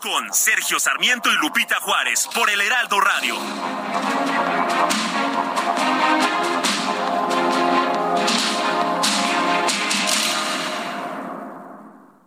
Con 0.00 0.32
Sergio 0.32 0.80
Sarmiento 0.80 1.30
y 1.30 1.34
Lupita 1.36 1.76
Juárez 1.80 2.26
por 2.34 2.48
el 2.48 2.58
Heraldo 2.58 3.00
Radio. 3.00 3.36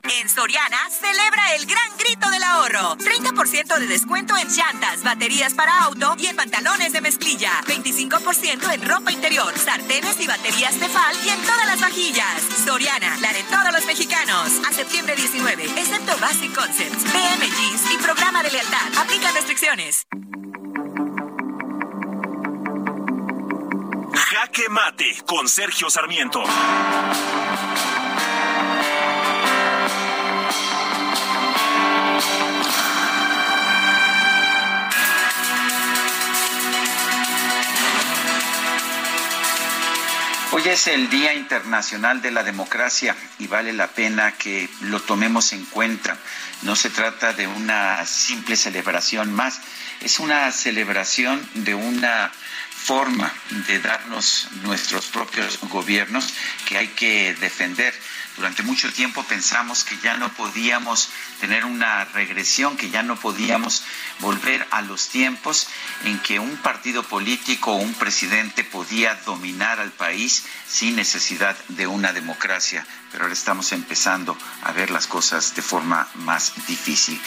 En 0.03 0.29
Soriana 0.29 0.77
celebra 0.91 1.55
el 1.55 1.65
gran 1.65 1.97
grito 1.97 2.22
del 2.33 2.43
ahorro. 2.43 2.97
30% 2.97 3.77
de 3.79 3.87
descuento 3.87 4.35
en 4.37 4.47
llantas, 4.49 5.03
baterías 5.03 5.53
para 5.53 5.83
auto 5.83 6.15
y 6.17 6.25
en 6.25 6.35
pantalones 6.35 6.91
de 6.91 7.01
mezclilla. 7.01 7.51
25% 7.67 8.73
en 8.73 8.81
ropa 8.87 9.11
interior, 9.11 9.57
sartenes 9.57 10.19
y 10.19 10.27
baterías 10.27 10.73
Tefal 10.79 11.15
y 11.25 11.29
en 11.29 11.41
todas 11.41 11.65
las 11.67 11.79
vajillas. 11.79 12.41
Soriana, 12.65 13.17
la 13.21 13.31
de 13.31 13.43
todos 13.43 13.71
los 13.71 13.85
mexicanos. 13.85 14.49
A 14.67 14.73
septiembre 14.73 15.15
19, 15.15 15.63
excepto 15.63 16.17
Basic 16.17 16.53
Concepts, 16.53 17.03
BM 17.13 17.45
Jeans 17.45 17.93
y 17.93 17.97
programa 17.97 18.41
de 18.41 18.51
lealtad. 18.51 18.97
Aplica 18.97 19.31
restricciones. 19.31 20.07
Jaque 24.13 24.69
Mate 24.69 25.23
con 25.25 25.47
Sergio 25.47 25.89
Sarmiento. 25.89 26.43
Hoy 40.55 40.61
es 40.67 40.85
el 40.85 41.09
Día 41.09 41.33
Internacional 41.33 42.21
de 42.21 42.29
la 42.29 42.43
Democracia 42.43 43.15
y 43.39 43.47
vale 43.47 43.73
la 43.73 43.87
pena 43.87 44.33
que 44.33 44.69
lo 44.81 44.99
tomemos 44.99 45.51
en 45.51 45.65
cuenta. 45.65 46.15
No 46.61 46.75
se 46.75 46.91
trata 46.91 47.33
de 47.33 47.47
una 47.47 48.05
simple 48.05 48.55
celebración 48.55 49.33
más, 49.33 49.61
es 50.01 50.19
una 50.19 50.51
celebración 50.51 51.43
de 51.55 51.73
una 51.73 52.31
forma 52.69 53.33
de 53.67 53.79
darnos 53.79 54.47
nuestros 54.61 55.07
propios 55.07 55.59
gobiernos 55.69 56.31
que 56.67 56.77
hay 56.77 56.89
que 56.89 57.33
defender. 57.33 57.91
Durante 58.35 58.63
mucho 58.63 58.91
tiempo 58.91 59.23
pensamos 59.23 59.83
que 59.83 59.97
ya 59.97 60.17
no 60.17 60.29
podíamos 60.33 61.09
tener 61.39 61.65
una 61.65 62.05
regresión, 62.05 62.77
que 62.77 62.89
ya 62.89 63.03
no 63.03 63.15
podíamos 63.15 63.83
volver 64.19 64.67
a 64.71 64.81
los 64.81 65.09
tiempos 65.09 65.67
en 66.03 66.17
que 66.19 66.39
un 66.39 66.57
partido 66.57 67.03
político 67.03 67.73
o 67.73 67.75
un 67.75 67.93
presidente 67.93 68.63
podía 68.63 69.15
dominar 69.25 69.79
al 69.79 69.91
país 69.91 70.45
sin 70.67 70.95
necesidad 70.95 71.55
de 71.69 71.85
una 71.85 72.11
democracia. 72.11 72.85
Pero 73.13 73.25
ahora 73.25 73.33
estamos 73.35 73.71
empezando 73.73 74.35
a 74.63 74.71
ver 74.71 74.89
las 74.89 75.05
cosas 75.05 75.53
de 75.53 75.61
forma 75.61 76.07
más 76.15 76.51
difícil. 76.65 77.21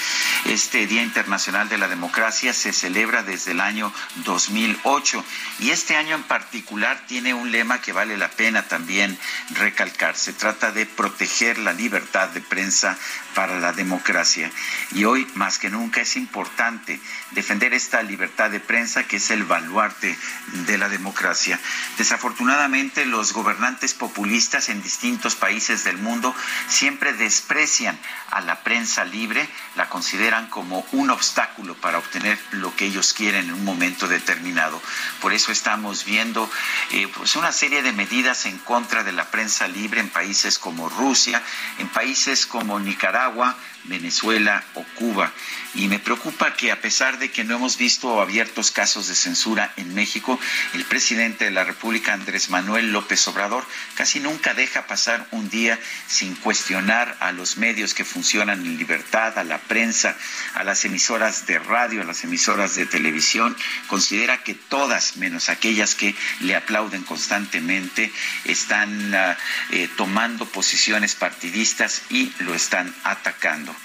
Este 0.46 0.84
Día 0.88 1.04
Internacional 1.04 1.68
de 1.68 1.78
la 1.78 1.86
Democracia 1.86 2.52
se 2.52 2.72
celebra 2.72 3.22
desde 3.22 3.52
el 3.52 3.60
año 3.60 3.92
2008 4.24 5.24
y 5.60 5.70
este 5.70 5.94
año 5.94 6.16
en 6.16 6.24
particular 6.24 7.04
tiene 7.06 7.34
un 7.34 7.52
lema 7.52 7.80
que 7.80 7.92
vale 7.92 8.16
la 8.16 8.32
pena 8.32 8.62
también 8.62 9.16
recalcar. 9.50 10.16
Se 10.16 10.32
trata 10.32 10.72
de 10.72 10.86
proteger 10.86 11.58
la 11.58 11.72
libertad 11.72 12.30
de 12.30 12.40
prensa 12.40 12.98
para 13.36 13.60
la 13.60 13.72
democracia. 13.72 14.50
Y 14.90 15.04
hoy, 15.04 15.28
más 15.34 15.58
que 15.58 15.70
nunca, 15.70 16.00
es 16.00 16.16
importante 16.16 16.98
defender 17.30 17.74
esta 17.74 18.02
libertad 18.02 18.50
de 18.50 18.58
prensa 18.58 19.04
que 19.04 19.18
es 19.18 19.30
el 19.30 19.44
baluarte 19.44 20.18
de 20.66 20.78
la 20.78 20.88
democracia. 20.88 21.60
Desafortunadamente, 21.96 23.06
los 23.06 23.32
gobernantes 23.32 23.94
populistas 23.94 24.68
en 24.68 24.82
distintos 24.82 25.36
países 25.36 25.75
del 25.84 25.98
mundo 25.98 26.34
siempre 26.68 27.12
desprecian 27.12 27.98
a 28.30 28.40
la 28.40 28.62
prensa 28.62 29.04
libre, 29.04 29.48
la 29.74 29.88
consideran 29.88 30.48
como 30.48 30.86
un 30.92 31.10
obstáculo 31.10 31.74
para 31.74 31.98
obtener 31.98 32.38
lo 32.52 32.74
que 32.76 32.86
ellos 32.86 33.12
quieren 33.12 33.46
en 33.46 33.54
un 33.54 33.64
momento 33.64 34.08
determinado. 34.08 34.80
Por 35.20 35.32
eso 35.32 35.52
estamos 35.52 36.04
viendo 36.04 36.50
eh, 36.92 37.08
pues 37.08 37.36
una 37.36 37.52
serie 37.52 37.82
de 37.82 37.92
medidas 37.92 38.46
en 38.46 38.58
contra 38.58 39.02
de 39.04 39.12
la 39.12 39.30
prensa 39.30 39.68
libre 39.68 40.00
en 40.00 40.10
países 40.10 40.58
como 40.58 40.76
como 40.76 40.90
Rusia, 40.90 41.40
en 41.78 41.88
países 41.88 42.44
como 42.44 42.78
Nicaragua, 42.78 43.56
Venezuela 43.88 44.64
o 44.74 44.84
Cuba. 44.94 45.32
Y 45.74 45.88
me 45.88 45.98
preocupa 45.98 46.54
que 46.54 46.72
a 46.72 46.80
pesar 46.80 47.18
de 47.18 47.30
que 47.30 47.44
no 47.44 47.56
hemos 47.56 47.76
visto 47.76 48.20
abiertos 48.20 48.70
casos 48.70 49.08
de 49.08 49.14
censura 49.14 49.72
en 49.76 49.94
México, 49.94 50.38
el 50.72 50.84
presidente 50.84 51.44
de 51.44 51.50
la 51.50 51.64
República, 51.64 52.12
Andrés 52.12 52.50
Manuel 52.50 52.92
López 52.92 53.28
Obrador, 53.28 53.66
casi 53.94 54.20
nunca 54.20 54.54
deja 54.54 54.86
pasar 54.86 55.26
un 55.32 55.50
día 55.50 55.78
sin 56.06 56.34
cuestionar 56.36 57.16
a 57.20 57.32
los 57.32 57.58
medios 57.58 57.92
que 57.92 58.04
funcionan 58.04 58.64
en 58.64 58.78
libertad, 58.78 59.38
a 59.38 59.44
la 59.44 59.58
prensa, 59.58 60.16
a 60.54 60.64
las 60.64 60.84
emisoras 60.84 61.46
de 61.46 61.58
radio, 61.58 62.00
a 62.00 62.04
las 62.04 62.24
emisoras 62.24 62.74
de 62.74 62.86
televisión. 62.86 63.54
Considera 63.86 64.42
que 64.42 64.54
todas, 64.54 65.16
menos 65.18 65.50
aquellas 65.50 65.94
que 65.94 66.14
le 66.40 66.56
aplauden 66.56 67.02
constantemente, 67.02 68.10
están 68.44 69.14
ah, 69.14 69.36
eh, 69.70 69.88
tomando 69.96 70.46
posiciones 70.46 71.14
partidistas 71.14 72.02
y 72.08 72.32
lo 72.38 72.54
están 72.54 72.94
atacando. 73.04 73.75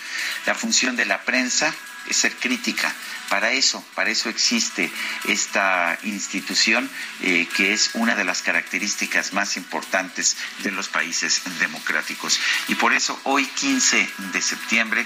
La 0.45 0.55
función 0.55 0.95
de 0.95 1.05
la 1.05 1.21
prensa 1.21 1.73
es 2.07 2.17
ser 2.17 2.35
crítica. 2.35 2.93
Para 3.29 3.51
eso, 3.51 3.83
para 3.95 4.09
eso 4.09 4.29
existe 4.29 4.91
esta 5.25 5.97
institución 6.03 6.89
eh, 7.21 7.47
que 7.55 7.71
es 7.71 7.91
una 7.93 8.15
de 8.15 8.25
las 8.25 8.41
características 8.41 9.31
más 9.31 9.55
importantes 9.55 10.35
de 10.59 10.71
los 10.71 10.89
países 10.89 11.41
democráticos. 11.59 12.39
Y 12.67 12.75
por 12.75 12.93
eso 12.93 13.17
hoy, 13.23 13.45
15 13.45 14.09
de 14.33 14.41
septiembre, 14.41 15.05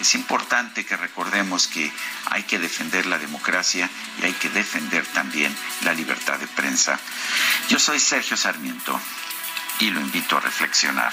es 0.00 0.14
importante 0.14 0.84
que 0.84 0.96
recordemos 0.96 1.66
que 1.66 1.90
hay 2.26 2.42
que 2.42 2.58
defender 2.58 3.06
la 3.06 3.18
democracia 3.18 3.88
y 4.20 4.24
hay 4.24 4.32
que 4.32 4.50
defender 4.50 5.06
también 5.06 5.54
la 5.82 5.94
libertad 5.94 6.38
de 6.38 6.46
prensa. 6.48 6.98
Yo 7.68 7.78
soy 7.78 8.00
Sergio 8.00 8.36
Sarmiento 8.36 9.00
y 9.80 9.90
lo 9.90 10.00
invito 10.00 10.36
a 10.36 10.40
reflexionar. 10.40 11.12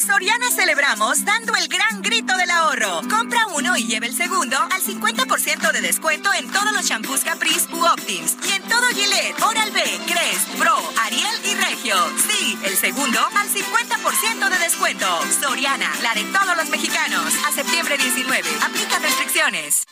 Soriana 0.00 0.50
celebramos 0.50 1.24
dando 1.26 1.54
el 1.56 1.68
gran 1.68 2.00
grito 2.00 2.34
del 2.36 2.50
ahorro. 2.50 3.02
Compra 3.10 3.46
uno 3.48 3.76
y 3.76 3.84
lleve 3.84 4.06
el 4.06 4.14
segundo 4.14 4.56
al 4.58 4.80
50% 4.80 5.72
de 5.72 5.80
descuento 5.82 6.32
en 6.32 6.50
todos 6.50 6.72
los 6.72 6.86
champús 6.86 7.20
Caprice 7.20 7.68
u 7.70 7.84
Optims 7.84 8.36
y 8.48 8.52
en 8.52 8.62
todo 8.62 8.88
Gillette, 8.94 9.38
Oral-B, 9.42 9.82
Crest, 10.06 10.48
Pro, 10.58 10.76
Ariel 11.04 11.36
y 11.44 11.54
Regio. 11.54 11.96
Sí, 12.16 12.58
el 12.64 12.76
segundo 12.76 13.20
al 13.36 13.48
50% 13.48 14.48
de 14.48 14.58
descuento. 14.58 15.06
Soriana, 15.38 15.90
la 16.02 16.14
de 16.14 16.24
todos 16.24 16.56
los 16.56 16.70
mexicanos. 16.70 17.34
A 17.46 17.52
septiembre 17.52 17.98
19. 17.98 18.48
Aplica 18.62 18.98
restricciones. 19.00 19.84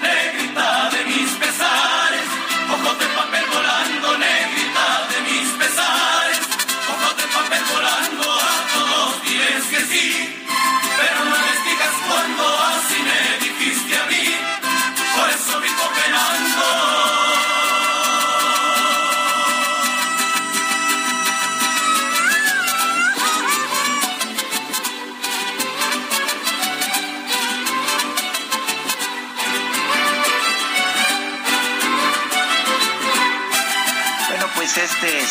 Negrita 0.00 0.90
de 0.90 1.04
mis 1.06 1.30
pesares, 1.32 2.26
ojos 2.72 2.98
de 3.00 3.06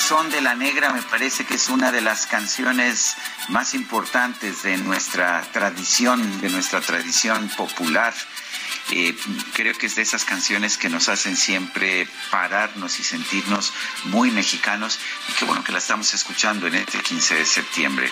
Son 0.10 0.32
de 0.32 0.42
la 0.42 0.56
Negra 0.56 0.92
me 0.92 1.04
parece 1.04 1.46
que 1.46 1.54
es 1.54 1.70
una 1.70 1.92
de 1.92 2.02
las 2.02 2.26
canciones 2.26 3.16
más 3.50 3.76
importantes 3.76 4.64
de 4.64 4.76
nuestra 4.78 5.44
tradición, 5.54 6.42
de 6.42 6.50
nuestra 6.50 6.82
tradición 6.82 7.48
popular. 7.50 8.12
Eh, 8.90 9.16
creo 9.54 9.78
que 9.78 9.86
es 9.86 9.94
de 9.94 10.02
esas 10.02 10.26
canciones 10.26 10.80
que 10.80 10.90
nos 10.90 11.10
hacen 11.10 11.38
siempre 11.38 12.08
pararnos 12.32 13.00
y 13.00 13.04
sentirnos 13.04 13.72
muy 14.06 14.32
mexicanos 14.32 15.00
y 15.28 15.34
qué 15.34 15.46
bueno 15.46 15.64
que 15.64 15.74
la 15.74 15.78
estamos 15.78 16.12
escuchando 16.12 16.66
en 16.66 16.74
este 16.74 16.98
15 16.98 17.36
de 17.36 17.46
septiembre. 17.46 18.12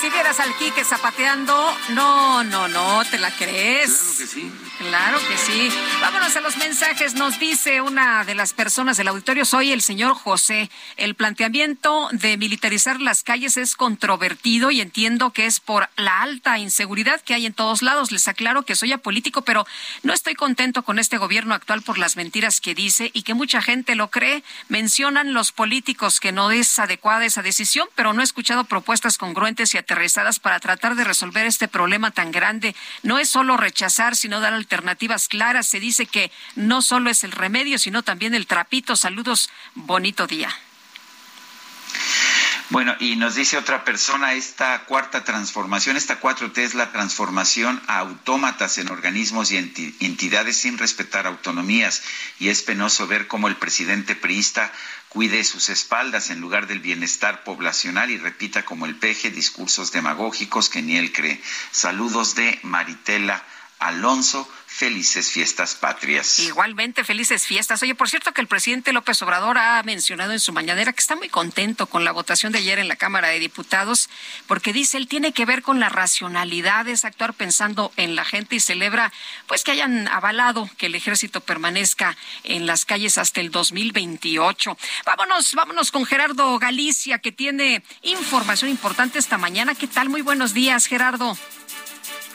Si 0.00 0.10
vieras 0.10 0.40
al 0.40 0.54
Quique 0.56 0.84
zapateando, 0.84 1.74
no, 1.90 2.44
no, 2.44 2.68
no, 2.68 3.02
¿te 3.06 3.18
la 3.18 3.30
crees? 3.30 3.90
Claro 3.90 4.18
que 4.18 4.26
sí. 4.26 4.52
Claro 4.78 5.18
que 5.26 5.36
sí. 5.38 5.70
Vámonos 6.02 6.36
a 6.36 6.40
los 6.42 6.58
mensajes. 6.58 7.14
Nos 7.14 7.40
dice 7.40 7.80
una 7.80 8.24
de 8.24 8.34
las 8.34 8.52
personas 8.52 8.98
del 8.98 9.08
auditorio, 9.08 9.46
soy 9.46 9.72
el 9.72 9.80
señor 9.80 10.14
José. 10.14 10.70
El 10.98 11.14
planteamiento 11.14 12.08
de 12.12 12.36
militarizar 12.36 13.00
las 13.00 13.22
calles 13.22 13.56
es 13.56 13.74
controvertido 13.74 14.70
y 14.70 14.82
entiendo 14.82 15.32
que 15.32 15.46
es 15.46 15.60
por 15.60 15.88
la 15.96 16.20
alta 16.20 16.58
inseguridad 16.58 17.22
que 17.22 17.32
hay 17.32 17.46
en 17.46 17.54
todos 17.54 17.80
lados. 17.80 18.12
Les 18.12 18.28
aclaro 18.28 18.64
que 18.64 18.76
soy 18.76 18.92
apolítico, 18.92 19.42
pero 19.42 19.66
no 20.02 20.12
estoy 20.12 20.34
contento 20.34 20.82
con 20.82 20.98
este 20.98 21.16
gobierno 21.16 21.54
actual 21.54 21.80
por 21.80 21.96
las 21.96 22.16
mentiras 22.16 22.60
que 22.60 22.74
dice 22.74 23.10
y 23.14 23.22
que 23.22 23.32
mucha 23.32 23.62
gente 23.62 23.94
lo 23.94 24.10
cree. 24.10 24.44
Mencionan 24.68 25.32
los 25.32 25.52
políticos 25.52 26.20
que 26.20 26.32
no 26.32 26.50
es 26.50 26.78
adecuada 26.78 27.24
esa 27.24 27.42
decisión, 27.42 27.88
pero 27.94 28.12
no 28.12 28.20
he 28.20 28.24
escuchado 28.24 28.64
propuestas 28.64 29.16
congruentes 29.16 29.74
y 29.74 29.78
aterrizadas 29.96 30.40
para 30.40 30.58
tratar 30.58 30.96
de 30.96 31.04
resolver 31.04 31.46
este 31.46 31.68
problema 31.68 32.10
tan 32.10 32.32
grande. 32.32 32.74
No 33.04 33.18
es 33.18 33.28
solo 33.28 33.56
rechazar, 33.56 34.16
sino 34.16 34.40
dar 34.40 34.52
alternativas 34.52 35.28
claras. 35.28 35.68
Se 35.68 35.78
dice 35.78 36.06
que 36.06 36.32
no 36.56 36.82
solo 36.82 37.08
es 37.08 37.22
el 37.22 37.30
remedio, 37.30 37.78
sino 37.78 38.02
también 38.02 38.34
el 38.34 38.48
trapito. 38.48 38.96
Saludos, 38.96 39.48
bonito 39.74 40.26
día. 40.26 40.52
Bueno, 42.70 42.96
y 42.98 43.14
nos 43.14 43.36
dice 43.36 43.56
otra 43.56 43.84
persona, 43.84 44.32
esta 44.32 44.80
cuarta 44.86 45.22
transformación, 45.22 45.96
esta 45.96 46.20
4T 46.20 46.58
es 46.58 46.74
la 46.74 46.90
transformación 46.90 47.80
a 47.86 47.98
autómatas 47.98 48.78
en 48.78 48.90
organismos 48.90 49.52
y 49.52 49.56
enti- 49.56 49.94
entidades 50.00 50.56
sin 50.56 50.76
respetar 50.78 51.28
autonomías. 51.28 52.02
Y 52.40 52.48
es 52.48 52.62
penoso 52.62 53.06
ver 53.06 53.28
cómo 53.28 53.46
el 53.46 53.54
presidente 53.54 54.16
priista 54.16 54.72
cuide 55.16 55.44
sus 55.44 55.70
espaldas 55.70 56.28
en 56.28 56.42
lugar 56.42 56.66
del 56.66 56.80
bienestar 56.80 57.42
poblacional 57.42 58.10
y 58.10 58.18
repita 58.18 58.66
como 58.66 58.84
el 58.84 58.96
peje 58.96 59.30
discursos 59.30 59.90
demagógicos 59.90 60.68
que 60.68 60.82
ni 60.82 60.98
él 60.98 61.10
cree. 61.10 61.40
Saludos 61.70 62.34
de 62.34 62.58
Maritela 62.64 63.42
Alonso. 63.78 64.46
Felices 64.76 65.30
fiestas 65.30 65.74
patrias. 65.74 66.38
Igualmente, 66.38 67.02
felices 67.02 67.46
fiestas. 67.46 67.82
Oye, 67.82 67.94
por 67.94 68.10
cierto 68.10 68.32
que 68.32 68.42
el 68.42 68.46
presidente 68.46 68.92
López 68.92 69.22
Obrador 69.22 69.56
ha 69.56 69.82
mencionado 69.84 70.32
en 70.32 70.38
su 70.38 70.52
mañanera 70.52 70.92
que 70.92 71.00
está 71.00 71.16
muy 71.16 71.30
contento 71.30 71.86
con 71.86 72.04
la 72.04 72.12
votación 72.12 72.52
de 72.52 72.58
ayer 72.58 72.78
en 72.78 72.86
la 72.86 72.96
Cámara 72.96 73.28
de 73.28 73.38
Diputados, 73.38 74.10
porque 74.46 74.74
dice 74.74 74.98
él 74.98 75.08
tiene 75.08 75.32
que 75.32 75.46
ver 75.46 75.62
con 75.62 75.80
la 75.80 75.88
racionalidad, 75.88 76.86
es 76.88 77.06
actuar 77.06 77.32
pensando 77.32 77.90
en 77.96 78.16
la 78.16 78.26
gente 78.26 78.56
y 78.56 78.60
celebra 78.60 79.14
pues 79.46 79.64
que 79.64 79.70
hayan 79.70 80.08
avalado 80.08 80.68
que 80.76 80.86
el 80.86 80.94
ejército 80.94 81.40
permanezca 81.40 82.14
en 82.44 82.66
las 82.66 82.84
calles 82.84 83.16
hasta 83.16 83.40
el 83.40 83.50
2028. 83.50 84.76
Vámonos, 85.06 85.54
vámonos 85.54 85.90
con 85.90 86.04
Gerardo 86.04 86.58
Galicia, 86.58 87.18
que 87.18 87.32
tiene 87.32 87.82
información 88.02 88.70
importante 88.70 89.18
esta 89.18 89.38
mañana. 89.38 89.74
¿Qué 89.74 89.86
tal? 89.86 90.10
Muy 90.10 90.20
buenos 90.20 90.52
días, 90.52 90.84
Gerardo. 90.84 91.34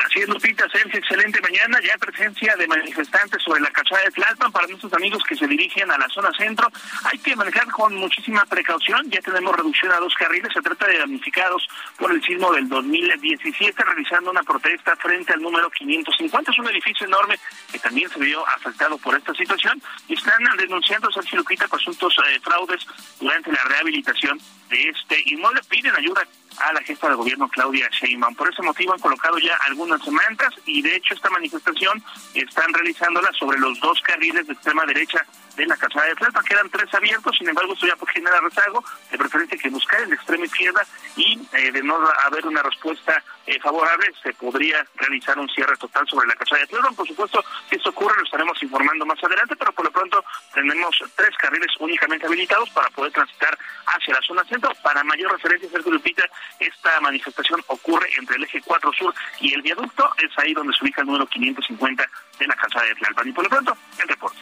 Así 0.05 0.19
es, 0.19 0.27
Lupita, 0.27 0.67
Sergio, 0.69 0.99
excelente 0.99 1.39
mañana. 1.41 1.79
Ya 1.81 1.93
presencia 1.99 2.55
de 2.55 2.67
manifestantes 2.67 3.41
sobre 3.43 3.61
la 3.61 3.69
calzada 3.69 4.01
de 4.03 4.11
Tlalpan 4.11 4.51
para 4.51 4.67
nuestros 4.67 4.93
amigos 4.93 5.23
que 5.23 5.35
se 5.35 5.47
dirigen 5.47 5.91
a 5.91 5.97
la 5.97 6.07
zona 6.09 6.31
centro. 6.33 6.69
Hay 7.03 7.19
que 7.19 7.35
manejar 7.35 7.67
con 7.71 7.95
muchísima 7.95 8.43
precaución. 8.45 9.09
Ya 9.11 9.21
tenemos 9.21 9.55
reducción 9.55 9.91
a 9.91 9.97
dos 9.97 10.13
carriles. 10.15 10.51
Se 10.53 10.61
trata 10.61 10.87
de 10.87 10.97
damnificados 10.97 11.67
por 11.97 12.11
el 12.11 12.21
sismo 12.23 12.51
del 12.53 12.67
2017, 12.67 13.83
realizando 13.83 14.31
una 14.31 14.43
protesta 14.43 14.95
frente 14.95 15.33
al 15.33 15.41
número 15.41 15.69
550. 15.69 16.51
Es 16.51 16.59
un 16.59 16.69
edificio 16.69 17.05
enorme 17.05 17.39
que 17.71 17.79
también 17.79 18.09
se 18.09 18.19
vio 18.19 18.47
afectado 18.47 18.97
por 18.97 19.15
esta 19.15 19.33
situación 19.33 19.81
y 20.07 20.13
están 20.13 20.43
denunciando, 20.57 21.11
Sergio 21.11 21.39
Lupita, 21.39 21.67
presuntos 21.67 22.15
eh, 22.27 22.39
fraudes 22.41 22.85
durante 23.19 23.51
la 23.51 23.63
rehabilitación 23.65 24.39
de 24.71 24.89
este 24.89 25.21
inmueble. 25.25 25.61
Piden 25.69 25.95
ayuda 25.95 26.25
a 26.57 26.73
la 26.73 26.81
jefa 26.81 27.09
de 27.09 27.15
gobierno 27.15 27.47
Claudia 27.49 27.87
Sheinbaum. 27.91 28.35
Por 28.35 28.49
ese 28.51 28.63
motivo 28.63 28.93
han 28.93 28.99
colocado 28.99 29.37
ya 29.37 29.55
algunas 29.67 30.05
mantas 30.07 30.53
y 30.65 30.81
de 30.81 30.95
hecho 30.95 31.13
esta 31.13 31.29
manifestación 31.29 32.01
están 32.33 32.73
realizándola 32.73 33.29
sobre 33.37 33.59
los 33.59 33.79
dos 33.79 34.01
carriles 34.01 34.47
de 34.47 34.53
extrema 34.53 34.85
derecha 34.85 35.25
de 35.55 35.65
la 35.65 35.75
calzada 35.77 36.07
de 36.07 36.15
Tlalpan. 36.15 36.43
Quedan 36.43 36.69
tres 36.69 36.93
abiertos, 36.93 37.35
sin 37.37 37.49
embargo, 37.49 37.73
esto 37.73 37.87
ya 37.87 37.95
genera 38.13 38.39
rezago, 38.41 38.83
de 39.09 39.17
preferencia 39.17 39.57
que 39.57 39.69
buscar 39.69 40.01
el 40.01 40.13
extremo 40.13 40.45
izquierda 40.45 40.81
y 41.15 41.39
eh, 41.53 41.71
de 41.71 41.83
no 41.83 41.97
haber 42.25 42.45
una 42.45 42.61
respuesta 42.63 43.23
eh, 43.45 43.59
favorable, 43.59 44.11
se 44.21 44.33
podría 44.33 44.85
realizar 44.95 45.37
un 45.39 45.49
cierre 45.49 45.75
total 45.77 46.07
sobre 46.07 46.27
la 46.27 46.35
calzada 46.35 46.61
de 46.61 46.67
Tlalpan. 46.67 46.95
Por 46.95 47.07
supuesto, 47.07 47.43
si 47.69 47.75
esto 47.75 47.89
ocurre, 47.89 48.17
lo 48.17 48.23
estaremos 48.23 48.61
informando 48.61 49.05
más 49.05 49.23
adelante, 49.23 49.55
pero 49.55 49.71
por 49.71 49.85
lo 49.85 49.91
pronto 49.91 50.23
tenemos 50.53 50.95
tres 51.15 51.35
carriles 51.37 51.71
únicamente 51.79 52.25
habilitados 52.25 52.69
para 52.71 52.89
poder 52.89 53.11
transitar 53.11 53.57
hacia 53.87 54.13
la 54.13 54.21
zona 54.21 54.43
centro. 54.45 54.71
Para 54.83 55.03
mayor 55.03 55.31
referencia, 55.31 55.69
Sergio 55.69 55.91
Lupita, 55.91 56.23
esta 56.59 56.99
manifestación 57.01 57.61
ocurre 57.67 58.07
entre 58.17 58.35
el 58.35 58.43
eje 58.43 58.61
4 58.61 58.93
sur 58.93 59.13
y 59.39 59.53
el 59.53 59.61
viaducto, 59.61 60.11
es 60.17 60.31
ahí 60.37 60.53
donde 60.53 60.73
se 60.73 60.83
ubica 60.83 61.01
el 61.01 61.07
número 61.07 61.25
550 61.27 62.09
de 62.39 62.47
la 62.47 62.55
calzada 62.55 62.85
de 62.85 62.95
Tlalpan. 62.95 63.27
Y 63.27 63.31
por 63.31 63.43
lo 63.43 63.49
pronto, 63.49 63.77
el 63.99 64.07
reporte. 64.07 64.39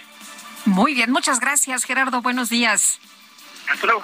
Muy 0.65 0.93
bien, 0.93 1.11
muchas 1.11 1.39
gracias, 1.39 1.83
Gerardo. 1.83 2.21
Buenos 2.21 2.49
días. 2.49 2.99
Hasta 3.69 3.85
luego. 3.85 4.03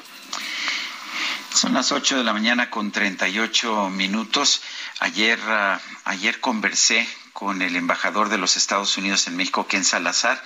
Son 1.54 1.74
las 1.74 1.92
8 1.92 2.18
de 2.18 2.24
la 2.24 2.34
mañana 2.34 2.70
con 2.70 2.92
38 2.92 3.90
minutos. 3.90 4.62
Ayer, 5.00 5.40
uh, 5.40 5.80
ayer 6.04 6.40
conversé 6.42 7.08
con 7.32 7.62
el 7.62 7.76
embajador 7.76 8.30
de 8.30 8.38
los 8.38 8.58
Estados 8.58 8.98
Unidos 8.98 9.28
en 9.28 9.38
México, 9.38 9.68
Ken 9.68 9.84
Salazar, 9.84 10.42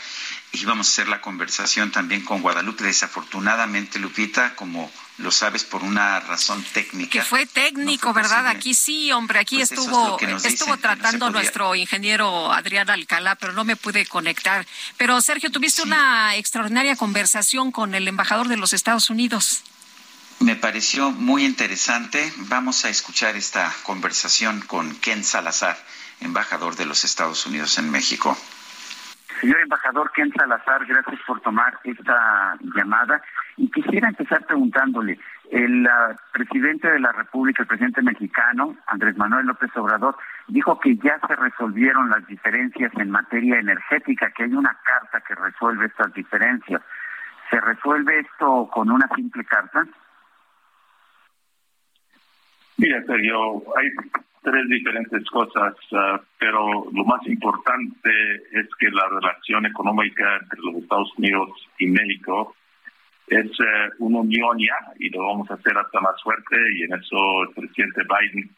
y 0.51 0.65
vamos 0.65 0.87
a 0.87 0.91
hacer 0.91 1.07
la 1.07 1.21
conversación 1.21 1.91
también 1.91 2.23
con 2.23 2.41
Guadalupe. 2.41 2.83
Desafortunadamente, 2.83 3.99
Lupita, 3.99 4.55
como 4.55 4.91
lo 5.19 5.31
sabes, 5.31 5.63
por 5.63 5.83
una 5.83 6.19
razón 6.21 6.63
técnica. 6.73 7.11
Que 7.11 7.21
fue 7.21 7.45
técnico, 7.45 8.13
¿verdad? 8.13 8.47
Aquí 8.47 8.73
sí, 8.73 9.11
hombre, 9.11 9.39
aquí 9.39 9.57
pues 9.57 9.71
estuvo, 9.71 10.17
estuvo 10.19 10.77
tratando 10.77 11.29
nuestro 11.29 11.75
ingeniero 11.75 12.51
Adrián 12.51 12.89
Alcalá, 12.89 13.35
pero 13.35 13.53
no 13.53 13.65
me 13.65 13.75
pude 13.75 14.05
conectar. 14.05 14.65
Pero 14.97 15.19
Sergio, 15.21 15.51
tuviste 15.51 15.81
una 15.81 16.35
extraordinaria 16.35 16.95
conversación 16.95 17.71
con 17.71 17.95
el 17.95 18.07
embajador 18.07 18.47
de 18.47 18.57
los 18.57 18.73
Estados 18.73 19.09
Unidos. 19.09 19.63
Me 20.39 20.55
pareció 20.55 21.11
muy 21.11 21.43
interesante. 21.43 22.33
Vamos 22.37 22.85
a 22.85 22.89
escuchar 22.89 23.35
esta 23.35 23.73
conversación 23.83 24.61
con 24.61 24.95
Ken 24.95 25.23
Salazar, 25.25 25.77
embajador 26.21 26.77
de 26.77 26.85
los 26.85 27.03
Estados 27.03 27.45
Unidos 27.45 27.77
en 27.77 27.91
México. 27.91 28.37
Señor 29.39 29.61
embajador 29.61 30.11
Ken 30.11 30.31
Salazar, 30.33 30.85
gracias 30.85 31.19
por 31.25 31.39
tomar 31.41 31.79
esta 31.83 32.57
llamada. 32.75 33.21
Y 33.55 33.71
quisiera 33.71 34.09
empezar 34.09 34.45
preguntándole, 34.45 35.17
el 35.49 35.85
uh, 35.85 36.15
presidente 36.33 36.91
de 36.91 36.99
la 36.99 37.11
República, 37.13 37.63
el 37.63 37.67
presidente 37.67 38.01
mexicano, 38.01 38.75
Andrés 38.87 39.17
Manuel 39.17 39.45
López 39.45 39.69
Obrador, 39.77 40.17
dijo 40.47 40.79
que 40.79 40.95
ya 40.97 41.19
se 41.25 41.35
resolvieron 41.35 42.09
las 42.09 42.25
diferencias 42.27 42.91
en 42.97 43.11
materia 43.11 43.59
energética, 43.59 44.31
que 44.31 44.43
hay 44.43 44.53
una 44.53 44.77
carta 44.83 45.21
que 45.21 45.35
resuelve 45.35 45.85
estas 45.85 46.13
diferencias. 46.13 46.81
¿Se 47.49 47.59
resuelve 47.61 48.19
esto 48.19 48.69
con 48.71 48.91
una 48.91 49.07
simple 49.15 49.43
carta? 49.45 49.85
Mira, 52.77 53.01
Sergio, 53.05 53.63
hay 53.77 53.89
tres 54.41 54.67
diferentes 54.69 55.25
cosas, 55.29 55.73
uh, 55.91 56.19
pero 56.37 56.85
lo 56.91 57.03
más 57.05 57.25
importante 57.27 58.09
es 58.51 58.67
que 58.79 58.89
la 58.91 59.07
relación 59.09 59.65
económica 59.65 60.37
entre 60.41 60.59
los 60.61 60.81
Estados 60.81 61.11
Unidos 61.17 61.49
y 61.77 61.87
México 61.87 62.55
es 63.27 63.49
uh, 63.59 64.05
una 64.05 64.19
unión 64.19 64.57
ya 64.57 64.93
y 64.99 65.09
lo 65.09 65.25
vamos 65.27 65.51
a 65.51 65.55
hacer 65.55 65.77
hasta 65.77 65.99
más 66.01 66.21
fuerte 66.23 66.55
y 66.75 66.83
en 66.83 66.93
eso 66.93 67.43
el 67.43 67.49
presidente 67.55 68.01
Biden 68.03 68.49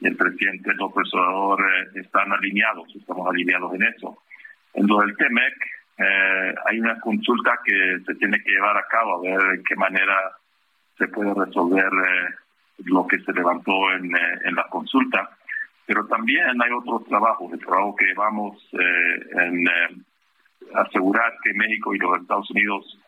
y 0.00 0.06
el 0.06 0.16
presidente 0.16 0.72
López 0.74 1.12
Obrador 1.12 1.60
uh, 1.60 1.98
están 1.98 2.32
alineados, 2.32 2.88
estamos 2.96 3.28
alineados 3.28 3.74
en 3.74 3.82
eso. 3.82 4.18
En 4.74 4.86
lo 4.86 4.98
del 5.00 5.16
TEMEC 5.16 5.54
hay 6.66 6.78
una 6.78 7.00
consulta 7.00 7.58
que 7.64 7.98
se 8.06 8.14
tiene 8.14 8.40
que 8.44 8.52
llevar 8.52 8.76
a 8.76 8.86
cabo 8.88 9.16
a 9.16 9.22
ver 9.22 9.56
en 9.56 9.64
qué 9.64 9.74
manera 9.74 10.30
se 10.96 11.08
puede 11.08 11.34
resolver 11.34 11.90
lo 12.84 13.06
que 13.06 13.18
se 13.20 13.32
levantó 13.32 13.72
en, 13.92 14.14
eh, 14.14 14.38
en 14.44 14.54
la 14.54 14.66
consulta, 14.68 15.30
pero 15.86 16.06
también 16.06 16.60
hay 16.62 16.70
otros 16.72 17.04
trabajos, 17.06 17.52
el 17.52 17.58
trabajo 17.58 17.96
que 17.96 18.12
vamos 18.14 18.56
eh, 18.72 19.20
en 19.32 19.66
eh, 19.66 19.96
asegurar 20.74 21.32
que 21.42 21.54
México 21.54 21.94
y 21.94 21.98
los 21.98 22.20
Estados 22.20 22.50
Unidos 22.50 22.98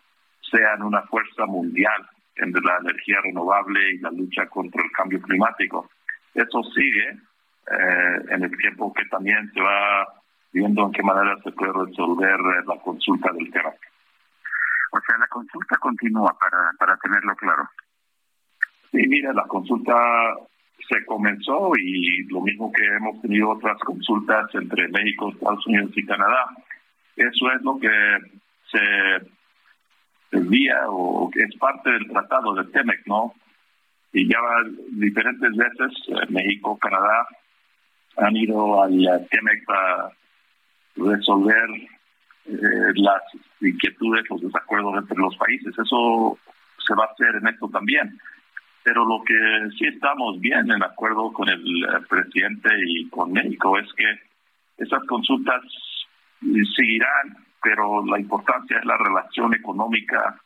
sean 0.50 0.82
una 0.82 1.02
fuerza 1.02 1.46
mundial 1.46 2.08
en 2.36 2.52
la 2.52 2.78
energía 2.78 3.20
renovable 3.22 3.92
y 3.92 3.98
la 3.98 4.10
lucha 4.10 4.46
contra 4.46 4.82
el 4.82 4.90
cambio 4.92 5.20
climático. 5.20 5.90
Eso 6.34 6.62
sigue 6.74 7.18
en 8.30 8.42
el 8.42 8.56
tiempo 8.56 8.92
que 8.92 9.04
también 9.04 9.52
se 9.52 9.60
va 9.60 10.08
viendo 10.52 10.86
en 10.86 10.92
qué 10.92 11.02
manera 11.02 11.36
se 11.44 11.52
puede 11.52 11.72
resolver 11.72 12.40
la 12.66 12.76
consulta 12.82 13.30
del 13.32 13.50
tema. 13.52 13.70
O 14.92 15.00
sea, 15.06 15.18
la 15.18 15.26
consulta 15.28 15.76
continúa 15.76 16.36
para, 16.40 16.72
para 16.78 16.96
tenerlo 16.96 17.36
claro. 17.36 17.68
Sí, 18.90 18.98
mira, 19.08 19.32
la 19.32 19.44
consulta 19.44 19.94
se 20.88 21.04
comenzó 21.06 21.72
y 21.78 22.24
lo 22.24 22.40
mismo 22.40 22.72
que 22.72 22.84
hemos 22.84 23.20
tenido 23.22 23.50
otras 23.50 23.78
consultas 23.80 24.46
entre 24.54 24.88
México, 24.88 25.30
Estados 25.30 25.66
Unidos 25.66 25.92
y 25.94 26.04
Canadá. 26.04 26.46
Eso 27.16 27.52
es 27.52 27.62
lo 27.62 27.78
que 27.78 27.88
se 28.70 30.36
envía 30.36 30.78
o 30.88 31.30
es 31.34 31.56
parte 31.56 31.90
del 31.90 32.08
tratado 32.08 32.54
del 32.54 32.70
TEMEC, 32.72 33.06
¿no? 33.06 33.34
Y 34.12 34.28
ya 34.28 34.38
diferentes 34.90 35.54
veces 35.56 35.92
eh, 36.08 36.26
México, 36.28 36.76
Canadá 36.78 37.26
han 38.16 38.36
ido 38.36 38.82
al 38.82 39.28
TEMEC 39.30 39.64
para 39.66 40.10
resolver 40.96 41.68
eh, 42.46 42.92
las 42.94 43.22
inquietudes, 43.60 44.24
los 44.28 44.40
desacuerdos 44.40 44.98
entre 44.98 45.16
los 45.18 45.36
países. 45.36 45.78
Eso 45.78 46.38
se 46.78 46.94
va 46.94 47.04
a 47.04 47.12
hacer 47.12 47.36
en 47.36 47.48
esto 47.48 47.68
también. 47.68 48.18
Pero 48.82 49.04
lo 49.04 49.22
que 49.24 49.34
sí 49.78 49.86
estamos 49.86 50.40
bien 50.40 50.70
en 50.70 50.82
acuerdo 50.82 51.32
con 51.32 51.48
el 51.48 51.84
eh, 51.84 52.00
presidente 52.08 52.70
y 52.86 53.08
con 53.08 53.32
México 53.32 53.78
es 53.78 53.92
que 53.94 54.84
esas 54.84 55.04
consultas 55.04 55.62
seguirán, 56.74 57.36
pero 57.62 58.04
la 58.06 58.18
importancia 58.18 58.78
es 58.78 58.84
la 58.86 58.96
relación 58.96 59.54
económica 59.54 60.40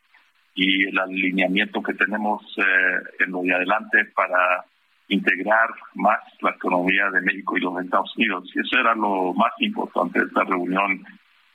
y 0.55 0.89
el 0.89 0.99
alineamiento 0.99 1.83
que 1.83 1.95
tenemos 1.95 2.43
eh, 2.59 3.23
en 3.25 3.31
lo 3.31 3.43
de 3.43 3.55
adelante 3.55 4.05
para 4.17 4.65
integrar 5.09 5.69
más 5.95 6.21
la 6.41 6.51
economía 6.51 7.11
de 7.11 7.21
México 7.21 7.57
y 7.57 7.61
los 7.61 7.85
Estados 7.85 8.17
Unidos. 8.17 8.51
Y 8.55 8.61
eso 8.61 8.79
era 8.79 8.95
lo 8.95 9.33
más 9.35 9.53
importante 9.59 10.19
de 10.19 10.27
esta 10.27 10.45
reunión 10.45 11.05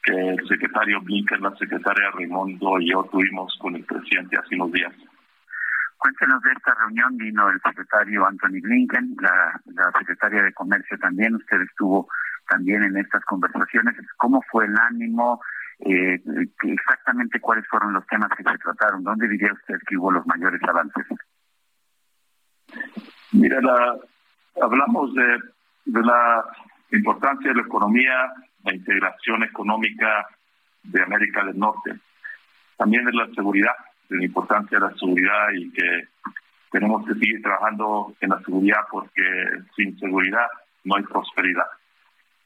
que 0.03 0.13
el 0.13 0.47
secretario 0.47 1.01
Blinken, 1.01 1.41
la 1.41 1.55
secretaria 1.55 2.11
Raimondo 2.11 2.79
y 2.79 2.91
yo 2.91 3.03
tuvimos 3.11 3.55
con 3.59 3.75
el 3.75 3.83
presidente 3.83 4.37
hace 4.37 4.55
unos 4.55 4.71
días. 4.71 4.93
Cuéntenos 5.99 6.41
de 6.43 6.53
esta 6.53 6.73
reunión, 6.75 7.17
vino 7.17 7.49
el 7.49 7.59
secretario 7.59 8.25
Anthony 8.25 8.61
Blinken, 8.61 9.17
la, 9.19 9.91
secretaria 9.99 10.43
de 10.43 10.53
Comercio 10.53 10.97
también, 10.97 11.35
usted 11.35 11.61
estuvo 11.61 12.07
también 12.47 12.83
en 12.83 12.95
estas 12.95 13.23
conversaciones. 13.25 13.95
¿Cómo 14.15 14.41
fue 14.49 14.65
el 14.65 14.75
ánimo? 14.79 15.41
Eh, 15.79 16.21
exactamente 16.63 17.41
cuáles 17.41 17.67
fueron 17.67 17.91
los 17.91 18.07
temas 18.07 18.29
que 18.29 18.43
se 18.43 18.57
trataron. 18.59 19.03
¿Dónde 19.03 19.27
diría 19.27 19.51
usted 19.51 19.75
que 19.85 19.97
hubo 19.97 20.09
los 20.09 20.25
mayores 20.25 20.61
avances? 20.63 21.05
Mira, 23.33 23.59
hablamos 24.61 25.13
de, 25.13 25.37
de 25.83 26.01
la 26.01 26.45
importancia 26.93 27.49
de 27.49 27.55
la 27.57 27.67
economía, 27.67 28.33
la 28.63 28.73
integración 28.73 29.43
económica 29.43 30.25
de 30.83 31.03
América 31.03 31.43
del 31.43 31.59
Norte, 31.59 31.99
también 32.77 33.03
de 33.03 33.11
la 33.11 33.27
seguridad 33.35 33.73
de 34.09 34.17
la 34.17 34.25
importancia 34.25 34.79
de 34.79 34.85
la 34.85 34.95
seguridad 34.95 35.51
y 35.55 35.71
que 35.71 36.07
tenemos 36.71 37.05
que 37.05 37.13
seguir 37.13 37.41
trabajando 37.41 38.13
en 38.19 38.29
la 38.29 38.39
seguridad 38.39 38.81
porque 38.91 39.23
sin 39.75 39.97
seguridad 39.99 40.47
no 40.83 40.95
hay 40.95 41.03
prosperidad. 41.03 41.65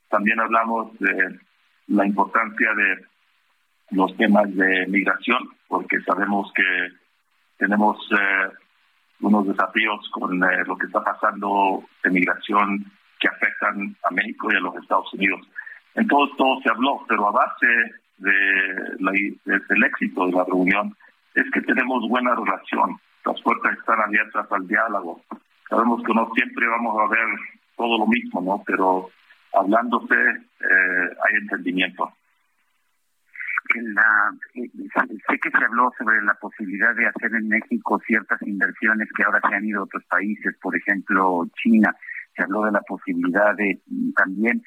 También 0.09 0.39
hablamos 0.39 0.97
de 0.99 1.39
la 1.87 2.05
importancia 2.05 2.73
de 2.73 3.05
los 3.91 4.15
temas 4.17 4.53
de 4.55 4.87
migración 4.87 5.49
porque 5.67 5.99
sabemos 6.01 6.51
que 6.53 6.63
tenemos 7.57 7.97
eh, 8.11 8.49
unos 9.21 9.47
desafíos 9.47 10.09
con 10.11 10.43
eh, 10.43 10.63
lo 10.65 10.77
que 10.77 10.87
está 10.87 11.03
pasando 11.03 11.83
de 12.03 12.09
migración 12.09 12.85
que 13.19 13.27
afectan 13.27 13.95
a 14.03 14.11
México 14.11 14.51
y 14.51 14.57
a 14.57 14.59
los 14.59 14.75
Estados 14.75 15.13
Unidos. 15.13 15.41
Entonces 15.95 16.35
todo 16.37 16.59
se 16.61 16.69
habló, 16.69 17.05
pero 17.07 17.27
a 17.27 17.31
base 17.31 17.67
de 18.17 19.33
del 19.45 19.83
éxito 19.83 20.25
de 20.25 20.31
la 20.31 20.43
reunión 20.45 20.95
es 21.35 21.49
que 21.51 21.61
tenemos 21.61 22.07
buena 22.07 22.35
relación, 22.35 22.99
las 23.25 23.41
puertas 23.41 23.77
están 23.77 23.99
abiertas 23.99 24.51
al 24.51 24.67
diálogo. 24.67 25.21
Sabemos 25.69 26.03
que 26.03 26.13
no 26.13 26.29
siempre 26.35 26.67
vamos 26.67 26.95
a 26.99 27.07
ver 27.07 27.27
todo 27.75 27.97
lo 27.97 28.07
mismo, 28.07 28.41
¿no? 28.41 28.63
Pero 28.65 29.09
hablándose 29.53 30.15
eh, 30.15 31.09
hay 31.25 31.35
entendimiento. 31.41 32.11
Eh, 33.75 34.69
sé 35.27 35.39
que 35.39 35.49
se 35.49 35.65
habló 35.65 35.91
sobre 35.97 36.21
la 36.21 36.33
posibilidad 36.35 36.93
de 36.95 37.07
hacer 37.07 37.33
en 37.33 37.47
México 37.47 37.99
ciertas 38.05 38.41
inversiones 38.41 39.07
que 39.15 39.23
ahora 39.23 39.39
se 39.47 39.55
han 39.55 39.65
ido 39.65 39.81
a 39.81 39.83
otros 39.83 40.03
países, 40.05 40.55
por 40.61 40.75
ejemplo 40.75 41.47
China. 41.55 41.95
Se 42.35 42.43
habló 42.43 42.65
de 42.65 42.71
la 42.71 42.81
posibilidad 42.81 43.55
de 43.55 43.79
también 44.15 44.61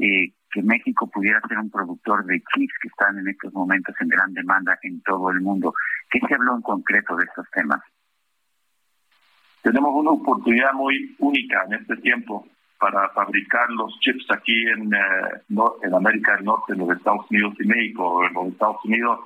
eh, 0.00 0.32
que 0.50 0.62
México 0.62 1.10
pudiera 1.10 1.40
ser 1.48 1.58
un 1.58 1.70
productor 1.70 2.24
de 2.26 2.42
chips 2.54 2.74
que 2.80 2.88
están 2.88 3.18
en 3.18 3.28
estos 3.28 3.52
momentos 3.52 3.94
en 4.00 4.08
gran 4.08 4.32
demanda 4.34 4.78
en 4.82 5.00
todo 5.02 5.30
el 5.30 5.40
mundo. 5.40 5.74
¿Qué 6.10 6.20
se 6.20 6.34
habló 6.34 6.54
en 6.56 6.62
concreto 6.62 7.16
de 7.16 7.24
estos 7.24 7.46
temas? 7.50 7.80
Tenemos 9.62 9.94
una 9.94 10.10
oportunidad 10.10 10.72
muy 10.74 11.14
única 11.18 11.64
en 11.66 11.74
este 11.74 11.96
tiempo 11.98 12.46
para 12.78 13.08
fabricar 13.10 13.70
los 13.70 13.96
chips 14.00 14.26
aquí 14.30 14.66
en, 14.66 14.92
eh, 14.92 15.78
en 15.82 15.94
América 15.94 16.34
del 16.34 16.44
Norte, 16.44 16.72
en 16.72 16.80
los 16.80 16.90
Estados 16.90 17.30
Unidos 17.30 17.54
y 17.60 17.66
México. 17.66 18.24
En 18.26 18.34
los 18.34 18.48
Estados 18.48 18.84
Unidos 18.84 19.20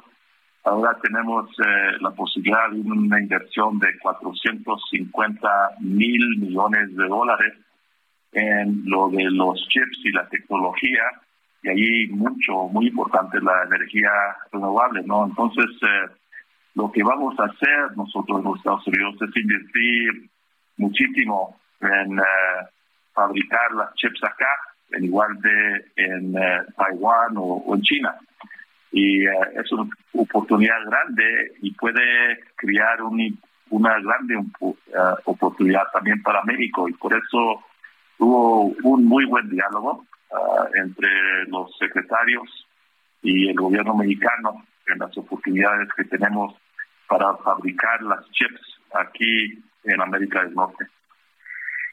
ahora 0.64 0.96
tenemos 1.02 1.48
eh, 1.58 1.96
la 2.00 2.10
posibilidad 2.10 2.70
de 2.70 2.80
una 2.80 3.18
inversión 3.18 3.78
de 3.78 3.98
450 3.98 5.48
mil 5.80 6.38
millones 6.38 6.94
de 6.94 7.08
dólares 7.08 7.54
en 8.32 8.82
lo 8.84 9.08
de 9.08 9.24
los 9.24 9.66
chips 9.68 9.98
y 10.04 10.12
la 10.12 10.28
tecnología, 10.28 11.02
y 11.62 11.68
ahí 11.68 12.06
mucho, 12.08 12.68
muy 12.68 12.88
importante 12.88 13.40
la 13.40 13.64
energía 13.64 14.10
renovable, 14.52 15.02
¿no? 15.04 15.26
Entonces, 15.26 15.66
eh, 15.82 16.10
lo 16.74 16.92
que 16.92 17.02
vamos 17.02 17.38
a 17.40 17.44
hacer 17.44 17.96
nosotros 17.96 18.38
en 18.38 18.44
los 18.44 18.58
Estados 18.58 18.86
Unidos 18.86 19.16
es 19.22 19.36
invertir 19.42 20.30
muchísimo 20.76 21.58
en 21.80 22.20
fabricar 23.16 23.72
las 23.72 23.94
chips 23.94 24.22
acá, 24.22 24.52
en 24.92 25.04
igual 25.04 25.40
de 25.40 25.84
en 25.96 26.36
eh, 26.36 26.60
Taiwán 26.76 27.34
o, 27.36 27.74
en 27.74 27.82
China. 27.82 28.14
Y 28.92 29.26
eh, 29.26 29.32
es 29.54 29.72
una 29.72 29.88
oportunidad 30.12 30.84
grande 30.86 31.52
y 31.62 31.72
puede 31.72 32.40
crear 32.56 33.02
una 33.02 33.98
grande 33.98 34.34
eh, 34.60 34.74
oportunidad 35.24 35.84
también 35.92 36.22
para 36.22 36.44
México. 36.44 36.88
Y 36.88 36.92
por 36.92 37.12
eso 37.16 37.64
hubo 38.18 38.74
un 38.82 39.04
muy 39.04 39.24
buen 39.26 39.48
diálogo 39.50 40.04
entre 40.74 41.46
los 41.48 41.76
secretarios 41.78 42.66
y 43.22 43.48
el 43.48 43.56
gobierno 43.56 43.94
mexicano 43.94 44.64
en 44.86 44.98
las 44.98 45.16
oportunidades 45.16 45.88
que 45.96 46.04
tenemos 46.04 46.54
para 47.08 47.36
fabricar 47.38 48.02
las 48.02 48.28
chips 48.30 48.80
aquí 48.94 49.62
en 49.84 50.00
América 50.00 50.42
del 50.42 50.54
Norte. 50.54 50.86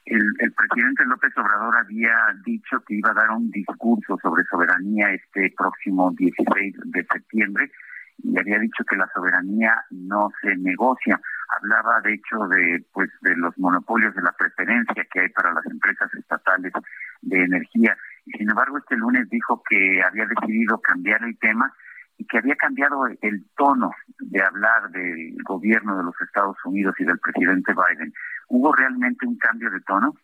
El, 0.06 0.54
presidente 0.54 1.06
López 1.06 1.32
Obrador 1.38 1.78
había 1.78 2.14
dicho 2.46 2.80
que 2.86 2.96
iba 2.96 3.12
a 3.12 3.14
dar 3.14 3.30
un 3.32 3.50
discurso 3.52 4.18
sobre 4.22 4.44
soberanía 4.44 5.14
este 5.14 5.54
próximo 5.56 6.12
16 6.12 6.76
de 6.86 7.06
septiembre 7.06 7.72
y 8.18 8.38
había 8.40 8.60
dicho 8.60 8.84
que 8.86 8.96
la 8.96 9.10
soberanía 9.14 9.74
no 9.92 10.30
se 10.42 10.56
negocia. 10.58 11.20
Hablaba 11.58 12.02
de 12.02 12.14
hecho 12.14 12.48
de 12.48 12.86
pues 12.94 13.10
de 13.22 13.36
los 13.36 13.58
monopolios 13.58 14.16
de 14.16 14.22
la 14.22 14.32
preferencia 14.32 15.06
que 15.12 15.20
hay 15.22 15.30
para 15.30 15.54
las 15.54 15.66
empresas 15.66 16.14
estatales 16.14 16.74
de 17.22 17.44
energía. 17.44 17.98
Sin 18.26 18.50
embargo 18.50 18.78
este 18.78 18.96
lunes 18.96 19.30
dijo 19.30 19.62
que 19.70 20.02
había 20.04 20.26
decidido 20.26 20.80
cambiar 20.82 21.24
el 21.24 21.38
tema 21.40 21.74
y 22.18 22.26
que 22.26 22.38
había 22.38 22.56
cambiado 22.56 23.08
el 23.22 23.46
tono 23.56 23.92
de 24.20 24.42
hablar 24.42 24.90
del 24.92 25.36
gobierno 25.44 25.98
de 25.98 26.04
los 26.04 26.16
Estados 26.22 26.58
Unidos 26.66 26.96
y 27.00 27.06
del 27.06 27.20
presidente 27.20 27.74
Biden. 27.74 28.14
¿Hubo 28.50 28.74
realmente 28.74 29.26
un 29.26 29.38
cambio 29.38 29.70
de 29.72 29.82
tono? 29.82 30.16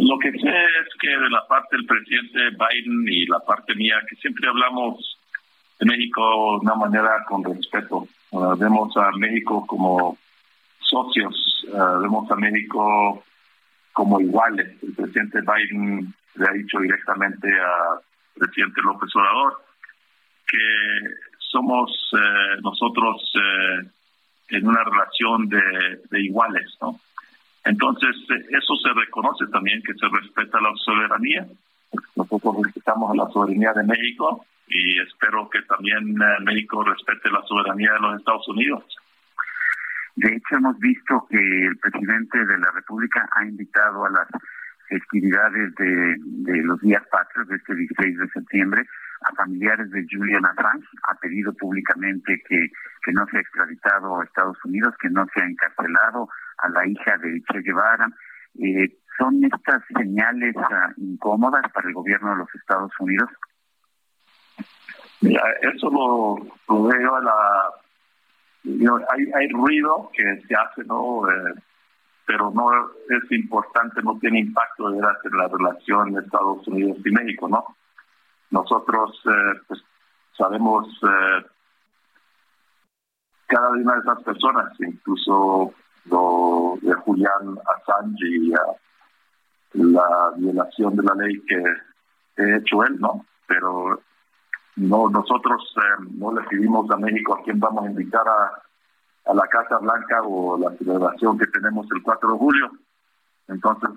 Lo 0.00 0.18
que 0.18 0.30
sé 0.32 0.48
es 0.48 0.94
que 1.00 1.08
de 1.08 1.30
la 1.30 1.46
parte 1.46 1.76
del 1.76 1.86
presidente 1.86 2.50
Biden 2.50 3.04
y 3.08 3.26
la 3.26 3.40
parte 3.40 3.74
mía, 3.74 3.96
que 4.08 4.16
siempre 4.16 4.48
hablamos 4.48 5.18
de 5.78 5.86
México 5.86 6.58
de 6.60 6.66
una 6.66 6.74
manera 6.74 7.24
con 7.28 7.44
respeto. 7.44 8.06
vemos 8.58 8.96
a 8.96 9.10
México 9.12 9.66
como 9.66 10.18
socios, 10.80 11.66
vemos 12.00 12.30
a 12.30 12.36
México 12.36 13.22
como 13.92 14.20
iguales. 14.20 14.76
El 14.82 14.94
presidente 14.94 15.40
Biden 15.40 16.14
le 16.36 16.46
ha 16.46 16.52
dicho 16.52 16.78
directamente 16.78 17.48
al 17.48 18.00
presidente 18.34 18.80
López 18.82 19.10
Obrador 19.14 19.62
que 20.46 20.58
somos 21.38 21.90
eh, 22.12 22.60
nosotros 22.62 23.32
eh, 23.34 23.88
en 24.50 24.66
una 24.66 24.82
relación 24.84 25.48
de, 25.48 26.20
iguales, 26.20 26.76
¿no? 26.80 26.98
Entonces, 27.68 28.16
eh, 28.30 28.46
eso 28.50 28.74
se 28.76 28.92
reconoce 28.94 29.46
también, 29.52 29.82
que 29.82 29.92
se 29.92 30.08
respeta 30.08 30.58
la 30.60 30.72
soberanía. 30.76 31.46
Nosotros 32.16 32.56
respetamos 32.64 33.14
la 33.14 33.28
soberanía 33.28 33.72
de 33.74 33.84
México 33.84 34.44
y 34.68 34.98
espero 35.00 35.48
que 35.50 35.60
también 35.62 36.16
eh, 36.16 36.42
México 36.44 36.82
respete 36.82 37.30
la 37.30 37.42
soberanía 37.42 37.92
de 37.92 38.00
los 38.00 38.18
Estados 38.18 38.48
Unidos. 38.48 38.84
De 40.16 40.34
hecho, 40.34 40.56
hemos 40.56 40.78
visto 40.78 41.26
que 41.30 41.66
el 41.66 41.76
presidente 41.76 42.44
de 42.44 42.58
la 42.58 42.70
República 42.70 43.28
ha 43.32 43.44
invitado 43.44 44.06
a 44.06 44.10
las 44.10 44.28
festividades 44.88 45.74
de, 45.74 46.16
de 46.18 46.62
los 46.62 46.80
días 46.80 47.02
patrios 47.12 47.48
de 47.48 47.56
este 47.56 47.74
16 47.74 48.18
de 48.18 48.28
septiembre 48.28 48.86
a 49.20 49.34
familiares 49.34 49.90
de 49.90 50.06
Julian 50.10 50.46
Assange, 50.46 50.88
ha 51.08 51.14
pedido 51.16 51.52
públicamente 51.52 52.42
que, 52.48 52.70
que 53.04 53.12
no 53.12 53.26
sea 53.26 53.40
extraditado 53.40 54.20
a 54.20 54.24
Estados 54.24 54.56
Unidos, 54.64 54.94
que 55.00 55.10
no 55.10 55.26
sea 55.34 55.44
encarcelado 55.44 56.28
a 56.58 56.68
la 56.68 56.86
hija 56.86 57.16
de 57.18 57.42
Che 57.50 57.60
Guevara. 57.62 58.08
Eh, 58.60 58.96
¿Son 59.18 59.42
estas 59.44 59.82
señales 59.96 60.54
uh, 60.56 61.00
incómodas 61.00 61.62
para 61.72 61.88
el 61.88 61.94
gobierno 61.94 62.30
de 62.30 62.36
los 62.36 62.54
Estados 62.54 62.92
Unidos? 63.00 63.28
Eso 65.20 65.90
lo, 65.90 66.36
veo 66.88 67.16
a 67.16 67.20
la... 67.20 67.70
hay, 69.10 69.30
hay 69.34 69.48
ruido 69.48 70.10
que 70.14 70.40
se 70.46 70.54
hace, 70.54 70.84
¿no? 70.84 71.28
Eh, 71.28 71.54
pero 72.24 72.50
no 72.50 72.70
es 73.08 73.32
importante, 73.32 74.02
no 74.02 74.18
tiene 74.18 74.40
impacto 74.40 74.90
en 74.90 75.00
la 75.00 75.48
relación 75.48 76.12
de 76.12 76.20
Estados 76.20 76.68
Unidos 76.68 76.98
y 77.04 77.10
México, 77.10 77.48
¿no? 77.48 77.64
Nosotros 78.50 79.20
eh, 79.26 79.60
pues, 79.66 79.82
sabemos 80.36 80.86
eh, 81.02 81.46
cada 83.46 83.70
una 83.70 83.94
de 83.94 84.00
esas 84.00 84.22
personas, 84.22 84.72
incluso 84.80 85.72
de 86.08 86.94
Julián 86.94 87.58
Assange 87.76 88.26
y 88.26 88.52
la 89.74 90.32
violación 90.36 90.96
de 90.96 91.02
la 91.02 91.14
ley 91.14 91.40
que 91.46 91.62
he 92.36 92.56
hecho 92.56 92.82
él, 92.84 92.98
¿no? 93.00 93.24
Pero 93.46 94.00
no 94.76 95.10
nosotros 95.10 95.74
eh, 95.76 96.04
no 96.18 96.32
le 96.32 96.42
pedimos 96.48 96.90
a 96.90 96.96
México 96.96 97.34
a 97.34 97.42
quién 97.42 97.58
vamos 97.58 97.84
a 97.84 97.90
invitar 97.90 98.26
a, 98.26 98.62
a 99.30 99.34
la 99.34 99.46
Casa 99.48 99.78
Blanca 99.78 100.22
o 100.22 100.58
la 100.58 100.76
celebración 100.76 101.38
que 101.38 101.46
tenemos 101.46 101.86
el 101.94 102.02
4 102.02 102.32
de 102.32 102.38
julio. 102.38 102.70
Entonces, 103.48 103.90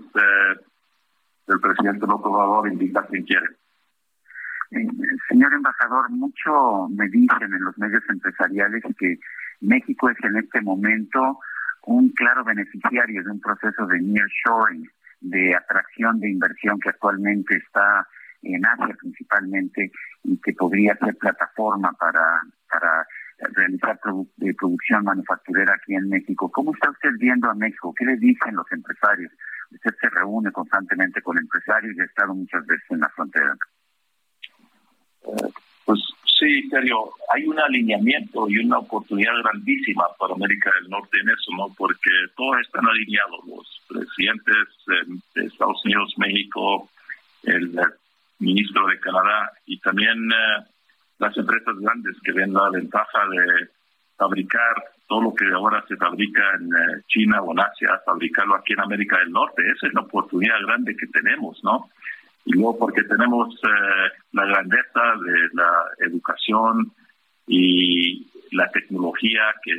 el 1.48 1.60
presidente 1.60 2.08
López 2.08 2.26
Obrador 2.26 2.68
invita 2.68 3.02
a 3.02 3.06
quien 3.06 3.24
quiere. 3.24 3.48
Señor 5.28 5.54
embajador, 5.54 6.10
mucho 6.12 6.88
me 6.90 7.08
dicen 7.10 7.54
en 7.54 7.64
los 7.64 7.78
medios 7.78 8.04
empresariales 8.10 8.82
que 8.98 9.20
México 9.60 10.10
es 10.10 10.18
en 10.24 10.38
este 10.38 10.62
momento 10.62 11.40
un 11.86 12.10
claro 12.10 12.44
beneficiario 12.44 13.24
de 13.24 13.32
un 13.32 13.40
proceso 13.40 13.86
de 13.88 14.00
nearshoring, 14.00 14.90
de 15.22 15.56
atracción 15.56 16.20
de 16.20 16.30
inversión 16.30 16.80
que 16.80 16.90
actualmente 16.90 17.58
está 17.58 18.08
en 18.44 18.66
Asia 18.66 18.96
principalmente 19.00 19.92
y 20.24 20.38
que 20.42 20.54
podría 20.54 20.96
ser 20.98 21.16
plataforma 21.18 21.94
para, 21.94 22.42
para 22.70 23.08
realizar 23.54 24.00
eh, 24.42 24.54
producción 24.58 25.04
manufacturera 25.04 25.76
aquí 25.76 25.96
en 25.96 26.10
México. 26.10 26.50
¿Cómo 26.52 26.74
está 26.74 26.90
usted 26.90 27.12
viendo 27.20 27.50
a 27.50 27.56
México? 27.56 27.94
¿Qué 27.98 28.06
le 28.06 28.18
dicen 28.18 28.56
los 28.56 28.72
empresarios? 28.72 29.32
Usted 29.72 29.92
se 30.00 30.10
reúne 30.10 30.52
constantemente 30.52 31.22
con 31.22 31.38
empresarios 31.38 31.96
y 31.96 32.02
ha 32.02 32.06
estado 32.06 32.34
muchas 32.34 32.66
veces 32.66 32.86
en 32.90 33.00
la 33.00 33.10
frontera. 33.10 33.56
Pues 35.86 36.00
sí, 36.42 36.68
serio, 36.70 37.12
hay 37.34 37.46
un 37.46 37.60
alineamiento 37.60 38.50
y 38.50 38.58
una 38.58 38.80
oportunidad 38.80 39.34
grandísima 39.44 40.06
para 40.18 40.34
América 40.34 40.72
del 40.82 40.90
Norte 40.90 41.20
en 41.22 41.30
eso, 41.30 41.52
¿no? 41.56 41.74
Porque 41.78 42.10
todos 42.36 42.58
están 42.62 42.86
alineados, 42.88 43.40
los 43.48 43.82
presidentes 43.88 44.68
de 45.36 45.46
Estados 45.46 45.80
Unidos, 45.86 46.14
México, 46.18 46.90
el 47.44 47.80
ministro 48.40 48.88
de 48.88 49.00
Canadá 49.00 49.52
y 49.68 49.80
también 49.80 50.32
eh, 50.32 50.66
las 51.20 51.38
empresas 51.38 51.78
grandes 51.80 52.18
que 52.24 52.32
ven 52.32 52.54
la 52.54 52.70
ventaja 52.72 53.20
de 53.30 53.70
fabricar 54.18 54.84
todo 55.08 55.22
lo 55.22 55.36
que 55.36 55.46
ahora 55.54 55.84
se 55.88 55.96
fabrica 55.96 56.42
en 56.60 56.68
eh, 56.68 57.02
China 57.08 57.42
o 57.42 57.52
en 57.52 57.60
Asia, 57.60 58.02
fabricarlo 58.06 58.56
aquí 58.56 58.74
en 58.74 58.82
América 58.82 59.20
del 59.20 59.32
Norte. 59.32 59.62
Esa 59.76 59.88
es 59.88 59.94
la 59.94 60.02
oportunidad 60.02 60.60
grande 60.66 60.96
que 60.96 61.08
tenemos, 61.08 61.64
¿no? 61.64 61.90
Y 62.46 62.54
luego 62.54 62.78
porque 62.78 63.04
tenemos 63.04 63.54
eh, 63.56 64.12
la 64.34 64.46
grandeza 64.46 65.02
de 65.24 65.50
la 65.54 65.72
educación 66.00 66.92
y 67.48 68.28
la 68.52 68.70
tecnología 68.72 69.42
que 69.64 69.74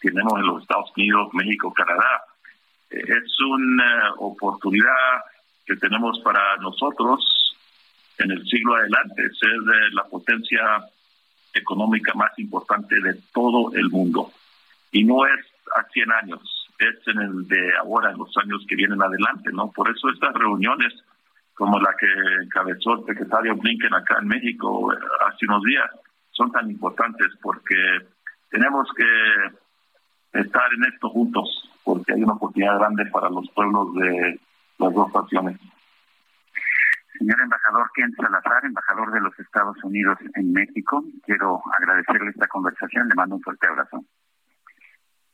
tenemos 0.00 0.32
en 0.38 0.46
los 0.46 0.62
Estados 0.62 0.90
Unidos, 0.96 1.28
México, 1.32 1.72
Canadá. 1.72 2.22
es 2.90 3.40
una 3.40 4.14
oportunidad 4.18 5.22
que 5.66 5.76
tenemos 5.76 6.18
para 6.20 6.56
nosotros 6.58 7.56
en 8.18 8.30
el 8.30 8.46
siglo 8.46 8.74
adelante, 8.74 9.22
ser 9.38 9.92
la 9.92 10.04
potencia 10.04 10.62
económica 11.52 12.12
más 12.14 12.38
importante 12.38 13.00
de 13.00 13.14
todo 13.32 13.74
el 13.74 13.88
mundo. 13.90 14.30
Y 14.92 15.04
no 15.04 15.26
es 15.26 15.46
a 15.76 15.82
100 15.90 16.12
años, 16.12 16.68
es 16.78 17.06
en 17.08 17.20
el 17.20 17.48
de 17.48 17.76
ahora, 17.78 18.10
en 18.10 18.18
los 18.18 18.34
años 18.36 18.64
que 18.68 18.76
vienen 18.76 19.02
adelante, 19.02 19.50
¿no? 19.52 19.70
Por 19.72 19.90
eso 19.90 20.08
estas 20.10 20.34
reuniones, 20.34 20.94
como 21.56 21.80
la 21.80 21.94
que 21.98 22.06
encabezó 22.44 22.94
el 22.94 23.06
secretario 23.06 23.56
Blinken 23.56 23.94
acá 23.94 24.18
en 24.20 24.28
México 24.28 24.92
eh, 24.92 24.96
hace 25.26 25.46
unos 25.46 25.62
días, 25.62 25.90
son 26.30 26.52
tan 26.52 26.70
importantes 26.70 27.28
porque 27.40 27.74
tenemos 28.50 28.86
que 28.94 30.38
estar 30.38 30.72
en 30.74 30.84
esto 30.92 31.08
juntos, 31.08 31.48
porque 31.82 32.12
hay 32.12 32.22
una 32.22 32.34
oportunidad 32.34 32.78
grande 32.78 33.06
para 33.06 33.30
los 33.30 33.50
pueblos 33.52 33.94
de 33.94 34.38
las 34.78 34.92
dos 34.92 35.14
naciones. 35.14 35.58
Señor 37.18 37.40
embajador 37.40 37.90
Ken 37.94 38.12
Salazar, 38.12 38.64
embajador 38.66 39.12
de 39.12 39.20
los 39.20 39.38
Estados 39.40 39.82
Unidos 39.82 40.18
en 40.34 40.52
México, 40.52 41.02
quiero 41.24 41.62
agradecerle 41.80 42.30
esta 42.30 42.46
conversación, 42.48 43.08
le 43.08 43.14
mando 43.14 43.36
un 43.36 43.42
fuerte 43.42 43.66
abrazo. 43.66 44.04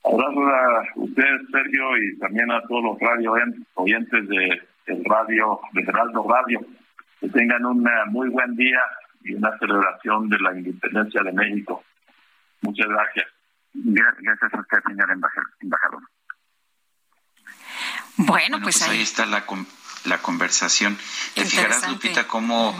Abrazo 0.05 0.41
a 0.41 0.85
usted, 0.95 1.41
Sergio, 1.51 1.97
y 1.99 2.19
también 2.19 2.49
a 2.53 2.63
todos 2.69 2.85
los 2.85 3.01
radio 3.01 3.35
oyentes 3.75 4.29
de 4.29 4.72
el 4.87 5.05
radio, 5.05 5.61
de 5.73 5.85
Geraldo 5.85 6.27
Radio. 6.29 6.61
Que 7.21 7.29
tengan 7.29 7.65
un 7.65 7.87
muy 8.09 8.29
buen 8.29 8.55
día 8.57 8.81
y 9.25 9.35
una 9.35 9.57
celebración 9.59 10.29
de 10.29 10.39
la 10.39 10.57
independencia 10.57 11.23
de 11.23 11.33
México. 11.33 11.85
Muchas 12.63 12.89
gracias. 12.89 13.27
Gracias 13.75 14.55
a 14.55 14.61
usted, 14.61 14.79
señor 14.87 15.11
embajador. 15.11 16.03
Bueno, 18.17 18.59
pues, 18.63 18.79
pues, 18.79 18.89
ahí... 18.91 19.01
está 19.01 19.27
la, 19.27 19.45
la 20.05 20.19
conversación. 20.19 20.97
Te 21.35 21.45
fijarás, 21.45 21.89
Lupita, 21.89 22.27
cómo 22.27 22.75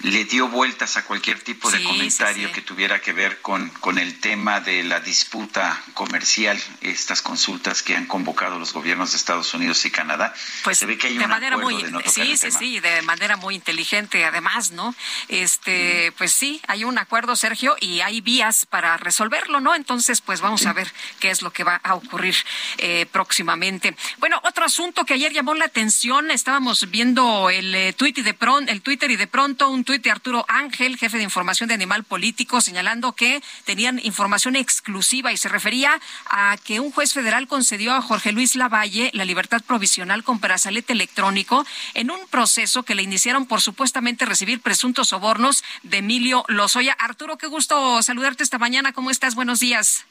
le 0.00 0.24
dio 0.24 0.48
vueltas 0.48 0.96
a 0.96 1.04
cualquier 1.04 1.40
tipo 1.40 1.70
de 1.70 1.82
comentario 1.82 2.52
que 2.52 2.60
tuviera 2.60 3.00
que 3.00 3.12
ver 3.12 3.40
con, 3.40 3.68
con 3.70 3.98
el 3.98 4.20
tema 4.20 4.60
de 4.60 4.82
la 4.84 5.00
disputa 5.00 5.82
comercial, 5.94 6.60
estas 6.80 7.22
consultas 7.22 7.82
que 7.82 7.96
han 7.96 8.06
convocado 8.06 8.58
los 8.58 8.72
gobiernos 8.72 9.12
de 9.12 9.16
Estados 9.16 9.52
Unidos 9.54 9.84
y 9.86 9.90
Canadá. 9.90 10.34
Pues 10.64 10.78
Se 10.78 10.86
ve 10.86 10.98
que 10.98 11.08
hay 11.08 11.18
de 11.18 11.26
manera 11.26 11.56
muy 11.56 11.84
sí, 12.06 12.36
sí, 12.36 12.50
sí, 12.50 12.80
de 12.80 13.02
manera 13.02 13.36
muy 13.36 13.54
inteligente 13.54 14.24
además, 14.24 14.70
¿no? 14.72 14.94
Este, 15.28 16.12
pues 16.18 16.32
sí, 16.32 16.60
hay 16.68 16.84
un 16.84 16.98
acuerdo, 16.98 17.34
Sergio, 17.36 17.76
y 17.80 18.00
hay 18.00 18.20
vías 18.20 18.66
para 18.66 18.96
resolverlo, 18.96 19.60
¿no? 19.60 19.74
Entonces, 19.74 20.20
pues 20.20 20.40
vamos 20.40 20.66
a 20.66 20.72
ver 20.72 20.92
qué 21.20 21.30
es 21.30 21.42
lo 21.42 21.52
que 21.52 21.64
va 21.64 21.80
a 21.82 21.94
ocurrir 21.94 22.36
eh, 22.78 23.06
próximamente. 23.10 23.96
Bueno, 24.18 24.40
otro 24.44 24.64
asunto 24.64 25.04
que 25.04 25.14
ayer 25.14 25.32
llamó 25.32 25.54
la 25.54 25.64
atención, 25.64 26.30
estábamos 26.30 26.90
viendo 26.90 27.50
el 27.50 27.74
eh, 27.74 27.94
y 27.98 28.22
de 28.22 28.34
pronto, 28.34 28.70
el 28.70 28.82
Twitter 28.82 29.10
y 29.10 29.16
de 29.16 29.26
pronto 29.26 29.68
un 29.68 29.84
tuit 29.86 30.02
de 30.02 30.10
Arturo 30.10 30.44
Ángel, 30.48 30.98
jefe 30.98 31.16
de 31.16 31.22
información 31.22 31.68
de 31.68 31.74
Animal 31.74 32.04
Político, 32.04 32.60
señalando 32.60 33.12
que 33.12 33.40
tenían 33.64 33.98
información 34.02 34.56
exclusiva 34.56 35.32
y 35.32 35.38
se 35.38 35.48
refería 35.48 35.98
a 36.28 36.58
que 36.62 36.80
un 36.80 36.92
juez 36.92 37.14
federal 37.14 37.46
concedió 37.48 37.94
a 37.94 38.02
Jorge 38.02 38.32
Luis 38.32 38.56
Lavalle 38.56 39.10
la 39.14 39.24
libertad 39.24 39.62
provisional 39.66 40.24
con 40.24 40.40
brazalete 40.40 40.92
electrónico 40.92 41.64
en 41.94 42.10
un 42.10 42.26
proceso 42.28 42.82
que 42.82 42.94
le 42.94 43.02
iniciaron 43.02 43.46
por 43.46 43.62
supuestamente 43.62 44.26
recibir 44.26 44.60
presuntos 44.60 45.08
sobornos 45.08 45.64
de 45.84 45.98
Emilio 45.98 46.44
Lozoya. 46.48 46.94
Arturo, 46.98 47.38
qué 47.38 47.46
gusto 47.46 48.02
saludarte 48.02 48.42
esta 48.42 48.58
mañana. 48.58 48.92
¿Cómo 48.92 49.10
estás? 49.10 49.34
Buenos 49.34 49.60
días. 49.60 50.04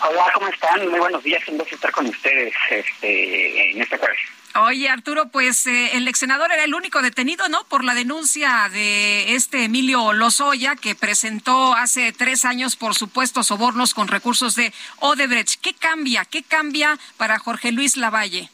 Hola, 0.00 0.30
¿cómo 0.34 0.48
están? 0.48 0.88
Muy 0.90 0.98
buenos 0.98 1.22
días. 1.22 1.42
Un 1.48 1.58
gusto 1.58 1.76
estar 1.76 1.92
con 1.92 2.06
ustedes 2.06 2.52
este, 2.70 3.70
en 3.70 3.80
esta 3.80 3.96
jueves. 3.96 4.18
Oye, 4.58 4.88
Arturo, 4.88 5.28
pues 5.28 5.66
eh, 5.66 5.96
el 5.96 6.08
ex 6.08 6.18
senador 6.18 6.50
era 6.50 6.64
el 6.64 6.74
único 6.74 7.02
detenido, 7.02 7.48
¿no? 7.48 7.64
Por 7.64 7.84
la 7.84 7.94
denuncia 7.94 8.68
de 8.72 9.34
este 9.34 9.64
Emilio 9.64 10.12
Lozoya, 10.12 10.76
que 10.76 10.94
presentó 10.94 11.74
hace 11.74 12.12
tres 12.12 12.44
años 12.44 12.76
por 12.76 12.94
supuestos 12.94 13.48
sobornos 13.48 13.92
con 13.92 14.08
recursos 14.08 14.54
de 14.56 14.72
Odebrecht. 15.00 15.60
¿Qué 15.60 15.74
cambia? 15.74 16.24
¿Qué 16.24 16.42
cambia 16.42 16.98
para 17.18 17.38
Jorge 17.38 17.72
Luis 17.72 17.96
Lavalle? 17.96 18.48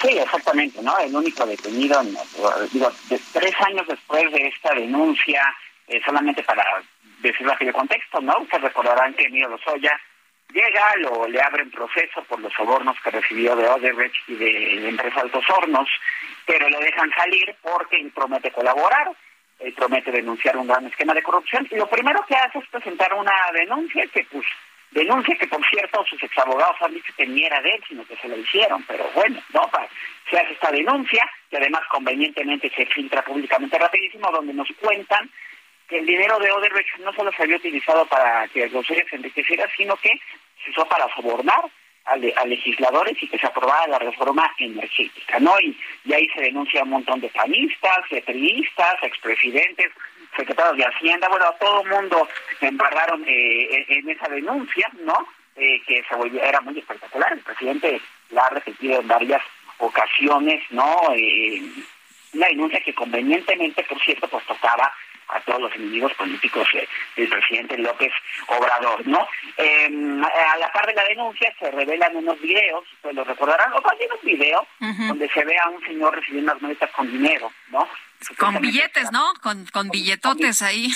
Sí, 0.00 0.10
exactamente, 0.16 0.80
¿no? 0.80 0.96
El 0.98 1.14
único 1.14 1.44
detenido, 1.44 2.00
digo, 2.72 2.92
tres 3.32 3.54
años 3.66 3.86
después 3.88 4.30
de 4.32 4.46
esta 4.46 4.74
denuncia, 4.74 5.42
eh, 5.88 6.00
solamente 6.04 6.44
para 6.44 6.64
decirlo 7.20 7.52
así 7.52 7.64
de 7.64 7.72
contexto, 7.72 8.20
¿no? 8.20 8.38
Ustedes 8.42 8.62
recordarán 8.62 9.12
que 9.14 9.24
Emilio 9.24 9.48
Lozoya 9.48 9.98
llega, 10.52 10.96
lo, 10.96 11.26
le 11.28 11.40
abren 11.40 11.70
proceso 11.70 12.22
por 12.24 12.40
los 12.40 12.52
sobornos 12.52 12.96
que 13.02 13.10
recibió 13.10 13.54
de 13.56 13.68
Odebrecht 13.68 14.28
y 14.28 14.34
de 14.34 14.80
la 14.80 14.88
empresa 14.88 15.20
Altos 15.20 15.44
Hornos, 15.48 15.88
pero 16.46 16.68
lo 16.68 16.80
dejan 16.80 17.10
salir 17.12 17.54
porque 17.62 18.10
promete 18.14 18.50
colaborar, 18.50 19.12
él 19.60 19.72
promete 19.74 20.10
denunciar 20.12 20.56
un 20.56 20.68
gran 20.68 20.86
esquema 20.86 21.14
de 21.14 21.22
corrupción 21.22 21.66
y 21.70 21.76
lo 21.76 21.88
primero 21.88 22.24
que 22.26 22.36
hace 22.36 22.58
es 22.58 22.68
presentar 22.68 23.12
una 23.14 23.32
denuncia 23.52 24.06
que 24.06 24.24
pues 24.30 24.46
denuncia 24.92 25.36
que 25.36 25.48
por 25.48 25.64
cierto 25.68 26.04
sus 26.08 26.22
exabogados 26.22 26.80
han 26.80 26.94
dicho 26.94 27.12
que 27.16 27.26
ni 27.26 27.44
era 27.44 27.60
de 27.60 27.74
él, 27.74 27.84
sino 27.88 28.06
que 28.06 28.16
se 28.16 28.28
la 28.28 28.36
hicieron, 28.36 28.82
pero 28.84 29.04
bueno, 29.14 29.40
no, 29.52 29.68
se 30.30 30.38
hace 30.38 30.52
esta 30.52 30.70
denuncia 30.70 31.28
que 31.50 31.56
además 31.56 31.82
convenientemente 31.90 32.70
se 32.70 32.86
filtra 32.86 33.22
públicamente 33.22 33.78
rapidísimo 33.78 34.30
donde 34.30 34.54
nos 34.54 34.68
cuentan 34.80 35.28
que 35.88 35.98
el 35.98 36.06
dinero 36.06 36.38
de 36.38 36.52
Odebrecht 36.52 36.98
no 36.98 37.12
solo 37.14 37.32
se 37.32 37.42
había 37.42 37.56
utilizado 37.56 38.04
para 38.06 38.46
que 38.48 38.68
los 38.68 38.86
se 38.86 39.04
enriqueciera, 39.10 39.68
sino 39.76 39.96
que 39.96 40.20
se 40.62 40.70
usó 40.70 40.86
para 40.86 41.12
sobornar 41.14 41.64
a, 42.04 42.16
legisladores 42.46 43.22
y 43.22 43.28
que 43.28 43.38
se 43.38 43.46
aprobara 43.46 43.86
la 43.86 43.98
reforma 43.98 44.50
energética, 44.58 45.38
¿no? 45.40 45.58
Y, 45.60 45.76
ahí 46.12 46.26
se 46.34 46.40
denuncia 46.40 46.82
un 46.82 46.90
montón 46.90 47.20
de 47.20 47.28
panistas, 47.28 47.98
de 48.10 48.22
periodistas, 48.22 48.94
expresidentes, 49.02 49.92
secretarios 50.36 50.76
de 50.76 50.84
Hacienda, 50.84 51.28
bueno, 51.28 51.46
todo 51.60 51.82
el 51.82 51.88
mundo 51.88 52.28
embarraron 52.60 53.24
eh, 53.26 53.84
en, 53.88 54.08
esa 54.08 54.28
denuncia, 54.28 54.90
¿no? 55.00 55.26
Eh, 55.56 55.82
que 55.86 56.02
se 56.08 56.14
volvió, 56.14 56.42
era 56.42 56.60
muy 56.60 56.78
espectacular, 56.78 57.32
el 57.32 57.40
presidente 57.40 58.00
la 58.30 58.42
ha 58.42 58.50
repetido 58.50 59.00
en 59.00 59.08
varias 59.08 59.42
ocasiones, 59.78 60.62
¿no? 60.70 61.12
Eh, 61.14 61.62
una 62.32 62.46
denuncia 62.46 62.80
que 62.80 62.94
convenientemente, 62.94 63.82
por 63.84 64.00
cierto, 64.00 64.28
pues 64.28 64.44
tocaba 64.46 64.92
a 65.28 65.40
todos 65.40 65.60
los 65.60 65.74
enemigos 65.74 66.12
políticos 66.14 66.66
del 67.16 67.28
presidente 67.28 67.76
López 67.78 68.12
Obrador, 68.46 69.06
¿no? 69.06 69.28
Em, 69.56 70.22
a 70.24 70.56
la 70.58 70.72
par 70.72 70.86
de 70.86 70.94
la 70.94 71.04
denuncia 71.04 71.54
se 71.58 71.70
revelan 71.70 72.16
unos 72.16 72.40
videos, 72.40 72.84
ustedes 72.94 73.14
lo 73.14 73.24
recordarán, 73.24 73.72
o 73.72 73.80
también 73.82 74.10
un 74.12 74.26
video 74.26 74.66
donde 74.80 75.28
se 75.28 75.44
ve 75.44 75.56
a 75.58 75.68
un 75.68 75.84
señor 75.84 76.14
recibiendo 76.14 76.56
maletas 76.60 76.90
con 76.90 77.10
dinero, 77.10 77.52
¿no? 77.70 77.88
Con 78.36 78.60
billetes, 78.60 79.12
¿no? 79.12 79.32
Con, 79.42 79.66
con 79.66 79.90
billetotes 79.90 80.62
ahí. 80.62 80.88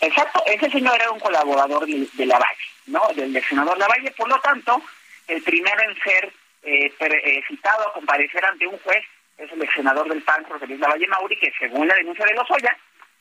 Exacto, 0.00 0.42
ese 0.46 0.70
señor 0.70 0.94
era 0.94 1.10
un 1.10 1.20
colaborador 1.20 1.86
de, 1.86 2.08
de 2.12 2.26
Lavalle, 2.26 2.66
¿no? 2.86 3.02
Del, 3.14 3.42
senador 3.44 3.76
Lavalle, 3.76 4.10
por 4.12 4.28
lo 4.28 4.40
tanto, 4.40 4.82
el 5.28 5.42
primero 5.42 5.82
en 5.82 5.98
ser 6.00 6.32
eh, 6.62 6.94
eh, 7.00 7.42
citado 7.46 7.88
a 7.88 7.92
comparecer 7.92 8.44
ante 8.44 8.66
un 8.66 8.78
juez 8.78 9.04
es 9.38 9.50
el 9.52 9.62
ex 9.62 9.74
senador 9.74 10.08
del 10.08 10.22
PAN, 10.22 10.44
José 10.44 10.66
Luis 10.66 10.80
Lavalle 10.80 11.06
Mauri, 11.08 11.36
que 11.36 11.52
según 11.58 11.88
la 11.88 11.94
denuncia 11.94 12.24
de 12.24 12.34
Lozoya, 12.34 12.76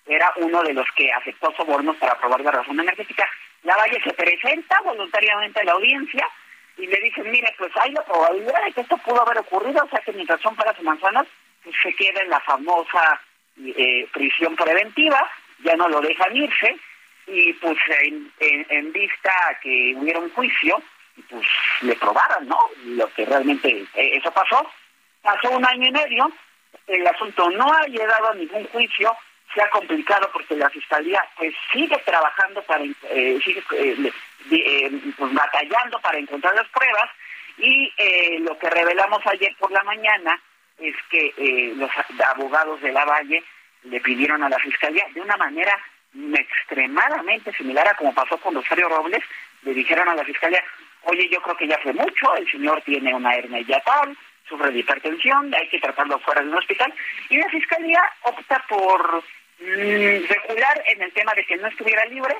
era 0.06 0.32
uno 0.38 0.64
de 0.64 0.73
los 0.73 0.86
que 0.95 1.11
aceptó 1.11 1.53
sobornos 1.56 1.95
para 1.98 2.14
aprobar 2.14 2.41
la 2.41 2.52
reforma 2.52 2.84
energética. 2.84 3.30
La 3.64 3.76
Valle 3.78 4.02
se 4.03 4.14
presenta 4.14 4.82
voluntariamente 4.82 5.60
a 5.60 5.64
la 5.64 5.73
audiencia 5.73 6.28
y 6.78 6.88
le 6.88 6.98
dicen, 7.02 7.30
mire, 7.30 7.53
pues 7.57 7.72
hay 7.76 7.91
la 7.91 8.03
probabilidad 8.03 8.64
de 8.65 8.73
que 8.73 8.82
esto 8.82 8.98
pudo 8.98 9.22
haber 9.22 9.40
ocurrido, 9.40 9.84
o 9.84 9.90
sea 9.90 9.99
que 9.99 10.14
mientras 10.14 10.41
son 10.41 10.56
para 10.56 10.76
su 10.76 10.84
manzanas, 10.84 11.28
pues 11.64 11.76
se 11.82 11.94
queda 11.94 12.22
en 12.22 12.30
la 12.30 12.40
famosa 12.40 13.22
eh, 13.64 14.07
prisión 14.11 14.56
preventiva, 14.56 15.30
ya 15.60 15.76
no 15.76 15.88
lo 15.88 16.02
dejan 16.02 16.36
irse, 16.36 16.76
y 17.28 17.53
pues 17.53 17.78
en, 18.02 18.32
en, 18.40 18.91
vista 18.91 19.32
que 19.61 19.94
hubiera 19.95 20.19
un 20.19 20.32
juicio, 20.32 20.82
pues 21.30 21.45
le 21.82 21.95
probaron, 21.95 22.48
¿no? 22.48 22.57
Lo 22.86 23.14
que 23.14 23.26
realmente 23.26 23.86
eh, 23.94 24.18
eso 24.18 24.32
pasó. 24.32 24.68
Pasó 25.22 25.52
un 25.52 25.65
año 25.65 25.88
y 25.88 25.91
medio, 25.91 26.32
el 26.88 27.06
asunto 27.06 27.49
no 27.52 27.72
ha 27.72 27.86
llegado 27.86 28.32
a 28.32 28.36
ningún 28.36 28.65
juicio, 28.69 29.15
se 29.53 29.61
ha 29.61 29.69
complicado 29.69 30.30
porque 30.32 30.56
la 30.56 30.69
fiscalía 30.69 31.23
pues 31.38 31.53
sigue 31.72 31.98
trabajando 32.06 32.61
para 32.64 32.84
eh, 32.84 33.40
sigue 33.44 33.64
eh, 33.73 34.11
eh, 34.52 34.91
pues, 35.18 35.34
batallando 35.34 35.99
para 35.99 36.18
encontrar 36.18 36.56
las 36.56 36.68
pruebas 36.69 37.10
y 37.57 37.91
lo 38.40 38.57
que 38.57 38.69
revelamos 38.69 39.22
ayer 39.28 39.53
por 39.60 39.72
la 39.72 39.84
mañana 39.84 40.40
es 40.80 40.95
que 41.11 41.73
los 41.76 41.91
abogados 42.34 42.82
de 42.82 42.91
la 42.91 43.06
Valle 43.06 43.44
le 43.84 43.99
pidieron 43.99 44.41
a 44.41 44.49
la 44.49 44.57
fiscalía 44.57 45.06
de 45.14 45.22
una 45.22 45.38
manera 45.38 45.78
extremadamente 46.34 47.52
similar 47.53 47.88
a 47.88 47.94
como 47.95 48.15
pasó 48.15 48.38
con 48.38 48.56
Rosario 48.56 48.90
Robles 48.90 49.23
le 49.64 49.73
dijeron 49.73 50.10
a 50.10 50.15
la 50.15 50.23
fiscalía 50.23 50.64
oye 51.03 51.30
yo 51.30 51.41
creo 51.41 51.57
que 51.57 51.68
ya 51.68 51.78
fue 51.80 51.94
mucho 51.94 52.36
el 52.36 52.49
señor 52.49 52.82
tiene 52.82 53.14
una 53.14 53.36
hernia 53.36 53.61
yatal 53.61 54.18
sufre 54.48 54.72
de 54.72 54.80
hipertensión 54.80 55.53
hay 55.53 55.68
que 55.68 55.80
tratarlo 55.80 56.19
fuera 56.19 56.41
de 56.41 56.49
un 56.49 56.57
hospital 56.57 56.91
y 57.30 57.38
la 57.38 57.49
fiscalía 57.49 58.02
opta 58.23 58.64
por 58.68 59.23
regular 59.62 60.84
en 60.88 61.02
el 61.02 61.12
tema 61.14 61.34
de 61.34 61.46
que 61.46 61.58
no 61.58 61.68
estuviera 61.68 62.06
libre 62.06 62.36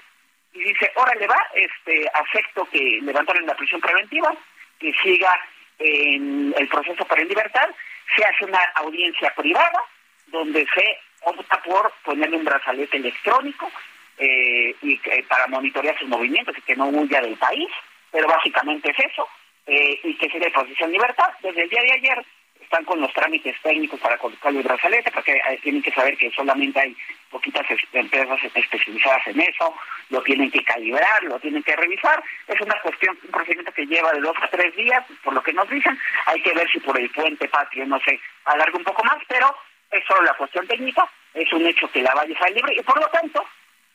y 0.53 0.64
dice, 0.64 0.91
órale 0.95 1.27
va, 1.27 1.39
este, 1.53 2.10
acepto 2.14 2.65
que 2.65 2.99
levantaron 3.02 3.45
la 3.45 3.56
prisión 3.56 3.80
preventiva, 3.80 4.34
que 4.80 4.93
siga 5.02 5.34
en 5.80 6.53
el 6.57 6.68
proceso 6.68 7.06
para 7.06 7.22
en 7.22 7.30
libertad, 7.30 7.69
se 8.15 8.23
hace 8.23 8.45
una 8.45 8.60
audiencia 8.76 9.34
privada 9.35 9.84
donde 10.27 10.65
se 10.73 10.98
opta 11.22 11.61
por 11.64 11.91
ponerle 12.03 12.38
un 12.38 12.45
brazalete 12.45 12.98
electrónico 12.98 13.72
eh, 14.18 14.76
y 14.81 14.93
eh, 14.93 15.26
para 15.27 15.48
monitorear 15.48 15.98
sus 15.98 16.07
movimientos 16.07 16.57
y 16.57 16.61
que 16.61 16.76
no 16.76 16.88
huya 16.88 17.22
del 17.22 17.38
país, 17.38 17.69
pero 18.11 18.27
básicamente 18.27 18.91
es 18.91 19.11
eso, 19.11 19.27
eh, 19.68 19.99
y 20.03 20.18
que 20.18 20.30
siga 20.30 20.48
en 20.48 20.53
posición 20.53 20.89
de 20.89 20.98
libertad. 20.98 21.30
Desde 21.41 21.64
el 21.64 21.69
día 21.69 21.81
de 21.81 21.91
ayer 21.93 22.26
están 22.72 22.85
con 22.85 23.02
los 23.02 23.11
trámites 23.11 23.53
técnicos 23.61 23.99
para 23.99 24.18
colocar 24.18 24.49
el 24.56 24.64
brazalete, 24.64 25.11
porque 25.11 25.34
eh, 25.34 25.60
tienen 25.61 25.81
que 25.81 25.91
saber 25.91 26.18
que 26.18 26.31
solamente 26.31 26.80
hay 26.80 26.95
poquitas 27.30 27.65
empresas 27.91 28.39
especializadas 28.56 29.27
en 29.27 29.41
eso, 29.41 29.76
lo 30.10 30.23
tienen 30.23 30.49
que 30.49 30.64
calibrar, 30.64 31.22
lo 31.23 31.38
tienen 31.41 31.64
que 31.64 31.76
revisar. 31.76 32.23
Es 32.48 32.61
una 32.61 32.80
cuestión, 32.80 33.18
un 33.26 33.30
procedimiento 33.30 33.73
que 33.73 33.85
lleva 33.85 34.14
de 34.14 34.22
dos 34.22 34.38
a 34.41 34.48
tres 34.48 34.73
días, 34.77 35.06
por 35.22 35.34
lo 35.34 35.43
que 35.43 35.52
nos 35.52 35.69
dicen. 35.69 35.99
Hay 36.27 36.41
que 36.41 36.53
ver 36.53 36.72
si 36.72 36.80
por 36.80 36.98
el 36.98 37.10
puente 37.10 37.49
patrio, 37.49 37.85
no 37.88 37.99
sé, 37.99 38.18
alarga 38.45 38.77
un 38.77 38.85
poco 38.85 39.03
más, 39.03 39.18
pero 39.27 39.53
es 39.91 40.06
solo 40.06 40.22
la 40.22 40.34
cuestión 40.35 40.65
técnica, 40.65 41.06
es 41.34 41.52
un 41.52 41.68
hecho 41.68 41.91
que 41.91 42.02
la 42.02 42.14
valle 42.14 42.38
sale 42.38 42.56
libre 42.56 42.73
y 42.77 42.84
por 42.84 42.98
lo 42.98 43.07
tanto, 43.07 43.45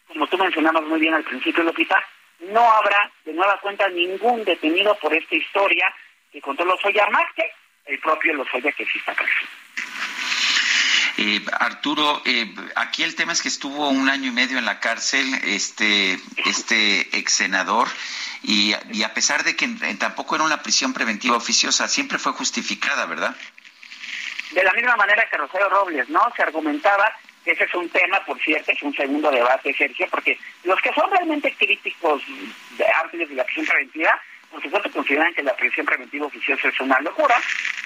como 0.06 0.26
tú 0.26 0.36
mencionabas 0.36 0.82
muy 0.82 1.00
bien 1.00 1.14
al 1.14 1.24
principio, 1.24 1.64
Lupita, 1.64 1.98
no 2.40 2.60
habrá 2.60 3.10
de 3.24 3.32
nueva 3.32 3.58
cuenta 3.58 3.88
ningún 3.88 4.44
detenido 4.44 4.94
por 4.96 5.14
esta 5.14 5.34
historia 5.34 5.86
que 6.30 6.42
contó 6.42 6.66
Lozoya 6.66 7.06
más 7.06 7.32
que 7.34 7.50
el 7.86 7.98
propio 8.00 8.34
Lozoya 8.34 8.72
que 8.72 8.84
sí 8.84 8.98
está 8.98 9.14
preso. 9.14 9.46
Eh, 11.18 11.40
Arturo, 11.58 12.20
eh, 12.26 12.54
aquí 12.74 13.02
el 13.02 13.14
tema 13.14 13.32
es 13.32 13.40
que 13.40 13.48
estuvo 13.48 13.88
un 13.88 14.08
año 14.10 14.28
y 14.28 14.32
medio 14.32 14.58
en 14.58 14.66
la 14.66 14.80
cárcel 14.80 15.26
este, 15.44 16.18
este 16.44 17.16
ex 17.16 17.32
senador 17.32 17.88
y, 18.42 18.74
y 18.92 19.02
a 19.02 19.14
pesar 19.14 19.42
de 19.44 19.56
que 19.56 19.66
tampoco 19.98 20.34
era 20.34 20.44
una 20.44 20.62
prisión 20.62 20.92
preventiva 20.92 21.36
oficiosa, 21.36 21.88
siempre 21.88 22.18
fue 22.18 22.32
justificada, 22.32 23.06
¿verdad? 23.06 23.34
De 24.52 24.62
la 24.62 24.72
misma 24.74 24.94
manera 24.96 25.26
que 25.30 25.38
Rosario 25.38 25.68
Robles, 25.70 26.08
¿no? 26.10 26.20
Se 26.36 26.42
argumentaba 26.42 27.12
que 27.44 27.52
ese 27.52 27.64
es 27.64 27.74
un 27.74 27.88
tema, 27.88 28.22
por 28.24 28.38
cierto, 28.40 28.72
es 28.72 28.82
un 28.82 28.94
segundo 28.94 29.30
debate, 29.30 29.72
Sergio, 29.74 30.06
porque 30.10 30.38
los 30.64 30.80
que 30.80 30.92
son 30.92 31.10
realmente 31.10 31.54
críticos 31.54 32.22
de, 32.76 32.84
amplios 33.02 33.28
de 33.28 33.36
la 33.36 33.44
prisión 33.44 33.66
preventiva 33.66 34.20
por 34.50 34.62
supuesto 34.62 34.90
consideran 34.90 35.34
que 35.34 35.42
la 35.42 35.56
prisión 35.56 35.86
preventiva 35.86 36.26
oficiosa 36.26 36.68
es 36.68 36.80
una 36.80 37.00
locura, 37.00 37.36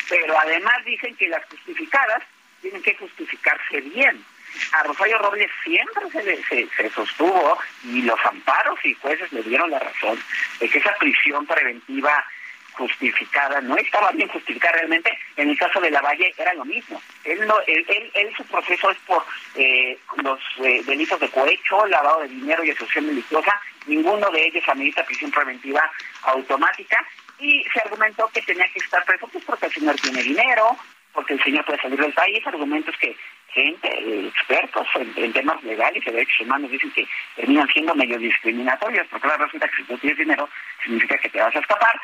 pero 0.09 0.39
además 0.39 0.85
dicen 0.85 1.15
que 1.17 1.29
las 1.29 1.45
justificadas 1.47 2.23
tienen 2.61 2.83
que 2.83 2.95
justificarse 2.97 3.81
bien. 3.81 4.25
A 4.73 4.83
Rosario 4.83 5.19
Robles 5.19 5.51
siempre 5.63 6.11
se, 6.11 6.23
le, 6.25 6.43
se, 6.45 6.69
se, 6.77 6.91
sostuvo 6.91 7.59
y 7.85 8.03
los 8.03 8.19
amparos 8.25 8.79
y 8.85 8.95
jueces 8.95 9.33
le 9.33 9.43
dieron 9.43 9.71
la 9.71 9.79
razón 9.79 10.19
de 10.59 10.69
que 10.69 10.79
esa 10.79 10.95
prisión 10.97 11.47
preventiva 11.47 12.25
justificada 12.73 13.61
no 13.61 13.77
estaba 13.77 14.11
bien 14.13 14.29
justificada 14.29 14.73
realmente. 14.79 15.17
En 15.37 15.51
el 15.51 15.59
caso 15.59 15.81
de 15.81 15.91
la 15.91 16.01
Valle 16.01 16.33
era 16.37 16.55
lo 16.55 16.65
mismo. 16.65 17.01
Él, 17.25 17.47
no, 17.47 17.57
él, 17.67 17.85
él, 17.89 18.11
él 18.15 18.35
su 18.37 18.45
proceso 18.45 18.91
es 18.91 18.99
por 19.07 19.25
eh, 19.55 19.99
los 20.23 20.39
eh, 20.65 20.83
delitos 20.85 21.21
de 21.21 21.29
cohecho, 21.29 21.87
lavado 21.87 22.21
de 22.21 22.29
dinero 22.29 22.65
y 22.65 22.71
asociación 22.71 23.09
delictuosa. 23.09 23.61
Ninguno 23.87 24.31
de 24.31 24.47
ellos 24.47 24.69
amerita 24.69 25.05
prisión 25.05 25.31
preventiva 25.31 25.91
automática 26.23 27.05
y 27.39 27.65
se 27.73 27.81
argumentó 27.81 28.29
que 28.33 28.43
tenía 28.43 28.67
que 28.73 28.81
estar 28.81 29.05
preso 29.05 29.27
pues 29.29 29.45
porque 29.45 29.67
el 29.67 29.73
señor 29.73 29.97
tiene 29.97 30.23
dinero, 30.23 30.77
porque 31.13 31.35
el 31.35 31.43
señor 31.43 31.65
puede 31.65 31.81
salir 31.81 31.99
del 31.99 32.13
país, 32.13 32.47
argumentos 32.47 32.95
que 32.99 33.17
gente, 33.53 33.89
eh, 33.89 34.29
expertos 34.29 34.87
en, 34.95 35.13
en, 35.17 35.33
temas 35.33 35.63
legales 35.65 36.03
y 36.07 36.11
derechos 36.11 36.41
humanos 36.41 36.71
dicen 36.71 36.91
que 36.93 37.07
terminan 37.37 37.69
siendo 37.69 37.95
medio 37.95 38.19
discriminatorios, 38.19 39.07
porque 39.11 39.27
ahora 39.27 39.45
resulta 39.45 39.69
que 39.69 39.77
si 39.77 39.85
tú 39.85 39.99
tienes 39.99 40.19
dinero 40.19 40.49
significa 40.83 41.19
que 41.19 41.29
te 41.29 41.41
vas 41.41 41.55
a 41.55 41.59
escapar. 41.59 42.01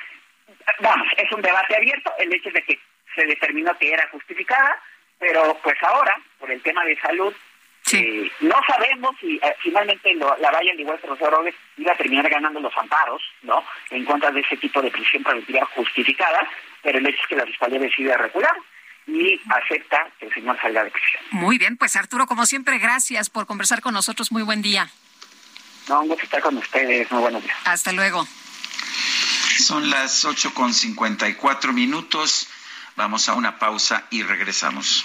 Vamos, 0.81 1.09
es 1.17 1.31
un 1.33 1.43
debate 1.43 1.77
abierto, 1.77 2.13
el 2.19 2.33
hecho 2.33 2.51
de 2.51 2.63
que 2.63 2.79
se 3.15 3.25
determinó 3.25 3.77
que 3.79 3.93
era 3.93 4.07
justificada, 4.09 4.81
pero 5.19 5.59
pues 5.63 5.77
ahora, 5.83 6.17
por 6.39 6.51
el 6.51 6.61
tema 6.63 6.85
de 6.85 6.99
salud, 7.01 7.35
sí. 7.83 7.97
eh, 7.97 8.33
no 8.41 8.57
sabemos 8.67 9.17
si 9.21 9.37
eh, 9.37 9.57
finalmente 9.61 10.15
lo, 10.15 10.37
la 10.39 10.51
Valle, 10.51 10.73
al 10.73 10.81
igual 10.81 11.01
que 11.01 11.55
iba 11.79 11.93
a 11.93 11.97
terminar 11.97 12.29
ganando 12.29 12.61
los 12.61 12.77
amparos, 12.77 13.23
¿no? 13.43 13.65
En 13.91 14.05
contra 14.05 14.31
de 14.31 14.41
ese 14.41 14.57
tipo 14.59 14.83
de 14.83 14.91
prisión 14.91 15.23
preventiva 15.23 15.65
justificada, 15.75 16.47
pero 16.83 16.99
el 16.99 17.07
hecho 17.07 17.23
es 17.23 17.29
que 17.29 17.37
la 17.37 17.47
Fiscalía 17.47 17.79
decide 17.79 18.17
regular 18.17 18.57
y 19.07 19.41
acepta 19.49 20.09
que 20.19 20.27
el 20.27 20.35
señor 20.35 20.61
salga 20.61 20.85
de 20.85 20.91
prisión. 20.91 21.23
Muy 21.31 21.59
bien, 21.59 21.77
pues 21.77 21.97
Arturo, 21.97 22.27
como 22.27 22.45
siempre, 22.45 22.79
gracias 22.79 23.31
por 23.31 23.47
conversar 23.47 23.81
con 23.81 23.95
nosotros. 23.95 24.33
Muy 24.33 24.43
buen 24.43 24.63
día. 24.63 24.89
No, 25.89 26.03
un 26.03 26.09
gusto 26.09 26.25
estar 26.25 26.43
con 26.43 26.57
ustedes. 26.57 27.11
Muy 27.13 27.21
buenos 27.21 27.43
días. 27.43 27.57
Hasta 27.65 27.93
luego. 27.93 28.27
Son 29.59 29.91
las 29.91 30.25
ocho 30.25 30.53
con 30.55 30.75
cincuenta 30.75 31.29
y 31.29 31.35
cuatro 31.35 31.73
minutos. 31.73 32.49
Vamos 32.95 33.29
a 33.29 33.35
una 33.35 33.59
pausa 33.59 34.07
y 34.11 34.23
regresamos. 34.23 35.05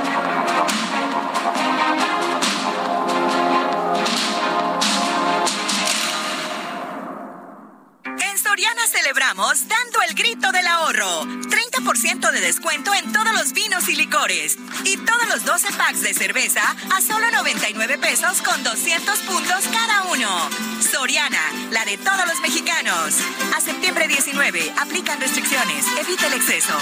Celebramos 8.87 9.67
dando 9.67 10.01
el 10.07 10.15
grito 10.15 10.51
del 10.51 10.65
ahorro. 10.65 11.23
30% 11.25 12.31
de 12.31 12.41
descuento 12.41 12.93
en 12.93 13.11
todos 13.11 13.31
los 13.33 13.53
vinos 13.53 13.87
y 13.89 13.95
licores. 13.95 14.57
Y 14.83 14.97
todos 14.97 15.27
los 15.29 15.45
12 15.45 15.71
packs 15.73 16.01
de 16.01 16.13
cerveza 16.13 16.61
a 16.93 17.01
solo 17.01 17.29
99 17.31 17.97
pesos 17.99 18.41
con 18.41 18.63
200 18.63 19.19
puntos 19.19 19.65
cada 19.71 20.03
uno. 20.11 20.49
Soriana, 20.81 21.41
la 21.71 21.85
de 21.85 21.97
todos 21.97 22.25
los 22.27 22.39
mexicanos. 22.41 23.15
A 23.55 23.61
septiembre 23.61 24.07
19, 24.07 24.73
aplican 24.79 25.19
restricciones. 25.19 25.85
Evita 25.99 26.27
el 26.27 26.33
exceso. 26.33 26.77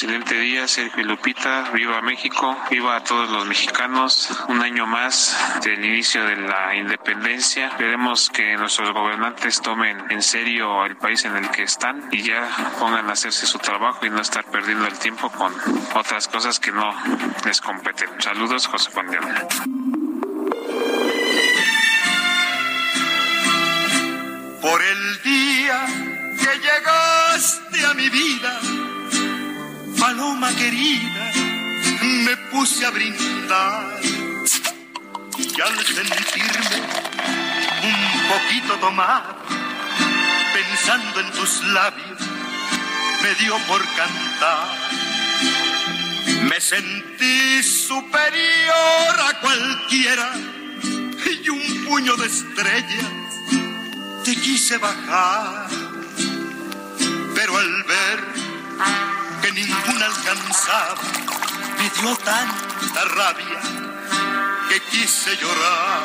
Excelente 0.00 0.38
día, 0.38 0.68
Sergio 0.68 1.02
y 1.02 1.06
Lupita. 1.06 1.72
Viva 1.72 2.00
México, 2.02 2.56
viva 2.70 2.94
a 2.94 3.02
todos 3.02 3.28
los 3.30 3.44
mexicanos. 3.46 4.30
Un 4.46 4.62
año 4.62 4.86
más 4.86 5.36
del 5.64 5.84
inicio 5.84 6.24
de 6.24 6.36
la 6.36 6.76
independencia. 6.76 7.66
Esperemos 7.66 8.30
que 8.30 8.56
nuestros 8.56 8.92
gobernantes 8.92 9.60
tomen 9.60 10.04
en 10.08 10.22
serio 10.22 10.86
el 10.86 10.96
país 10.96 11.24
en 11.24 11.34
el 11.34 11.50
que 11.50 11.64
están 11.64 12.08
y 12.12 12.22
ya 12.22 12.48
pongan 12.78 13.10
a 13.10 13.14
hacerse 13.14 13.44
su 13.44 13.58
trabajo 13.58 14.06
y 14.06 14.10
no 14.10 14.20
estar 14.20 14.44
perdiendo 14.44 14.86
el 14.86 14.96
tiempo 15.00 15.30
con 15.30 15.52
otras 15.96 16.28
cosas 16.28 16.60
que 16.60 16.70
no 16.70 16.94
les 17.44 17.60
competen. 17.60 18.08
Saludos, 18.20 18.68
José 18.68 18.92
de 18.92 19.18
Por 24.62 24.80
el 24.80 25.22
día 25.24 25.86
que 26.38 26.56
llegaste 26.60 27.84
a 27.84 27.94
mi 27.94 28.08
vida 28.10 28.60
paloma 29.98 30.50
querida, 30.54 31.32
me 32.24 32.36
puse 32.50 32.86
a 32.86 32.90
brindar. 32.90 34.00
Y 35.38 35.60
al 35.60 35.84
sentirme 35.84 36.76
un 37.82 38.28
poquito 38.28 38.74
tomar, 38.80 39.36
pensando 40.52 41.20
en 41.20 41.30
tus 41.32 41.62
labios, 41.64 42.20
me 43.22 43.34
dio 43.34 43.56
por 43.66 43.82
cantar. 43.96 44.78
Me 46.48 46.60
sentí 46.60 47.62
superior 47.62 49.20
a 49.28 49.40
cualquiera 49.40 50.32
y 51.42 51.48
un 51.48 51.84
puño 51.86 52.16
de 52.16 52.26
estrellas 52.26 53.06
te 54.24 54.36
quise 54.36 54.78
bajar. 54.78 55.68
Pero 57.34 57.56
al 57.56 57.84
ver 57.84 58.38
que 59.40 59.52
ninguna 59.52 60.06
alcanzaba, 60.06 61.02
me 61.78 61.90
dio 61.90 62.16
tanta 62.16 63.04
rabia 63.04 63.60
que 64.68 64.80
quise 64.90 65.36
llorar. 65.36 66.02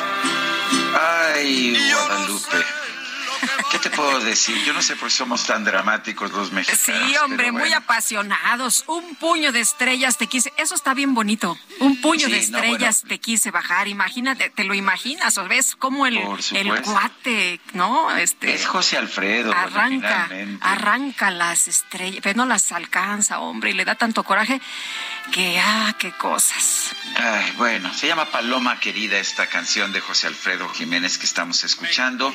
Ay, 1.34 1.76
Guadalupe. 1.92 2.83
¿Qué 3.70 3.78
te 3.78 3.90
puedo 3.90 4.20
decir? 4.20 4.56
Yo 4.64 4.72
no 4.72 4.82
sé 4.82 4.96
por 4.96 5.08
qué 5.08 5.14
somos 5.14 5.46
tan 5.46 5.64
dramáticos 5.64 6.30
los 6.32 6.52
mexicanos. 6.52 7.08
Sí, 7.08 7.16
hombre, 7.18 7.52
muy 7.52 7.72
apasionados. 7.72 8.84
Un 8.86 9.14
puño 9.16 9.52
de 9.52 9.60
estrellas 9.60 10.18
te 10.18 10.26
quise. 10.26 10.52
Eso 10.56 10.74
está 10.74 10.94
bien 10.94 11.14
bonito. 11.14 11.58
Un 11.80 12.00
puño 12.00 12.28
de 12.28 12.38
estrellas 12.38 13.04
te 13.06 13.18
quise 13.18 13.50
bajar. 13.50 13.88
Imagínate, 13.88 14.50
te 14.50 14.64
lo 14.64 14.74
imaginas, 14.74 15.38
¿o 15.38 15.46
ves? 15.48 15.76
Como 15.76 16.06
el, 16.06 16.18
el 16.52 16.82
cuate, 16.82 17.60
¿no? 17.72 18.10
Este, 18.16 18.54
es 18.54 18.66
José 18.66 18.98
Alfredo. 18.98 19.52
Arranca, 19.52 20.28
arranca 20.60 21.30
las 21.30 21.68
estrellas, 21.68 22.20
pero 22.22 22.36
no 22.38 22.46
las 22.46 22.72
alcanza, 22.72 23.40
hombre, 23.40 23.70
y 23.70 23.74
le 23.74 23.84
da 23.84 23.94
tanto 23.94 24.24
coraje 24.24 24.60
que, 25.32 25.58
ah, 25.58 25.94
qué 25.98 26.12
cosas. 26.12 26.90
Ay, 27.16 27.52
bueno, 27.56 27.92
se 27.94 28.06
llama 28.06 28.26
Paloma 28.26 28.78
Querida 28.80 29.18
esta 29.18 29.46
canción 29.46 29.92
de 29.92 30.00
José 30.00 30.26
Alfredo 30.26 30.68
Jiménez 30.68 31.18
que 31.18 31.26
estamos 31.26 31.62
escuchando 31.64 32.34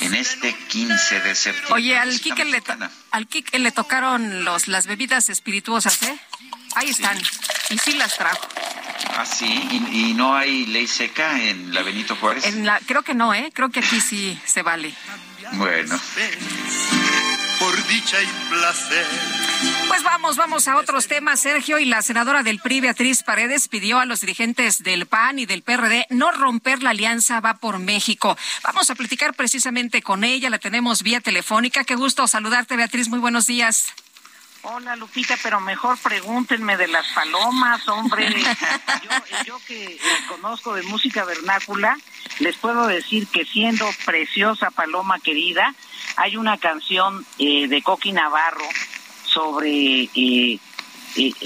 en 0.00 0.14
este 0.14 0.54
15 0.54 1.20
de 1.20 1.34
septiembre. 1.34 1.74
Oye, 1.74 1.98
al 1.98 2.20
Kike 2.20 2.44
le, 2.44 2.62
al 3.10 3.28
le 3.52 3.72
tocaron 3.72 4.44
los, 4.44 4.68
las 4.68 4.86
bebidas 4.86 5.28
espirituosas, 5.28 6.02
¿eh? 6.02 6.18
Ahí 6.76 6.90
están. 6.90 7.18
Y 7.70 7.78
sí 7.78 7.94
las 7.94 8.16
trajo. 8.16 8.48
Ah, 9.16 9.24
sí. 9.26 9.46
¿Y, 9.92 10.14
no 10.14 10.34
hay 10.34 10.66
ley 10.66 10.86
seca 10.86 11.40
en 11.40 11.72
la 11.74 11.82
Benito 11.82 12.16
Juárez? 12.16 12.46
En 12.46 12.66
la, 12.66 12.80
creo 12.80 13.02
que 13.02 13.14
no, 13.14 13.32
¿eh? 13.34 13.50
Creo 13.54 13.70
que 13.70 13.80
aquí 13.80 14.00
sí 14.00 14.38
se 14.44 14.62
vale. 14.62 14.92
Bueno. 15.56 16.00
Por 17.58 17.86
dicha 17.86 18.22
y 18.22 18.50
placer. 18.50 19.06
Pues 19.88 20.02
vamos, 20.02 20.36
vamos 20.36 20.68
a 20.68 20.76
otros 20.76 21.06
temas, 21.06 21.40
Sergio. 21.40 21.78
Y 21.78 21.84
la 21.84 22.02
senadora 22.02 22.42
del 22.42 22.58
PRI, 22.58 22.80
Beatriz 22.80 23.22
Paredes, 23.22 23.68
pidió 23.68 23.98
a 23.98 24.06
los 24.06 24.20
dirigentes 24.20 24.82
del 24.82 25.06
PAN 25.06 25.38
y 25.38 25.46
del 25.46 25.62
PRD 25.62 26.06
no 26.10 26.32
romper 26.32 26.82
la 26.82 26.90
alianza 26.90 27.40
Va 27.40 27.54
por 27.54 27.78
México. 27.78 28.36
Vamos 28.64 28.90
a 28.90 28.94
platicar 28.94 29.34
precisamente 29.34 30.02
con 30.02 30.24
ella. 30.24 30.50
La 30.50 30.58
tenemos 30.58 31.02
vía 31.02 31.20
telefónica. 31.20 31.84
Qué 31.84 31.94
gusto 31.94 32.26
saludarte, 32.26 32.76
Beatriz. 32.76 33.08
Muy 33.08 33.20
buenos 33.20 33.46
días. 33.46 33.94
Hola 34.66 34.96
Lupita, 34.96 35.36
pero 35.42 35.60
mejor 35.60 35.98
pregúntenme 35.98 36.78
de 36.78 36.88
las 36.88 37.06
palomas, 37.08 37.86
hombre. 37.86 38.32
yo, 39.46 39.60
que 39.66 39.84
eh, 39.84 39.98
conozco 40.26 40.72
de 40.72 40.82
música 40.84 41.22
vernácula, 41.24 41.98
les 42.38 42.56
puedo 42.56 42.86
decir 42.86 43.26
que 43.28 43.44
siendo 43.44 43.86
preciosa 44.06 44.70
paloma 44.70 45.18
querida, 45.18 45.74
hay 46.16 46.38
una 46.38 46.56
canción 46.56 47.26
eh, 47.38 47.68
de 47.68 47.82
Coqui 47.82 48.12
Navarro 48.12 48.64
sobre 49.26 50.08
eh, 50.14 50.58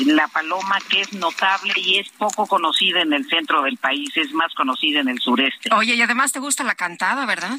la 0.06 0.28
paloma 0.28 0.78
que 0.88 1.00
es 1.00 1.12
notable 1.12 1.72
y 1.74 1.98
es 1.98 2.08
poco 2.10 2.46
conocida 2.46 3.00
en 3.00 3.12
el 3.12 3.28
centro 3.28 3.62
del 3.62 3.78
país, 3.78 4.16
es 4.16 4.32
más 4.32 4.54
conocida 4.54 5.00
en 5.00 5.08
el 5.08 5.18
sureste. 5.18 5.74
Oye, 5.74 5.96
y 5.96 6.02
además 6.02 6.30
te 6.30 6.38
gusta 6.38 6.62
la 6.62 6.76
cantada, 6.76 7.26
¿verdad? 7.26 7.58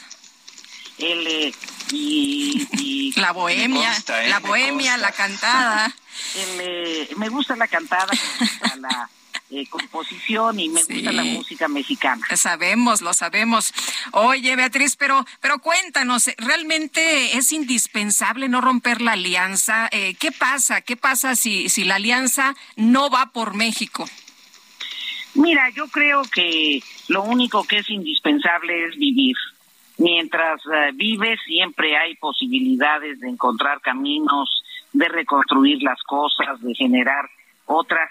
Él, 1.00 1.54
y, 1.92 3.14
la 3.16 3.32
bohemia, 3.32 3.92
¿eh? 3.96 4.30
la 4.30 4.40
bohemia, 4.40 4.98
la 4.98 5.12
cantada. 5.12 5.94
me 7.18 7.30
gusta 7.30 7.56
la 7.56 7.68
cantada, 7.68 8.08
me 8.14 8.46
gusta 8.46 8.76
la 8.78 9.10
eh, 9.52 9.66
composición 9.68 10.60
y 10.60 10.70
me 10.70 10.84
gusta 10.84 11.12
la 11.12 11.24
música 11.24 11.68
mexicana. 11.68 12.24
Sabemos, 12.36 13.02
lo 13.02 13.14
sabemos. 13.14 13.74
Oye, 14.12 14.56
Beatriz, 14.56 14.96
pero, 14.96 15.26
pero 15.42 15.58
cuéntanos, 15.60 16.30
¿realmente 16.38 17.36
es 17.36 17.52
indispensable 17.52 18.48
no 18.48 18.62
romper 18.62 19.02
la 19.02 19.14
alianza? 19.14 19.90
Eh, 19.92 20.16
¿Qué 20.20 20.32
pasa? 20.32 20.82
¿Qué 20.82 20.96
pasa 20.96 21.36
si, 21.36 21.68
si 21.70 21.84
la 21.84 21.96
alianza 21.96 22.56
no 22.76 23.10
va 23.10 23.32
por 23.32 23.56
México? 23.56 24.08
Mira, 25.34 25.70
yo 25.70 25.88
creo 25.88 26.22
que 26.24 26.84
lo 27.08 27.24
único 27.24 27.64
que 27.64 27.80
es 27.80 27.90
indispensable 27.90 28.86
es 28.86 28.98
vivir 28.98 29.36
mientras 30.00 30.62
eh, 30.66 30.92
vive 30.96 31.38
siempre 31.46 31.96
hay 31.98 32.16
posibilidades 32.16 33.20
de 33.20 33.30
encontrar 33.30 33.82
caminos, 33.82 34.64
de 34.94 35.08
reconstruir 35.08 35.84
las 35.84 36.02
cosas, 36.04 36.60
de 36.62 36.74
generar 36.74 37.30
otras, 37.66 38.10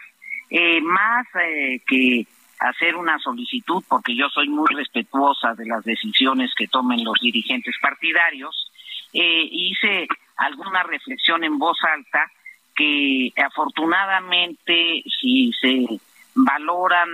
eh, 0.51 0.81
más 0.83 1.27
eh, 1.43 1.81
que 1.87 2.27
hacer 2.61 2.95
una 2.95 3.19
solicitud, 3.19 3.83
porque 3.89 4.15
yo 4.15 4.29
soy 4.29 4.49
muy 4.49 4.69
respetuosa 4.75 5.55
de 5.55 5.67
las 5.67 5.85
decisiones 5.85 6.55
que 6.57 6.69
tomen 6.69 7.05
los 7.05 7.19
dirigentes 7.21 7.75
partidarios, 7.81 8.73
hice 9.11 10.07
alguna 10.37 10.83
reflexión 10.83 11.43
en 11.43 11.59
voz 11.59 11.79
alta 11.83 12.31
que 12.77 13.33
afortunadamente 13.43 15.03
si 15.21 15.51
se 15.61 16.01
valoran 16.35 17.09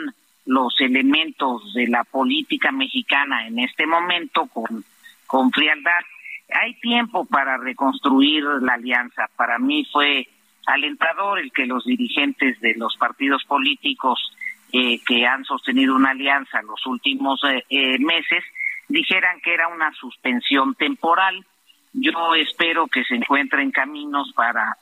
los 0.47 0.75
elementos 0.81 1.73
de 1.75 1.89
la 1.89 2.05
política 2.05 2.71
mexicana 2.73 3.47
en 3.47 3.59
este 3.59 3.87
momento 3.87 4.47
con, 4.47 4.85
con 5.27 5.51
frialdad. 5.51 6.03
Hay 6.53 6.75
tiempo 6.81 7.25
para 7.25 7.57
reconstruir 7.57 8.45
la 8.61 8.75
alianza. 8.75 9.29
Para 9.37 9.59
mí 9.59 9.87
fue 9.91 10.29
alentador 10.67 11.39
el 11.39 11.53
que 11.53 11.67
los 11.67 11.85
dirigentes 11.85 12.61
de 12.61 12.75
los 12.75 12.97
partidos 12.97 13.45
políticos 13.45 14.19
eh, 14.73 14.99
que 15.07 15.25
han 15.25 15.45
sostenido 15.45 15.95
una 15.95 16.11
alianza 16.11 16.61
los 16.63 16.85
últimos 16.87 17.41
eh, 17.45 17.65
eh, 17.69 17.97
meses 18.01 18.43
dijeran 18.89 19.41
que 19.41 19.55
era 19.55 19.69
una 19.69 19.93
suspensión 19.93 20.75
temporal. 20.75 21.47
Yo 21.93 22.35
espero 22.35 22.89
que 22.89 23.05
se 23.05 23.15
encuentren 23.15 23.71
caminos 23.71 24.33
para 24.35 24.77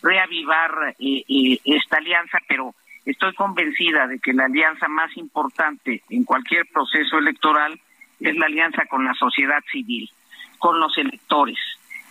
reavivar 0.00 0.94
esta 1.00 1.96
alianza, 1.96 2.38
pero 2.46 2.76
Estoy 3.08 3.32
convencida 3.32 4.06
de 4.06 4.18
que 4.18 4.34
la 4.34 4.44
alianza 4.44 4.86
más 4.86 5.16
importante 5.16 6.02
en 6.10 6.24
cualquier 6.24 6.66
proceso 6.66 7.16
electoral 7.16 7.80
es 8.20 8.36
la 8.36 8.44
alianza 8.44 8.84
con 8.84 9.02
la 9.02 9.14
sociedad 9.14 9.62
civil, 9.72 10.10
con 10.58 10.78
los 10.78 10.98
electores. 10.98 11.56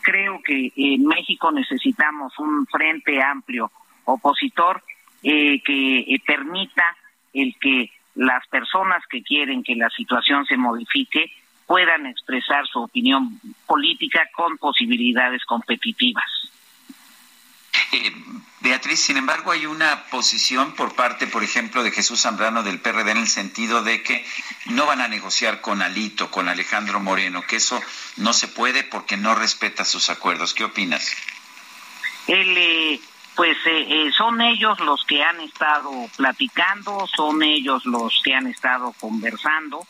Creo 0.02 0.41
que 0.44 0.74
en 0.76 1.06
México 1.06 1.52
necesitamos 1.52 2.34
un 2.40 2.65
frente 2.65 3.22
amplio 3.22 3.72
opositor 4.06 4.82
eh, 5.22 5.61
que 5.64 5.99
eh, 5.99 6.19
permita 6.26 6.98
el 7.32 7.56
que 7.61 7.91
las 8.15 8.48
personas 8.48 9.03
que 9.07 9.22
quieren 9.22 9.61
que 9.61 9.76
la 9.76 9.91
situación 9.91 10.45
se 10.45 10.57
modifique 10.57 11.32
puedan 11.68 12.07
expresar 12.07 12.65
su 12.65 12.80
opinión 12.80 13.40
política 13.68 14.28
con 14.36 14.57
posibilidades 14.57 15.45
competitivas. 15.45 16.49
Eh, 17.91 18.14
Beatriz, 18.59 19.01
sin 19.01 19.18
embargo, 19.18 19.51
hay 19.51 19.65
una 19.65 20.03
posición 20.05 20.73
por 20.73 20.93
parte, 20.95 21.27
por 21.27 21.43
ejemplo, 21.43 21.84
de 21.84 21.91
Jesús 21.91 22.22
Zambrano 22.22 22.64
del 22.64 22.80
PRD 22.80 23.11
en 23.11 23.18
el 23.18 23.27
sentido 23.27 23.84
de 23.84 24.03
que 24.03 24.26
no 24.65 24.85
van 24.85 24.99
a 24.99 25.07
negociar 25.07 25.61
con 25.61 25.81
Alito, 25.81 26.30
con 26.31 26.49
Alejandro 26.49 26.99
Moreno, 26.99 27.43
que 27.47 27.57
eso 27.57 27.81
no 28.18 28.34
se 28.34 28.47
puede 28.47 28.84
porque 28.84 29.15
no 29.15 29.35
respeta 29.35 29.85
sus 29.85 30.09
acuerdos. 30.09 30.53
¿Qué 30.53 30.65
opinas? 30.65 31.15
Eh, 32.27 32.99
pues 33.35 33.57
eh, 33.65 34.11
son 34.18 34.41
ellos 34.41 34.80
los 34.81 35.05
que 35.05 35.23
han 35.23 35.39
estado 35.39 35.91
platicando, 36.18 37.07
son 37.15 37.43
ellos 37.43 37.85
los 37.85 38.19
que 38.23 38.34
han 38.34 38.47
estado 38.47 38.93
conversando. 38.99 39.88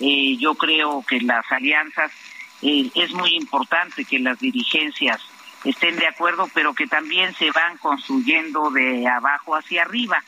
yo 0.00 0.54
creo 0.54 1.02
que 1.08 1.20
las 1.20 1.50
alianzas 1.50 2.12
es 2.60 3.12
muy 3.12 3.36
importante 3.36 4.04
que 4.04 4.18
las 4.18 4.38
dirigencias 4.38 5.20
estén 5.64 5.96
de 5.96 6.06
acuerdo, 6.06 6.48
pero 6.54 6.74
que 6.74 6.86
también 6.86 7.34
se 7.34 7.50
van 7.50 7.76
construyendo 7.78 8.70
de 8.70 9.06
abajo 9.06 9.56
hacia 9.56 9.82
arriba. 9.82 10.22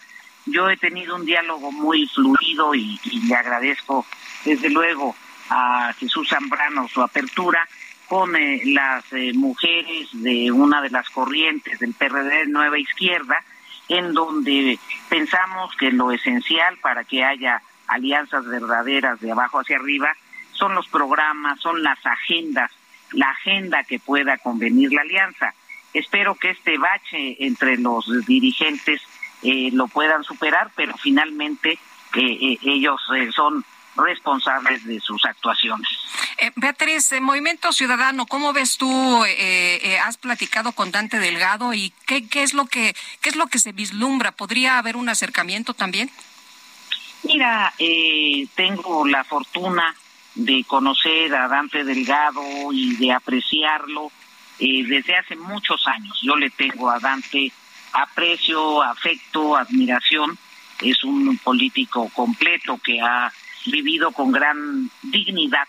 Yo 0.46 0.68
he 0.68 0.76
tenido 0.76 1.16
un 1.16 1.24
diálogo 1.24 1.70
muy 1.70 2.06
fluido 2.08 2.74
y, 2.74 2.98
le 3.26 3.34
agradezco 3.34 4.06
desde 4.44 4.70
luego 4.70 5.14
a 5.50 5.92
Jesús 5.98 6.28
Zambrano 6.28 6.88
su 6.88 7.02
apertura 7.02 7.68
con 8.08 8.34
eh, 8.34 8.62
las 8.66 9.04
eh, 9.12 9.32
mujeres 9.34 10.08
de 10.12 10.50
una 10.50 10.82
de 10.82 10.90
las 10.90 11.08
corrientes 11.10 11.78
del 11.78 11.94
PRD 11.94 12.46
Nueva 12.46 12.78
Izquierda, 12.78 13.36
en 13.88 14.14
donde 14.14 14.78
pensamos 15.08 15.74
que 15.76 15.92
lo 15.92 16.10
esencial 16.10 16.76
para 16.78 17.04
que 17.04 17.24
haya 17.24 17.62
alianzas 17.86 18.46
verdaderas 18.46 19.20
de 19.20 19.32
abajo 19.32 19.60
hacia 19.60 19.76
arriba 19.76 20.12
son 20.52 20.74
los 20.74 20.88
programas, 20.88 21.60
son 21.60 21.82
las 21.82 21.98
agendas 22.04 22.70
la 23.12 23.30
agenda 23.30 23.84
que 23.84 23.98
pueda 23.98 24.38
convenir 24.38 24.92
la 24.92 25.02
alianza. 25.02 25.54
Espero 25.92 26.34
que 26.34 26.50
este 26.50 26.78
bache 26.78 27.36
entre 27.44 27.76
los 27.76 28.04
dirigentes 28.26 29.02
eh, 29.42 29.70
lo 29.72 29.88
puedan 29.88 30.22
superar, 30.22 30.70
pero 30.76 30.96
finalmente 30.96 31.72
eh, 31.72 31.78
eh, 32.14 32.58
ellos 32.62 33.00
son 33.34 33.64
responsables 33.96 34.84
de 34.84 35.00
sus 35.00 35.24
actuaciones. 35.24 35.88
Beatriz, 36.56 37.12
Movimiento 37.20 37.72
Ciudadano, 37.72 38.24
¿cómo 38.26 38.52
ves 38.52 38.78
tú? 38.78 39.24
has 40.02 40.16
platicado 40.16 40.72
con 40.72 40.90
Dante 40.90 41.18
Delgado 41.18 41.74
y 41.74 41.92
qué, 42.06 42.26
qué 42.26 42.42
es 42.42 42.54
lo 42.54 42.66
que 42.66 42.94
qué 43.20 43.28
es 43.28 43.36
lo 43.36 43.48
que 43.48 43.58
se 43.58 43.72
vislumbra. 43.72 44.32
¿Podría 44.32 44.78
haber 44.78 44.96
un 44.96 45.08
acercamiento 45.08 45.74
también? 45.74 46.10
Mira, 47.24 47.74
tengo 48.54 49.06
la 49.06 49.24
fortuna 49.24 49.94
de 50.44 50.64
conocer 50.64 51.34
a 51.34 51.48
Dante 51.48 51.84
Delgado 51.84 52.42
y 52.72 52.96
de 52.96 53.12
apreciarlo 53.12 54.10
eh, 54.58 54.84
desde 54.86 55.16
hace 55.16 55.36
muchos 55.36 55.86
años. 55.86 56.18
Yo 56.22 56.36
le 56.36 56.50
tengo 56.50 56.90
a 56.90 56.98
Dante 56.98 57.52
aprecio, 57.92 58.82
afecto, 58.82 59.56
admiración. 59.56 60.38
Es 60.80 61.04
un 61.04 61.36
político 61.38 62.08
completo 62.14 62.78
que 62.82 63.00
ha 63.00 63.30
vivido 63.66 64.12
con 64.12 64.32
gran 64.32 64.90
dignidad 65.02 65.68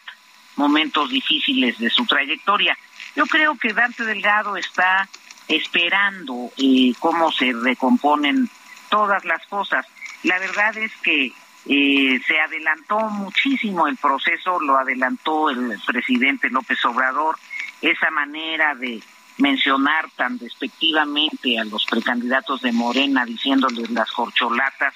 momentos 0.56 1.10
difíciles 1.10 1.78
de 1.78 1.90
su 1.90 2.06
trayectoria. 2.06 2.78
Yo 3.16 3.26
creo 3.26 3.58
que 3.58 3.74
Dante 3.74 4.06
Delgado 4.06 4.56
está 4.56 5.10
esperando 5.48 6.52
eh, 6.58 6.94
cómo 7.00 7.32
se 7.32 7.52
recomponen 7.52 8.50
todas 8.90 9.26
las 9.26 9.46
cosas. 9.48 9.86
La 10.24 10.40
verdad 10.40 10.78
es 10.78 10.92
que 11.04 11.34
eh, 11.66 12.20
se 12.26 12.40
adelantó 12.40 13.00
muchísimo 13.00 13.88
el 13.88 13.98
proceso, 13.98 14.60
lo 14.60 14.78
adelantó 14.78 15.50
el 15.50 15.80
presidente 15.86 16.50
López 16.50 16.84
Obrador, 16.86 17.38
esa 17.82 18.10
manera 18.12 18.76
de 18.76 19.02
mencionar 19.38 20.10
tan 20.16 20.38
despectivamente 20.38 21.60
a 21.60 21.66
los 21.66 21.86
precandidatos 21.86 22.62
de 22.62 22.72
Morena 22.72 23.26
diciéndoles 23.26 23.90
las 23.90 24.12
corcholatas, 24.12 24.94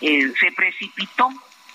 eh, 0.00 0.32
se 0.38 0.52
precipitó 0.52 1.28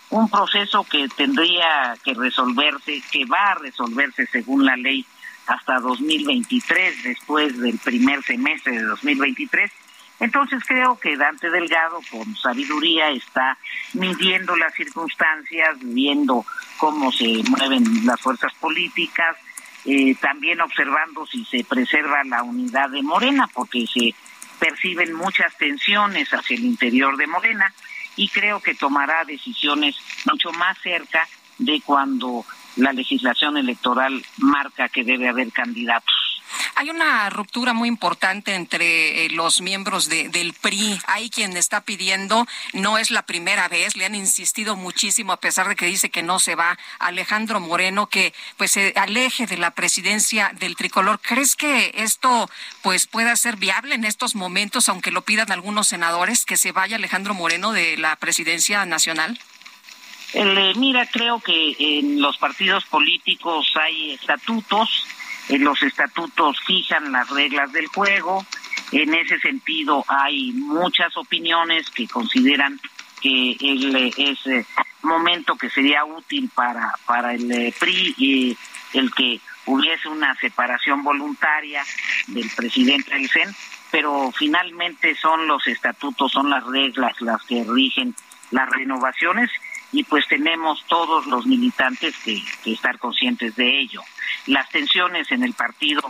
un 0.09 0.29
proceso 0.29 0.83
que 0.83 1.07
tendría 1.09 1.95
que 2.03 2.13
resolverse, 2.13 3.01
que 3.11 3.25
va 3.25 3.51
a 3.51 3.55
resolverse 3.55 4.27
según 4.27 4.65
la 4.65 4.75
ley 4.77 5.05
hasta 5.47 5.79
2023, 5.79 7.03
después 7.03 7.59
del 7.59 7.77
primer 7.79 8.23
semestre 8.23 8.73
de 8.73 8.83
2023. 8.83 9.71
Entonces 10.23 10.63
creo 10.65 10.97
que 10.97 11.17
Dante 11.17 11.49
Delgado 11.49 11.99
con 12.09 12.33
sabiduría 12.37 13.09
está 13.09 13.57
midiendo 13.91 14.55
las 14.55 14.73
circunstancias, 14.73 15.75
viendo 15.81 16.45
cómo 16.77 17.11
se 17.11 17.43
mueven 17.49 17.83
las 18.05 18.21
fuerzas 18.21 18.53
políticas, 18.53 19.35
eh, 19.83 20.15
también 20.15 20.61
observando 20.61 21.27
si 21.27 21.43
se 21.43 21.65
preserva 21.65 22.23
la 22.23 22.41
unidad 22.41 22.89
de 22.89 23.03
Morena, 23.03 23.49
porque 23.53 23.85
se 23.85 24.15
perciben 24.59 25.13
muchas 25.13 25.57
tensiones 25.57 26.29
hacia 26.33 26.55
el 26.55 26.63
interior 26.63 27.17
de 27.17 27.27
Morena 27.27 27.73
y 28.15 28.29
creo 28.29 28.61
que 28.61 28.75
tomará 28.75 29.25
decisiones 29.25 29.97
mucho 30.23 30.53
más 30.53 30.77
cerca 30.77 31.27
de 31.57 31.81
cuando 31.81 32.45
la 32.77 32.93
legislación 32.93 33.57
electoral 33.57 34.23
marca 34.37 34.87
que 34.87 35.03
debe 35.03 35.27
haber 35.27 35.51
candidatos. 35.51 36.32
Hay 36.75 36.89
una 36.89 37.29
ruptura 37.29 37.73
muy 37.73 37.87
importante 37.87 38.55
entre 38.55 39.25
eh, 39.25 39.29
los 39.29 39.61
miembros 39.61 40.09
del 40.09 40.53
PRI. 40.53 40.99
Hay 41.07 41.29
quien 41.29 41.55
está 41.57 41.81
pidiendo, 41.81 42.47
no 42.73 42.97
es 42.97 43.11
la 43.11 43.23
primera 43.23 43.67
vez, 43.67 43.95
le 43.95 44.05
han 44.05 44.15
insistido 44.15 44.75
muchísimo, 44.75 45.33
a 45.33 45.39
pesar 45.39 45.67
de 45.67 45.75
que 45.75 45.85
dice 45.85 46.09
que 46.09 46.23
no 46.23 46.39
se 46.39 46.55
va, 46.55 46.77
Alejandro 46.99 47.59
Moreno, 47.59 48.07
que 48.07 48.33
pues 48.57 48.71
se 48.71 48.93
aleje 48.95 49.45
de 49.45 49.57
la 49.57 49.71
presidencia 49.71 50.51
del 50.59 50.75
tricolor. 50.75 51.19
¿Crees 51.21 51.55
que 51.55 51.91
esto 51.95 52.49
pues 52.81 53.07
pueda 53.07 53.35
ser 53.35 53.57
viable 53.57 53.95
en 53.95 54.05
estos 54.05 54.35
momentos, 54.35 54.89
aunque 54.89 55.11
lo 55.11 55.21
pidan 55.23 55.51
algunos 55.51 55.87
senadores, 55.87 56.45
que 56.45 56.57
se 56.57 56.71
vaya 56.71 56.95
Alejandro 56.95 57.33
Moreno 57.33 57.71
de 57.71 57.97
la 57.97 58.15
presidencia 58.15 58.85
nacional? 58.85 59.39
Eh, 60.33 60.73
mira, 60.75 61.05
creo 61.05 61.39
que 61.39 61.75
en 61.77 62.19
los 62.19 62.37
partidos 62.37 62.85
políticos 62.85 63.71
hay 63.79 64.11
estatutos, 64.11 65.05
los 65.49 65.81
estatutos 65.83 66.59
fijan 66.65 67.11
las 67.11 67.29
reglas 67.29 67.71
del 67.71 67.87
juego, 67.87 68.45
en 68.91 69.13
ese 69.13 69.39
sentido 69.39 70.05
hay 70.07 70.51
muchas 70.53 71.15
opiniones 71.17 71.89
que 71.89 72.07
consideran 72.07 72.79
que 73.21 73.55
el, 73.59 74.13
es 74.17 74.45
eh, 74.47 74.65
momento 75.01 75.55
que 75.55 75.69
sería 75.69 76.05
útil 76.05 76.49
para, 76.53 76.93
para 77.05 77.33
el 77.33 77.51
eh, 77.51 77.73
PRI 77.79 78.57
el 78.93 79.13
que 79.13 79.39
hubiese 79.65 80.07
una 80.09 80.35
separación 80.35 81.03
voluntaria 81.03 81.83
del 82.27 82.49
presidente 82.55 83.13
del 83.13 83.29
CEN, 83.29 83.49
pero 83.91 84.31
finalmente 84.31 85.15
son 85.15 85.47
los 85.47 85.65
estatutos, 85.67 86.31
son 86.31 86.49
las 86.49 86.63
reglas 86.65 87.19
las 87.21 87.41
que 87.43 87.63
rigen 87.63 88.13
las 88.51 88.69
renovaciones 88.69 89.49
y 89.93 90.03
pues 90.03 90.27
tenemos 90.27 90.83
todos 90.87 91.27
los 91.27 91.45
militantes 91.45 92.15
que, 92.17 92.43
estar 92.65 92.99
conscientes 92.99 93.55
de 93.55 93.79
ello. 93.79 94.01
Las 94.47 94.67
tensiones 94.69 95.31
en 95.31 95.43
el 95.43 95.53
partido 95.53 96.01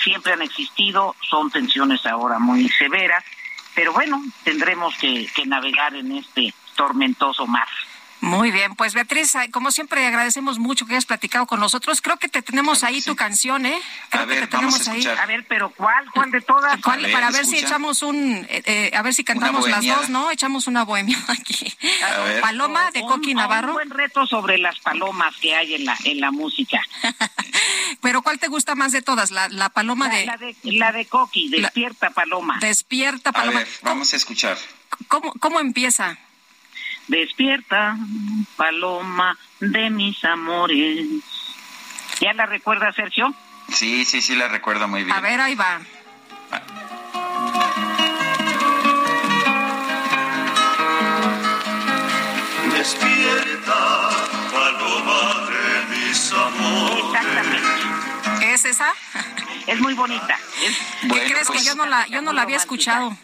siempre 0.00 0.34
han 0.34 0.42
existido, 0.42 1.16
son 1.28 1.50
tensiones 1.50 2.04
ahora 2.06 2.38
muy 2.38 2.68
severas, 2.68 3.24
pero 3.74 3.92
bueno, 3.92 4.22
tendremos 4.44 4.94
que 4.98 5.26
navegar 5.46 5.94
en 5.94 6.12
este 6.12 6.54
tormentoso 6.76 7.46
mar. 7.46 7.68
Muy 8.20 8.50
bien, 8.50 8.74
pues 8.74 8.92
Beatriz, 8.94 9.32
como 9.50 9.70
siempre 9.70 10.06
agradecemos 10.06 10.58
mucho 10.58 10.86
que 10.86 10.92
hayas 10.92 11.06
platicado 11.06 11.46
con 11.46 11.58
nosotros. 11.58 12.00
Creo 12.02 12.18
que 12.18 12.28
te 12.28 12.42
tenemos 12.42 12.84
ahí 12.84 13.00
tu 13.00 13.16
canción, 13.16 13.64
¿eh? 13.64 13.80
a 14.10 14.24
ver, 14.24 14.48
vamos 14.48 14.86
a, 14.88 14.92
a 14.92 15.26
ver, 15.26 15.46
pero 15.48 15.70
¿cuál? 15.70 16.04
¿Cuál 16.12 16.30
de 16.30 16.40
todas? 16.40 16.80
para 16.80 17.30
ver 17.30 17.46
si 17.46 17.58
echamos 17.58 18.02
un, 18.02 18.46
eh, 18.48 18.62
eh, 18.66 18.90
a 18.94 19.02
ver 19.02 19.14
si 19.14 19.24
cantamos 19.24 19.68
las 19.68 19.84
dos, 19.84 20.10
¿no? 20.10 20.30
Echamos 20.30 20.66
una 20.66 20.84
bohemia 20.84 21.18
aquí. 21.28 21.72
Paloma 22.42 22.90
de 22.90 23.00
Coqui 23.00 23.34
Navarro. 23.34 23.68
Un 23.68 23.74
buen 23.74 23.90
reto 23.90 24.26
sobre 24.26 24.58
las 24.58 24.78
palomas 24.80 25.34
que 25.36 25.54
hay 25.54 25.74
en 25.74 25.84
la 25.86 25.96
en 26.04 26.20
la 26.20 26.30
música. 26.30 26.80
pero 28.02 28.22
¿cuál 28.22 28.38
te 28.38 28.48
gusta 28.48 28.74
más 28.74 28.92
de 28.92 29.02
todas? 29.02 29.30
La, 29.30 29.48
la 29.48 29.70
paloma 29.70 30.08
de... 30.08 30.26
La 30.26 30.36
de, 30.36 30.56
la 30.64 30.92
de 30.92 31.06
Coqui, 31.06 31.48
Despierta 31.48 32.10
Paloma. 32.10 32.58
Despierta 32.60 33.32
Paloma. 33.32 33.60
A 33.60 33.64
ver, 33.64 33.72
vamos 33.82 34.12
a 34.12 34.16
escuchar. 34.16 34.58
¿Cómo, 35.08 35.32
cómo 35.40 35.60
empieza? 35.60 36.18
Despierta, 37.10 37.96
paloma 38.56 39.36
de 39.58 39.90
mis 39.90 40.24
amores. 40.24 41.08
¿Ya 42.20 42.32
la 42.34 42.46
recuerda, 42.46 42.92
Sergio? 42.92 43.34
Sí, 43.68 44.04
sí, 44.04 44.22
sí, 44.22 44.36
la 44.36 44.46
recuerdo 44.46 44.86
muy 44.86 45.02
bien. 45.02 45.16
A 45.16 45.20
ver, 45.20 45.40
ahí 45.40 45.56
va. 45.56 45.80
Despierta, 52.76 54.10
paloma 54.52 55.50
de 55.50 55.96
mis 55.96 56.32
amores. 56.32 57.04
Exactamente. 57.06 58.54
¿Es 58.54 58.64
esa? 58.66 58.94
Es 59.66 59.80
muy 59.80 59.94
bonita. 59.94 60.38
¿Qué 61.02 61.08
crees 61.08 61.48
que 61.48 61.54
pues, 61.54 61.64
yo 61.64 61.74
no 61.74 61.86
la, 61.86 62.06
yo 62.06 62.22
no 62.22 62.32
la 62.32 62.42
había 62.42 62.58
escuchado? 62.58 63.16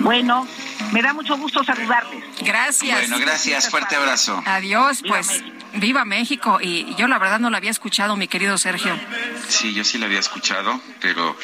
Bueno, 0.00 0.46
me 0.92 1.02
da 1.02 1.12
mucho 1.12 1.36
gusto 1.36 1.64
saludarles. 1.64 2.24
Gracias. 2.40 3.08
Bueno, 3.08 3.18
gracias. 3.18 3.70
Fuerte 3.70 3.96
abrazo. 3.96 4.42
Adiós, 4.46 5.02
pues. 5.06 5.42
Viva 5.74 6.04
México. 6.04 6.58
Y 6.60 6.94
yo 6.96 7.08
la 7.08 7.18
verdad 7.18 7.40
no 7.40 7.50
la 7.50 7.56
había 7.56 7.70
escuchado, 7.70 8.16
mi 8.16 8.28
querido 8.28 8.58
Sergio. 8.58 8.98
Sí, 9.48 9.72
yo 9.72 9.84
sí 9.84 9.98
la 9.98 10.06
había 10.06 10.20
escuchado, 10.20 10.80
pero 11.00 11.36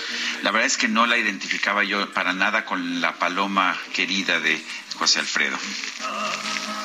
la 0.43 0.51
verdad 0.51 0.67
es 0.67 0.77
que 0.77 0.89
no 0.89 1.07
la 1.07 1.17
identificaba 1.17 1.85
yo 1.85 2.13
para 2.13 2.33
nada 2.33 2.65
con 2.65 3.01
la 3.01 3.15
paloma 3.15 3.77
querida 3.93 4.39
de 4.41 4.63
José 4.99 5.21
Alfredo. 5.21 5.57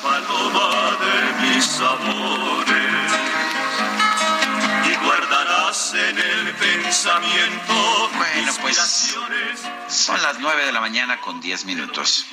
Paloma 0.02 0.98
de 1.00 1.46
mis 1.46 1.80
amores 1.80 2.83
guardarás 5.74 5.94
en 5.94 6.18
el 6.18 6.54
pensamiento. 6.54 8.10
Bueno, 8.16 8.52
pues 8.60 9.16
son 9.88 10.22
las 10.22 10.38
nueve 10.38 10.66
de 10.66 10.72
la 10.72 10.80
mañana 10.80 11.20
con 11.20 11.40
diez 11.40 11.64
minutos. 11.64 12.26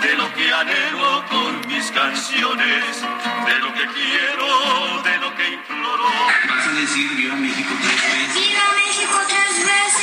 De 0.00 0.14
lo 0.14 0.32
que 0.34 0.52
anhelo 0.52 1.24
con 1.28 1.68
mis 1.68 1.90
canciones, 1.90 3.02
de 3.46 3.58
lo 3.58 3.72
que 3.74 3.86
quiero, 3.86 5.02
de 5.02 5.16
lo 5.18 5.34
que 5.36 5.50
imploro. 5.50 6.04
Vas 6.48 6.66
a 6.66 6.72
decir 6.72 7.10
Viva 7.16 7.34
México 7.36 7.74
tres 7.82 8.02
veces. 8.02 8.34
¡Viva 8.34 8.72
México 8.86 9.20
tres 9.28 9.66
veces! 9.66 9.99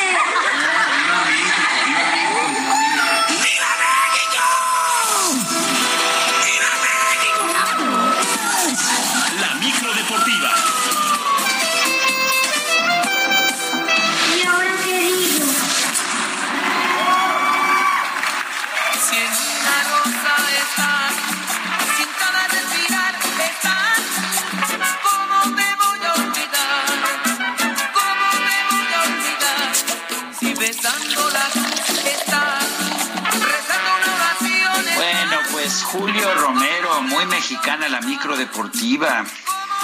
Julio 35.98 36.34
Romero, 36.36 37.02
muy 37.02 37.26
mexicana 37.26 37.90
la 37.90 38.02
micro 38.02 38.38
deportiva. 38.38 39.26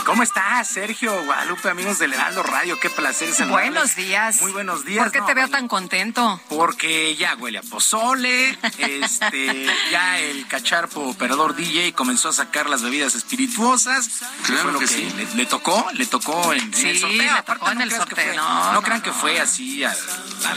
¿Cómo 0.06 0.22
estás, 0.22 0.68
Sergio? 0.68 1.24
Guadalupe, 1.24 1.70
amigos 1.70 1.98
del 1.98 2.14
Heraldo 2.14 2.44
Radio, 2.44 2.78
qué 2.80 2.90
placer 2.90 3.34
saludarles. 3.34 3.72
Buenos 3.72 3.96
días. 3.96 4.42
Muy 4.42 4.52
buenos 4.52 4.84
días. 4.84 5.04
¿Por 5.04 5.12
qué 5.14 5.22
te 5.22 5.34
veo 5.34 5.48
tan 5.48 5.68
contento? 5.70 6.42
Porque 6.50 7.16
ya 7.16 7.36
huele 7.36 7.60
a 7.60 7.62
pozole, 7.62 8.58
este, 8.78 9.66
ya 9.92 10.20
el 10.20 10.46
cacharpo 10.48 11.02
operador 11.02 11.56
DJ 11.56 11.94
comenzó 11.94 12.30
a 12.30 12.34
sacar 12.34 12.70
las 12.70 12.82
bebidas 12.82 13.16
espirituosas. 13.16 14.10
Claro 14.46 14.78
que, 14.78 14.88
sí. 14.88 15.10
Le, 15.36 15.46
tocó, 15.46 15.88
le 15.94 16.06
tocó 16.06 16.54
en, 16.54 16.74
el 16.74 17.00
sorteo. 17.00 17.36
Le 17.36 17.44
tocó 17.44 17.72
en 17.72 17.82
el 17.82 17.92
sorteo. 17.92 18.34
no, 18.74 18.82
crean 18.82 19.02
que 19.02 19.14
fue 19.14 19.40
así 19.40 19.86
a, 19.86 19.96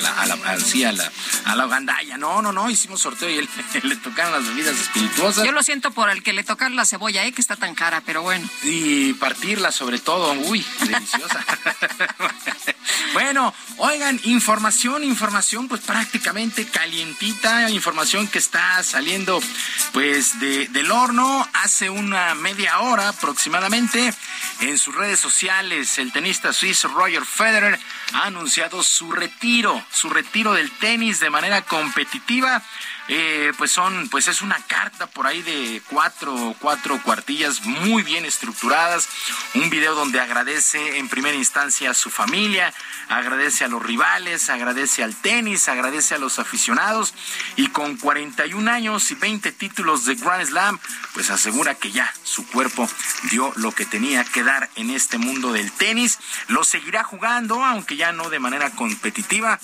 la, 0.00 0.38
así 0.46 0.84
a 0.84 0.92
la, 0.92 1.10
a 1.44 1.54
la 1.54 1.66
ugandaya. 1.66 2.18
No, 2.18 2.42
no, 2.42 2.52
no, 2.52 2.68
hicimos 2.68 3.00
sorteo 3.00 3.30
y 3.30 3.38
él, 3.38 3.48
le 3.84 3.96
tocaron 3.96 4.32
las 4.32 4.46
bebidas 4.46 4.76
espirituosas. 4.76 5.44
Yo 5.44 5.52
lo 5.52 5.62
siento 5.62 5.92
por 5.92 6.10
el 6.10 6.24
que 6.24 6.32
le 6.32 6.42
tocaron 6.42 6.74
la 6.74 6.84
cebolla, 6.84 7.24
eh, 7.24 7.32
que 7.32 7.40
está 7.40 7.54
tan 7.54 7.74
cara, 7.76 8.02
pero 8.04 8.22
bueno. 8.22 8.48
Y 8.64 9.12
sobre 9.70 9.98
todo. 9.98 10.32
Uy, 10.32 10.64
deliciosa. 10.80 11.44
bueno, 13.12 13.54
oigan, 13.76 14.18
información, 14.24 15.04
información 15.04 15.68
pues 15.68 15.82
prácticamente 15.82 16.66
calientita, 16.66 17.70
información 17.70 18.26
que 18.26 18.38
está 18.38 18.82
saliendo 18.82 19.40
pues 19.92 20.40
de, 20.40 20.68
del 20.68 20.90
horno 20.90 21.46
hace 21.52 21.90
una 21.90 22.34
media 22.34 22.80
hora 22.80 23.08
aproximadamente. 23.08 24.12
En 24.60 24.78
sus 24.78 24.94
redes 24.94 25.20
sociales, 25.20 25.98
el 25.98 26.12
tenista 26.12 26.52
suizo 26.52 26.88
Roger 26.88 27.24
Federer 27.24 27.78
ha 28.14 28.24
anunciado 28.24 28.82
su 28.82 29.12
retiro, 29.12 29.80
su 29.92 30.10
retiro 30.10 30.54
del 30.54 30.70
tenis 30.78 31.20
de 31.20 31.30
manera 31.30 31.62
competitiva 31.62 32.62
eh, 33.08 33.52
pues 33.56 33.70
son, 33.70 34.08
pues 34.08 34.26
es 34.28 34.42
una 34.42 34.58
carta 34.66 35.06
por 35.06 35.26
ahí 35.26 35.42
de 35.42 35.80
cuatro, 35.90 36.54
cuatro 36.60 37.00
cuartillas 37.02 37.64
muy 37.64 38.02
bien 38.02 38.24
estructuradas, 38.24 39.08
un 39.54 39.70
video 39.70 39.94
donde 39.94 40.20
agradece 40.20 40.98
en 40.98 41.08
primera 41.08 41.36
instancia 41.36 41.90
a 41.90 41.94
su 41.94 42.10
familia, 42.10 42.72
agradece 43.08 43.64
a 43.64 43.68
los 43.68 43.82
rivales, 43.82 44.50
agradece 44.50 45.04
al 45.04 45.14
tenis, 45.14 45.68
agradece 45.68 46.14
a 46.14 46.18
los 46.18 46.38
aficionados. 46.38 47.14
Y 47.56 47.68
con 47.68 47.96
41 47.96 48.70
años 48.70 49.10
y 49.10 49.14
20 49.14 49.52
títulos 49.52 50.04
de 50.04 50.16
Grand 50.16 50.44
Slam, 50.44 50.78
pues 51.14 51.30
asegura 51.30 51.74
que 51.74 51.92
ya 51.92 52.12
su 52.24 52.46
cuerpo 52.48 52.88
dio 53.30 53.52
lo 53.56 53.72
que 53.72 53.86
tenía 53.86 54.24
que 54.24 54.42
dar 54.42 54.68
en 54.74 54.90
este 54.90 55.18
mundo 55.18 55.52
del 55.52 55.70
tenis, 55.72 56.18
lo 56.48 56.64
seguirá 56.64 57.04
jugando, 57.04 57.64
aunque 57.64 57.96
ya 57.96 58.12
no 58.12 58.30
de 58.30 58.38
manera 58.38 58.70
competitiva 58.70 59.60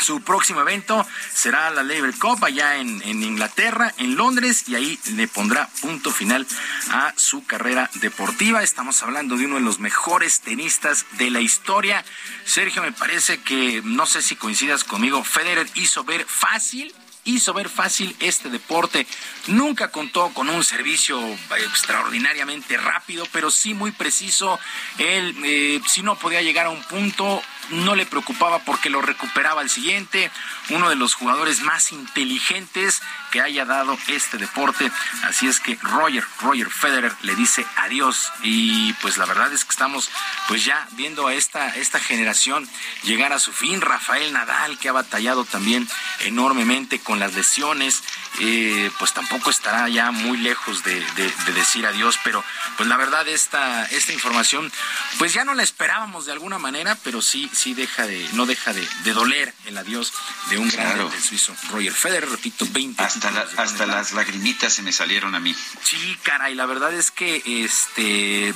su 0.00 0.20
próximo 0.22 0.60
evento 0.60 1.06
será 1.32 1.70
la 1.70 1.82
Labour 1.82 2.16
Cup 2.18 2.44
allá 2.44 2.76
en, 2.76 3.02
en, 3.02 3.22
Inglaterra, 3.22 3.94
en 3.98 4.16
Londres, 4.16 4.64
y 4.68 4.74
ahí 4.74 4.98
le 5.14 5.28
pondrá 5.28 5.68
punto 5.80 6.10
final 6.10 6.46
a 6.90 7.12
su 7.16 7.44
carrera 7.44 7.90
deportiva. 7.94 8.62
Estamos 8.62 9.02
hablando 9.02 9.36
de 9.36 9.46
uno 9.46 9.56
de 9.56 9.62
los 9.62 9.78
mejores 9.78 10.40
tenistas 10.40 11.06
de 11.12 11.30
la 11.30 11.40
historia. 11.40 12.04
Sergio, 12.44 12.82
me 12.82 12.92
parece 12.92 13.40
que, 13.42 13.82
no 13.84 14.06
sé 14.06 14.22
si 14.22 14.36
coincidas 14.36 14.84
conmigo, 14.84 15.22
Federer 15.24 15.68
hizo 15.74 16.04
ver 16.04 16.24
fácil 16.26 16.94
hizo 17.24 17.52
ver 17.52 17.68
fácil 17.68 18.16
este 18.20 18.48
deporte. 18.48 19.06
Nunca 19.48 19.90
contó 19.90 20.30
con 20.30 20.48
un 20.48 20.64
servicio 20.64 21.20
extraordinariamente 21.58 22.76
rápido, 22.76 23.26
pero 23.32 23.50
sí 23.50 23.74
muy 23.74 23.92
preciso. 23.92 24.58
Él, 24.98 25.36
eh, 25.44 25.80
si 25.86 26.02
no 26.02 26.16
podía 26.16 26.42
llegar 26.42 26.66
a 26.66 26.70
un 26.70 26.82
punto, 26.84 27.42
no 27.70 27.94
le 27.94 28.06
preocupaba 28.06 28.60
porque 28.60 28.90
lo 28.90 29.02
recuperaba 29.02 29.60
al 29.60 29.70
siguiente, 29.70 30.30
uno 30.70 30.88
de 30.88 30.96
los 30.96 31.14
jugadores 31.14 31.60
más 31.62 31.92
inteligentes 31.92 33.02
que 33.30 33.40
haya 33.40 33.64
dado 33.64 33.96
este 34.08 34.38
deporte. 34.38 34.90
Así 35.22 35.46
es 35.46 35.60
que 35.60 35.78
Roger, 35.82 36.24
Roger 36.40 36.68
Federer 36.70 37.14
le 37.22 37.34
dice 37.34 37.64
adiós 37.76 38.32
y 38.42 38.92
pues 38.94 39.18
la 39.18 39.26
verdad 39.26 39.52
es 39.52 39.64
que 39.64 39.70
estamos 39.70 40.10
pues 40.48 40.64
ya 40.64 40.86
viendo 40.92 41.26
a 41.26 41.34
esta, 41.34 41.68
esta 41.76 42.00
generación 42.00 42.68
llegar 43.04 43.32
a 43.32 43.38
su 43.38 43.52
fin. 43.52 43.80
Rafael 43.80 44.32
Nadal 44.32 44.78
que 44.78 44.88
ha 44.88 44.92
batallado 44.92 45.44
también 45.44 45.88
enormemente 46.20 46.98
con 46.98 47.18
las 47.18 47.34
lesiones, 47.34 48.02
eh, 48.40 48.90
pues 48.98 49.12
tampoco 49.12 49.50
estará 49.50 49.88
ya 49.88 50.10
muy 50.10 50.38
lejos 50.38 50.82
de, 50.84 51.00
de, 51.16 51.52
decir 51.52 51.86
adiós, 51.86 52.18
pero 52.24 52.44
pues 52.76 52.88
la 52.88 52.96
verdad 52.96 53.26
esta, 53.28 53.84
esta 53.86 54.12
información 54.12 54.70
pues 55.18 55.32
ya 55.32 55.44
no 55.44 55.54
la 55.54 55.62
esperábamos 55.62 56.26
de 56.26 56.32
alguna 56.32 56.58
manera, 56.58 56.96
pero 57.02 57.22
sí 57.22 57.49
sí 57.52 57.74
deja 57.74 58.06
de, 58.06 58.28
no 58.32 58.46
deja 58.46 58.72
de, 58.72 58.86
doler 59.12 59.54
el 59.66 59.76
adiós 59.76 60.12
de 60.50 60.58
un 60.58 60.68
grande 60.68 61.08
del 61.08 61.22
suizo. 61.22 61.54
Roger 61.70 61.92
Federer, 61.92 62.30
repito, 62.30 62.66
20. 62.70 63.02
Hasta, 63.02 63.46
hasta 63.56 63.86
las 63.86 64.12
lagrimitas 64.12 64.72
se 64.72 64.82
me 64.82 64.92
salieron 64.92 65.34
a 65.34 65.40
mí. 65.40 65.54
Sí, 65.82 66.18
caray, 66.22 66.54
la 66.54 66.66
verdad 66.66 66.92
es 66.94 67.10
que, 67.10 67.42
este, 67.46 68.54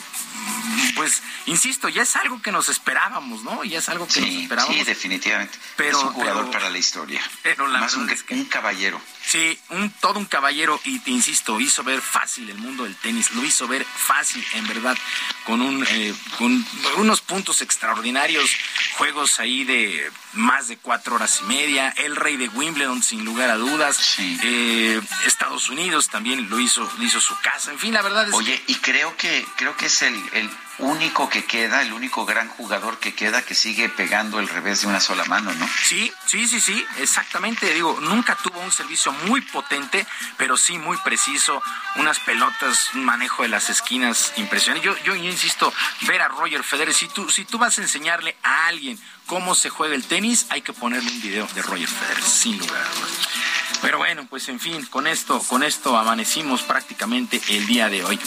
pues, 0.94 1.22
insisto, 1.46 1.88
ya 1.88 2.02
es 2.02 2.16
algo 2.16 2.40
que 2.40 2.52
nos 2.52 2.68
esperábamos, 2.68 3.42
¿no? 3.42 3.64
Ya 3.64 3.78
es 3.78 3.88
algo 3.88 4.06
que 4.06 4.20
nos 4.20 4.30
esperábamos. 4.30 4.76
Sí, 4.76 4.84
definitivamente. 4.84 5.58
Pero, 5.76 5.98
es 5.98 6.04
un 6.04 6.12
jugador 6.12 6.50
para 6.50 6.70
la 6.70 6.78
historia. 6.78 7.20
Pero 7.42 7.66
la 7.66 7.80
Más 7.80 7.94
un, 7.94 8.08
es 8.10 8.22
que, 8.22 8.34
un 8.34 8.44
caballero. 8.44 9.00
Sí, 9.26 9.58
un, 9.70 9.90
todo 10.00 10.18
un 10.18 10.26
caballero 10.26 10.80
y 10.84 10.98
te 11.00 11.10
insisto, 11.10 11.58
hizo 11.60 11.82
ver 11.82 12.00
fácil 12.00 12.48
el 12.50 12.58
mundo 12.58 12.84
del 12.84 12.94
tenis, 12.96 13.32
lo 13.32 13.44
hizo 13.44 13.66
ver 13.66 13.84
fácil, 13.84 14.44
en 14.54 14.66
verdad, 14.66 14.96
con, 15.44 15.60
un, 15.60 15.84
eh, 15.88 16.14
con 16.38 16.64
unos 16.96 17.20
puntos 17.20 17.60
extraordinarios, 17.62 18.50
juegos 18.92 19.40
ahí 19.40 19.64
de 19.64 20.10
más 20.34 20.68
de 20.68 20.76
cuatro 20.76 21.16
horas 21.16 21.40
y 21.42 21.44
media, 21.44 21.90
el 21.96 22.16
rey 22.16 22.36
de 22.36 22.48
Wimbledon 22.48 23.02
sin 23.02 23.24
lugar 23.24 23.50
a 23.50 23.56
dudas, 23.56 24.16
eh, 24.18 25.00
Estados 25.26 25.68
Unidos 25.68 26.08
también 26.08 26.48
lo 26.50 26.58
hizo, 26.58 26.90
lo 26.98 27.04
hizo 27.04 27.20
su 27.20 27.38
casa, 27.40 27.70
en 27.70 27.78
fin, 27.78 27.94
la 27.94 28.02
verdad 28.02 28.28
es 28.28 28.34
Oye, 28.34 28.62
y 28.66 28.76
creo 28.76 29.16
que, 29.16 29.46
creo 29.56 29.76
que 29.76 29.86
es 29.86 30.02
el, 30.02 30.14
el 30.32 30.50
único 30.78 31.28
que 31.28 31.44
queda, 31.44 31.82
el 31.82 31.92
único 31.92 32.24
gran 32.26 32.48
jugador 32.48 32.98
que 32.98 33.14
queda 33.14 33.42
que 33.42 33.54
sigue 33.54 33.88
pegando 33.88 34.40
el 34.40 34.48
revés 34.48 34.82
de 34.82 34.88
una 34.88 35.00
sola 35.00 35.24
mano, 35.26 35.52
¿no? 35.52 35.68
Sí, 35.82 36.12
sí, 36.26 36.48
sí, 36.48 36.60
sí, 36.60 36.84
exactamente. 36.98 37.72
Digo, 37.72 37.98
nunca 38.00 38.36
tuvo 38.42 38.60
un 38.60 38.72
servicio 38.72 39.12
muy 39.26 39.40
potente, 39.40 40.06
pero 40.36 40.56
sí 40.56 40.78
muy 40.78 40.96
preciso, 40.98 41.62
unas 41.96 42.18
pelotas, 42.20 42.90
un 42.94 43.04
manejo 43.04 43.42
de 43.42 43.48
las 43.48 43.70
esquinas 43.70 44.32
impresionante. 44.36 44.86
Yo, 44.86 44.96
yo, 45.04 45.14
insisto, 45.14 45.72
ver 46.02 46.22
a 46.22 46.28
Roger 46.28 46.62
Federer, 46.64 46.94
si 46.94 47.08
tú, 47.08 47.30
si 47.30 47.44
tú 47.44 47.58
vas 47.58 47.78
a 47.78 47.82
enseñarle 47.82 48.36
a 48.42 48.66
alguien 48.66 48.98
cómo 49.26 49.54
se 49.54 49.70
juega 49.70 49.94
el 49.94 50.04
tenis, 50.04 50.46
hay 50.50 50.62
que 50.62 50.72
ponerle 50.72 51.10
un 51.10 51.22
video 51.22 51.46
de 51.54 51.62
Roger 51.62 51.88
Federer, 51.88 52.22
sin 52.22 52.58
lugar 52.58 52.82
a 52.82 52.94
dudas. 52.94 53.28
Pero 53.84 53.98
bueno, 53.98 54.26
pues 54.30 54.48
en 54.48 54.60
fin, 54.60 54.84
con 54.86 55.06
esto, 55.06 55.40
con 55.40 55.62
esto 55.62 55.96
amanecimos 55.96 56.62
prácticamente 56.62 57.40
el 57.48 57.66
día 57.66 57.88
de 57.90 58.02
hoy. 58.02 58.18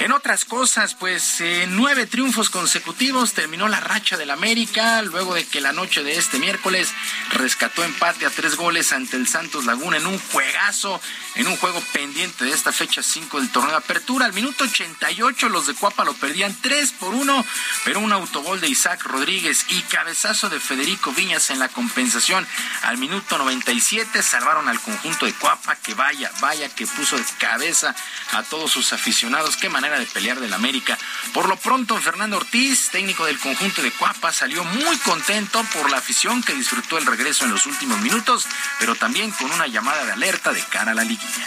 En 0.00 0.10
otras 0.10 0.46
cosas, 0.46 0.94
pues 0.94 1.40
eh, 1.40 1.66
nueve 1.68 2.06
triunfos 2.06 2.48
consecutivos 2.48 3.34
terminó 3.34 3.68
la 3.68 3.80
racha 3.80 4.16
del 4.16 4.30
América, 4.30 5.02
luego 5.02 5.34
de 5.34 5.46
que 5.46 5.60
la 5.60 5.72
noche 5.72 6.02
de 6.02 6.16
este 6.16 6.38
miércoles 6.38 6.92
rescató 7.32 7.84
empate 7.84 8.24
a 8.24 8.30
tres 8.30 8.56
goles 8.56 8.92
ante 8.94 9.16
el 9.16 9.28
Santos 9.28 9.66
Laguna 9.66 9.98
en 9.98 10.06
un 10.06 10.18
juegazo, 10.18 11.00
en 11.34 11.46
un 11.46 11.56
juego 11.56 11.82
pendiente 11.92 12.44
de 12.44 12.52
esta 12.52 12.72
fecha 12.72 13.02
5 13.02 13.38
del 13.38 13.50
torneo 13.50 13.72
de 13.72 13.76
apertura. 13.76 14.24
Al 14.24 14.32
minuto 14.32 14.64
88 14.64 15.48
los 15.50 15.66
de 15.66 15.74
Cuapa 15.74 16.04
lo 16.04 16.14
perdían 16.14 16.56
3 16.60 16.92
por 16.92 17.14
1, 17.14 17.44
pero 17.84 18.00
un 18.00 18.12
autogol 18.12 18.60
de 18.60 18.68
Isaac 18.68 19.04
Rodríguez 19.04 19.66
y 19.68 19.82
cabezazo 19.82 20.41
de 20.48 20.58
Federico 20.58 21.12
Viñas 21.12 21.50
en 21.50 21.58
la 21.58 21.68
compensación 21.68 22.46
al 22.82 22.98
minuto 22.98 23.38
97 23.38 24.22
salvaron 24.22 24.68
al 24.68 24.80
conjunto 24.80 25.26
de 25.26 25.34
Cuapa, 25.34 25.76
que 25.76 25.94
vaya, 25.94 26.32
vaya 26.40 26.68
que 26.68 26.86
puso 26.86 27.16
de 27.16 27.24
cabeza 27.38 27.94
a 28.32 28.42
todos 28.42 28.72
sus 28.72 28.92
aficionados. 28.92 29.56
Qué 29.56 29.68
manera 29.68 29.98
de 29.98 30.06
pelear 30.06 30.40
del 30.40 30.52
América. 30.52 30.98
Por 31.32 31.48
lo 31.48 31.56
pronto, 31.56 31.96
Fernando 32.00 32.38
Ortiz, 32.38 32.90
técnico 32.90 33.24
del 33.24 33.38
conjunto 33.38 33.82
de 33.82 33.92
Cuapa, 33.92 34.32
salió 34.32 34.64
muy 34.64 34.96
contento 34.98 35.62
por 35.74 35.90
la 35.90 35.98
afición 35.98 36.42
que 36.42 36.54
disfrutó 36.54 36.98
el 36.98 37.06
regreso 37.06 37.44
en 37.44 37.52
los 37.52 37.66
últimos 37.66 38.00
minutos, 38.00 38.46
pero 38.80 38.94
también 38.96 39.30
con 39.30 39.50
una 39.52 39.68
llamada 39.68 40.04
de 40.04 40.12
alerta 40.12 40.52
de 40.52 40.64
cara 40.64 40.90
a 40.90 40.94
la 40.94 41.04
liguilla. 41.04 41.46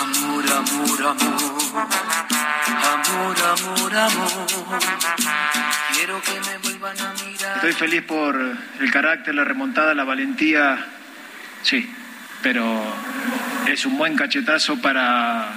Amor, 0.00 0.52
amor, 0.52 1.02
amor. 1.06 2.07
Amor, 3.88 3.96
amor. 3.96 4.80
Quiero 5.94 6.20
que 6.20 6.40
me 6.40 6.58
vuelvan 6.58 7.00
a 7.00 7.14
mirar. 7.24 7.56
Estoy 7.56 7.72
feliz 7.72 8.02
por 8.02 8.36
el 8.80 8.90
carácter, 8.90 9.34
la 9.34 9.44
remontada, 9.44 9.94
la 9.94 10.04
valentía. 10.04 10.84
Sí, 11.62 11.90
pero 12.42 12.82
es 13.66 13.86
un 13.86 13.96
buen 13.96 14.14
cachetazo 14.14 14.76
para, 14.82 15.48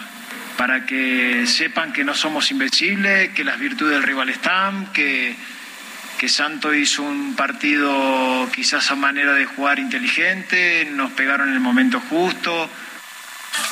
para 0.55 0.85
que 0.85 1.45
sepan 1.45 1.91
que 1.91 2.05
no 2.05 2.13
somos 2.13 2.49
invencibles, 2.51 3.31
que 3.33 3.43
las 3.43 3.59
virtudes 3.59 3.95
del 3.95 4.03
rival 4.03 4.29
están, 4.29 4.93
que, 4.93 5.35
que 6.17 6.29
Santo 6.29 6.73
hizo 6.73 7.03
un 7.03 7.35
partido 7.35 8.47
quizás 8.53 8.91
a 8.91 8.95
manera 8.95 9.33
de 9.33 9.45
jugar 9.45 9.77
inteligente, 9.77 10.87
nos 10.89 11.11
pegaron 11.11 11.49
en 11.49 11.55
el 11.55 11.59
momento 11.59 11.99
justo. 12.09 12.69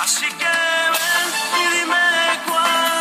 Así 0.01 0.25
que 0.25 0.45
ven 0.45 1.29
y 1.55 1.79
dime 1.79 1.95
cuánto 2.45 2.98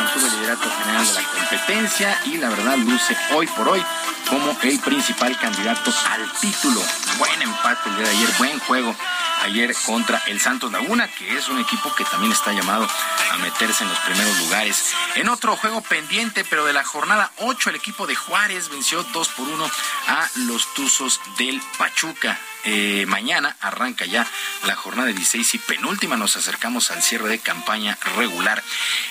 mantuvo 0.00 0.26
el 0.26 0.32
liderato 0.32 0.70
general 0.82 1.06
de 1.06 1.12
la 1.12 1.28
competencia 1.28 2.20
y 2.24 2.36
la 2.38 2.48
verdad 2.48 2.76
luce 2.78 3.16
hoy 3.34 3.46
por 3.48 3.68
hoy 3.68 3.84
como 4.28 4.56
el 4.62 4.78
principal 4.80 5.36
candidato 5.38 5.92
al 6.10 6.32
título. 6.40 6.80
Buen 7.18 7.42
empate 7.42 7.88
el 7.90 7.96
día 7.96 8.04
de 8.06 8.10
ayer, 8.16 8.30
buen 8.38 8.58
juego 8.60 8.96
ayer 9.42 9.74
contra 9.86 10.22
el 10.26 10.40
Santos 10.40 10.72
Laguna, 10.72 11.08
que 11.08 11.36
es 11.36 11.48
un 11.48 11.58
equipo 11.58 11.94
que 11.94 12.04
también 12.04 12.32
está 12.32 12.52
llamado 12.52 12.88
a 13.32 13.36
meterse 13.38 13.84
en 13.84 13.90
los 13.90 13.98
primeros 13.98 14.38
lugares. 14.38 14.94
En 15.16 15.28
otro 15.28 15.56
juego 15.56 15.82
pendiente, 15.82 16.44
pero 16.48 16.64
de 16.64 16.72
la 16.72 16.84
jornada 16.84 17.30
8, 17.38 17.70
el 17.70 17.76
equipo 17.76 18.06
de 18.06 18.14
Juárez 18.14 18.68
venció 18.68 19.02
2 19.02 19.28
por 19.28 19.48
1 19.48 19.70
a 20.08 20.28
los 20.46 20.72
Tuzos 20.74 21.20
del 21.38 21.60
Pachuca. 21.78 22.38
Eh, 22.64 23.06
mañana 23.08 23.56
arranca 23.60 24.04
ya 24.04 24.26
la 24.66 24.76
jornada 24.76 25.08
de 25.08 25.14
16 25.14 25.54
y 25.54 25.58
penúltima. 25.58 26.16
Nos 26.16 26.36
acercamos 26.36 26.90
al 26.90 27.02
cierre 27.02 27.28
de 27.28 27.38
campaña 27.38 27.96
regular. 28.16 28.62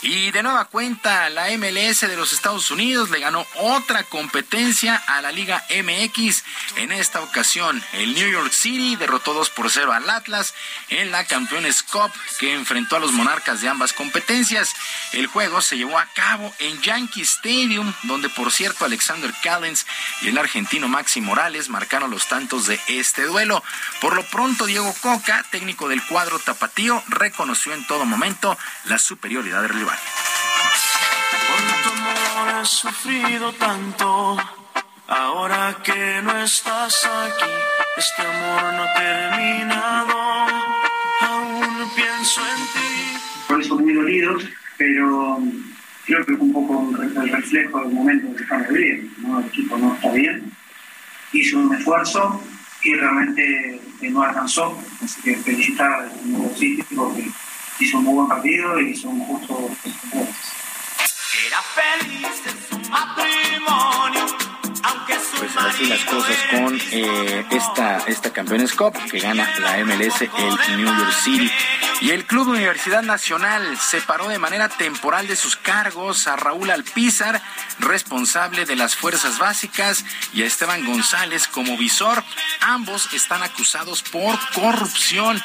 Y 0.01 0.31
de 0.31 0.43
nueva 0.43 0.65
cuenta, 0.65 1.29
la 1.29 1.49
MLS 1.57 2.01
de 2.01 2.15
los 2.15 2.33
Estados 2.33 2.69
Unidos 2.69 3.09
le 3.09 3.19
ganó 3.19 3.45
otra 3.55 4.03
competencia 4.03 4.95
a 4.95 5.21
la 5.21 5.31
Liga 5.31 5.63
MX. 5.69 6.43
En 6.75 6.91
esta 6.91 7.21
ocasión, 7.21 7.83
el 7.93 8.13
New 8.13 8.29
York 8.29 8.51
City 8.51 8.95
derrotó 8.95 9.33
2 9.33 9.49
por 9.49 9.71
0 9.71 9.93
al 9.93 10.09
Atlas 10.09 10.53
en 10.89 11.11
la 11.11 11.25
Campeones 11.25 11.81
Cup 11.83 12.11
que 12.39 12.53
enfrentó 12.53 12.97
a 12.97 12.99
los 12.99 13.11
monarcas 13.11 13.61
de 13.61 13.69
ambas 13.69 13.93
competencias. 13.93 14.73
El 15.13 15.27
juego 15.27 15.61
se 15.61 15.77
llevó 15.77 15.97
a 15.97 16.05
cabo 16.13 16.53
en 16.59 16.79
Yankee 16.81 17.21
Stadium, 17.21 17.93
donde 18.03 18.29
por 18.29 18.51
cierto 18.51 18.85
Alexander 18.85 19.33
Callens 19.41 19.85
y 20.21 20.27
el 20.27 20.37
argentino 20.37 20.87
Maxi 20.87 21.21
Morales 21.21 21.69
marcaron 21.69 22.11
los 22.11 22.27
tantos 22.27 22.67
de 22.67 22.79
este 22.87 23.23
duelo. 23.23 23.38
Por 24.01 24.15
lo 24.15 24.23
pronto, 24.23 24.65
Diego 24.65 24.93
Coca, 25.01 25.45
técnico 25.49 25.87
del 25.87 26.05
cuadro 26.05 26.39
tapatío, 26.39 27.01
reconoció 27.07 27.73
en 27.73 27.87
todo 27.87 28.05
momento 28.05 28.57
la 28.83 28.97
superioridad 28.97 29.61
del 29.61 29.69
rival. 29.69 29.97
Por 31.47 31.81
tu 31.83 31.89
amor 31.89 32.61
he 32.61 32.65
sufrido 32.65 33.53
tanto, 33.53 34.37
ahora 35.07 35.77
que 35.81 36.21
no 36.21 36.37
estás 36.43 37.05
aquí, 37.05 37.51
este 37.95 38.21
amor 38.23 38.73
no 38.73 38.83
ha 38.83 38.93
terminado, 38.93 40.17
aún 41.21 41.91
pienso 41.95 42.41
en 42.41 42.57
ti. 42.73 43.19
Por 43.47 43.61
eso 43.61 43.75
muy 43.75 43.93
dolidos, 43.93 44.43
pero 44.77 45.39
creo 46.05 46.25
que 46.25 46.33
es 46.33 46.39
un 46.39 46.51
poco 46.51 46.89
el 47.01 47.29
reflejo 47.29 47.79
del 47.79 47.93
momento 47.93 48.35
que 48.35 48.43
estamos 48.43 48.67
viviendo. 48.67 49.11
¿no? 49.19 49.39
El 49.39 49.45
equipo 49.45 49.77
no 49.77 49.95
está 49.95 50.11
bien, 50.11 50.51
hizo 51.31 51.57
un 51.57 51.73
esfuerzo 51.73 52.43
y 52.83 52.93
realmente 52.93 53.81
eh, 54.01 54.09
no 54.09 54.23
alcanzó. 54.23 54.77
Así 55.03 55.21
que 55.21 55.35
felicitar 55.37 55.91
al 55.91 56.31
nuevo 56.31 56.55
sitio 56.55 56.85
porque 56.95 57.29
hizo 57.79 57.97
un 57.97 58.05
muy 58.05 58.13
buen 58.15 58.27
partido 58.27 58.79
y 58.79 58.89
hizo 58.91 59.09
un 59.09 59.21
justo 59.21 59.69
así 65.79 65.85
las 65.85 66.03
cosas 66.05 66.37
con 66.51 66.79
eh, 66.91 67.45
esta, 67.51 67.97
esta 68.07 68.31
Campeones 68.31 68.73
Cup 68.73 68.93
que 69.09 69.19
gana 69.19 69.49
la 69.59 69.77
MLS, 69.85 70.21
el 70.21 70.77
New 70.77 70.85
York 70.85 71.13
City. 71.23 71.51
Y 72.01 72.11
el 72.11 72.25
Club 72.25 72.47
Universidad 72.47 73.03
Nacional 73.03 73.77
separó 73.77 74.29
de 74.29 74.39
manera 74.39 74.69
temporal 74.69 75.27
de 75.27 75.35
sus 75.35 75.57
cargos 75.57 76.27
a 76.27 76.37
Raúl 76.37 76.71
Alpizar, 76.71 77.41
responsable 77.79 78.65
de 78.65 78.77
las 78.77 78.95
fuerzas 78.95 79.37
básicas, 79.37 80.05
y 80.33 80.43
a 80.43 80.45
Esteban 80.45 80.85
González 80.85 81.47
como 81.47 81.77
visor. 81.77 82.23
Ambos 82.61 83.09
están 83.13 83.43
acusados 83.43 84.01
por 84.01 84.39
corrupción. 84.53 85.43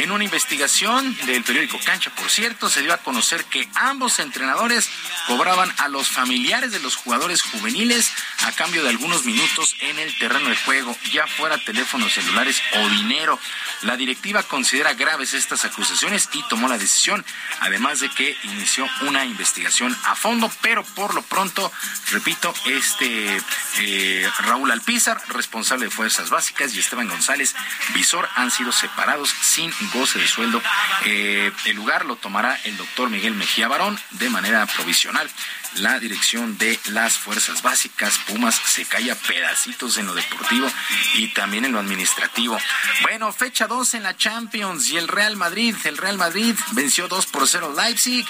En 0.00 0.10
una 0.10 0.24
investigación 0.24 1.16
del 1.24 1.42
periódico 1.42 1.78
Cancha, 1.82 2.10
por 2.10 2.28
cierto, 2.28 2.68
se 2.68 2.82
dio 2.82 2.92
a 2.92 2.98
conocer 2.98 3.44
que 3.46 3.66
ambos 3.74 4.18
entrenadores 4.18 4.90
cobraban 5.26 5.72
a 5.78 5.88
los 5.88 6.08
familiares 6.08 6.70
de 6.70 6.80
los 6.80 6.96
jugadores 6.96 7.40
juveniles 7.40 8.12
a 8.44 8.52
cambio 8.52 8.82
de 8.82 8.90
algunos 8.90 9.24
minutos 9.24 9.73
en 9.80 9.98
el 9.98 10.16
terreno 10.18 10.48
de 10.48 10.56
juego, 10.56 10.96
ya 11.12 11.26
fuera 11.26 11.58
teléfonos 11.58 12.12
celulares 12.12 12.62
o 12.74 12.88
dinero. 12.88 13.38
La 13.82 13.96
directiva 13.96 14.42
considera 14.42 14.94
graves 14.94 15.34
estas 15.34 15.64
acusaciones 15.64 16.28
y 16.32 16.42
tomó 16.48 16.68
la 16.68 16.78
decisión, 16.78 17.24
además 17.60 18.00
de 18.00 18.08
que 18.10 18.36
inició 18.44 18.86
una 19.02 19.24
investigación 19.24 19.96
a 20.04 20.14
fondo, 20.14 20.50
pero 20.62 20.84
por 20.84 21.14
lo 21.14 21.22
pronto, 21.22 21.70
repito, 22.10 22.54
este 22.66 23.40
eh, 23.78 24.30
Raúl 24.40 24.70
Alpizar, 24.70 25.20
responsable 25.28 25.86
de 25.86 25.90
Fuerzas 25.90 26.30
Básicas, 26.30 26.74
y 26.74 26.78
Esteban 26.78 27.08
González, 27.08 27.54
visor, 27.94 28.28
han 28.36 28.50
sido 28.50 28.72
separados 28.72 29.34
sin 29.42 29.72
goce 29.92 30.18
de 30.18 30.28
sueldo. 30.28 30.62
Eh, 31.04 31.52
el 31.66 31.76
lugar 31.76 32.04
lo 32.04 32.16
tomará 32.16 32.58
el 32.64 32.76
doctor 32.76 33.10
Miguel 33.10 33.34
Mejía 33.34 33.68
Barón 33.68 33.98
de 34.12 34.30
manera 34.30 34.64
provisional 34.66 35.30
la 35.76 35.98
dirección 35.98 36.56
de 36.58 36.78
las 36.90 37.18
fuerzas 37.18 37.62
básicas. 37.62 38.18
Pumas 38.26 38.54
se 38.54 38.84
cae 38.84 39.10
a 39.10 39.14
pedacitos 39.14 39.98
en 39.98 40.06
lo 40.06 40.14
deportivo 40.14 40.70
y 41.14 41.28
también 41.28 41.64
en 41.64 41.72
lo 41.72 41.78
administrativo. 41.78 42.58
Bueno, 43.02 43.32
fecha 43.32 43.66
2 43.66 43.94
en 43.94 44.02
la 44.02 44.16
Champions 44.16 44.88
y 44.90 44.96
el 44.96 45.08
Real 45.08 45.36
Madrid. 45.36 45.74
El 45.84 45.96
Real 45.96 46.16
Madrid 46.16 46.54
venció 46.72 47.08
2 47.08 47.26
por 47.26 47.48
0 47.48 47.74
Leipzig. 47.76 48.26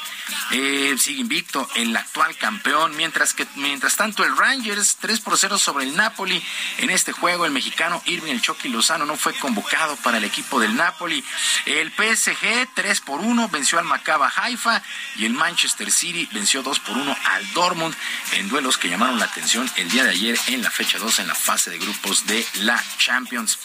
Eh, 0.52 0.94
sigue 0.98 1.20
invicto 1.20 1.68
el 1.74 1.96
actual 1.96 2.36
campeón, 2.36 2.96
mientras 2.96 3.34
que 3.34 3.46
mientras 3.56 3.96
tanto 3.96 4.24
el 4.24 4.36
Rangers 4.36 4.96
3 5.00 5.20
por 5.20 5.38
0 5.38 5.58
sobre 5.58 5.84
el 5.84 5.96
Napoli. 5.96 6.42
En 6.78 6.90
este 6.90 7.12
juego 7.12 7.44
el 7.46 7.52
mexicano 7.52 8.02
Irving 8.06 8.32
El 8.32 8.40
Chucky 8.40 8.68
Lozano 8.68 9.04
no 9.04 9.16
fue 9.16 9.34
convocado 9.34 9.96
para 9.96 10.18
el 10.18 10.24
equipo 10.24 10.60
del 10.60 10.76
Napoli. 10.76 11.24
El 11.66 11.90
PSG 11.92 12.68
3 12.74 13.00
por 13.00 13.20
1 13.20 13.48
venció 13.48 13.78
al 13.78 13.84
Macaba 13.84 14.32
Haifa 14.34 14.82
y 15.16 15.26
el 15.26 15.32
Manchester 15.32 15.90
City 15.90 16.28
venció 16.32 16.62
2 16.62 16.80
por 16.80 16.96
1 16.96 17.16
al 17.35 17.52
Dortmund 17.52 17.94
en 18.32 18.48
duelos 18.48 18.78
que 18.78 18.89
llamaron 18.89 19.19
la 19.19 19.27
atención 19.27 19.70
el 19.77 19.90
día 19.90 20.05
de 20.05 20.11
ayer 20.11 20.39
en 20.48 20.62
la 20.62 20.70
fecha 20.70 20.98
2 20.98 21.19
en 21.20 21.27
la 21.27 21.35
fase 21.35 21.70
de 21.70 21.78
grupos 21.78 22.27
de 22.27 22.47
la 22.61 22.82
Champions. 22.98 23.59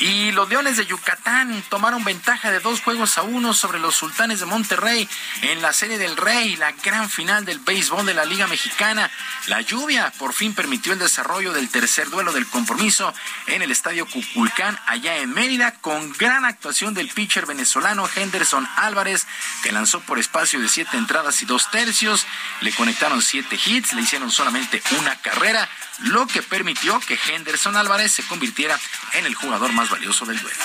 Y 0.00 0.32
los 0.32 0.48
Leones 0.48 0.76
de 0.76 0.86
Yucatán 0.86 1.62
tomaron 1.68 2.04
ventaja 2.04 2.50
de 2.50 2.60
dos 2.60 2.80
juegos 2.80 3.18
a 3.18 3.22
uno 3.22 3.54
sobre 3.54 3.78
los 3.78 3.94
Sultanes 3.94 4.40
de 4.40 4.46
Monterrey 4.46 5.08
en 5.42 5.62
la 5.62 5.72
Serie 5.72 5.98
del 5.98 6.16
Rey, 6.16 6.56
la 6.56 6.72
gran 6.72 7.10
final 7.10 7.44
del 7.44 7.58
béisbol 7.58 8.06
de 8.06 8.14
la 8.14 8.24
Liga 8.24 8.46
Mexicana. 8.46 9.10
La 9.46 9.60
lluvia 9.60 10.12
por 10.18 10.32
fin 10.32 10.54
permitió 10.54 10.92
el 10.92 10.98
desarrollo 10.98 11.52
del 11.52 11.68
tercer 11.68 12.08
duelo 12.10 12.32
del 12.32 12.46
compromiso 12.46 13.12
en 13.46 13.62
el 13.62 13.70
Estadio 13.70 14.06
Cuculcán, 14.06 14.78
allá 14.86 15.16
en 15.18 15.30
Mérida, 15.32 15.74
con 15.80 16.12
gran 16.12 16.44
actuación 16.44 16.94
del 16.94 17.08
pitcher 17.08 17.46
venezolano 17.46 18.08
Henderson 18.14 18.68
Álvarez, 18.76 19.26
que 19.62 19.72
lanzó 19.72 20.00
por 20.00 20.18
espacio 20.18 20.60
de 20.60 20.68
siete 20.68 20.96
entradas 20.96 21.42
y 21.42 21.46
dos 21.46 21.70
tercios. 21.70 22.26
Le 22.60 22.72
conectaron 22.72 23.09
siete 23.20 23.58
hits, 23.64 23.92
le 23.94 24.02
hicieron 24.02 24.30
solamente 24.30 24.82
una 24.98 25.16
carrera, 25.16 25.68
lo 26.00 26.26
que 26.26 26.42
permitió 26.42 27.00
que 27.00 27.18
Henderson 27.28 27.76
Álvarez 27.76 28.12
se 28.12 28.22
convirtiera 28.24 28.78
en 29.14 29.26
el 29.26 29.34
jugador 29.34 29.72
más 29.72 29.90
valioso 29.90 30.24
del 30.26 30.38
duelo. 30.40 30.58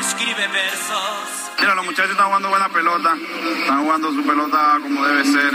Escribe 0.00 0.48
versos. 0.48 1.50
Mira, 1.60 1.74
los 1.74 1.84
muchachos 1.84 2.12
están 2.12 2.26
jugando 2.26 2.48
buena 2.48 2.68
pelota, 2.70 3.14
están 3.60 3.82
jugando 3.82 4.12
su 4.14 4.22
pelota 4.24 4.78
como 4.82 5.04
debe 5.04 5.24
ser. 5.26 5.54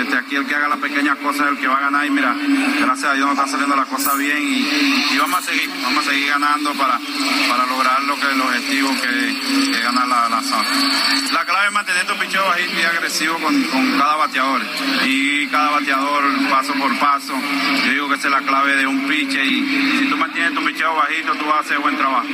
Este, 0.00 0.16
aquí 0.16 0.36
el 0.36 0.46
que 0.46 0.54
haga 0.54 0.68
las 0.68 0.78
pequeñas 0.78 1.16
cosas 1.18 1.46
es 1.46 1.52
el 1.52 1.58
que 1.58 1.66
va 1.66 1.78
a 1.78 1.80
ganar. 1.80 2.06
Y 2.06 2.10
mira, 2.10 2.36
gracias 2.80 3.10
a 3.10 3.14
Dios 3.14 3.26
nos 3.26 3.34
están 3.34 3.50
saliendo 3.50 3.74
las 3.74 3.88
cosas 3.88 4.16
bien 4.16 4.38
y, 4.40 5.18
vamos 5.18 5.40
a 5.40 5.42
seguir, 5.42 5.68
vamos 5.82 6.06
a 6.06 6.10
seguir 6.10 6.28
ganando 6.28 6.72
para, 6.74 7.00
para 7.48 7.66
lograr 7.66 8.02
lo 8.04 8.14
que 8.14 8.30
el 8.30 8.40
objetivo 8.40 8.90
que, 8.90 9.70
que 9.70 9.76
es 9.76 9.82
ganar 9.82 10.06
la, 10.06 10.28
la 10.28 10.42
zona. 10.42 10.68
La 11.32 11.44
clave 11.44 11.66
es 11.66 11.72
mantener 11.72 12.06
tu 12.06 12.14
picheo 12.14 12.46
bajito 12.46 12.80
y 12.80 12.84
agresivo 12.84 13.38
con, 13.38 13.62
con 13.64 13.98
cada 13.98 14.16
bateador. 14.16 14.62
Y 15.04 15.48
cada 15.48 15.70
bateador 15.70 16.24
paso 16.48 16.74
por 16.74 16.96
paso. 17.00 17.34
Yo 17.86 17.90
digo 17.90 18.08
que 18.08 18.14
esa 18.14 18.28
es 18.28 18.32
la 18.34 18.42
clave 18.42 18.76
de 18.76 18.86
un 18.86 19.08
piche 19.08 19.44
y 19.44 19.98
si 19.98 20.08
tú 20.08 20.16
mantienes 20.16 20.54
tu 20.54 20.64
picheo 20.64 20.94
bajito, 20.94 21.34
tú 21.34 21.44
vas 21.46 21.56
a 21.56 21.60
hacer 21.60 21.78
buen 21.80 21.96
trabajo. 21.96 22.28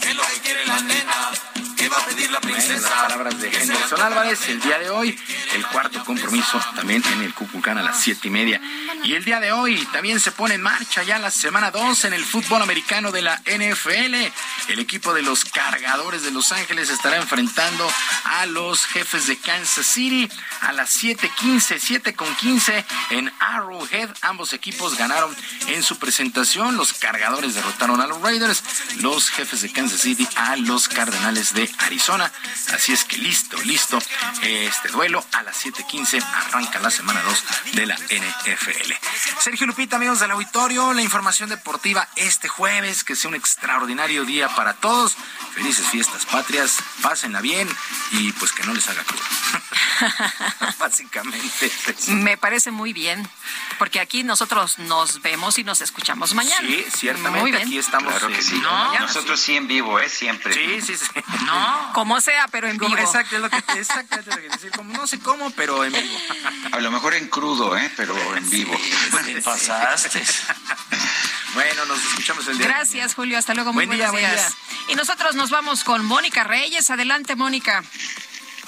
¿Qué 0.00 0.10
es 0.10 0.16
lo 0.16 0.22
que 0.22 0.40
quiere 0.40 0.66
la 0.66 0.80
nena? 0.80 1.45
¿Qué 1.86 1.90
va 1.90 1.98
a 1.98 2.06
pedir 2.06 2.28
la 2.32 2.40
Bueno, 2.40 2.56
las 2.56 2.82
palabras 2.82 3.40
de 3.40 3.48
Henderson 3.48 4.00
Álvarez 4.00 4.48
el 4.48 4.60
día 4.60 4.76
de 4.80 4.90
hoy, 4.90 5.16
el 5.54 5.64
cuarto 5.66 6.04
compromiso 6.04 6.60
también 6.74 7.00
en 7.12 7.22
el 7.22 7.32
Cuculcán 7.32 7.78
a 7.78 7.82
las 7.84 8.00
siete 8.00 8.26
y 8.26 8.30
media. 8.32 8.60
Y 9.04 9.14
el 9.14 9.24
día 9.24 9.38
de 9.38 9.52
hoy 9.52 9.86
también 9.92 10.18
se 10.18 10.32
pone 10.32 10.54
en 10.54 10.62
marcha 10.62 11.04
ya 11.04 11.20
la 11.20 11.30
semana 11.30 11.70
2 11.70 12.06
en 12.06 12.12
el 12.12 12.24
fútbol 12.24 12.60
americano 12.60 13.12
de 13.12 13.22
la 13.22 13.40
NFL. 13.44 14.14
El 14.68 14.80
equipo 14.80 15.14
de 15.14 15.22
los 15.22 15.44
cargadores 15.44 16.24
de 16.24 16.32
Los 16.32 16.50
Ángeles 16.50 16.90
estará 16.90 17.18
enfrentando 17.18 17.88
a 18.24 18.46
los 18.46 18.84
jefes 18.86 19.28
de 19.28 19.36
Kansas 19.36 19.86
City 19.86 20.28
a 20.62 20.72
las 20.72 20.90
7:15, 20.90 21.78
7 21.78 22.14
con 22.16 22.34
15 22.34 22.84
en 23.10 23.32
Arrowhead. 23.38 24.10
Ambos 24.22 24.52
equipos 24.54 24.98
ganaron 24.98 25.36
en 25.68 25.84
su 25.84 26.00
presentación. 26.00 26.76
Los 26.76 26.94
cargadores 26.94 27.54
derrotaron 27.54 28.00
a 28.00 28.08
los 28.08 28.20
Raiders, 28.22 28.64
los 28.96 29.28
jefes 29.30 29.62
de 29.62 29.70
Kansas 29.70 30.00
City 30.00 30.26
a 30.34 30.56
los 30.56 30.88
Cardenales 30.88 31.54
de 31.54 31.75
Arizona. 31.80 32.30
Así 32.72 32.92
es 32.92 33.04
que 33.04 33.16
listo, 33.18 33.56
listo. 33.62 33.98
Este 34.42 34.88
duelo 34.88 35.24
a 35.32 35.42
las 35.42 35.56
7:15 35.64 36.22
arranca 36.22 36.78
la 36.80 36.90
semana 36.90 37.22
2 37.22 37.44
de 37.74 37.86
la 37.86 37.94
NFL. 37.96 38.92
Sergio 39.40 39.66
Lupita, 39.66 39.96
amigos 39.96 40.20
del 40.20 40.30
auditorio, 40.32 40.92
la 40.92 41.02
información 41.02 41.48
deportiva 41.48 42.08
este 42.16 42.48
jueves, 42.48 43.04
que 43.04 43.16
sea 43.16 43.28
un 43.28 43.34
extraordinario 43.36 44.24
día 44.24 44.48
para 44.54 44.74
todos. 44.74 45.16
Felices 45.54 45.86
fiestas 45.88 46.26
patrias, 46.26 46.76
pásenla 47.02 47.40
bien 47.40 47.68
y 48.12 48.32
pues 48.32 48.52
que 48.52 48.62
no 48.64 48.74
les 48.74 48.86
haga 48.88 49.02
crudo. 49.04 49.22
Básicamente. 50.78 51.72
Me 52.08 52.36
parece 52.36 52.70
muy 52.70 52.92
bien, 52.92 53.26
porque 53.78 54.00
aquí 54.00 54.22
nosotros 54.22 54.78
nos 54.78 55.22
vemos 55.22 55.58
y 55.58 55.64
nos 55.64 55.80
escuchamos 55.80 56.34
mañana. 56.34 56.66
Sí, 56.66 56.84
ciertamente, 56.94 57.40
Muy 57.40 57.50
bien. 57.52 57.62
aquí 57.66 57.78
estamos. 57.78 58.12
Claro 58.12 58.28
que 58.28 58.42
sí. 58.42 58.54
mañana, 58.56 59.00
Nosotros 59.06 59.40
sí 59.40 59.56
en 59.56 59.66
vivo, 59.66 59.98
¿eh? 59.98 60.08
Siempre. 60.08 60.52
Sí, 60.54 60.80
sí, 60.82 60.96
sí. 60.96 61.06
No. 61.46 61.65
Como 61.92 62.20
sea, 62.20 62.48
pero 62.48 62.68
en 62.68 62.78
vivo. 62.78 62.96
Exacto, 62.96 63.36
es 63.36 63.42
lo 63.42 63.50
que 63.50 63.56
lo 63.56 64.36
decir. 64.50 64.70
Como, 64.74 64.92
no 64.92 65.06
sé 65.06 65.18
cómo, 65.18 65.50
pero 65.50 65.84
en 65.84 65.92
vivo. 65.92 66.18
A 66.72 66.80
lo 66.80 66.90
mejor 66.90 67.14
en 67.14 67.28
crudo, 67.28 67.76
¿eh? 67.76 67.90
Pero 67.96 68.14
en 68.36 68.48
vivo. 68.50 68.76
Te 69.24 69.42
pasaste. 69.42 70.22
Bueno, 71.54 71.86
nos 71.86 71.98
escuchamos 71.98 72.46
el 72.48 72.58
día. 72.58 72.66
Gracias, 72.66 73.14
Julio. 73.14 73.38
Hasta 73.38 73.54
luego. 73.54 73.72
Muy 73.72 73.86
Buen 73.86 73.96
día, 73.96 74.10
buenos 74.10 74.30
buen 74.30 74.36
días. 74.36 74.54
día. 74.86 74.92
Y 74.92 74.94
nosotros 74.94 75.34
nos 75.36 75.48
vamos 75.48 75.84
con 75.84 76.04
Mónica 76.04 76.44
Reyes. 76.44 76.90
Adelante, 76.90 77.34
Mónica. 77.34 77.82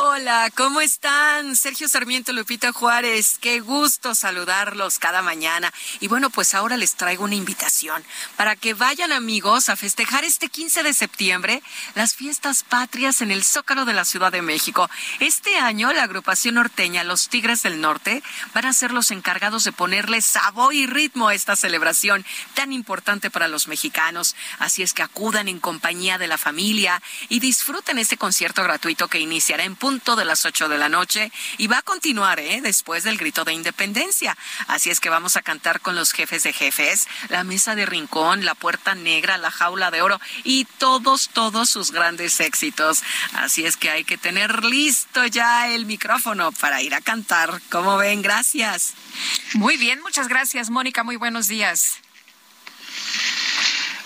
Hola, 0.01 0.49
¿cómo 0.55 0.81
están? 0.81 1.57
Sergio 1.57 1.89
Sarmiento, 1.89 2.33
Lupita 2.33 2.73
Juárez, 2.73 3.37
qué 3.41 3.59
gusto 3.59 4.15
saludarlos 4.15 5.01
cada 5.01 5.23
mañana. 5.23 5.73
Y 5.99 6.07
bueno, 6.07 6.31
pues 6.31 6.55
ahora 6.55 6.77
les 6.77 6.95
traigo 6.95 7.25
una 7.25 7.35
invitación 7.35 8.05
para 8.37 8.55
que 8.55 8.75
vayan 8.75 9.11
amigos 9.11 9.69
a 9.69 9.75
festejar 9.75 10.23
este 10.23 10.51
15 10.51 10.85
de 10.85 10.95
septiembre 10.95 11.63
las 11.97 12.15
fiestas 12.15 12.63
patrias 12.63 13.23
en 13.23 13.33
el 13.33 13.43
Zócalo 13.43 13.85
de 13.85 13.93
la 13.93 14.05
Ciudad 14.05 14.31
de 14.31 14.41
México. 14.41 14.89
Este 15.19 15.57
año 15.57 15.93
la 15.93 16.05
agrupación 16.05 16.55
norteña 16.55 17.03
Los 17.03 17.29
Tigres 17.29 17.65
del 17.65 17.81
Norte 17.81 18.23
van 18.55 18.67
a 18.67 18.73
ser 18.73 18.93
los 18.93 19.11
encargados 19.11 19.65
de 19.65 19.73
ponerle 19.73 20.23
sabor 20.23 20.75
y 20.75 20.87
ritmo 20.87 21.27
a 21.27 21.35
esta 21.35 21.57
celebración 21.57 22.25
tan 22.55 22.73
importante 22.73 23.31
para 23.33 23.49
los 23.49 23.67
mexicanos. 23.67 24.37
Así 24.61 24.85
es 24.85 24.93
que 24.93 25.03
acudan 25.03 25.49
en 25.49 25.59
compañía 25.59 26.19
de 26.19 26.29
la 26.29 26.39
familia 26.39 27.03
y 27.29 27.41
disfruten 27.41 27.99
este 27.99 28.17
concierto 28.17 28.63
gratuito 28.63 29.09
que 29.09 29.19
iniciará 29.19 29.65
en 29.65 29.75
punto 29.89 30.17
de 30.17 30.27
las 30.27 30.45
8 30.45 30.69
de 30.69 30.77
la 30.77 30.91
noche 30.91 31.33
y 31.57 31.67
va 31.67 31.79
a 31.79 31.83
continuar 31.83 32.41
¿eh? 32.41 32.61
después 32.61 33.05
del 33.05 33.17
grito 33.17 33.47
de 33.47 33.55
independencia. 33.55 34.37
Así 34.67 34.91
es 34.91 35.01
que 35.01 35.09
vamos 35.09 35.39
a 35.39 35.41
cantar 35.41 35.81
con 35.81 35.95
los 35.95 36.13
jefes 36.13 36.43
de 36.43 36.53
jefes, 36.53 37.09
la 37.31 37.43
mesa 37.43 37.75
de 37.75 37.87
rincón, 37.87 38.45
la 38.45 38.55
puerta 38.55 38.95
negra, 38.95 39.39
la 39.39 39.51
jaula 39.51 39.91
de 39.91 40.03
oro 40.03 40.21
y 40.45 40.67
todos, 40.77 41.31
todos 41.31 41.71
sus 41.71 41.91
grandes 41.91 42.39
éxitos. 42.41 43.03
Así 43.33 43.65
es 43.65 43.79
que 43.79 43.89
hay 43.89 44.05
que 44.05 44.19
tener 44.19 44.63
listo 44.63 45.25
ya 45.25 45.69
el 45.71 45.87
micrófono 45.87 46.53
para 46.53 46.83
ir 46.83 46.95
a 46.95 47.01
cantar. 47.01 47.63
¿Cómo 47.71 47.97
ven? 47.97 48.21
Gracias. 48.21 48.93
Muy 49.55 49.79
bien, 49.79 50.03
muchas 50.03 50.29
gracias, 50.29 50.69
Mónica. 50.69 51.03
Muy 51.03 51.17
buenos 51.17 51.49
días. 51.49 51.99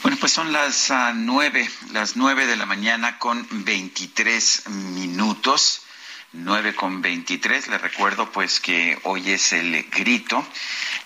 Bueno, 0.02 0.16
pues 0.18 0.32
son 0.32 0.52
las 0.52 0.90
uh, 0.90 1.14
nueve, 1.14 1.70
las 1.92 2.16
nueve 2.16 2.46
de 2.46 2.56
la 2.56 2.66
mañana 2.66 3.20
con 3.20 3.46
veintitrés 3.64 4.68
minutos. 4.68 5.82
Nueve 6.32 6.74
con 6.74 7.02
veintitrés. 7.02 7.68
Le 7.68 7.78
recuerdo 7.78 8.32
pues 8.32 8.58
que 8.58 8.98
hoy 9.04 9.30
es 9.30 9.52
el 9.52 9.84
grito. 9.90 10.44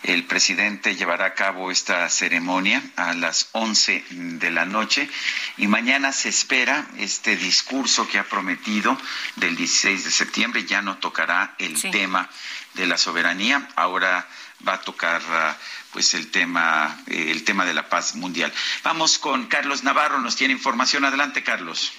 El 0.02 0.24
presidente 0.24 0.97
llevará 0.97 1.27
a 1.27 1.35
cabo 1.35 1.70
esta 1.70 2.09
ceremonia 2.09 2.82
a 2.97 3.12
las 3.12 3.51
once 3.52 4.02
de 4.09 4.51
la 4.51 4.64
noche 4.64 5.10
y 5.59 5.66
mañana 5.66 6.12
se 6.12 6.31
espera 6.31 6.86
este 6.97 7.36
discurso 7.36 8.09
que 8.09 8.18
ha 8.18 8.24
prometido 8.24 8.97
del 9.35 9.56
16 9.56 10.05
de 10.05 10.10
septiembre. 10.10 10.64
Ya 10.64 10.81
no 10.81 10.97
tocará 10.97 11.55
el 11.59 11.77
sí. 11.77 11.90
tema 11.90 12.31
de 12.73 12.86
la 12.86 12.97
soberanía. 12.97 13.68
Ahora 13.77 14.27
va 14.66 14.74
a 14.74 14.81
tocar 14.81 15.20
uh, 15.20 15.86
pues 15.97 16.12
el 16.12 16.31
tema 16.31 16.94
eh, 17.09 17.31
el 17.31 17.43
tema 17.43 17.64
de 17.64 17.73
la 17.73 17.89
paz 17.89 18.16
mundial. 18.16 18.52
Vamos 18.85 19.18
con 19.18 19.47
Carlos 19.47 19.82
Navarro, 19.82 20.18
nos 20.18 20.36
tiene 20.36 20.52
información. 20.52 21.06
Adelante, 21.06 21.43
Carlos. 21.43 21.90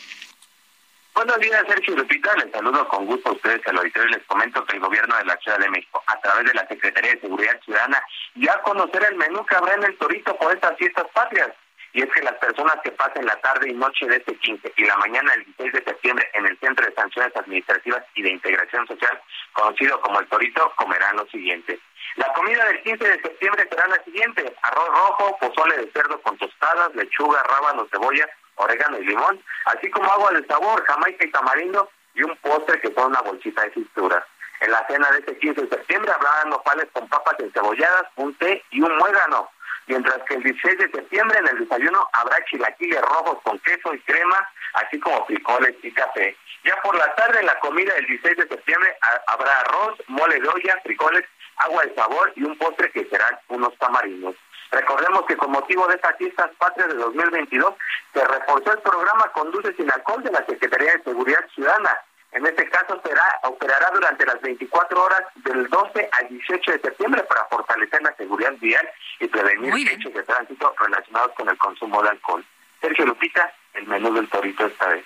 Buenos 1.15 1.39
días, 1.39 1.63
Sergio 1.67 1.95
Lupita. 1.95 2.31
Les 2.35 2.51
saludo 2.51 2.87
con 2.89 3.07
gusto 3.07 3.29
a 3.29 3.31
ustedes 3.31 3.59
al 3.65 3.79
auditorio 3.79 4.09
y 4.09 4.13
les 4.13 4.27
comento 4.27 4.63
que 4.65 4.75
el 4.75 4.81
gobierno 4.81 5.17
de 5.17 5.25
la 5.25 5.35
Ciudad 5.37 5.57
de 5.57 5.71
México, 5.71 6.03
a 6.05 6.19
través 6.19 6.45
de 6.45 6.53
la 6.53 6.67
Secretaría 6.67 7.15
de 7.15 7.21
Seguridad 7.21 7.59
Ciudadana, 7.65 7.99
ya 8.35 8.53
a 8.53 8.61
conocer 8.61 9.03
el 9.09 9.17
menú 9.17 9.43
que 9.47 9.55
habrá 9.55 9.73
en 9.73 9.85
el 9.85 9.97
Torito 9.97 10.37
por 10.37 10.53
estas 10.53 10.77
fiestas 10.77 11.07
patrias. 11.11 11.49
Y 11.93 12.03
es 12.03 12.09
que 12.13 12.21
las 12.21 12.35
personas 12.35 12.75
que 12.83 12.91
pasen 12.91 13.25
la 13.25 13.41
tarde 13.41 13.71
y 13.71 13.73
noche 13.73 14.05
de 14.05 14.17
este 14.17 14.35
15 14.35 14.73
y 14.77 14.85
la 14.85 14.97
mañana 14.97 15.31
del 15.31 15.45
16 15.45 15.73
de 15.73 15.83
septiembre 15.85 16.29
en 16.35 16.45
el 16.45 16.59
Centro 16.59 16.85
de 16.85 16.93
Sanciones 16.93 17.35
Administrativas 17.35 18.03
y 18.13 18.21
de 18.21 18.29
Integración 18.29 18.85
Social, 18.85 19.19
conocido 19.53 19.99
como 20.01 20.19
el 20.19 20.27
Torito, 20.27 20.71
comerán 20.75 21.15
lo 21.15 21.25
siguiente. 21.29 21.79
La 22.18 22.34
comida 22.34 22.65
del 22.65 22.81
15 22.81 23.07
de 23.07 23.22
septiembre 23.22 23.68
será 23.69 23.88
la 23.88 24.03
siguiente: 24.03 24.56
arroz 24.64 24.88
rojo, 24.88 25.38
pozole 25.39 25.77
de 25.77 25.91
cerdo 25.91 26.19
con 26.23 26.35
tostadas, 26.39 26.94
lechuga, 26.95 27.44
rábano, 27.44 27.88
cebolla, 27.91 28.27
orégano 28.56 28.98
y 28.98 29.06
limón, 29.06 29.39
así 29.65 29.89
como 29.91 30.11
agua 30.11 30.31
de 30.31 30.45
sabor, 30.48 30.84
jamaica 30.85 31.26
y 31.26 31.31
tamarindo 31.31 31.89
y 32.15 32.23
un 32.23 32.35
postre 32.38 32.81
que 32.81 32.91
son 32.94 33.11
una 33.11 33.22
bolsita 33.22 33.61
de 33.61 33.73
cintura. 33.73 34.26
En 34.61 34.72
la 34.72 34.84
cena 34.88 35.11
de 35.11 35.19
este 35.19 35.38
15 35.38 35.61
de 35.61 35.69
septiembre 35.69 36.11
habrá 36.11 36.45
nopales 36.45 36.88
con 36.91 37.07
papas 37.07 37.39
encebolladas, 37.39 38.07
un 38.15 38.34
té 38.35 38.64
y 38.72 38.81
un 38.81 38.98
muégano. 38.98 39.52
Mientras 39.85 40.18
que 40.23 40.34
el 40.34 40.44
16 40.44 40.80
de 40.80 40.91
septiembre 40.91 41.38
en 41.38 41.48
el 41.48 41.60
desayuno 41.60 42.10
habrá 42.14 42.44
chilaquiles 42.45 43.02
rojos 43.03 43.38
con 43.44 43.60
queso 43.60 43.94
y 43.94 43.99
crema, 44.02 44.49
así 44.73 44.99
como 44.99 45.23
frijoles 45.27 45.76
y 45.84 45.91
café. 45.94 46.35
Ya 46.64 46.76
por 46.81 46.98
la 46.98 47.14
tarde 47.14 47.39
en 47.39 47.45
la 47.45 47.60
comida 47.60 47.94
del 47.94 48.07
16 48.07 48.38
de 48.38 48.48
septiembre 48.48 48.98
habrá 49.27 49.60
arroz, 49.60 50.02
mole 50.07 50.41
de 50.41 50.48
olla, 50.48 50.81
frijoles 50.84 51.23
agua 51.57 51.84
de 51.84 51.95
sabor 51.95 52.34
y 52.35 52.43
un 52.43 52.57
postre 52.57 52.91
que 52.91 53.05
serán 53.05 53.38
unos 53.49 53.75
tamarindos. 53.77 54.35
Recordemos 54.71 55.25
que 55.25 55.38
con 55.38 55.51
motivo 55.51 55.88
de 55.88 55.95
estas 55.95 56.17
fiestas 56.17 56.51
patrias 56.57 56.89
de 56.89 56.95
2022 56.95 57.73
se 58.13 58.25
reforzó 58.25 58.73
el 58.73 58.79
programa 58.79 59.31
Conduce 59.31 59.73
sin 59.73 59.89
alcohol 59.91 60.23
de 60.23 60.31
la 60.31 60.45
Secretaría 60.45 60.93
de 60.93 61.03
Seguridad 61.03 61.45
Ciudadana. 61.53 61.97
En 62.34 62.45
este 62.45 62.69
caso 62.69 63.01
será 63.03 63.23
operará 63.43 63.89
durante 63.91 64.25
las 64.25 64.41
24 64.41 65.01
horas 65.01 65.23
del 65.35 65.67
12 65.69 66.09
al 66.11 66.27
18 66.27 66.71
de 66.71 66.79
septiembre 66.79 67.23
para 67.23 67.45
fortalecer 67.45 68.01
la 68.01 68.13
seguridad 68.15 68.53
vial 68.59 68.88
y 69.19 69.27
prevenir 69.27 69.89
hechos 69.91 70.13
de 70.13 70.23
tránsito 70.23 70.75
relacionados 70.77 71.31
con 71.34 71.47
el 71.47 71.57
consumo 71.57 72.03
de 72.03 72.09
alcohol. 72.09 72.45
Sergio 72.81 73.05
Lupita, 73.05 73.53
el 73.73 73.88
menú 73.88 74.13
del 74.13 74.29
torito 74.29 74.65
esta 74.65 74.88
vez. 74.89 75.05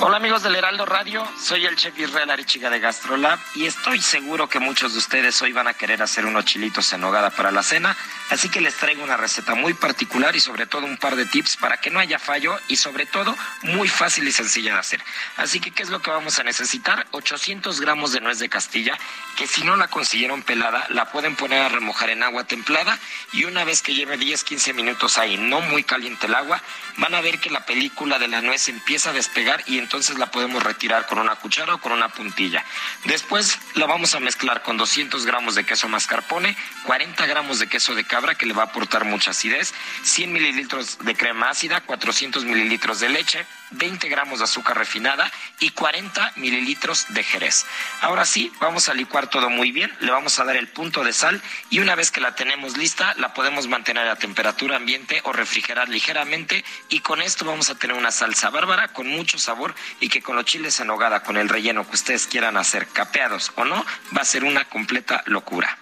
Hola 0.00 0.16
amigos 0.16 0.42
del 0.42 0.56
Heraldo 0.56 0.84
Radio, 0.84 1.26
soy 1.40 1.66
el 1.66 1.76
chef 1.76 1.96
Israel 1.98 2.28
Arechiga 2.28 2.68
de 2.68 2.80
Gastrolab 2.80 3.38
y 3.54 3.66
estoy 3.66 4.00
seguro 4.02 4.48
que 4.48 4.58
muchos 4.58 4.92
de 4.92 4.98
ustedes 4.98 5.40
hoy 5.40 5.52
van 5.52 5.68
a 5.68 5.74
querer 5.74 6.02
hacer 6.02 6.26
unos 6.26 6.44
chilitos 6.44 6.92
en 6.92 7.04
hogada 7.04 7.30
para 7.30 7.52
la 7.52 7.62
cena, 7.62 7.96
así 8.30 8.48
que 8.48 8.60
les 8.60 8.74
traigo 8.74 9.04
una 9.04 9.16
receta 9.16 9.54
muy 9.54 9.72
particular 9.72 10.34
y 10.34 10.40
sobre 10.40 10.66
todo 10.66 10.84
un 10.84 10.96
par 10.96 11.14
de 11.14 11.26
tips 11.26 11.56
para 11.58 11.76
que 11.76 11.90
no 11.90 12.00
haya 12.00 12.18
fallo 12.18 12.58
y 12.66 12.76
sobre 12.76 13.06
todo 13.06 13.36
muy 13.62 13.86
fácil 13.86 14.26
y 14.26 14.32
sencilla 14.32 14.74
de 14.74 14.80
hacer. 14.80 15.00
Así 15.36 15.60
que, 15.60 15.70
¿qué 15.70 15.84
es 15.84 15.90
lo 15.90 16.02
que 16.02 16.10
vamos 16.10 16.40
a 16.40 16.42
necesitar? 16.42 17.06
800 17.12 17.80
gramos 17.80 18.12
de 18.12 18.20
nuez 18.20 18.40
de 18.40 18.48
Castilla, 18.48 18.98
que 19.36 19.46
si 19.46 19.62
no 19.62 19.76
la 19.76 19.88
consiguieron 19.88 20.42
pelada, 20.42 20.86
la 20.90 21.12
pueden 21.12 21.36
poner 21.36 21.62
a 21.62 21.68
remojar 21.68 22.10
en 22.10 22.24
agua 22.24 22.44
templada 22.44 22.98
y 23.32 23.44
una 23.44 23.64
vez 23.64 23.80
que 23.80 23.94
lleve 23.94 24.18
10-15 24.18 24.74
minutos 24.74 25.18
ahí, 25.18 25.36
no 25.36 25.60
muy 25.60 25.84
caliente 25.84 26.26
el 26.26 26.34
agua, 26.34 26.60
van 26.96 27.14
a 27.14 27.20
ver 27.20 27.38
que 27.38 27.50
la 27.50 27.64
película 27.64 28.18
de 28.18 28.28
la 28.28 28.40
nuez 28.42 28.68
empieza 28.68 29.10
a 29.10 29.12
despegar 29.12 29.62
y 29.66 29.83
entonces 29.84 30.18
la 30.18 30.30
podemos 30.30 30.62
retirar 30.62 31.06
con 31.06 31.18
una 31.18 31.36
cuchara 31.36 31.74
o 31.74 31.78
con 31.78 31.92
una 31.92 32.08
puntilla. 32.08 32.64
Después 33.04 33.58
la 33.74 33.86
vamos 33.86 34.14
a 34.14 34.20
mezclar 34.20 34.62
con 34.62 34.76
200 34.76 35.24
gramos 35.26 35.54
de 35.54 35.64
queso 35.64 35.88
mascarpone, 35.88 36.56
40 36.86 37.26
gramos 37.26 37.58
de 37.58 37.68
queso 37.68 37.94
de 37.94 38.04
cabra 38.04 38.34
que 38.34 38.46
le 38.46 38.54
va 38.54 38.62
a 38.62 38.66
aportar 38.66 39.04
mucha 39.04 39.30
acidez, 39.30 39.74
100 40.02 40.32
mililitros 40.32 40.98
de 40.98 41.14
crema 41.14 41.50
ácida, 41.50 41.82
400 41.82 42.44
mililitros 42.44 42.98
de 43.00 43.10
leche, 43.10 43.46
20 43.76 44.08
gramos 44.08 44.38
de 44.38 44.44
azúcar 44.44 44.76
refinada 44.76 45.30
y 45.60 45.70
40 45.70 46.32
mililitros 46.36 47.06
de 47.10 47.22
jerez. 47.22 47.66
Ahora 48.00 48.24
sí, 48.24 48.52
vamos 48.60 48.88
a 48.88 48.94
licuar 48.94 49.28
todo 49.28 49.50
muy 49.50 49.72
bien, 49.72 49.92
le 50.00 50.10
vamos 50.10 50.38
a 50.38 50.44
dar 50.44 50.56
el 50.56 50.68
punto 50.68 51.04
de 51.04 51.12
sal 51.12 51.40
y 51.70 51.80
una 51.80 51.94
vez 51.94 52.10
que 52.10 52.20
la 52.20 52.34
tenemos 52.34 52.76
lista, 52.76 53.14
la 53.18 53.34
podemos 53.34 53.68
mantener 53.68 54.08
a 54.08 54.16
temperatura 54.16 54.76
ambiente 54.76 55.20
o 55.24 55.32
refrigerar 55.32 55.88
ligeramente 55.88 56.64
y 56.88 57.00
con 57.00 57.22
esto 57.22 57.44
vamos 57.44 57.70
a 57.70 57.74
tener 57.76 57.96
una 57.96 58.10
salsa 58.10 58.50
bárbara 58.50 58.88
con 58.88 59.06
mucho 59.06 59.38
sabor 59.38 59.74
y 60.00 60.08
que 60.08 60.22
con 60.22 60.36
los 60.36 60.44
chiles 60.44 60.80
en 60.80 60.90
hogada, 60.90 61.22
con 61.22 61.36
el 61.36 61.48
relleno 61.48 61.86
que 61.86 61.96
ustedes 61.96 62.26
quieran 62.26 62.56
hacer, 62.56 62.88
capeados 62.88 63.52
o 63.56 63.64
no, 63.64 63.84
va 64.16 64.22
a 64.22 64.24
ser 64.24 64.44
una 64.44 64.64
completa 64.66 65.22
locura. 65.26 65.78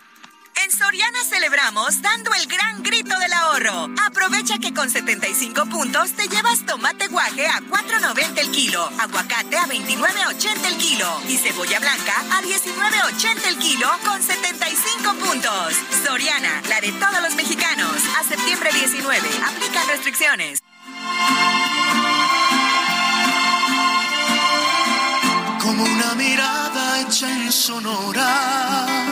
En 0.64 0.70
Soriana 0.70 1.18
celebramos 1.28 2.01
dando 2.02 2.30
el 2.34 2.47
gran 2.47 2.82
grito 2.82 3.18
del 3.18 3.32
ahorro. 3.32 3.89
Aprovecha 4.06 4.59
que 4.59 4.72
con 4.72 4.89
75 4.89 5.66
puntos 5.66 6.12
te 6.12 6.28
llevas 6.28 6.64
tomate 6.64 7.09
guaje 7.09 7.47
a 7.47 7.60
4.90 7.62 8.39
el 8.39 8.51
kilo, 8.52 8.89
aguacate 9.01 9.56
a 9.56 9.66
29.80 9.66 10.66
el 10.66 10.76
kilo 10.76 11.20
y 11.28 11.36
cebolla 11.36 11.80
blanca 11.80 12.14
a 12.30 12.43
19.80 12.43 13.48
el 13.48 13.59
kilo 13.59 13.89
con 14.05 14.22
75 14.22 15.14
puntos. 15.14 15.74
Soriana, 16.05 16.62
la 16.68 16.80
de 16.80 16.93
todos 16.93 17.22
los 17.22 17.34
mexicanos. 17.34 17.97
A 18.20 18.24
septiembre 18.24 18.70
19. 18.72 19.28
Aplica 19.44 19.84
restricciones. 19.86 20.62
Como 25.60 25.84
una 25.84 26.14
mirada 26.14 27.01
hecha 27.01 27.28
en 27.30 27.51
Sonora, 27.51 29.11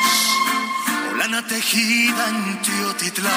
lana 1.31 1.47
tejida 1.47 2.27
en 2.27 2.61
Teotitlán. 2.61 3.31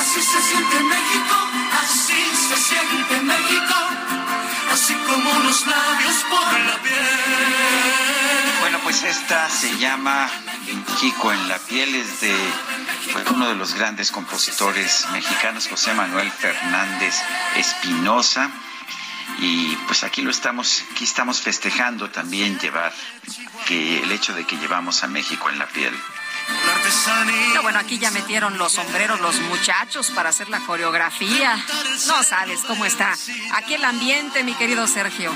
Así 0.00 0.20
se 0.22 0.42
siente 0.42 0.80
México, 0.80 1.36
así 1.82 2.22
se 2.48 2.56
siente 2.56 3.20
México, 3.22 3.74
así 4.72 4.94
como 4.94 5.30
unos 5.30 5.66
labios 5.66 6.16
por 6.30 6.60
la 6.60 6.82
piel. 6.82 8.60
Bueno, 8.60 8.78
pues 8.84 9.02
esta 9.02 9.50
se 9.50 9.76
llama 9.78 10.30
México 10.66 11.32
en 11.32 11.48
la 11.48 11.58
piel, 11.58 11.94
es 11.96 12.20
de 12.20 12.34
fue 13.12 13.22
uno 13.34 13.48
de 13.48 13.56
los 13.56 13.74
grandes 13.74 14.12
compositores 14.12 15.06
mexicanos, 15.12 15.66
José 15.68 15.94
Manuel 15.94 16.30
Fernández 16.30 17.16
Espinosa. 17.56 18.50
Y 19.38 19.76
pues 19.86 20.04
aquí 20.04 20.22
lo 20.22 20.30
estamos, 20.30 20.84
aquí 20.92 21.04
estamos 21.04 21.40
festejando 21.40 22.10
también 22.10 22.58
llevar 22.58 22.92
que 23.66 24.02
el 24.02 24.12
hecho 24.12 24.34
de 24.34 24.46
que 24.46 24.56
llevamos 24.56 25.02
a 25.02 25.08
México 25.08 25.50
en 25.50 25.58
la 25.58 25.66
piel. 25.66 25.94
No, 27.54 27.62
bueno, 27.62 27.78
aquí 27.78 27.98
ya 27.98 28.10
metieron 28.10 28.58
los 28.58 28.72
sombreros 28.72 29.20
los 29.20 29.40
muchachos 29.42 30.10
para 30.10 30.28
hacer 30.28 30.50
la 30.50 30.60
coreografía. 30.60 31.56
No 32.06 32.22
sabes 32.22 32.60
cómo 32.66 32.84
está. 32.84 33.14
Aquí 33.54 33.74
el 33.74 33.84
ambiente, 33.84 34.44
mi 34.44 34.52
querido 34.54 34.86
Sergio. 34.86 35.32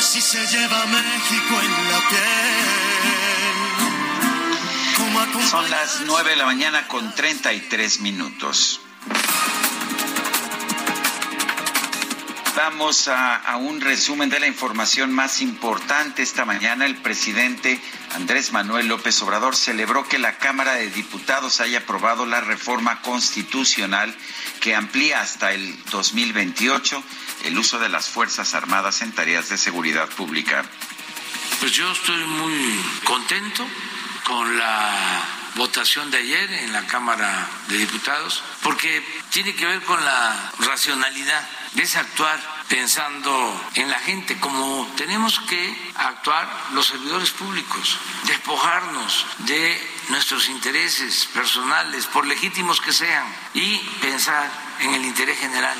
Si 0.00 0.20
se 0.20 0.46
lleva 0.46 0.86
México 0.86 1.60
en 1.60 1.90
la 1.90 1.98
piel. 2.08 2.94
Son 5.50 5.68
las 5.70 6.02
9 6.06 6.30
de 6.30 6.36
la 6.36 6.44
mañana 6.46 6.86
con 6.86 7.14
33 7.14 8.00
minutos. 8.00 8.80
Vamos 12.56 13.08
a, 13.08 13.56
un 13.56 13.80
resumen 13.80 14.30
de 14.30 14.38
la 14.38 14.46
información 14.46 15.12
más 15.12 15.40
importante. 15.40 16.22
Esta 16.22 16.44
mañana 16.44 16.86
el 16.86 16.94
presidente 16.96 17.80
Andrés 18.14 18.52
Manuel 18.52 18.86
López 18.86 19.20
Obrador 19.22 19.56
celebró 19.56 20.06
que 20.08 20.18
la 20.18 20.38
Cámara 20.38 20.74
de 20.74 20.88
Diputados 20.88 21.60
haya 21.60 21.78
aprobado 21.78 22.26
la 22.26 22.40
reforma 22.40 23.02
constitucional 23.02 24.14
que 24.60 24.76
amplía 24.76 25.20
hasta 25.20 25.52
el 25.52 25.76
2028 25.90 27.02
el 27.44 27.58
uso 27.58 27.80
de 27.80 27.88
las 27.88 28.08
Fuerzas 28.08 28.54
Armadas 28.54 29.02
en 29.02 29.12
tareas 29.12 29.48
de 29.48 29.58
seguridad 29.58 30.08
pública. 30.10 30.64
Pues 31.58 31.72
yo 31.72 31.90
estoy 31.90 32.22
muy 32.24 32.80
contento 33.04 33.66
con 34.24 34.56
la 34.56 35.22
votación 35.56 36.10
de 36.10 36.18
ayer 36.18 36.52
en 36.52 36.72
la 36.72 36.86
Cámara 36.86 37.48
de 37.68 37.78
Diputados, 37.78 38.42
porque 38.62 39.04
tiene 39.30 39.54
que 39.54 39.66
ver 39.66 39.80
con 39.82 40.02
la 40.04 40.52
racionalidad, 40.60 41.48
es 41.76 41.96
actuar 41.96 42.38
pensando 42.68 43.60
en 43.74 43.90
la 43.90 43.98
gente, 43.98 44.38
como 44.38 44.86
tenemos 44.96 45.40
que 45.40 45.92
actuar 45.96 46.48
los 46.72 46.86
servidores 46.86 47.30
públicos, 47.30 47.98
despojarnos 48.26 49.26
de 49.38 49.80
nuestros 50.08 50.48
intereses 50.48 51.28
personales, 51.34 52.06
por 52.06 52.26
legítimos 52.26 52.80
que 52.80 52.92
sean, 52.92 53.26
y 53.54 53.78
pensar 54.00 54.50
en 54.80 54.94
el 54.94 55.04
interés 55.04 55.38
general. 55.38 55.76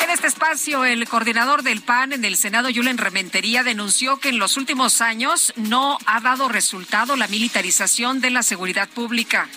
En 0.00 0.10
este 0.10 0.26
espacio, 0.26 0.84
el 0.84 1.08
coordinador 1.08 1.62
del 1.62 1.82
PAN 1.82 2.12
en 2.12 2.24
el 2.24 2.36
Senado, 2.36 2.70
Yulen 2.70 2.98
Rementería, 2.98 3.62
denunció 3.62 4.18
que 4.18 4.30
en 4.30 4.38
los 4.38 4.56
últimos 4.56 5.00
años 5.00 5.52
no 5.56 5.98
ha 6.06 6.20
dado 6.20 6.48
resultado 6.48 7.16
la 7.16 7.28
militarización 7.28 8.20
de 8.20 8.30
la 8.30 8.42
seguridad 8.42 8.88
pública. 8.88 9.48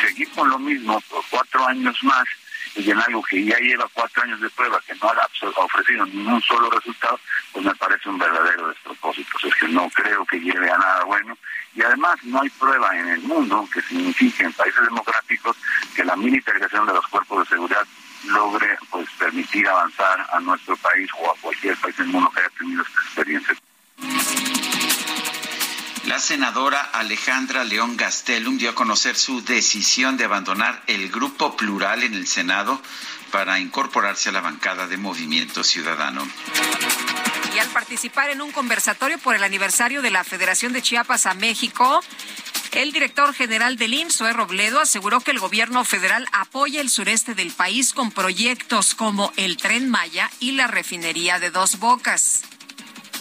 Seguir 0.00 0.30
con 0.30 0.50
lo 0.50 0.58
mismo 0.58 1.00
por 1.08 1.24
cuatro 1.30 1.66
años 1.66 1.96
más 2.02 2.26
y 2.76 2.90
en 2.90 2.98
algo 3.00 3.22
que 3.22 3.44
ya 3.44 3.58
lleva 3.58 3.88
cuatro 3.92 4.22
años 4.22 4.40
de 4.40 4.50
prueba, 4.50 4.80
que 4.86 4.94
no 4.96 5.08
ha 5.08 5.64
ofrecido 5.64 6.04
ningún 6.06 6.42
solo 6.42 6.70
resultado, 6.70 7.18
pues 7.52 7.64
me 7.64 7.74
parece 7.74 8.08
un 8.08 8.18
verdadero 8.18 8.68
despropósito. 8.68 9.30
Es 9.42 9.54
que 9.54 9.68
no 9.68 9.88
creo 9.90 10.24
que 10.26 10.38
lleve 10.38 10.70
a 10.70 10.76
nada 10.76 11.04
bueno. 11.04 11.36
Y 11.74 11.82
además 11.82 12.16
no 12.24 12.40
hay 12.40 12.48
prueba 12.50 12.96
en 12.96 13.08
el 13.08 13.20
mundo 13.22 13.68
que 13.72 13.82
signifique 13.82 14.44
en 14.44 14.52
países 14.52 14.82
democráticos 14.82 15.56
que 15.94 16.04
la 16.04 16.16
militarización 16.16 16.86
de 16.86 16.94
los 16.94 17.06
cuerpos 17.08 17.40
de 17.40 17.54
seguridad 17.54 17.86
logre 18.24 18.78
pues 18.90 19.08
permitir 19.18 19.68
avanzar 19.68 20.26
a 20.32 20.40
nuestro 20.40 20.76
país 20.78 21.08
o 21.18 21.30
a 21.30 21.36
cualquier 21.40 21.76
país 21.76 21.96
del 21.96 22.08
mundo 22.08 22.30
que 22.30 22.40
haya 22.40 22.50
tenido 22.58 22.82
esta 22.82 23.00
experiencia. 23.00 24.65
La 26.06 26.20
senadora 26.20 26.80
Alejandra 26.92 27.64
León 27.64 27.96
Gastelum 27.96 28.58
dio 28.58 28.70
a 28.70 28.74
conocer 28.76 29.16
su 29.16 29.42
decisión 29.42 30.16
de 30.16 30.24
abandonar 30.24 30.80
el 30.86 31.10
grupo 31.10 31.56
plural 31.56 32.04
en 32.04 32.14
el 32.14 32.28
Senado 32.28 32.80
para 33.32 33.58
incorporarse 33.58 34.28
a 34.28 34.32
la 34.32 34.40
bancada 34.40 34.86
de 34.86 34.98
Movimiento 34.98 35.64
Ciudadano. 35.64 36.24
Y 37.52 37.58
al 37.58 37.66
participar 37.70 38.30
en 38.30 38.40
un 38.40 38.52
conversatorio 38.52 39.18
por 39.18 39.34
el 39.34 39.42
aniversario 39.42 40.00
de 40.00 40.12
la 40.12 40.22
Federación 40.22 40.72
de 40.72 40.80
Chiapas 40.80 41.26
a 41.26 41.34
México, 41.34 42.00
el 42.70 42.92
director 42.92 43.34
general 43.34 43.76
del 43.76 43.94
IMSS, 43.94 44.32
Robledo, 44.32 44.80
aseguró 44.80 45.18
que 45.18 45.32
el 45.32 45.40
gobierno 45.40 45.84
federal 45.84 46.28
apoya 46.30 46.80
el 46.80 46.88
sureste 46.88 47.34
del 47.34 47.50
país 47.50 47.92
con 47.92 48.12
proyectos 48.12 48.94
como 48.94 49.32
el 49.36 49.56
Tren 49.56 49.90
Maya 49.90 50.30
y 50.38 50.52
la 50.52 50.68
refinería 50.68 51.40
de 51.40 51.50
Dos 51.50 51.80
Bocas. 51.80 52.42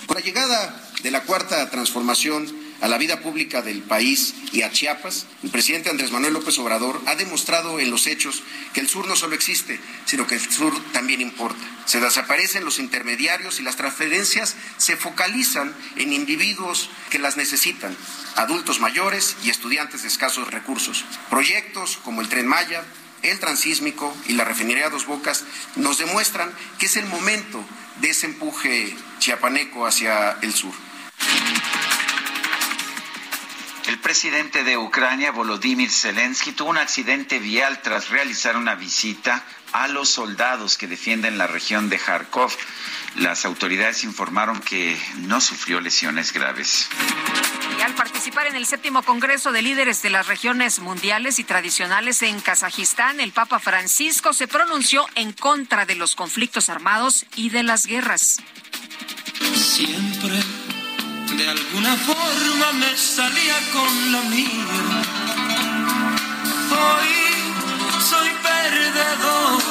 Con 0.05 0.17
la 0.17 0.21
llegada 0.21 0.91
de 1.01 1.09
la 1.09 1.23
cuarta 1.23 1.67
transformación 1.71 2.64
a 2.81 2.87
la 2.87 2.97
vida 2.97 3.21
pública 3.21 3.61
del 3.61 3.81
país 3.81 4.33
y 4.51 4.61
a 4.61 4.71
Chiapas, 4.71 5.25
el 5.43 5.49
presidente 5.49 5.89
Andrés 5.89 6.11
Manuel 6.11 6.33
López 6.33 6.57
Obrador 6.59 7.01
ha 7.05 7.15
demostrado 7.15 7.79
en 7.79 7.91
los 7.91 8.07
hechos 8.07 8.43
que 8.73 8.81
el 8.81 8.89
sur 8.89 9.07
no 9.07 9.15
solo 9.15 9.35
existe, 9.35 9.79
sino 10.05 10.27
que 10.27 10.35
el 10.35 10.51
sur 10.51 10.73
también 10.91 11.21
importa. 11.21 11.63
Se 11.85 11.99
desaparecen 11.99 12.65
los 12.65 12.79
intermediarios 12.79 13.59
y 13.59 13.63
las 13.63 13.75
transferencias 13.75 14.55
se 14.77 14.97
focalizan 14.97 15.73
en 15.95 16.13
individuos 16.13 16.89
que 17.09 17.19
las 17.19 17.37
necesitan, 17.37 17.95
adultos 18.35 18.79
mayores 18.79 19.35
y 19.43 19.49
estudiantes 19.49 20.01
de 20.01 20.07
escasos 20.07 20.51
recursos. 20.51 21.05
Proyectos 21.29 21.97
como 22.03 22.21
el 22.21 22.29
Tren 22.29 22.47
Maya, 22.47 22.83
el 23.21 23.39
Transísmico 23.39 24.15
y 24.27 24.33
la 24.33 24.43
refinería 24.43 24.89
Dos 24.89 25.05
Bocas 25.05 25.43
nos 25.75 25.97
demuestran 25.97 26.51
que 26.77 26.85
es 26.85 26.95
el 26.97 27.05
momento 27.05 27.63
de 28.01 28.09
ese 28.09 28.27
empuje 28.27 28.95
chiapaneco 29.19 29.87
hacia 29.87 30.37
el 30.41 30.53
sur. 30.53 30.73
El 33.95 34.01
presidente 34.01 34.65
de 34.65 34.77
Ucrania, 34.77 35.31
Volodymyr 35.31 35.89
Zelensky, 35.89 36.51
tuvo 36.51 36.69
un 36.69 36.77
accidente 36.77 37.39
vial 37.39 37.81
tras 37.81 38.09
realizar 38.09 38.57
una 38.57 38.75
visita 38.75 39.41
a 39.71 39.87
los 39.87 40.09
soldados 40.09 40.77
que 40.77 40.85
defienden 40.85 41.37
la 41.37 41.47
región 41.47 41.89
de 41.89 41.97
Kharkov. 41.97 42.51
Las 43.15 43.45
autoridades 43.45 44.03
informaron 44.03 44.59
que 44.59 44.99
no 45.19 45.39
sufrió 45.39 45.79
lesiones 45.79 46.33
graves. 46.33 46.89
Y 47.79 47.81
al 47.83 47.95
participar 47.95 48.47
en 48.47 48.57
el 48.57 48.65
séptimo 48.65 49.01
Congreso 49.01 49.53
de 49.53 49.61
Líderes 49.61 50.01
de 50.01 50.09
las 50.09 50.27
Regiones 50.27 50.79
Mundiales 50.79 51.39
y 51.39 51.45
Tradicionales 51.45 52.21
en 52.21 52.41
Kazajistán, 52.41 53.21
el 53.21 53.31
Papa 53.31 53.59
Francisco 53.59 54.33
se 54.33 54.49
pronunció 54.49 55.05
en 55.15 55.31
contra 55.31 55.85
de 55.85 55.95
los 55.95 56.15
conflictos 56.15 56.67
armados 56.67 57.25
y 57.37 57.49
de 57.49 57.63
las 57.63 57.85
guerras. 57.85 58.41
Siempre 59.55 60.43
de 61.37 61.49
alguna 61.49 61.95
forma 61.97 62.71
me 62.73 62.97
salía 62.97 63.55
con 63.73 64.11
la 64.11 64.21
mía. 64.23 65.03
Hoy 66.71 67.09
soy 68.01 68.29
perdedor, 68.41 69.61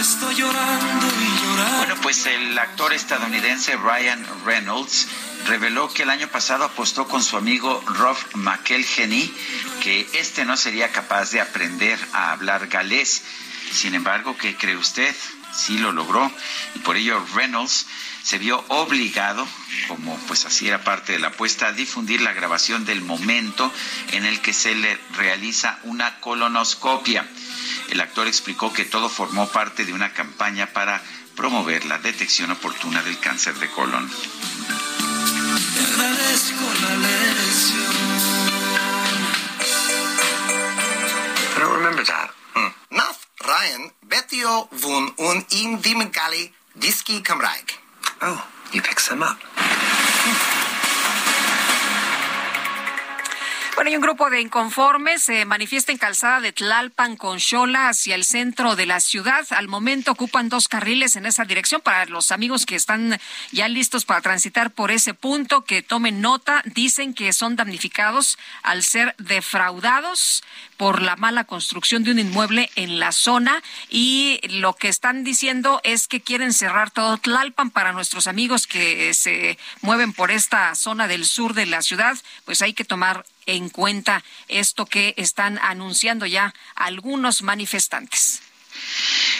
estoy 0.00 0.34
llorando 0.36 1.06
y 1.06 1.42
llorando. 1.42 1.76
Bueno, 1.78 1.94
Pues 2.02 2.26
el 2.26 2.56
actor 2.58 2.92
estadounidense 2.92 3.76
Ryan 3.76 4.24
Reynolds 4.44 5.08
reveló 5.46 5.92
que 5.92 6.02
el 6.04 6.10
año 6.10 6.28
pasado 6.28 6.64
apostó 6.64 7.08
con 7.08 7.22
su 7.22 7.36
amigo 7.36 7.82
Rob 7.86 8.16
McElhenney 8.34 9.34
que 9.82 10.06
este 10.12 10.44
no 10.44 10.56
sería 10.56 10.92
capaz 10.92 11.30
de 11.30 11.40
aprender 11.40 11.98
a 12.12 12.32
hablar 12.32 12.68
galés. 12.68 13.22
Sin 13.72 13.94
embargo, 13.94 14.36
¿qué 14.36 14.56
cree 14.56 14.76
usted? 14.76 15.14
Sí 15.56 15.78
lo 15.78 15.92
logró 15.92 16.30
y 16.74 16.80
por 16.80 16.96
ello 16.96 17.24
Reynolds 17.34 17.86
se 18.22 18.38
vio 18.38 18.64
obligado, 18.68 19.46
como 19.86 20.16
pues 20.26 20.46
así 20.46 20.66
era 20.66 20.82
parte 20.82 21.12
de 21.12 21.18
la 21.18 21.28
apuesta, 21.28 21.68
a 21.68 21.72
difundir 21.72 22.22
la 22.22 22.32
grabación 22.32 22.84
del 22.84 23.02
momento 23.02 23.70
en 24.12 24.24
el 24.24 24.40
que 24.40 24.52
se 24.52 24.74
le 24.74 24.98
realiza 25.16 25.78
una 25.82 26.20
colonoscopia. 26.20 27.28
El 27.90 28.00
actor 28.00 28.26
explicó 28.26 28.72
que 28.72 28.84
todo 28.84 29.08
formó 29.08 29.48
parte 29.48 29.84
de 29.84 29.92
una 29.92 30.12
campaña 30.12 30.66
para 30.66 31.02
promover 31.36 31.84
la 31.84 31.98
detección 31.98 32.50
oportuna 32.50 33.02
del 33.02 33.18
cáncer 33.18 33.54
de 33.56 33.68
colon. 33.68 34.10
Ryan 43.44 43.90
Betio 44.00 44.68
vun 44.70 45.12
un 45.16 45.44
in 45.48 45.80
dimgali 45.80 46.52
diski 46.72 47.20
kamraig. 47.20 47.78
Oh, 48.22 48.40
you 48.72 48.80
picked 48.80 49.08
them 49.08 49.22
up. 49.22 50.53
Bueno, 53.74 53.90
y 53.90 53.96
un 53.96 54.02
grupo 54.02 54.30
de 54.30 54.40
inconformes 54.40 55.24
se 55.24 55.44
manifiesta 55.46 55.90
en 55.90 55.98
calzada 55.98 56.40
de 56.40 56.52
Tlalpan 56.52 57.16
con 57.16 57.40
Xola 57.40 57.88
hacia 57.88 58.14
el 58.14 58.24
centro 58.24 58.76
de 58.76 58.86
la 58.86 59.00
ciudad. 59.00 59.44
Al 59.50 59.66
momento 59.66 60.12
ocupan 60.12 60.48
dos 60.48 60.68
carriles 60.68 61.16
en 61.16 61.26
esa 61.26 61.44
dirección 61.44 61.80
para 61.80 62.06
los 62.06 62.30
amigos 62.30 62.66
que 62.66 62.76
están 62.76 63.18
ya 63.50 63.66
listos 63.66 64.04
para 64.04 64.20
transitar 64.20 64.70
por 64.70 64.92
ese 64.92 65.12
punto, 65.12 65.64
que 65.64 65.82
tomen 65.82 66.20
nota. 66.20 66.62
Dicen 66.66 67.14
que 67.14 67.32
son 67.32 67.56
damnificados 67.56 68.38
al 68.62 68.84
ser 68.84 69.16
defraudados 69.18 70.44
por 70.76 71.02
la 71.02 71.16
mala 71.16 71.42
construcción 71.42 72.04
de 72.04 72.12
un 72.12 72.20
inmueble 72.20 72.70
en 72.76 73.00
la 73.00 73.10
zona 73.10 73.60
y 73.90 74.40
lo 74.50 74.74
que 74.74 74.88
están 74.88 75.24
diciendo 75.24 75.80
es 75.82 76.06
que 76.06 76.20
quieren 76.20 76.52
cerrar 76.52 76.92
todo 76.92 77.18
Tlalpan 77.18 77.70
para 77.70 77.92
nuestros 77.92 78.28
amigos 78.28 78.68
que 78.68 79.14
se 79.14 79.58
mueven 79.80 80.12
por 80.12 80.30
esta 80.30 80.74
zona 80.76 81.08
del 81.08 81.26
sur 81.26 81.54
de 81.54 81.66
la 81.66 81.82
ciudad, 81.82 82.16
pues 82.44 82.62
hay 82.62 82.72
que 82.72 82.84
tomar 82.84 83.24
en 83.46 83.68
cuenta 83.68 84.22
esto 84.48 84.86
que 84.86 85.14
están 85.16 85.58
anunciando 85.62 86.26
ya 86.26 86.54
algunos 86.74 87.42
manifestantes. 87.42 88.42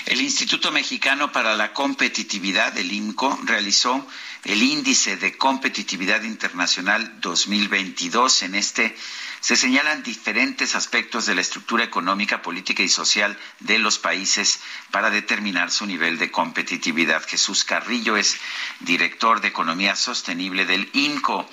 El 0.06 0.20
Instituto 0.20 0.70
Mexicano 0.70 1.32
para 1.32 1.56
la 1.56 1.72
Competitividad, 1.72 2.76
el 2.76 2.93
IMCO, 2.93 3.39
realizó 3.44 4.06
el 4.44 4.62
Índice 4.62 5.16
de 5.16 5.36
Competitividad 5.36 6.22
Internacional 6.22 7.20
2022. 7.20 8.43
En 8.43 8.55
este 8.55 8.94
se 9.45 9.57
señalan 9.57 10.03
diferentes 10.03 10.75
aspectos 10.75 11.27
de 11.27 11.35
la 11.35 11.43
estructura 11.43 11.85
económica, 11.85 12.41
política 12.41 12.83
y 12.83 12.89
social 12.89 13.39
de 13.61 13.79
los 13.79 13.99
países 13.99 14.62
para 14.91 15.11
determinar 15.11 15.71
su 15.71 15.85
nivel 15.85 16.16
de 16.16 16.31
competitividad. 16.31 17.23
Jesús 17.29 17.62
Carrillo 17.62 18.16
es 18.16 18.41
director 18.81 19.43
de 19.43 19.49
Economía 19.49 19.97
Sostenible 19.97 20.65
del 20.65 20.89
INCO. 20.95 21.47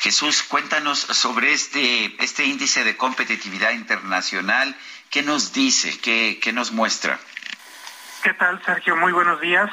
Jesús, 0.00 0.42
cuéntanos 0.42 0.98
sobre 0.98 1.54
este, 1.54 2.14
este 2.22 2.44
índice 2.44 2.84
de 2.84 2.98
competitividad 2.98 3.70
internacional. 3.70 4.76
¿Qué 5.08 5.22
nos 5.22 5.54
dice? 5.54 5.98
¿Qué, 5.98 6.40
qué 6.42 6.52
nos 6.52 6.72
muestra? 6.72 7.18
¿Qué 8.22 8.34
tal, 8.34 8.62
Sergio? 8.66 8.96
Muy 8.96 9.12
buenos 9.12 9.40
días. 9.40 9.70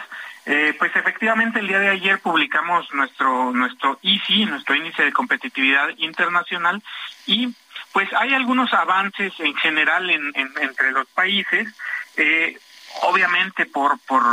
Eh, 0.49 0.73
pues 0.79 0.95
efectivamente 0.95 1.59
el 1.59 1.67
día 1.67 1.79
de 1.79 1.89
ayer 1.89 2.19
publicamos 2.19 2.87
nuestro 2.93 3.51
nuestro 3.51 3.99
ICI, 4.01 4.45
nuestro 4.45 4.75
índice 4.75 5.03
de 5.03 5.11
competitividad 5.11 5.89
internacional 5.97 6.81
y 7.25 7.53
pues 7.91 8.07
hay 8.13 8.33
algunos 8.33 8.73
avances 8.73 9.33
en 9.39 9.53
general 9.55 10.09
en, 10.09 10.31
entre 10.35 10.91
los 10.91 11.05
países. 11.07 11.67
Eh, 12.15 12.57
obviamente 13.01 13.65
por, 13.65 13.99
por 13.99 14.23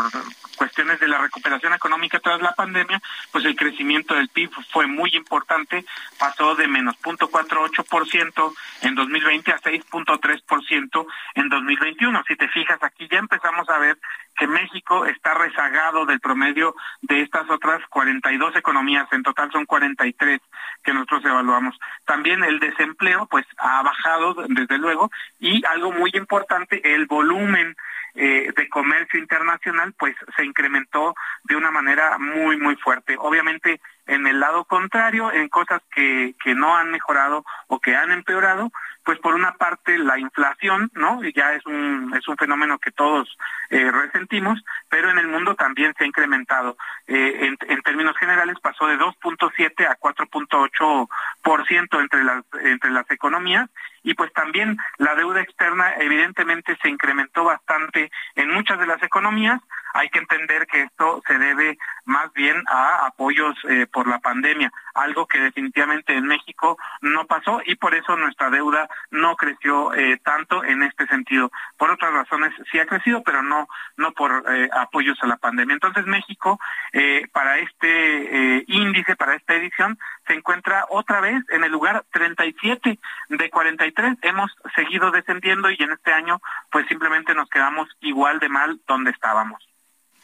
cuestiones 0.55 1.01
de 1.01 1.09
la 1.09 1.19
recuperación 1.19 1.75
económica 1.75 2.21
tras 2.21 2.41
la 2.41 2.53
pandemia, 2.53 3.01
pues 3.33 3.45
el 3.45 3.57
crecimiento 3.57 4.15
del 4.15 4.29
PIB 4.29 4.51
fue 4.71 4.87
muy 4.87 5.11
importante, 5.15 5.85
pasó 6.19 6.55
de 6.55 6.69
menos 6.69 6.97
0.48% 7.03 8.55
en 8.83 8.95
2020 8.95 9.53
a 9.53 9.61
6.3% 9.61 11.07
en 11.35 11.49
2021. 11.49 12.23
Si 12.27 12.37
te 12.37 12.49
fijas, 12.49 12.83
aquí 12.83 13.09
ya 13.11 13.19
empezamos 13.19 13.69
a 13.69 13.79
ver 13.79 13.99
que 14.37 14.47
México 14.47 15.07
está 15.07 15.35
rezagado 15.35 16.07
del 16.07 16.21
promedio 16.21 16.75
de 17.03 17.21
estas 17.21 17.49
otras 17.51 17.81
42 17.89 18.57
economías, 18.57 19.07
en 19.13 19.23
total 19.23 19.51
son 19.53 19.67
43 19.67 20.41
que 20.83 20.93
nosotros 20.93 21.25
evaluamos. 21.25 21.79
También 22.05 22.43
el 22.45 22.59
desempleo 22.59 23.27
pues 23.27 23.47
ha 23.59 23.83
bajado 23.83 24.35
desde 24.49 24.79
luego 24.79 25.11
y 25.39 25.65
algo 25.67 25.93
muy 25.93 26.11
importante, 26.15 26.95
el 26.95 27.07
volumen 27.07 27.77
eh, 28.15 28.53
de 28.57 28.69
comercio 28.69 29.19
internacional 29.19 29.93
pues 29.99 30.15
se 30.37 30.45
incrementó 30.45 31.15
de 31.45 31.57
una 31.57 31.71
manera 31.71 32.19
muy 32.19 32.57
muy 32.57 32.77
fuerte. 32.77 33.17
Obviamente 33.19 33.81
en 34.07 34.27
el 34.27 34.39
lado 34.39 34.65
contrario, 34.65 35.33
en 35.33 35.49
cosas 35.49 35.81
que, 35.95 36.35
que 36.43 36.55
no 36.55 36.77
han 36.77 36.91
mejorado 36.91 37.45
o 37.69 37.81
que 37.81 37.97
han 37.97 38.11
empeorado, 38.13 38.71
pues 39.05 39.19
por 39.19 39.35
una 39.35 39.53
parte 39.53 39.99
la 39.99 40.19
inflación, 40.19 40.91
¿no? 40.95 41.23
Ya 41.23 41.53
es 41.53 41.65
un, 41.67 42.13
es 42.17 42.27
un 42.27 42.37
fenómeno 42.37 42.79
que 42.79 42.91
todos 42.91 43.37
eh, 43.71 43.91
resentimos, 43.91 44.63
pero 44.89 45.11
en 45.11 45.19
el 45.19 45.29
mundo 45.29 45.55
también 45.55 45.93
se 45.97 46.05
ha 46.05 46.07
incrementado. 46.07 46.77
Eh, 47.07 47.55
en, 47.69 47.83
términos 47.83 48.17
generales 48.17 48.57
pasó 48.63 48.87
de 48.87 48.99
2.7 48.99 49.87
a 49.87 49.99
4.8% 49.99 52.01
entre 52.01 52.25
las, 52.25 52.45
entre 52.63 52.91
las 52.91 53.11
economías 53.11 53.69
y 54.03 54.15
pues 54.15 54.33
también 54.33 54.77
la 54.99 55.15
deuda 55.15 55.41
externa 55.41 55.95
evidentemente 55.99 56.77
se 56.81 56.89
incrementó 56.89 57.45
bastante 57.45 58.11
en 58.37 58.51
muchas 58.51 58.79
de 58.79 58.87
las 58.87 59.03
economías. 59.03 59.61
Hay 59.95 60.09
que 60.11 60.19
entender 60.19 60.67
que 60.67 60.83
esto 60.83 61.23
se 61.27 61.39
debe 61.39 61.79
más 62.05 62.33
bien 62.33 62.63
a 62.69 63.07
apoyos 63.07 63.57
eh, 63.69 63.87
por 63.91 64.07
la 64.07 64.19
pandemia, 64.19 64.71
algo 64.95 65.27
que 65.27 65.41
definitivamente 65.41 66.15
en 66.15 66.27
México 66.27 66.79
no 67.01 67.27
pasó 67.27 67.61
y 67.67 67.75
por 67.77 67.95
eso 67.95 68.17
nuestra 68.17 68.51
deuda 68.51 68.89
no 69.11 69.37
creció 69.37 69.93
eh, 69.95 70.21
tanto 70.23 70.65
en 70.65 70.83
este 70.83 71.07
sentido. 71.07 71.51
Por 71.77 71.91
otras 71.91 72.13
razones 72.13 72.53
sí 72.71 72.79
ha 72.79 72.87
crecido, 72.87 73.23
pero 73.23 73.43
no 73.43 73.69
no 73.97 74.13
por 74.13 74.45
eh, 74.49 74.69
apoyos 74.73 75.19
a 75.23 75.27
la 75.27 75.37
pandemia. 75.37 75.75
Entonces 75.75 76.07
México 76.07 76.59
eh, 76.93 77.27
para 77.33 77.59
este 77.59 78.65
índice, 78.69 79.17
para 79.17 79.35
esta 79.35 79.55
edición, 79.55 79.99
se 80.27 80.35
encuentra 80.35 80.87
otra 80.89 81.21
vez 81.21 81.43
en 81.51 81.65
el 81.65 81.73
lugar 81.73 82.05
37 82.13 82.99
de 83.29 83.51
43. 83.51 84.17
Hemos 84.23 84.51
seguido 84.75 85.11
descendiendo 85.11 85.71
y 85.71 85.77
en 85.81 85.93
este 85.93 86.13
año 86.13 86.41
pues 86.71 86.87
simplemente 86.87 87.35
nos 87.35 87.49
quedamos 87.49 87.89
igual 88.01 88.39
de 88.39 88.49
mal 88.49 88.81
donde 88.87 89.11
estábamos. 89.11 89.63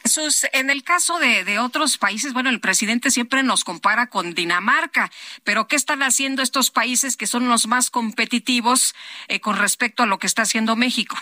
Jesús, 0.03 0.47
en 0.53 0.69
el 0.69 0.83
caso 0.83 1.19
de, 1.19 1.43
de, 1.43 1.59
otros 1.59 1.97
países, 1.97 2.33
bueno, 2.33 2.49
el 2.49 2.59
presidente 2.59 3.11
siempre 3.11 3.43
nos 3.43 3.63
compara 3.63 4.07
con 4.07 4.33
Dinamarca, 4.33 5.09
pero 5.43 5.67
¿qué 5.67 5.75
están 5.75 6.01
haciendo 6.01 6.41
estos 6.41 6.71
países 6.71 7.17
que 7.17 7.27
son 7.27 7.47
los 7.47 7.67
más 7.67 7.89
competitivos 7.91 8.95
eh, 9.27 9.39
con 9.39 9.57
respecto 9.57 10.03
a 10.03 10.07
lo 10.07 10.17
que 10.17 10.27
está 10.27 10.41
haciendo 10.41 10.75
México? 10.75 11.15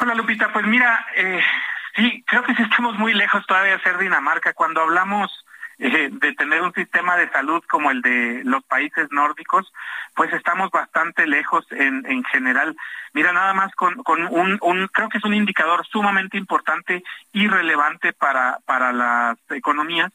Hola 0.00 0.14
Lupita, 0.14 0.52
pues 0.52 0.66
mira, 0.66 1.06
eh, 1.16 1.40
sí, 1.96 2.24
creo 2.26 2.42
que 2.44 2.54
sí 2.54 2.62
estamos 2.62 2.96
muy 2.96 3.14
lejos 3.14 3.44
todavía 3.46 3.76
de 3.76 3.82
ser 3.82 3.98
Dinamarca. 3.98 4.52
Cuando 4.52 4.80
hablamos 4.80 5.41
eh, 5.78 6.10
de 6.10 6.32
tener 6.34 6.62
un 6.62 6.72
sistema 6.72 7.16
de 7.16 7.30
salud 7.30 7.62
como 7.68 7.90
el 7.90 8.02
de 8.02 8.42
los 8.44 8.62
países 8.64 9.08
nórdicos, 9.10 9.72
pues 10.14 10.32
estamos 10.32 10.70
bastante 10.70 11.26
lejos 11.26 11.66
en, 11.70 12.04
en 12.06 12.24
general. 12.24 12.76
Mira, 13.12 13.32
nada 13.32 13.52
más 13.54 13.74
con, 13.74 14.02
con 14.02 14.22
un, 14.26 14.58
un, 14.60 14.88
creo 14.88 15.08
que 15.08 15.18
es 15.18 15.24
un 15.24 15.34
indicador 15.34 15.86
sumamente 15.86 16.36
importante 16.36 17.02
y 17.32 17.48
relevante 17.48 18.12
para, 18.12 18.58
para 18.64 18.92
las 18.92 19.38
economías. 19.50 20.12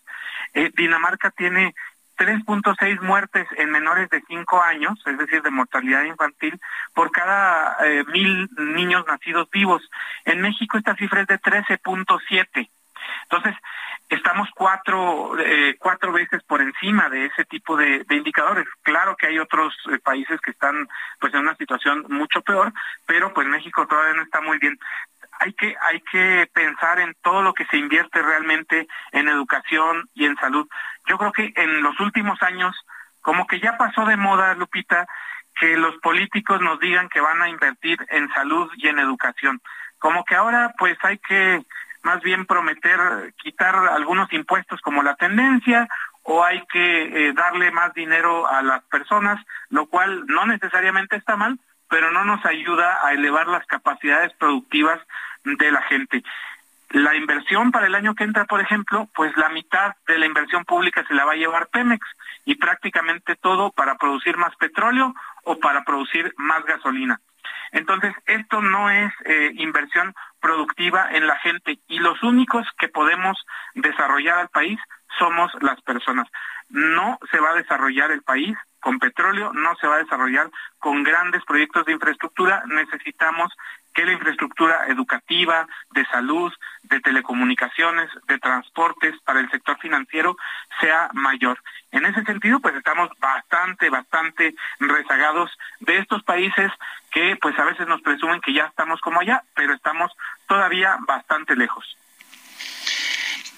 Eh, 0.54 0.72
Dinamarca 0.76 1.32
tiene 1.32 1.74
3.6 2.18 3.02
muertes 3.02 3.48
en 3.58 3.70
menores 3.70 4.10
de 4.10 4.22
5 4.28 4.62
años, 4.62 5.00
es 5.06 5.18
decir, 5.18 5.42
de 5.42 5.52
mortalidad 5.52 6.04
infantil, 6.04 6.60
por 6.94 7.12
cada 7.12 7.78
eh, 7.86 8.04
mil 8.06 8.50
niños 8.58 9.06
nacidos 9.08 9.50
vivos. 9.52 9.88
En 10.26 10.42
México 10.42 10.78
esta 10.78 10.96
cifra 10.96 11.22
es 11.22 11.28
de 11.28 11.40
13.7. 11.40 12.70
Entonces, 13.24 13.56
estamos 14.10 14.50
cuatro, 14.56 15.38
eh, 15.40 15.76
cuatro 15.80 16.12
veces 16.12 16.42
por 16.44 16.62
encima 16.62 17.10
de 17.10 17.26
ese 17.26 17.46
tipo 17.46 17.76
de, 17.76 18.06
indicadores. 18.10 18.66
Claro 18.84 19.16
que 19.16 19.28
hay 19.28 19.40
otros 19.40 19.74
eh, 19.92 20.00
países 20.00 20.40
que 20.42 20.52
están 20.52 20.88
pues 21.20 21.34
en 21.34 21.42
una 21.42 21.56
situación 21.56 22.06
mucho 22.10 22.42
peor, 22.42 22.72
pero 23.06 23.34
pues 23.34 23.48
México 23.48 23.86
todavía 23.88 24.14
no 24.14 24.24
está 24.24 24.42
muy 24.42 24.58
bien 24.60 24.78
hay 25.40 25.54
que 25.54 25.76
hay 25.82 26.02
que 26.02 26.50
pensar 26.52 27.00
en 27.00 27.16
todo 27.22 27.44
lo 27.44 27.54
que 27.54 27.66
se 27.66 27.78
invierte 27.78 28.22
realmente 28.22 28.88
en 29.12 29.28
educación 29.28 30.10
y 30.16 30.26
en 30.26 30.36
salud. 30.38 30.68
Yo 31.08 31.18
creo 31.18 31.32
que 31.32 31.54
en 31.56 31.84
los 31.84 32.00
últimos 32.00 32.42
años 32.42 32.76
como 33.22 33.46
que 33.46 33.60
ya 33.60 33.78
pasó 33.78 34.06
de 34.06 34.16
moda, 34.16 34.56
Lupita, 34.56 35.06
que 35.60 35.76
los 35.76 35.98
políticos 35.98 36.62
nos 36.62 36.80
digan 36.80 37.10
que 37.10 37.20
van 37.20 37.42
a 37.42 37.50
invertir 37.50 37.98
en 38.10 38.30
salud 38.30 38.72
y 38.78 38.88
en 38.88 39.00
educación. 39.00 39.62
Como 40.00 40.24
que 40.24 40.36
ahora 40.36 40.74
pues 40.78 40.98
hay 41.04 41.18
que 41.18 41.62
más 42.08 42.22
bien 42.22 42.46
prometer 42.46 43.34
quitar 43.44 43.76
algunos 43.76 44.32
impuestos 44.32 44.80
como 44.80 45.04
la 45.04 45.16
tendencia 45.16 45.90
o 46.24 46.42
hay 46.42 46.64
que 46.68 47.28
eh, 47.28 47.34
darle 47.34 47.70
más 47.72 47.94
dinero 47.94 48.48
a 48.48 48.62
las 48.62 48.82
personas, 48.86 49.46
lo 49.70 49.88
cual 49.88 50.26
no 50.28 50.46
necesariamente 50.46 51.18
está 51.18 51.36
mal, 51.36 51.60
pero 51.90 52.12
no 52.12 52.24
nos 52.24 52.46
ayuda 52.46 53.06
a 53.06 53.12
elevar 53.12 53.48
las 53.48 53.66
capacidades 53.66 54.32
productivas 54.40 55.02
de 55.44 55.70
la 55.70 55.82
gente. 55.82 56.24
La 56.92 57.14
inversión 57.16 57.74
para 57.74 57.88
el 57.88 57.96
año 57.96 58.16
que 58.16 58.24
entra, 58.24 58.46
por 58.46 58.62
ejemplo, 58.62 59.10
pues 59.14 59.36
la 59.36 59.50
mitad 59.50 59.94
de 60.08 60.18
la 60.18 60.28
inversión 60.28 60.64
pública 60.64 61.04
se 61.10 61.14
la 61.14 61.26
va 61.26 61.34
a 61.34 61.42
llevar 61.44 61.68
Pemex 61.68 62.08
y 62.46 62.56
prácticamente 62.56 63.36
todo 63.36 63.72
para 63.72 63.96
producir 63.96 64.38
más 64.38 64.56
petróleo 64.56 65.14
o 65.44 65.60
para 65.60 65.84
producir 65.84 66.34
más 66.38 66.64
gasolina. 66.64 67.20
Entonces, 67.74 68.14
esto 68.26 68.62
no 68.62 68.90
es 68.90 69.14
eh, 69.26 69.52
inversión 69.56 70.14
productiva 70.40 71.10
en 71.12 71.28
la 71.28 71.38
gente 71.38 71.80
y 71.88 72.00
los 72.00 72.22
únicos 72.24 72.66
que 72.78 72.90
podemos 72.90 73.38
desarrollar 73.76 74.40
al 74.40 74.50
país 74.50 74.80
somos 75.18 75.52
las 75.62 75.82
personas. 75.82 76.28
No 76.70 77.18
se 77.32 77.40
va 77.40 77.52
a 77.52 77.56
desarrollar 77.56 78.12
el 78.12 78.24
país 78.24 78.58
con 78.80 79.00
petróleo, 79.00 79.52
no 79.54 79.76
se 79.76 79.88
va 79.88 79.96
a 79.96 80.04
desarrollar 80.04 80.50
con 80.80 81.04
grandes 81.04 81.44
proyectos 81.46 81.86
de 81.86 81.94
infraestructura. 81.94 82.64
Necesitamos 82.68 83.52
que 83.98 84.06
la 84.06 84.14
infraestructura 84.14 84.86
educativa, 84.90 85.68
de 85.90 86.06
salud, 86.06 86.54
de 86.84 87.00
telecomunicaciones, 87.00 88.08
de 88.28 88.38
transportes 88.38 89.16
para 89.26 89.40
el 89.40 89.50
sector 89.50 89.76
financiero 89.80 90.38
sea 90.80 91.10
mayor. 91.14 91.60
En 91.92 92.06
ese 92.06 92.24
sentido, 92.24 92.60
pues 92.60 92.76
estamos 92.76 93.10
bastante, 93.20 93.90
bastante 93.90 94.54
rezagados 94.80 95.50
de 95.80 95.98
estos 95.98 96.22
países 96.22 96.72
que 97.12 97.38
pues 97.42 97.58
a 97.58 97.66
veces 97.66 97.88
nos 97.88 98.02
presumen 98.02 98.40
que 98.40 98.54
ya 98.54 98.66
estamos 98.66 99.02
como 99.02 99.20
allá, 99.20 99.42
pero 99.56 99.74
estamos 99.74 100.12
todavía 100.48 100.98
bastante 101.08 101.56
lejos. 101.56 101.98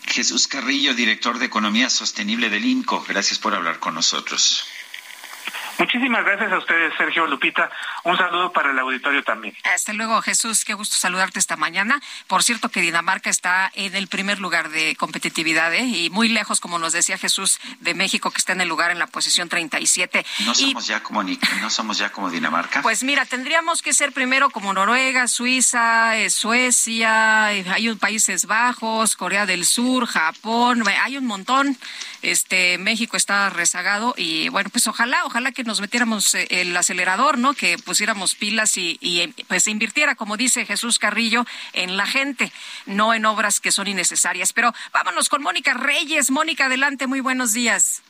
Jesús 0.07 0.47
Carrillo, 0.47 0.93
director 0.93 1.37
de 1.37 1.47
Economía 1.47 1.89
Sostenible 1.89 2.49
del 2.49 2.63
INCO, 2.63 3.03
gracias 3.05 3.39
por 3.39 3.53
hablar 3.53 3.79
con 3.79 3.93
nosotros. 3.93 4.65
Muchísimas 5.79 6.25
gracias 6.25 6.51
a 6.51 6.57
ustedes, 6.57 6.93
Sergio 6.97 7.25
Lupita. 7.25 7.71
Un 8.03 8.17
saludo 8.17 8.51
para 8.51 8.71
el 8.71 8.79
auditorio 8.79 9.23
también. 9.23 9.55
Hasta 9.63 9.93
luego, 9.93 10.21
Jesús. 10.21 10.65
Qué 10.65 10.73
gusto 10.73 10.97
saludarte 10.97 11.39
esta 11.39 11.55
mañana. 11.55 12.01
Por 12.27 12.43
cierto, 12.43 12.67
que 12.67 12.81
Dinamarca 12.81 13.29
está 13.29 13.71
en 13.73 13.95
el 13.95 14.07
primer 14.07 14.39
lugar 14.39 14.69
de 14.69 14.97
competitividad 14.97 15.73
¿eh? 15.73 15.85
y 15.85 16.09
muy 16.09 16.27
lejos, 16.27 16.59
como 16.59 16.79
nos 16.79 16.91
decía 16.91 17.17
Jesús, 17.17 17.61
de 17.79 17.93
México, 17.93 18.29
que 18.29 18.39
está 18.39 18.51
en 18.51 18.59
el 18.59 18.67
lugar 18.67 18.91
en 18.91 18.99
la 18.99 19.07
posición 19.07 19.47
37. 19.47 20.25
¿No 20.45 20.53
somos, 20.53 20.85
ya, 20.85 21.01
como, 21.01 21.23
¿no 21.23 21.69
somos 21.69 21.97
ya 21.97 22.11
como 22.11 22.29
Dinamarca? 22.29 22.81
Pues 22.81 23.03
mira, 23.03 23.25
tendríamos 23.25 23.81
que 23.81 23.93
ser 23.93 24.11
primero 24.11 24.49
como 24.49 24.73
Noruega, 24.73 25.29
Suiza, 25.29 26.17
eh, 26.17 26.29
Suecia, 26.29 27.53
eh, 27.53 27.65
hay 27.69 27.95
Países 27.95 28.47
Bajos, 28.47 29.15
Corea 29.15 29.45
del 29.45 29.65
Sur, 29.65 30.07
Japón, 30.07 30.83
hay 31.01 31.17
un 31.17 31.25
montón. 31.25 31.77
Este 32.21 32.77
México 32.77 33.15
está 33.15 33.49
rezagado 33.49 34.13
y 34.17 34.49
bueno, 34.49 34.69
pues 34.69 34.87
ojalá, 34.87 35.23
ojalá 35.23 35.53
que 35.53 35.63
nos 35.69 35.81
metiéramos 35.81 36.33
eh, 36.33 36.47
el 36.49 36.75
acelerador, 36.75 37.37
¿no? 37.37 37.53
Que 37.53 37.77
pusiéramos 37.77 38.33
pilas 38.33 38.75
y, 38.75 38.97
y 39.01 39.27
pues 39.43 39.67
invirtiera, 39.67 40.15
como 40.15 40.35
dice 40.35 40.65
Jesús 40.65 40.97
Carrillo, 40.97 41.45
en 41.73 41.95
la 41.95 42.07
gente, 42.07 42.51
no 42.87 43.13
en 43.13 43.25
obras 43.27 43.59
que 43.59 43.71
son 43.71 43.87
innecesarias. 43.87 44.51
Pero 44.51 44.73
vámonos 44.91 45.29
con 45.29 45.43
Mónica 45.43 45.75
Reyes. 45.75 46.31
Mónica, 46.31 46.65
adelante, 46.65 47.05
muy 47.05 47.19
buenos 47.19 47.53
días. 47.53 48.01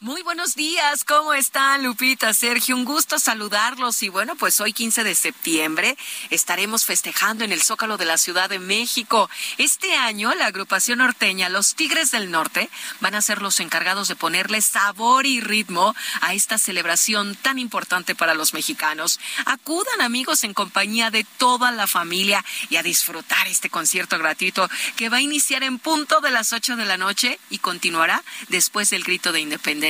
Muy 0.00 0.22
buenos 0.22 0.54
días, 0.54 1.02
¿cómo 1.04 1.32
están 1.32 1.82
Lupita, 1.82 2.34
Sergio? 2.34 2.76
Un 2.76 2.84
gusto 2.84 3.18
saludarlos 3.18 4.02
y 4.02 4.10
bueno, 4.10 4.34
pues 4.36 4.60
hoy 4.60 4.74
15 4.74 5.02
de 5.02 5.14
septiembre 5.14 5.96
estaremos 6.28 6.84
festejando 6.84 7.42
en 7.42 7.52
el 7.52 7.62
Zócalo 7.62 7.96
de 7.96 8.04
la 8.04 8.18
Ciudad 8.18 8.50
de 8.50 8.58
México. 8.58 9.30
Este 9.56 9.94
año 9.94 10.34
la 10.34 10.46
agrupación 10.46 10.98
norteña 10.98 11.48
Los 11.48 11.74
Tigres 11.74 12.10
del 12.10 12.30
Norte 12.30 12.68
van 13.00 13.14
a 13.14 13.22
ser 13.22 13.40
los 13.40 13.60
encargados 13.60 14.08
de 14.08 14.16
ponerle 14.16 14.60
sabor 14.60 15.24
y 15.24 15.40
ritmo 15.40 15.94
a 16.20 16.34
esta 16.34 16.58
celebración 16.58 17.34
tan 17.36 17.58
importante 17.58 18.14
para 18.14 18.34
los 18.34 18.52
mexicanos. 18.52 19.20
Acudan 19.46 20.02
amigos 20.02 20.44
en 20.44 20.54
compañía 20.54 21.10
de 21.10 21.24
toda 21.38 21.70
la 21.70 21.86
familia 21.86 22.44
y 22.68 22.76
a 22.76 22.82
disfrutar 22.82 23.46
este 23.46 23.70
concierto 23.70 24.18
gratuito 24.18 24.68
que 24.96 25.08
va 25.08 25.18
a 25.18 25.22
iniciar 25.22 25.62
en 25.62 25.78
punto 25.78 26.20
de 26.20 26.30
las 26.30 26.52
8 26.52 26.76
de 26.76 26.84
la 26.84 26.98
noche 26.98 27.38
y 27.48 27.58
continuará 27.58 28.22
después 28.48 28.90
del 28.90 29.04
grito 29.04 29.32
de 29.32 29.40
independencia 29.40 29.83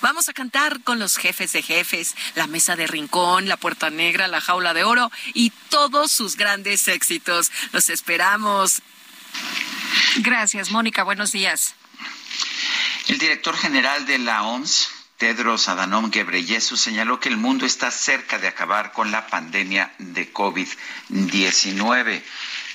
Vamos 0.00 0.28
a 0.28 0.32
cantar 0.32 0.82
con 0.82 0.98
los 0.98 1.16
jefes 1.16 1.52
de 1.52 1.62
jefes, 1.62 2.16
la 2.34 2.48
mesa 2.48 2.74
de 2.74 2.88
rincón, 2.88 3.46
la 3.46 3.56
puerta 3.56 3.88
negra, 3.88 4.26
la 4.26 4.40
jaula 4.40 4.74
de 4.74 4.82
oro 4.82 5.12
y 5.34 5.50
todos 5.68 6.10
sus 6.10 6.36
grandes 6.36 6.88
éxitos. 6.88 7.52
Los 7.72 7.90
esperamos. 7.90 8.82
Gracias, 10.16 10.72
Mónica. 10.72 11.04
Buenos 11.04 11.30
días. 11.30 11.74
El 13.06 13.18
director 13.18 13.56
general 13.56 14.04
de 14.06 14.18
la 14.18 14.42
OMS, 14.42 14.88
Tedros 15.16 15.68
Adhanom 15.68 16.10
Ghebreyesus 16.10 16.80
señaló 16.80 17.20
que 17.20 17.28
el 17.28 17.36
mundo 17.36 17.66
está 17.66 17.92
cerca 17.92 18.38
de 18.38 18.48
acabar 18.48 18.90
con 18.90 19.12
la 19.12 19.28
pandemia 19.28 19.94
de 19.98 20.32
COVID-19. 20.32 22.22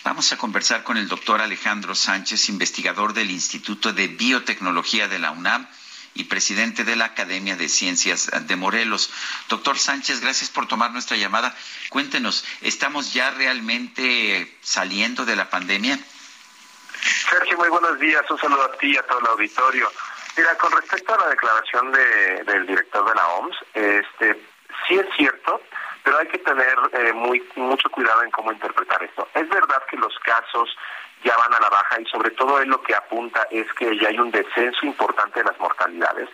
Vamos 0.05 0.31
a 0.31 0.37
conversar 0.37 0.83
con 0.83 0.95
el 0.95 1.09
doctor 1.09 1.41
Alejandro 1.41 1.95
Sánchez, 1.95 2.47
investigador 2.47 3.13
del 3.13 3.31
Instituto 3.31 3.91
de 3.91 4.07
Biotecnología 4.07 5.09
de 5.09 5.19
la 5.19 5.31
UNAM 5.31 5.67
y 6.15 6.23
presidente 6.23 6.83
de 6.83 6.95
la 6.95 7.05
Academia 7.05 7.55
de 7.55 7.69
Ciencias 7.69 8.31
de 8.47 8.55
Morelos. 8.55 9.11
Doctor 9.49 9.77
Sánchez, 9.77 10.21
gracias 10.21 10.49
por 10.49 10.67
tomar 10.67 10.91
nuestra 10.91 11.17
llamada. 11.17 11.53
Cuéntenos, 11.89 12.45
¿estamos 12.61 13.13
ya 13.13 13.31
realmente 13.31 14.57
saliendo 14.61 15.25
de 15.25 15.35
la 15.35 15.49
pandemia? 15.49 15.99
Sergio, 17.29 17.57
muy 17.57 17.69
buenos 17.69 17.99
días. 17.99 18.23
Un 18.31 18.39
saludo 18.39 18.63
a 18.63 18.71
ti 18.77 18.87
y 18.93 18.97
a 18.97 19.03
todo 19.03 19.19
el 19.19 19.27
auditorio. 19.27 19.91
Mira, 20.37 20.57
con 20.57 20.71
respecto 20.71 21.13
a 21.13 21.17
la 21.17 21.29
declaración 21.29 21.91
de, 21.91 22.43
del 22.45 22.65
director 22.65 23.07
de 23.07 23.15
la 23.15 23.27
OMS, 23.27 23.55
este, 23.73 24.41
sí 24.87 24.95
es 24.95 25.05
cierto, 25.15 25.61
pero 26.03 26.17
hay 26.17 26.27
que 26.27 26.39
tener 26.39 26.77
eh, 26.93 27.13
muy 27.13 27.43
mucho 27.55 27.89
cuidado 27.89 28.23
en 28.23 28.31
cómo 28.31 28.51
interpretar 28.51 29.03
esto. 29.03 29.27
Es 29.33 29.47
verdad 29.49 29.83
que 29.89 29.97
los 29.97 30.17
casos 30.19 30.69
ya 31.25 31.35
van 31.37 31.53
a 31.53 31.59
la 31.59 31.69
baja 31.69 31.99
y 31.99 32.05
sobre 32.05 32.29
todo 32.31 32.59
él 32.59 32.69
lo 32.69 32.81
que 32.83 32.95
apunta 32.95 33.47
es 33.49 33.71
que 33.73 33.97
ya 33.97 34.09
hay 34.09 34.19
un 34.19 34.31
descenso 34.31 34.85
importante 34.85 35.39
de 35.39 35.45
las 35.45 35.59
mortalidades, 35.59 36.29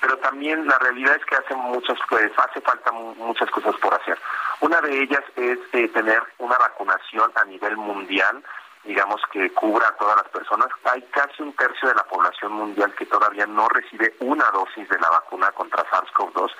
pero 0.00 0.18
también 0.18 0.66
la 0.68 0.78
realidad 0.78 1.16
es 1.16 1.24
que 1.24 1.36
hace 1.36 1.54
muchas 1.54 1.98
pues, 2.08 2.30
hace 2.36 2.60
falta 2.60 2.92
muchas 2.92 3.50
cosas 3.50 3.74
por 3.76 3.94
hacer. 3.94 4.18
Una 4.60 4.80
de 4.82 5.02
ellas 5.02 5.24
es 5.36 5.58
eh, 5.72 5.88
tener 5.88 6.22
una 6.38 6.58
vacunación 6.58 7.32
a 7.34 7.44
nivel 7.44 7.76
mundial 7.76 8.44
digamos 8.84 9.20
que 9.32 9.50
cubra 9.50 9.88
a 9.88 9.96
todas 9.96 10.16
las 10.16 10.28
personas. 10.28 10.68
Hay 10.92 11.02
casi 11.10 11.42
un 11.42 11.52
tercio 11.54 11.88
de 11.88 11.94
la 11.96 12.04
población 12.04 12.52
mundial 12.52 12.94
que 12.94 13.06
todavía 13.06 13.44
no 13.44 13.68
recibe 13.68 14.14
una 14.20 14.48
dosis 14.52 14.88
de 14.88 14.98
la 15.00 15.10
vacuna 15.10 15.50
contra 15.52 15.84
SARS-CoV-2 15.90 16.52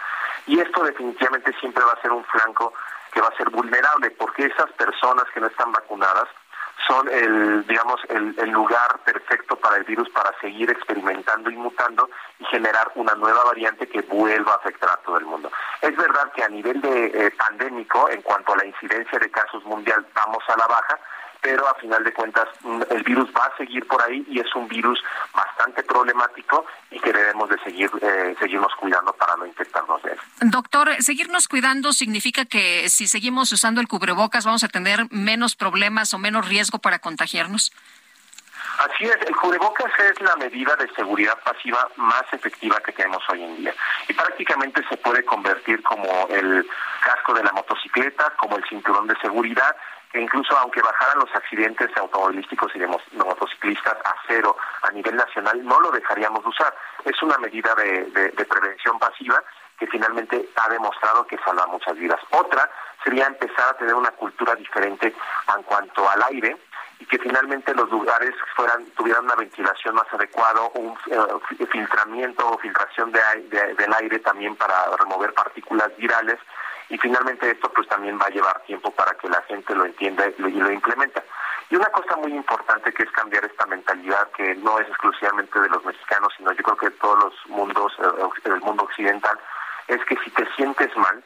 y 0.48 0.58
esto 0.58 0.82
definitivamente 0.82 1.52
siempre 1.60 1.84
va 1.84 1.92
a 1.92 2.02
ser 2.02 2.10
un 2.10 2.24
flanco 2.24 2.74
que 3.12 3.20
va 3.20 3.28
a 3.28 3.36
ser 3.36 3.48
vulnerable 3.50 4.10
porque 4.10 4.46
esas 4.46 4.70
personas 4.72 5.24
que 5.32 5.40
no 5.40 5.46
están 5.46 5.70
vacunadas 5.70 6.28
son 6.86 7.08
el, 7.08 7.66
digamos, 7.66 8.00
el, 8.08 8.50
lugar 8.50 8.98
perfecto 9.04 9.56
para 9.56 9.76
el 9.76 9.84
virus 9.84 10.08
para 10.10 10.32
seguir 10.40 10.70
experimentando 10.70 11.50
y 11.50 11.56
mutando 11.56 12.08
y 12.38 12.44
generar 12.46 12.90
una 12.94 13.14
nueva 13.14 13.44
variante 13.44 13.88
que 13.88 14.02
vuelva 14.02 14.52
a 14.52 14.56
afectar 14.56 14.90
a 14.90 14.96
todo 15.02 15.18
el 15.18 15.26
mundo. 15.26 15.50
Es 15.82 15.94
verdad 15.96 16.32
que 16.32 16.42
a 16.42 16.48
nivel 16.48 16.80
de 16.80 17.06
eh, 17.06 17.30
pandémico, 17.32 18.08
en 18.08 18.22
cuanto 18.22 18.54
a 18.54 18.56
la 18.56 18.66
incidencia 18.66 19.18
de 19.18 19.30
casos 19.30 19.64
mundial, 19.64 20.06
vamos 20.14 20.42
a 20.48 20.56
la 20.58 20.66
baja, 20.66 20.98
pero 21.46 21.68
a 21.68 21.74
final 21.74 22.02
de 22.02 22.12
cuentas 22.12 22.48
mm, 22.62 22.82
el 22.90 23.04
virus 23.04 23.30
va 23.30 23.44
a 23.44 23.56
seguir 23.56 23.86
por 23.86 24.02
ahí 24.02 24.26
y 24.28 24.40
es 24.40 24.52
un 24.56 24.66
virus 24.66 25.00
bastante 25.32 25.84
problemático 25.84 26.66
y 26.90 26.98
que 26.98 27.12
debemos 27.12 27.48
de 27.48 27.56
seguir 27.60 27.88
eh, 28.02 28.34
seguirnos 28.40 28.74
cuidando 28.74 29.12
para 29.12 29.36
no 29.36 29.46
infectarnos 29.46 30.02
de 30.02 30.10
él. 30.10 30.18
Doctor, 30.40 31.00
seguirnos 31.00 31.46
cuidando 31.46 31.92
significa 31.92 32.46
que 32.46 32.88
si 32.88 33.06
seguimos 33.06 33.52
usando 33.52 33.80
el 33.80 33.86
cubrebocas 33.86 34.44
vamos 34.44 34.64
a 34.64 34.68
tener 34.68 35.06
menos 35.12 35.54
problemas 35.54 36.12
o 36.14 36.18
menos 36.18 36.48
riesgo 36.48 36.80
para 36.80 36.98
contagiarnos. 36.98 37.70
Así 38.78 39.04
es, 39.04 39.16
el 39.24 39.36
cubrebocas 39.36 39.92
es 40.00 40.20
la 40.20 40.34
medida 40.34 40.74
de 40.74 40.92
seguridad 40.96 41.38
pasiva 41.44 41.88
más 41.94 42.24
efectiva 42.32 42.80
que 42.84 42.90
tenemos 42.90 43.22
hoy 43.28 43.44
en 43.44 43.56
día 43.58 43.74
y 44.08 44.12
prácticamente 44.12 44.82
se 44.88 44.96
puede 44.96 45.24
convertir 45.24 45.80
como 45.84 46.26
el 46.28 46.68
casco 47.04 47.34
de 47.34 47.44
la 47.44 47.52
motocicleta, 47.52 48.32
como 48.36 48.56
el 48.56 48.64
cinturón 48.64 49.06
de 49.06 49.16
seguridad 49.20 49.76
incluso 50.20 50.56
aunque 50.56 50.82
bajaran 50.82 51.18
los 51.18 51.34
accidentes 51.34 51.90
automovilísticos 51.96 52.74
y 52.74 52.78
de 52.78 52.86
motociclistas 52.86 53.96
a 54.04 54.14
cero 54.26 54.56
a 54.82 54.90
nivel 54.90 55.16
nacional, 55.16 55.64
no 55.64 55.80
lo 55.80 55.90
dejaríamos 55.90 56.42
de 56.42 56.48
usar. 56.48 56.74
Es 57.04 57.20
una 57.22 57.38
medida 57.38 57.74
de, 57.74 58.46
prevención 58.48 58.98
pasiva 58.98 59.42
que 59.78 59.86
finalmente 59.86 60.48
ha 60.56 60.68
demostrado 60.68 61.26
que 61.26 61.38
salva 61.38 61.66
muchas 61.66 61.96
vidas. 61.96 62.20
Otra 62.30 62.70
sería 63.04 63.26
empezar 63.26 63.70
a 63.70 63.76
tener 63.76 63.94
una 63.94 64.10
cultura 64.12 64.54
diferente 64.54 65.14
en 65.54 65.62
cuanto 65.64 66.08
al 66.08 66.22
aire 66.30 66.56
y 66.98 67.04
que 67.04 67.18
finalmente 67.18 67.74
los 67.74 67.90
lugares 67.90 68.34
fueran 68.54 68.86
tuvieran 68.96 69.24
una 69.24 69.34
ventilación 69.34 69.94
más 69.94 70.06
adecuada, 70.12 70.62
un 70.74 70.96
eh, 71.10 71.66
filtramiento 71.70 72.48
o 72.48 72.58
filtración 72.58 73.12
del 73.12 73.94
aire 74.00 74.18
también 74.20 74.56
para 74.56 74.96
remover 74.96 75.34
partículas 75.34 75.94
virales 75.98 76.38
y 76.88 76.98
finalmente 76.98 77.50
esto 77.50 77.70
pues 77.72 77.88
también 77.88 78.18
va 78.18 78.26
a 78.26 78.30
llevar 78.30 78.62
tiempo 78.64 78.90
para 78.92 79.12
que 79.14 79.28
la 79.28 79.42
gente 79.42 79.74
lo 79.74 79.84
entienda 79.84 80.24
y 80.38 80.42
lo 80.42 80.70
implementa. 80.70 81.22
Y 81.68 81.74
una 81.74 81.86
cosa 81.86 82.16
muy 82.16 82.32
importante 82.32 82.92
que 82.92 83.02
es 83.02 83.10
cambiar 83.10 83.44
esta 83.44 83.66
mentalidad 83.66 84.30
que 84.32 84.54
no 84.54 84.78
es 84.78 84.88
exclusivamente 84.88 85.60
de 85.60 85.68
los 85.68 85.84
mexicanos, 85.84 86.32
sino 86.36 86.52
yo 86.52 86.62
creo 86.62 86.76
que 86.76 86.90
de 86.90 86.96
todos 86.96 87.24
los 87.24 87.46
mundos, 87.46 87.92
eh, 87.98 88.48
del 88.48 88.60
mundo 88.60 88.84
occidental, 88.84 89.36
es 89.88 90.04
que 90.04 90.16
si 90.24 90.30
te 90.30 90.46
sientes 90.54 90.96
mal, 90.96 91.24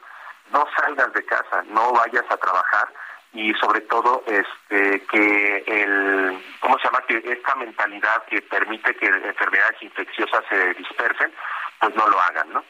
no 0.51 0.65
salgas 0.75 1.13
de 1.13 1.23
casa, 1.25 1.63
no 1.67 1.91
vayas 1.93 2.25
a 2.29 2.37
trabajar 2.37 2.89
y 3.33 3.53
sobre 3.55 3.81
todo 3.81 4.23
este 4.27 5.01
que 5.05 5.63
el 5.65 6.43
cómo 6.59 6.77
se 6.79 6.85
llama 6.85 7.01
que 7.07 7.21
esta 7.23 7.55
mentalidad 7.55 8.23
que 8.25 8.41
permite 8.41 8.93
que 8.95 9.05
enfermedades 9.05 9.81
infecciosas 9.81 10.43
se 10.49 10.73
dispersen 10.73 11.31
pues 11.79 11.95
no 11.95 12.07
lo 12.09 12.19
hagan 12.19 12.51
no 12.51 12.63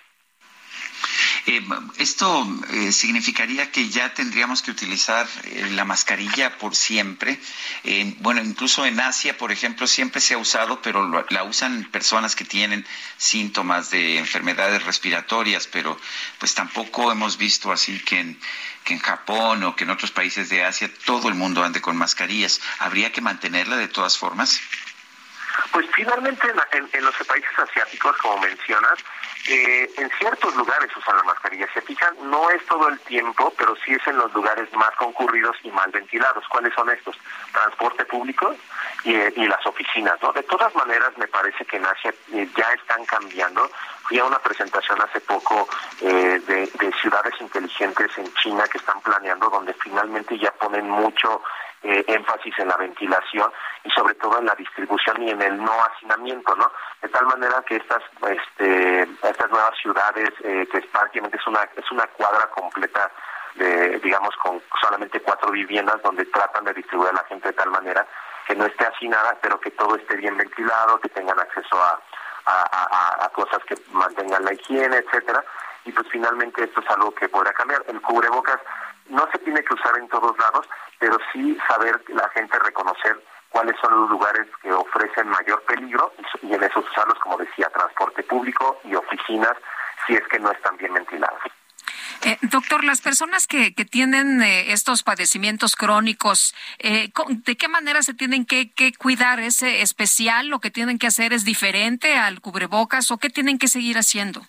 eh, 1.47 1.65
esto 1.97 2.47
eh, 2.69 2.91
significaría 2.91 3.71
que 3.71 3.89
ya 3.89 4.13
tendríamos 4.13 4.61
que 4.61 4.71
utilizar 4.71 5.27
eh, 5.45 5.69
la 5.71 5.85
mascarilla 5.85 6.57
por 6.57 6.75
siempre. 6.75 7.39
bueno, 8.19 8.41
incluso 8.41 8.85
en 8.85 8.99
Asia, 8.99 9.37
por 9.37 9.51
ejemplo, 9.51 9.87
siempre 9.87 10.21
se 10.21 10.35
ha 10.35 10.37
usado, 10.37 10.81
pero 10.81 11.25
la 11.29 11.43
usan 11.43 11.85
personas 11.91 12.35
que 12.35 12.45
tienen 12.45 12.85
síntomas 13.17 13.89
de 13.89 14.17
enfermedades 14.17 14.83
respiratorias, 14.83 15.67
pero 15.67 15.99
pues 16.37 16.53
tampoco 16.53 17.11
hemos 17.11 17.37
visto 17.37 17.71
así 17.71 17.99
que 17.99 18.19
en, 18.19 18.39
que 18.83 18.93
en 18.93 18.99
Japón 18.99 19.63
o 19.63 19.75
que 19.75 19.83
en 19.83 19.89
otros 19.89 20.11
países 20.11 20.49
de 20.49 20.63
Asia 20.63 20.91
todo 21.05 21.27
el 21.27 21.35
mundo 21.35 21.63
ande 21.63 21.81
con 21.81 21.97
mascarillas. 21.97 22.61
¿Habría 22.79 23.11
que 23.11 23.21
mantenerla 23.21 23.77
de 23.77 23.87
todas 23.87 24.17
formas? 24.17 24.61
Pues 25.71 25.85
finalmente 25.93 26.47
en 26.93 27.03
los 27.05 27.15
países 27.27 27.57
asiáticos, 27.57 28.15
como 28.17 28.37
mencionas, 28.39 28.99
eh, 29.47 29.89
en 29.97 30.09
ciertos 30.19 30.55
lugares 30.55 30.95
usan 30.95 31.17
la 31.17 31.23
mascarilla. 31.23 31.67
Se 31.73 31.81
fijan, 31.81 32.13
no 32.29 32.49
es 32.51 32.63
todo 32.65 32.87
el 32.87 32.99
tiempo, 33.01 33.53
pero 33.57 33.75
sí 33.83 33.93
es 33.93 34.07
en 34.07 34.17
los 34.17 34.31
lugares 34.33 34.71
más 34.73 34.91
concurridos 34.97 35.57
y 35.63 35.71
mal 35.71 35.89
ventilados. 35.91 36.43
¿Cuáles 36.47 36.73
son 36.73 36.89
estos? 36.89 37.17
Transporte 37.51 38.05
público 38.05 38.55
y, 39.03 39.13
eh, 39.15 39.33
las 39.35 39.65
oficinas, 39.65 40.21
¿no? 40.21 40.31
De 40.31 40.43
todas 40.43 40.73
maneras, 40.75 41.17
me 41.17 41.27
parece 41.27 41.65
que 41.65 41.77
en 41.77 41.85
Asia 41.85 42.13
eh, 42.33 42.47
ya 42.55 42.71
están 42.73 43.03
cambiando. 43.05 43.69
Fui 44.07 44.19
a 44.19 44.25
una 44.25 44.39
presentación 44.39 45.01
hace 45.01 45.21
poco 45.21 45.67
de, 46.01 46.39
de 46.39 46.93
ciudades 47.01 47.33
inteligentes 47.39 48.11
en 48.17 48.33
China 48.35 48.65
que 48.67 48.77
están 48.77 48.99
planeando, 49.01 49.49
donde 49.49 49.73
finalmente 49.75 50.37
ya 50.37 50.51
ponen 50.51 50.89
mucho 50.89 51.41
eh, 51.83 52.03
énfasis 52.07 52.53
en 52.59 52.67
la 52.67 52.77
ventilación 52.77 53.51
y 53.83 53.89
sobre 53.91 54.13
todo 54.15 54.39
en 54.39 54.45
la 54.45 54.55
distribución 54.55 55.21
y 55.23 55.31
en 55.31 55.41
el 55.41 55.57
no 55.57 55.73
hacinamiento, 55.83 56.55
¿no? 56.55 56.71
De 57.01 57.09
tal 57.09 57.25
manera 57.25 57.63
que 57.67 57.77
estas 57.77 58.03
este, 58.29 59.01
estas 59.23 59.49
nuevas 59.49 59.75
ciudades, 59.81 60.29
eh, 60.43 60.67
que 60.71 60.81
prácticamente 60.81 61.37
es 61.37 61.47
una 61.47 61.67
es 61.75 61.91
una 61.91 62.05
cuadra 62.07 62.47
completa 62.47 63.11
de, 63.55 63.99
digamos, 63.99 64.35
con 64.37 64.61
solamente 64.79 65.19
cuatro 65.21 65.51
viviendas 65.51 66.01
donde 66.03 66.25
tratan 66.25 66.65
de 66.65 66.73
distribuir 66.73 67.09
a 67.09 67.13
la 67.13 67.23
gente 67.25 67.49
de 67.49 67.53
tal 67.53 67.69
manera 67.69 68.05
que 68.47 68.55
no 68.55 68.65
esté 68.65 68.85
hacinada, 68.85 69.37
pero 69.41 69.59
que 69.59 69.71
todo 69.71 69.95
esté 69.95 70.15
bien 70.15 70.37
ventilado, 70.37 70.99
que 70.99 71.09
tengan 71.09 71.39
acceso 71.39 71.81
a, 71.81 71.99
a, 72.45 73.25
a, 73.25 73.29
cosas 73.29 73.63
que 73.65 73.75
mantengan 73.91 74.45
la 74.45 74.53
higiene, 74.53 74.97
etcétera. 74.97 75.43
Y 75.85 75.91
pues 75.91 76.07
finalmente 76.11 76.63
esto 76.63 76.81
es 76.81 76.89
algo 76.89 77.13
que 77.13 77.29
podrá 77.29 77.53
cambiar. 77.53 77.83
El 77.87 78.01
cubrebocas 78.01 78.59
no 79.11 79.27
se 79.31 79.39
tiene 79.39 79.63
que 79.63 79.73
usar 79.73 79.97
en 79.97 80.07
todos 80.07 80.37
lados, 80.37 80.67
pero 80.99 81.17
sí 81.31 81.57
saber 81.67 82.01
la 82.07 82.27
gente 82.29 82.57
reconocer 82.59 83.21
cuáles 83.49 83.75
son 83.81 83.93
los 83.93 84.09
lugares 84.09 84.47
que 84.61 84.71
ofrecen 84.71 85.27
mayor 85.27 85.61
peligro 85.63 86.13
y 86.41 86.53
en 86.53 86.63
esos 86.63 86.89
usarlos, 86.89 87.19
como 87.19 87.37
decía, 87.37 87.69
transporte 87.69 88.23
público 88.23 88.79
y 88.85 88.95
oficinas, 88.95 89.53
si 90.07 90.13
es 90.13 90.25
que 90.27 90.39
no 90.39 90.51
están 90.51 90.77
bien 90.77 90.93
ventilados. 90.93 91.41
Eh, 92.23 92.37
doctor, 92.43 92.83
las 92.83 93.01
personas 93.01 93.47
que, 93.47 93.73
que 93.73 93.83
tienen 93.83 94.41
eh, 94.41 94.71
estos 94.71 95.03
padecimientos 95.03 95.75
crónicos, 95.75 96.53
eh, 96.77 97.11
¿de 97.27 97.57
qué 97.57 97.67
manera 97.67 98.03
se 98.03 98.13
tienen 98.13 98.45
que, 98.45 98.71
que, 98.71 98.93
cuidar? 98.93 99.39
¿Es 99.39 99.63
especial? 99.63 100.47
¿Lo 100.47 100.59
que 100.59 100.69
tienen 100.69 100.99
que 100.99 101.07
hacer 101.07 101.33
es 101.33 101.45
diferente 101.45 102.17
al 102.17 102.39
cubrebocas 102.39 103.09
o 103.09 103.17
qué 103.17 103.29
tienen 103.29 103.57
que 103.57 103.67
seguir 103.67 103.97
haciendo? 103.97 104.41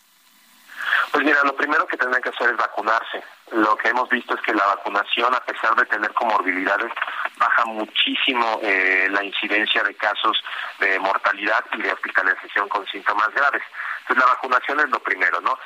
Pues 1.10 1.24
mira, 1.24 1.38
lo 1.44 1.56
primero 1.56 1.86
que 1.86 1.96
tendrán 1.96 2.22
que 2.22 2.28
hacer 2.28 2.50
es 2.50 2.56
vacunarse. 2.56 3.22
Lo 3.52 3.76
que 3.76 3.88
hemos 3.88 4.08
visto 4.08 4.34
es 4.34 4.40
que 4.40 4.54
la 4.54 4.64
vacunación, 4.64 5.34
a 5.34 5.40
pesar 5.40 5.74
de 5.76 5.84
tener 5.84 6.12
comorbilidades, 6.14 6.90
baja 7.36 7.64
muchísimo 7.66 8.60
eh, 8.62 9.08
la 9.10 9.22
incidencia 9.22 9.82
de 9.82 9.94
casos 9.94 10.42
de 10.80 10.98
mortalidad 10.98 11.62
y 11.72 11.82
de 11.82 11.92
hospitalización 11.92 12.68
con 12.70 12.86
síntomas 12.86 13.28
graves. 13.34 13.62
Entonces 14.00 14.24
la 14.24 14.32
vacunación 14.32 14.80
es 14.80 14.88
lo 14.88 14.98
primero, 15.00 15.40
¿no? 15.42 15.58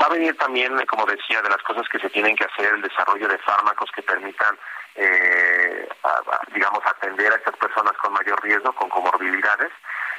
Va 0.00 0.06
a 0.06 0.10
venir 0.10 0.36
también, 0.38 0.76
como 0.86 1.06
decía, 1.06 1.42
de 1.42 1.48
las 1.48 1.62
cosas 1.62 1.88
que 1.88 1.98
se 1.98 2.10
tienen 2.10 2.36
que 2.36 2.44
hacer, 2.44 2.72
el 2.72 2.82
desarrollo 2.82 3.26
de 3.26 3.38
fármacos 3.38 3.90
que 3.90 4.02
permitan, 4.02 4.56
eh, 4.94 5.88
digamos, 6.52 6.86
atender 6.86 7.32
a 7.32 7.36
estas 7.36 7.56
personas 7.56 7.96
con 7.98 8.12
mayor 8.12 8.40
riesgo, 8.44 8.72
con 8.74 8.88
comorbilidades. 8.88 9.72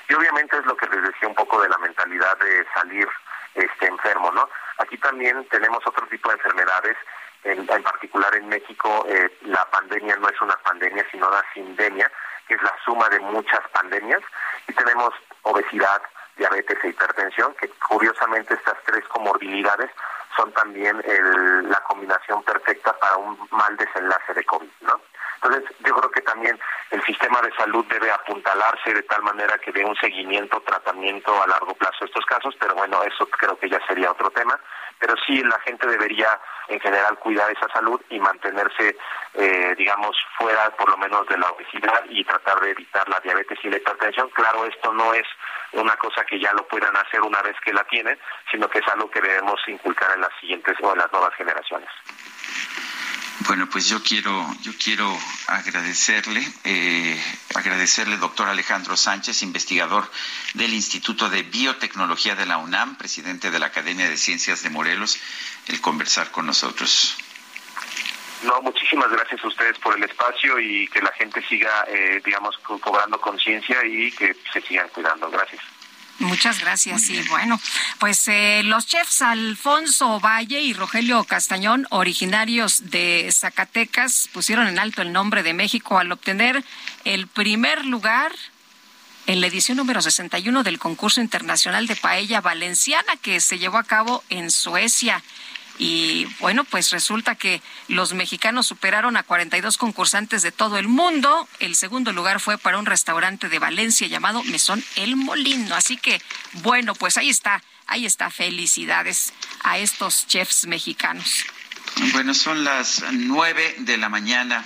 Y 0.09 0.13
obviamente 0.13 0.57
es 0.57 0.65
lo 0.65 0.75
que 0.75 0.87
les 0.87 1.01
decía 1.01 1.29
un 1.29 1.35
poco 1.35 1.61
de 1.61 1.69
la 1.69 1.77
mentalidad 1.77 2.37
de 2.39 2.65
salir 2.73 3.07
este, 3.53 3.87
enfermo, 3.87 4.31
¿no? 4.31 4.49
Aquí 4.77 4.97
también 4.97 5.45
tenemos 5.49 5.85
otro 5.85 6.05
tipo 6.07 6.29
de 6.29 6.35
enfermedades, 6.35 6.97
en, 7.43 7.65
particular 7.65 8.35
en 8.35 8.49
México 8.49 9.05
eh, 9.07 9.37
la 9.43 9.63
pandemia 9.69 10.15
no 10.17 10.27
es 10.29 10.41
una 10.41 10.55
pandemia, 10.57 11.05
sino 11.11 11.27
una 11.27 11.43
sindemia, 11.53 12.11
que 12.47 12.55
es 12.55 12.63
la 12.63 12.73
suma 12.83 13.07
de 13.09 13.19
muchas 13.19 13.61
pandemias, 13.71 14.21
y 14.67 14.73
tenemos 14.73 15.13
obesidad, 15.43 16.01
diabetes 16.37 16.77
e 16.83 16.89
hipertensión, 16.89 17.53
que 17.55 17.69
curiosamente 17.87 18.55
estas 18.55 18.77
tres 18.85 19.05
comorbilidades 19.07 19.91
son 20.35 20.51
también 20.53 21.01
la 21.69 21.79
combinación 21.81 22.43
perfecta 22.43 22.93
para 22.97 23.15
un 23.17 23.37
mal 23.51 23.77
desenlace 23.77 24.33
de 24.33 24.43
COVID, 24.43 24.69
¿no? 24.81 24.99
Entonces, 25.35 25.63
yo 25.85 25.95
creo 25.95 26.11
que 26.11 26.21
también 26.21 26.59
el 26.91 27.03
sistema 27.03 27.41
de 27.41 27.51
salud 27.55 27.85
debe 27.89 28.11
apuntalarse 28.11 28.93
de 28.93 29.03
tal 29.03 29.21
manera 29.23 29.57
que 29.57 29.71
dé 29.71 29.83
un 29.83 29.95
seguimiento, 29.97 30.61
tratamiento 30.61 31.31
a 31.41 31.47
largo 31.47 31.73
plazo 31.75 32.03
a 32.03 32.05
estos 32.05 32.25
casos, 32.25 32.55
pero 32.59 32.75
bueno, 32.75 33.03
eso 33.03 33.25
creo 33.27 33.57
que 33.57 33.69
ya 33.69 33.79
sería 33.87 34.11
otro 34.11 34.29
tema. 34.31 34.59
Pero 34.99 35.13
sí, 35.27 35.43
la 35.43 35.59
gente 35.59 35.87
debería 35.87 36.39
en 36.67 36.79
general 36.79 37.17
cuidar 37.19 37.51
esa 37.51 37.67
salud 37.69 37.99
y 38.09 38.19
mantenerse, 38.19 38.95
eh, 39.33 39.75
digamos, 39.77 40.15
fuera 40.37 40.69
por 40.71 40.89
lo 40.89 40.97
menos 40.97 41.27
de 41.27 41.37
la 41.37 41.49
obesidad 41.49 42.03
y 42.09 42.23
tratar 42.23 42.59
de 42.61 42.71
evitar 42.71 43.07
la 43.09 43.19
diabetes 43.19 43.59
y 43.63 43.69
la 43.69 43.77
hipertensión. 43.77 44.29
Claro, 44.29 44.65
esto 44.65 44.93
no 44.93 45.13
es 45.13 45.27
una 45.73 45.95
cosa 45.97 46.23
que 46.25 46.39
ya 46.39 46.53
lo 46.53 46.65
puedan 46.67 46.95
hacer 46.95 47.21
una 47.21 47.41
vez 47.41 47.55
que 47.63 47.73
la 47.73 47.83
tienen, 47.85 48.17
sino 48.49 48.69
que 48.69 48.79
es 48.79 48.87
algo 48.87 49.09
que 49.11 49.21
debemos 49.21 49.59
inculcar 49.67 50.11
en 50.15 50.21
las 50.21 50.31
siguientes 50.39 50.75
o 50.81 50.93
en 50.93 50.99
las 50.99 51.11
nuevas 51.11 51.33
generaciones. 51.35 51.89
Bueno, 53.39 53.67
pues 53.69 53.87
yo 53.89 54.01
quiero, 54.01 54.47
yo 54.61 54.71
quiero 54.81 55.13
agradecerle, 55.47 56.41
eh, 56.63 57.21
agradecerle, 57.53 58.17
doctor 58.17 58.47
Alejandro 58.47 58.95
Sánchez, 58.95 59.43
investigador 59.43 60.09
del 60.53 60.73
Instituto 60.73 61.29
de 61.29 61.43
Biotecnología 61.43 62.35
de 62.35 62.45
la 62.45 62.57
UNAM, 62.57 62.95
presidente 62.95 63.51
de 63.51 63.59
la 63.59 63.67
Academia 63.67 64.09
de 64.09 64.15
Ciencias 64.15 64.63
de 64.63 64.69
Morelos, 64.69 65.19
el 65.67 65.81
conversar 65.81 66.31
con 66.31 66.45
nosotros. 66.45 67.17
No, 68.43 68.61
muchísimas 68.61 69.09
gracias 69.09 69.43
a 69.43 69.47
ustedes 69.47 69.77
por 69.79 69.97
el 69.97 70.03
espacio 70.03 70.57
y 70.59 70.87
que 70.87 71.01
la 71.01 71.11
gente 71.11 71.45
siga, 71.47 71.85
eh, 71.87 72.21
digamos, 72.23 72.57
cobrando 72.59 73.19
conciencia 73.19 73.83
y 73.85 74.11
que 74.11 74.35
se 74.53 74.61
sigan 74.61 74.87
cuidando. 74.89 75.29
Gracias. 75.29 75.61
Muchas 76.19 76.59
gracias. 76.61 77.09
Y 77.09 77.21
bueno, 77.23 77.59
pues 77.99 78.27
eh, 78.27 78.61
los 78.63 78.87
chefs 78.87 79.21
Alfonso 79.21 80.19
Valle 80.21 80.61
y 80.61 80.73
Rogelio 80.73 81.23
Castañón, 81.25 81.87
originarios 81.89 82.89
de 82.89 83.29
Zacatecas, 83.31 84.29
pusieron 84.31 84.67
en 84.67 84.79
alto 84.79 85.01
el 85.01 85.11
nombre 85.11 85.43
de 85.43 85.53
México 85.53 85.99
al 85.99 86.11
obtener 86.11 86.63
el 87.03 87.27
primer 87.27 87.85
lugar 87.85 88.31
en 89.27 89.41
la 89.41 89.47
edición 89.47 89.77
número 89.77 90.01
61 90.01 90.63
del 90.63 90.79
concurso 90.79 91.19
internacional 91.19 91.87
de 91.87 91.95
paella 91.95 92.41
valenciana 92.41 93.15
que 93.21 93.39
se 93.39 93.59
llevó 93.59 93.77
a 93.77 93.83
cabo 93.83 94.23
en 94.29 94.51
Suecia. 94.51 95.21
Y 95.77 96.25
bueno, 96.39 96.63
pues 96.63 96.91
resulta 96.91 97.35
que 97.35 97.61
los 97.87 98.13
mexicanos 98.13 98.67
superaron 98.67 99.17
a 99.17 99.23
42 99.23 99.77
concursantes 99.77 100.41
de 100.41 100.51
todo 100.51 100.77
el 100.77 100.87
mundo. 100.87 101.47
El 101.59 101.75
segundo 101.75 102.13
lugar 102.13 102.39
fue 102.39 102.57
para 102.57 102.77
un 102.77 102.85
restaurante 102.85 103.49
de 103.49 103.59
Valencia 103.59 104.07
llamado 104.07 104.41
Mesón 104.43 104.83
El 104.95 105.15
Molino. 105.17 105.75
Así 105.75 105.97
que 105.97 106.21
bueno, 106.63 106.95
pues 106.95 107.17
ahí 107.17 107.29
está, 107.29 107.61
ahí 107.87 108.05
está. 108.05 108.29
Felicidades 108.29 109.33
a 109.63 109.77
estos 109.77 110.27
chefs 110.27 110.65
mexicanos. 110.65 111.45
Bueno, 112.13 112.33
son 112.33 112.63
las 112.63 113.03
nueve 113.11 113.75
de 113.79 113.97
la 113.97 114.09
mañana 114.09 114.65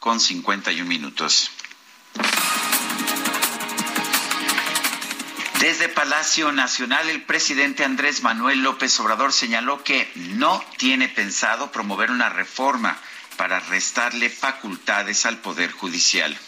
con 0.00 0.20
51 0.20 0.88
minutos. 0.88 1.50
Desde 5.66 5.88
Palacio 5.88 6.52
Nacional, 6.52 7.10
el 7.10 7.22
presidente 7.22 7.84
Andrés 7.84 8.22
Manuel 8.22 8.60
López 8.62 9.00
Obrador 9.00 9.32
señaló 9.32 9.82
que 9.82 10.08
no 10.14 10.64
tiene 10.76 11.08
pensado 11.08 11.72
promover 11.72 12.12
una 12.12 12.28
reforma 12.28 12.96
para 13.36 13.58
restarle 13.58 14.30
facultades 14.30 15.26
al 15.26 15.38
Poder 15.38 15.72
Judicial. 15.72 16.38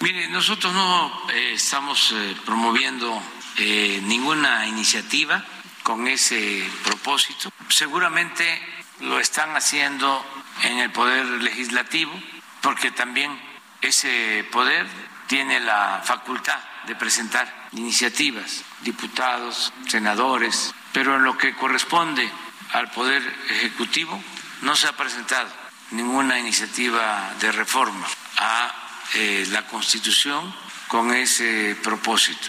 Mire, 0.00 0.28
nosotros 0.28 0.72
no 0.72 1.28
eh, 1.28 1.52
estamos 1.52 2.12
eh, 2.12 2.34
promoviendo 2.46 3.22
eh, 3.58 4.00
ninguna 4.04 4.66
iniciativa 4.66 5.44
con 5.82 6.08
ese 6.08 6.66
propósito. 6.84 7.52
Seguramente 7.68 8.46
lo 9.00 9.20
están 9.20 9.54
haciendo 9.56 10.24
en 10.62 10.78
el 10.78 10.90
Poder 10.90 11.26
Legislativo, 11.26 12.18
porque 12.62 12.92
también 12.92 13.38
ese 13.82 14.48
poder 14.50 14.86
tiene 15.26 15.60
la 15.60 16.00
facultad 16.02 16.58
de 16.86 16.96
presentar 16.96 17.61
iniciativas, 17.72 18.62
diputados, 18.82 19.72
senadores, 19.88 20.74
pero 20.92 21.16
en 21.16 21.24
lo 21.24 21.36
que 21.38 21.54
corresponde 21.54 22.28
al 22.72 22.90
Poder 22.90 23.22
Ejecutivo 23.50 24.22
no 24.62 24.76
se 24.76 24.88
ha 24.88 24.96
presentado 24.96 25.48
ninguna 25.90 26.38
iniciativa 26.38 27.34
de 27.40 27.52
reforma 27.52 28.06
a 28.38 28.72
eh, 29.14 29.46
la 29.50 29.66
Constitución 29.66 30.54
con 30.88 31.12
ese 31.12 31.76
propósito. 31.82 32.48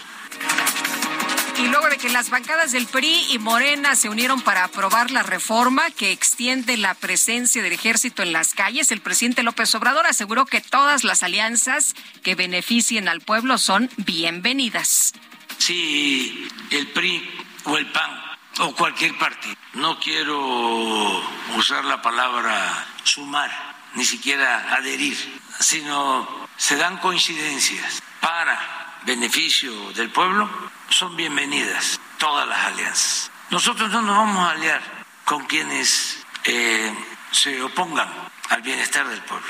Y 1.56 1.68
luego 1.68 1.88
de 1.88 1.98
que 1.98 2.08
las 2.08 2.30
bancadas 2.30 2.72
del 2.72 2.86
PRI 2.86 3.26
y 3.30 3.38
Morena 3.38 3.94
se 3.94 4.08
unieron 4.08 4.40
para 4.40 4.64
aprobar 4.64 5.12
la 5.12 5.22
reforma 5.22 5.88
que 5.90 6.10
extiende 6.10 6.76
la 6.76 6.94
presencia 6.94 7.62
del 7.62 7.72
ejército 7.72 8.22
en 8.22 8.32
las 8.32 8.54
calles, 8.54 8.90
el 8.90 9.00
presidente 9.00 9.44
López 9.44 9.72
Obrador 9.76 10.06
aseguró 10.06 10.46
que 10.46 10.60
todas 10.60 11.04
las 11.04 11.22
alianzas 11.22 11.94
que 12.22 12.34
beneficien 12.34 13.08
al 13.08 13.20
pueblo 13.20 13.58
son 13.58 13.88
bienvenidas. 13.98 15.12
Si 15.58 16.48
el 16.70 16.88
PRI 16.88 17.30
o 17.64 17.76
el 17.76 17.86
PAN 17.92 18.10
o 18.58 18.74
cualquier 18.74 19.16
partido, 19.16 19.54
no 19.74 19.98
quiero 20.00 21.22
usar 21.56 21.84
la 21.84 22.02
palabra 22.02 22.86
sumar, 23.04 23.50
ni 23.94 24.04
siquiera 24.04 24.74
adherir, 24.74 25.16
sino 25.60 26.48
se 26.56 26.76
dan 26.76 26.98
coincidencias 26.98 28.02
para 28.20 29.00
beneficio 29.06 29.92
del 29.92 30.10
pueblo, 30.10 30.48
son 30.88 31.16
bienvenidas 31.16 32.00
todas 32.18 32.46
las 32.48 32.58
alianzas. 32.66 33.30
Nosotros 33.50 33.90
no 33.90 34.02
nos 34.02 34.16
vamos 34.16 34.48
a 34.48 34.52
aliar 34.52 34.82
con 35.24 35.44
quienes 35.46 36.24
eh, 36.44 36.94
se 37.30 37.62
opongan 37.62 38.08
al 38.50 38.62
bienestar 38.62 39.08
del 39.08 39.20
pueblo. 39.22 39.48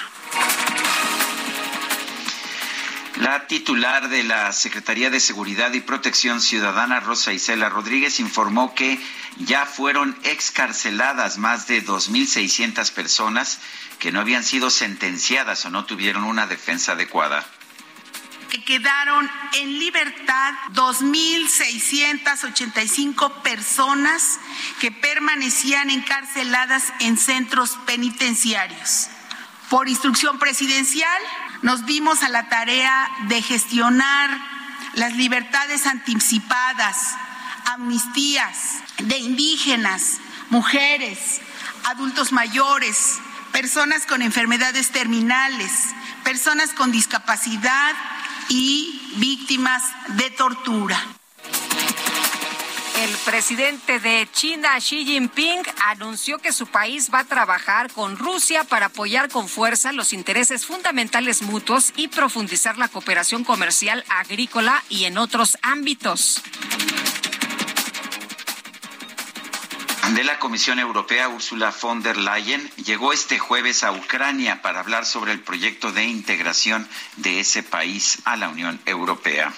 La 3.17 3.47
titular 3.47 4.09
de 4.09 4.25
la 4.25 4.53
Secretaría 4.53 5.09
de 5.09 5.21
Seguridad 5.21 5.73
y 5.73 5.81
Protección 5.81 6.41
Ciudadana, 6.41 6.99
Rosa 6.99 7.33
Isela 7.33 7.69
Rodríguez, 7.69 8.19
informó 8.19 8.75
que 8.75 9.01
ya 9.37 9.67
fueron 9.67 10.19
excarceladas 10.25 11.39
más 11.39 11.69
de 11.69 11.85
2.600 11.85 12.93
personas 12.93 13.61
que 14.01 14.11
no 14.11 14.21
habían 14.21 14.43
sido 14.43 14.69
sentenciadas 14.69 15.65
o 15.65 15.71
no 15.71 15.85
tuvieron 15.85 16.25
una 16.25 16.49
defensa 16.49 16.93
adecuada 16.93 17.47
quedaron 18.65 19.31
en 19.55 19.79
libertad 19.79 20.55
2.685 20.73 23.43
personas 23.43 24.41
que 24.81 24.91
permanecían 24.91 25.91
encarceladas 25.91 26.93
en 27.01 27.19
centros 27.19 27.79
penitenciarios. 27.87 29.09
Por 29.71 29.89
instrucción 29.89 30.39
presidencial, 30.39 31.23
nos 31.63 31.87
dimos 31.87 32.23
a 32.23 32.29
la 32.29 32.49
tarea 32.49 33.11
de 33.29 33.41
gestionar 33.43 34.31
las 34.95 35.17
libertades 35.17 35.87
anticipadas, 35.87 37.15
amnistías 37.67 38.83
de 38.99 39.19
indígenas, 39.19 40.19
mujeres, 40.51 41.41
adultos 41.85 42.33
mayores, 42.33 43.19
personas 43.53 44.07
con 44.07 44.23
enfermedades 44.23 44.91
terminales, 44.91 45.71
personas 46.25 46.73
con 46.73 46.93
discapacidad 46.93 47.95
y 48.49 49.01
víctimas 49.17 49.83
de 50.17 50.31
tortura. 50.31 50.99
El 53.03 53.11
presidente 53.25 53.99
de 53.99 54.29
China, 54.33 54.79
Xi 54.79 55.05
Jinping, 55.05 55.63
anunció 55.87 56.39
que 56.39 56.53
su 56.53 56.67
país 56.67 57.11
va 57.13 57.21
a 57.21 57.25
trabajar 57.25 57.91
con 57.91 58.17
Rusia 58.17 58.65
para 58.65 58.87
apoyar 58.87 59.29
con 59.29 59.49
fuerza 59.49 59.93
los 59.93 60.13
intereses 60.13 60.65
fundamentales 60.65 61.43
mutuos 61.43 61.93
y 61.97 62.09
profundizar 62.09 62.79
la 62.79 62.89
cooperación 62.89 63.45
comercial, 63.45 64.05
agrícola 64.09 64.83
y 64.89 65.05
en 65.05 65.19
otros 65.19 65.59
ámbitos. 65.63 66.41
De 70.13 70.23
la 70.23 70.39
Comisión 70.39 70.79
Europea, 70.79 71.29
Ursula 71.29 71.73
von 71.81 72.03
der 72.03 72.19
Leyen, 72.19 72.71
llegó 72.77 73.13
este 73.13 73.39
jueves 73.39 73.83
a 73.83 73.93
Ucrania 73.93 74.61
para 74.61 74.81
hablar 74.81 75.07
sobre 75.07 75.33
el 75.33 75.41
proyecto 75.41 75.93
de 75.93 76.05
integración 76.05 76.87
de 77.17 77.41
ese 77.41 77.63
país 77.63 78.19
a 78.25 78.37
la 78.37 78.51
Unión 78.51 78.79
Europea. 78.85 79.53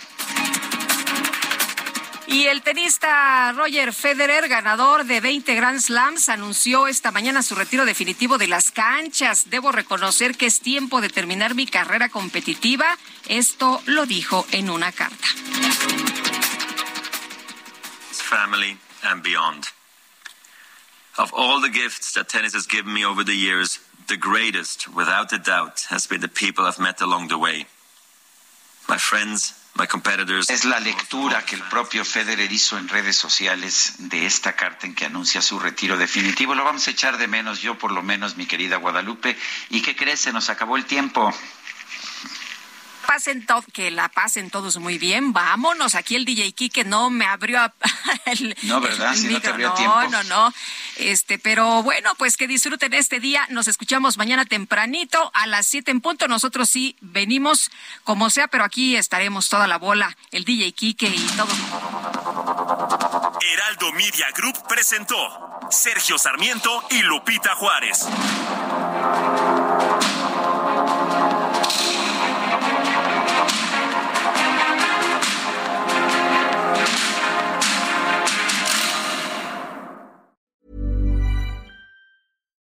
Y 2.28 2.46
el 2.46 2.62
tenista 2.62 3.52
Roger 3.52 3.92
Federer, 3.92 4.48
ganador 4.48 5.04
de 5.04 5.20
20 5.20 5.54
Grand 5.54 5.80
Slams, 5.80 6.28
anunció 6.28 6.86
esta 6.86 7.10
mañana 7.10 7.42
su 7.42 7.54
retiro 7.54 7.84
definitivo 7.84 8.38
de 8.38 8.48
las 8.48 8.70
canchas. 8.70 9.50
Debo 9.50 9.72
reconocer 9.72 10.36
que 10.36 10.46
es 10.46 10.60
tiempo 10.60 11.00
de 11.00 11.08
terminar 11.08 11.54
mi 11.54 11.66
carrera 11.66 12.08
competitiva. 12.08 12.86
Esto 13.26 13.82
lo 13.86 14.06
dijo 14.06 14.46
en 14.52 14.70
una 14.70 14.92
carta. 14.92 15.26
Family 18.12 18.76
and 19.02 19.22
beyond. 19.22 19.75
Of 21.18 21.32
all 21.32 21.60
the 21.60 21.70
gifts 21.70 22.12
that 22.12 22.28
tennis 22.28 22.52
has 22.54 22.66
given 22.66 22.92
me 22.92 23.04
over 23.04 23.24
the 23.24 23.34
years, 23.34 23.78
the 24.08 24.18
greatest, 24.18 24.86
without 24.94 25.32
a 25.32 25.38
doubt, 25.38 25.86
has 25.88 26.06
been 26.06 26.20
the 26.20 26.28
people 26.28 26.66
I've 26.66 26.78
met 26.78 27.00
along 27.00 27.28
the 27.28 27.38
way. 27.38 27.66
My 28.88 28.98
friends, 28.98 29.54
my 29.74 29.86
competitors. 29.86 30.50
Es 30.50 30.64
la 30.64 30.78
lectura 30.78 31.44
que 31.44 31.56
el 31.56 31.62
propio 31.62 32.04
Federer 32.04 32.52
hizo 32.52 32.76
en 32.76 32.88
redes 32.88 33.16
sociales 33.16 33.94
de 33.98 34.26
esta 34.26 34.54
carta 34.54 34.86
en 34.86 34.94
que 34.94 35.06
anuncia 35.06 35.40
su 35.40 35.58
retiro 35.58 35.96
definitivo. 35.96 36.54
Lo 36.54 36.64
vamos 36.64 36.86
a 36.86 36.90
echar 36.90 37.18
de 37.18 37.26
menos, 37.26 37.62
yo 37.62 37.78
por 37.78 37.92
lo 37.92 38.02
menos, 38.02 38.36
mi 38.36 38.46
querida 38.46 38.76
Guadalupe. 38.76 39.36
¿Y 39.70 39.80
qué 39.80 39.96
crees? 39.96 40.20
Se 40.20 40.32
nos 40.32 40.50
acabó 40.50 40.76
el 40.76 40.84
tiempo 40.84 41.34
pasen 43.06 43.46
que 43.72 43.90
la 43.90 44.08
pasen 44.08 44.50
todos 44.50 44.76
muy 44.78 44.98
bien. 44.98 45.32
Vámonos, 45.32 45.94
aquí 45.94 46.16
el 46.16 46.24
DJ 46.24 46.52
Kike 46.52 46.84
no 46.84 47.10
me 47.10 47.26
abrió 47.26 47.60
el 48.26 48.56
No, 48.62 48.80
¿verdad? 48.80 49.14
si 49.14 49.28
no 49.28 49.40
te 49.40 49.48
abrió 49.48 49.72
tiempo. 49.74 50.02
No, 50.04 50.10
no, 50.10 50.22
no. 50.24 50.54
Este, 50.96 51.38
pero 51.38 51.82
bueno, 51.82 52.14
pues 52.16 52.36
que 52.36 52.46
disfruten 52.46 52.94
este 52.94 53.20
día. 53.20 53.46
Nos 53.50 53.68
escuchamos 53.68 54.18
mañana 54.18 54.44
tempranito 54.44 55.30
a 55.34 55.46
las 55.46 55.66
7 55.66 55.90
en 55.90 56.00
punto. 56.00 56.28
Nosotros 56.28 56.68
sí 56.68 56.96
venimos 57.00 57.70
como 58.04 58.30
sea, 58.30 58.48
pero 58.48 58.64
aquí 58.64 58.96
estaremos 58.96 59.48
toda 59.48 59.66
la 59.66 59.78
bola, 59.78 60.16
el 60.30 60.44
DJ 60.44 60.72
Kike 60.72 61.06
y 61.08 61.26
todo. 61.36 61.48
Heraldo 63.40 63.92
Media 63.92 64.26
Group 64.34 64.56
presentó 64.68 65.16
Sergio 65.70 66.18
Sarmiento 66.18 66.84
y 66.90 67.02
Lupita 67.02 67.54
Juárez. 67.54 68.06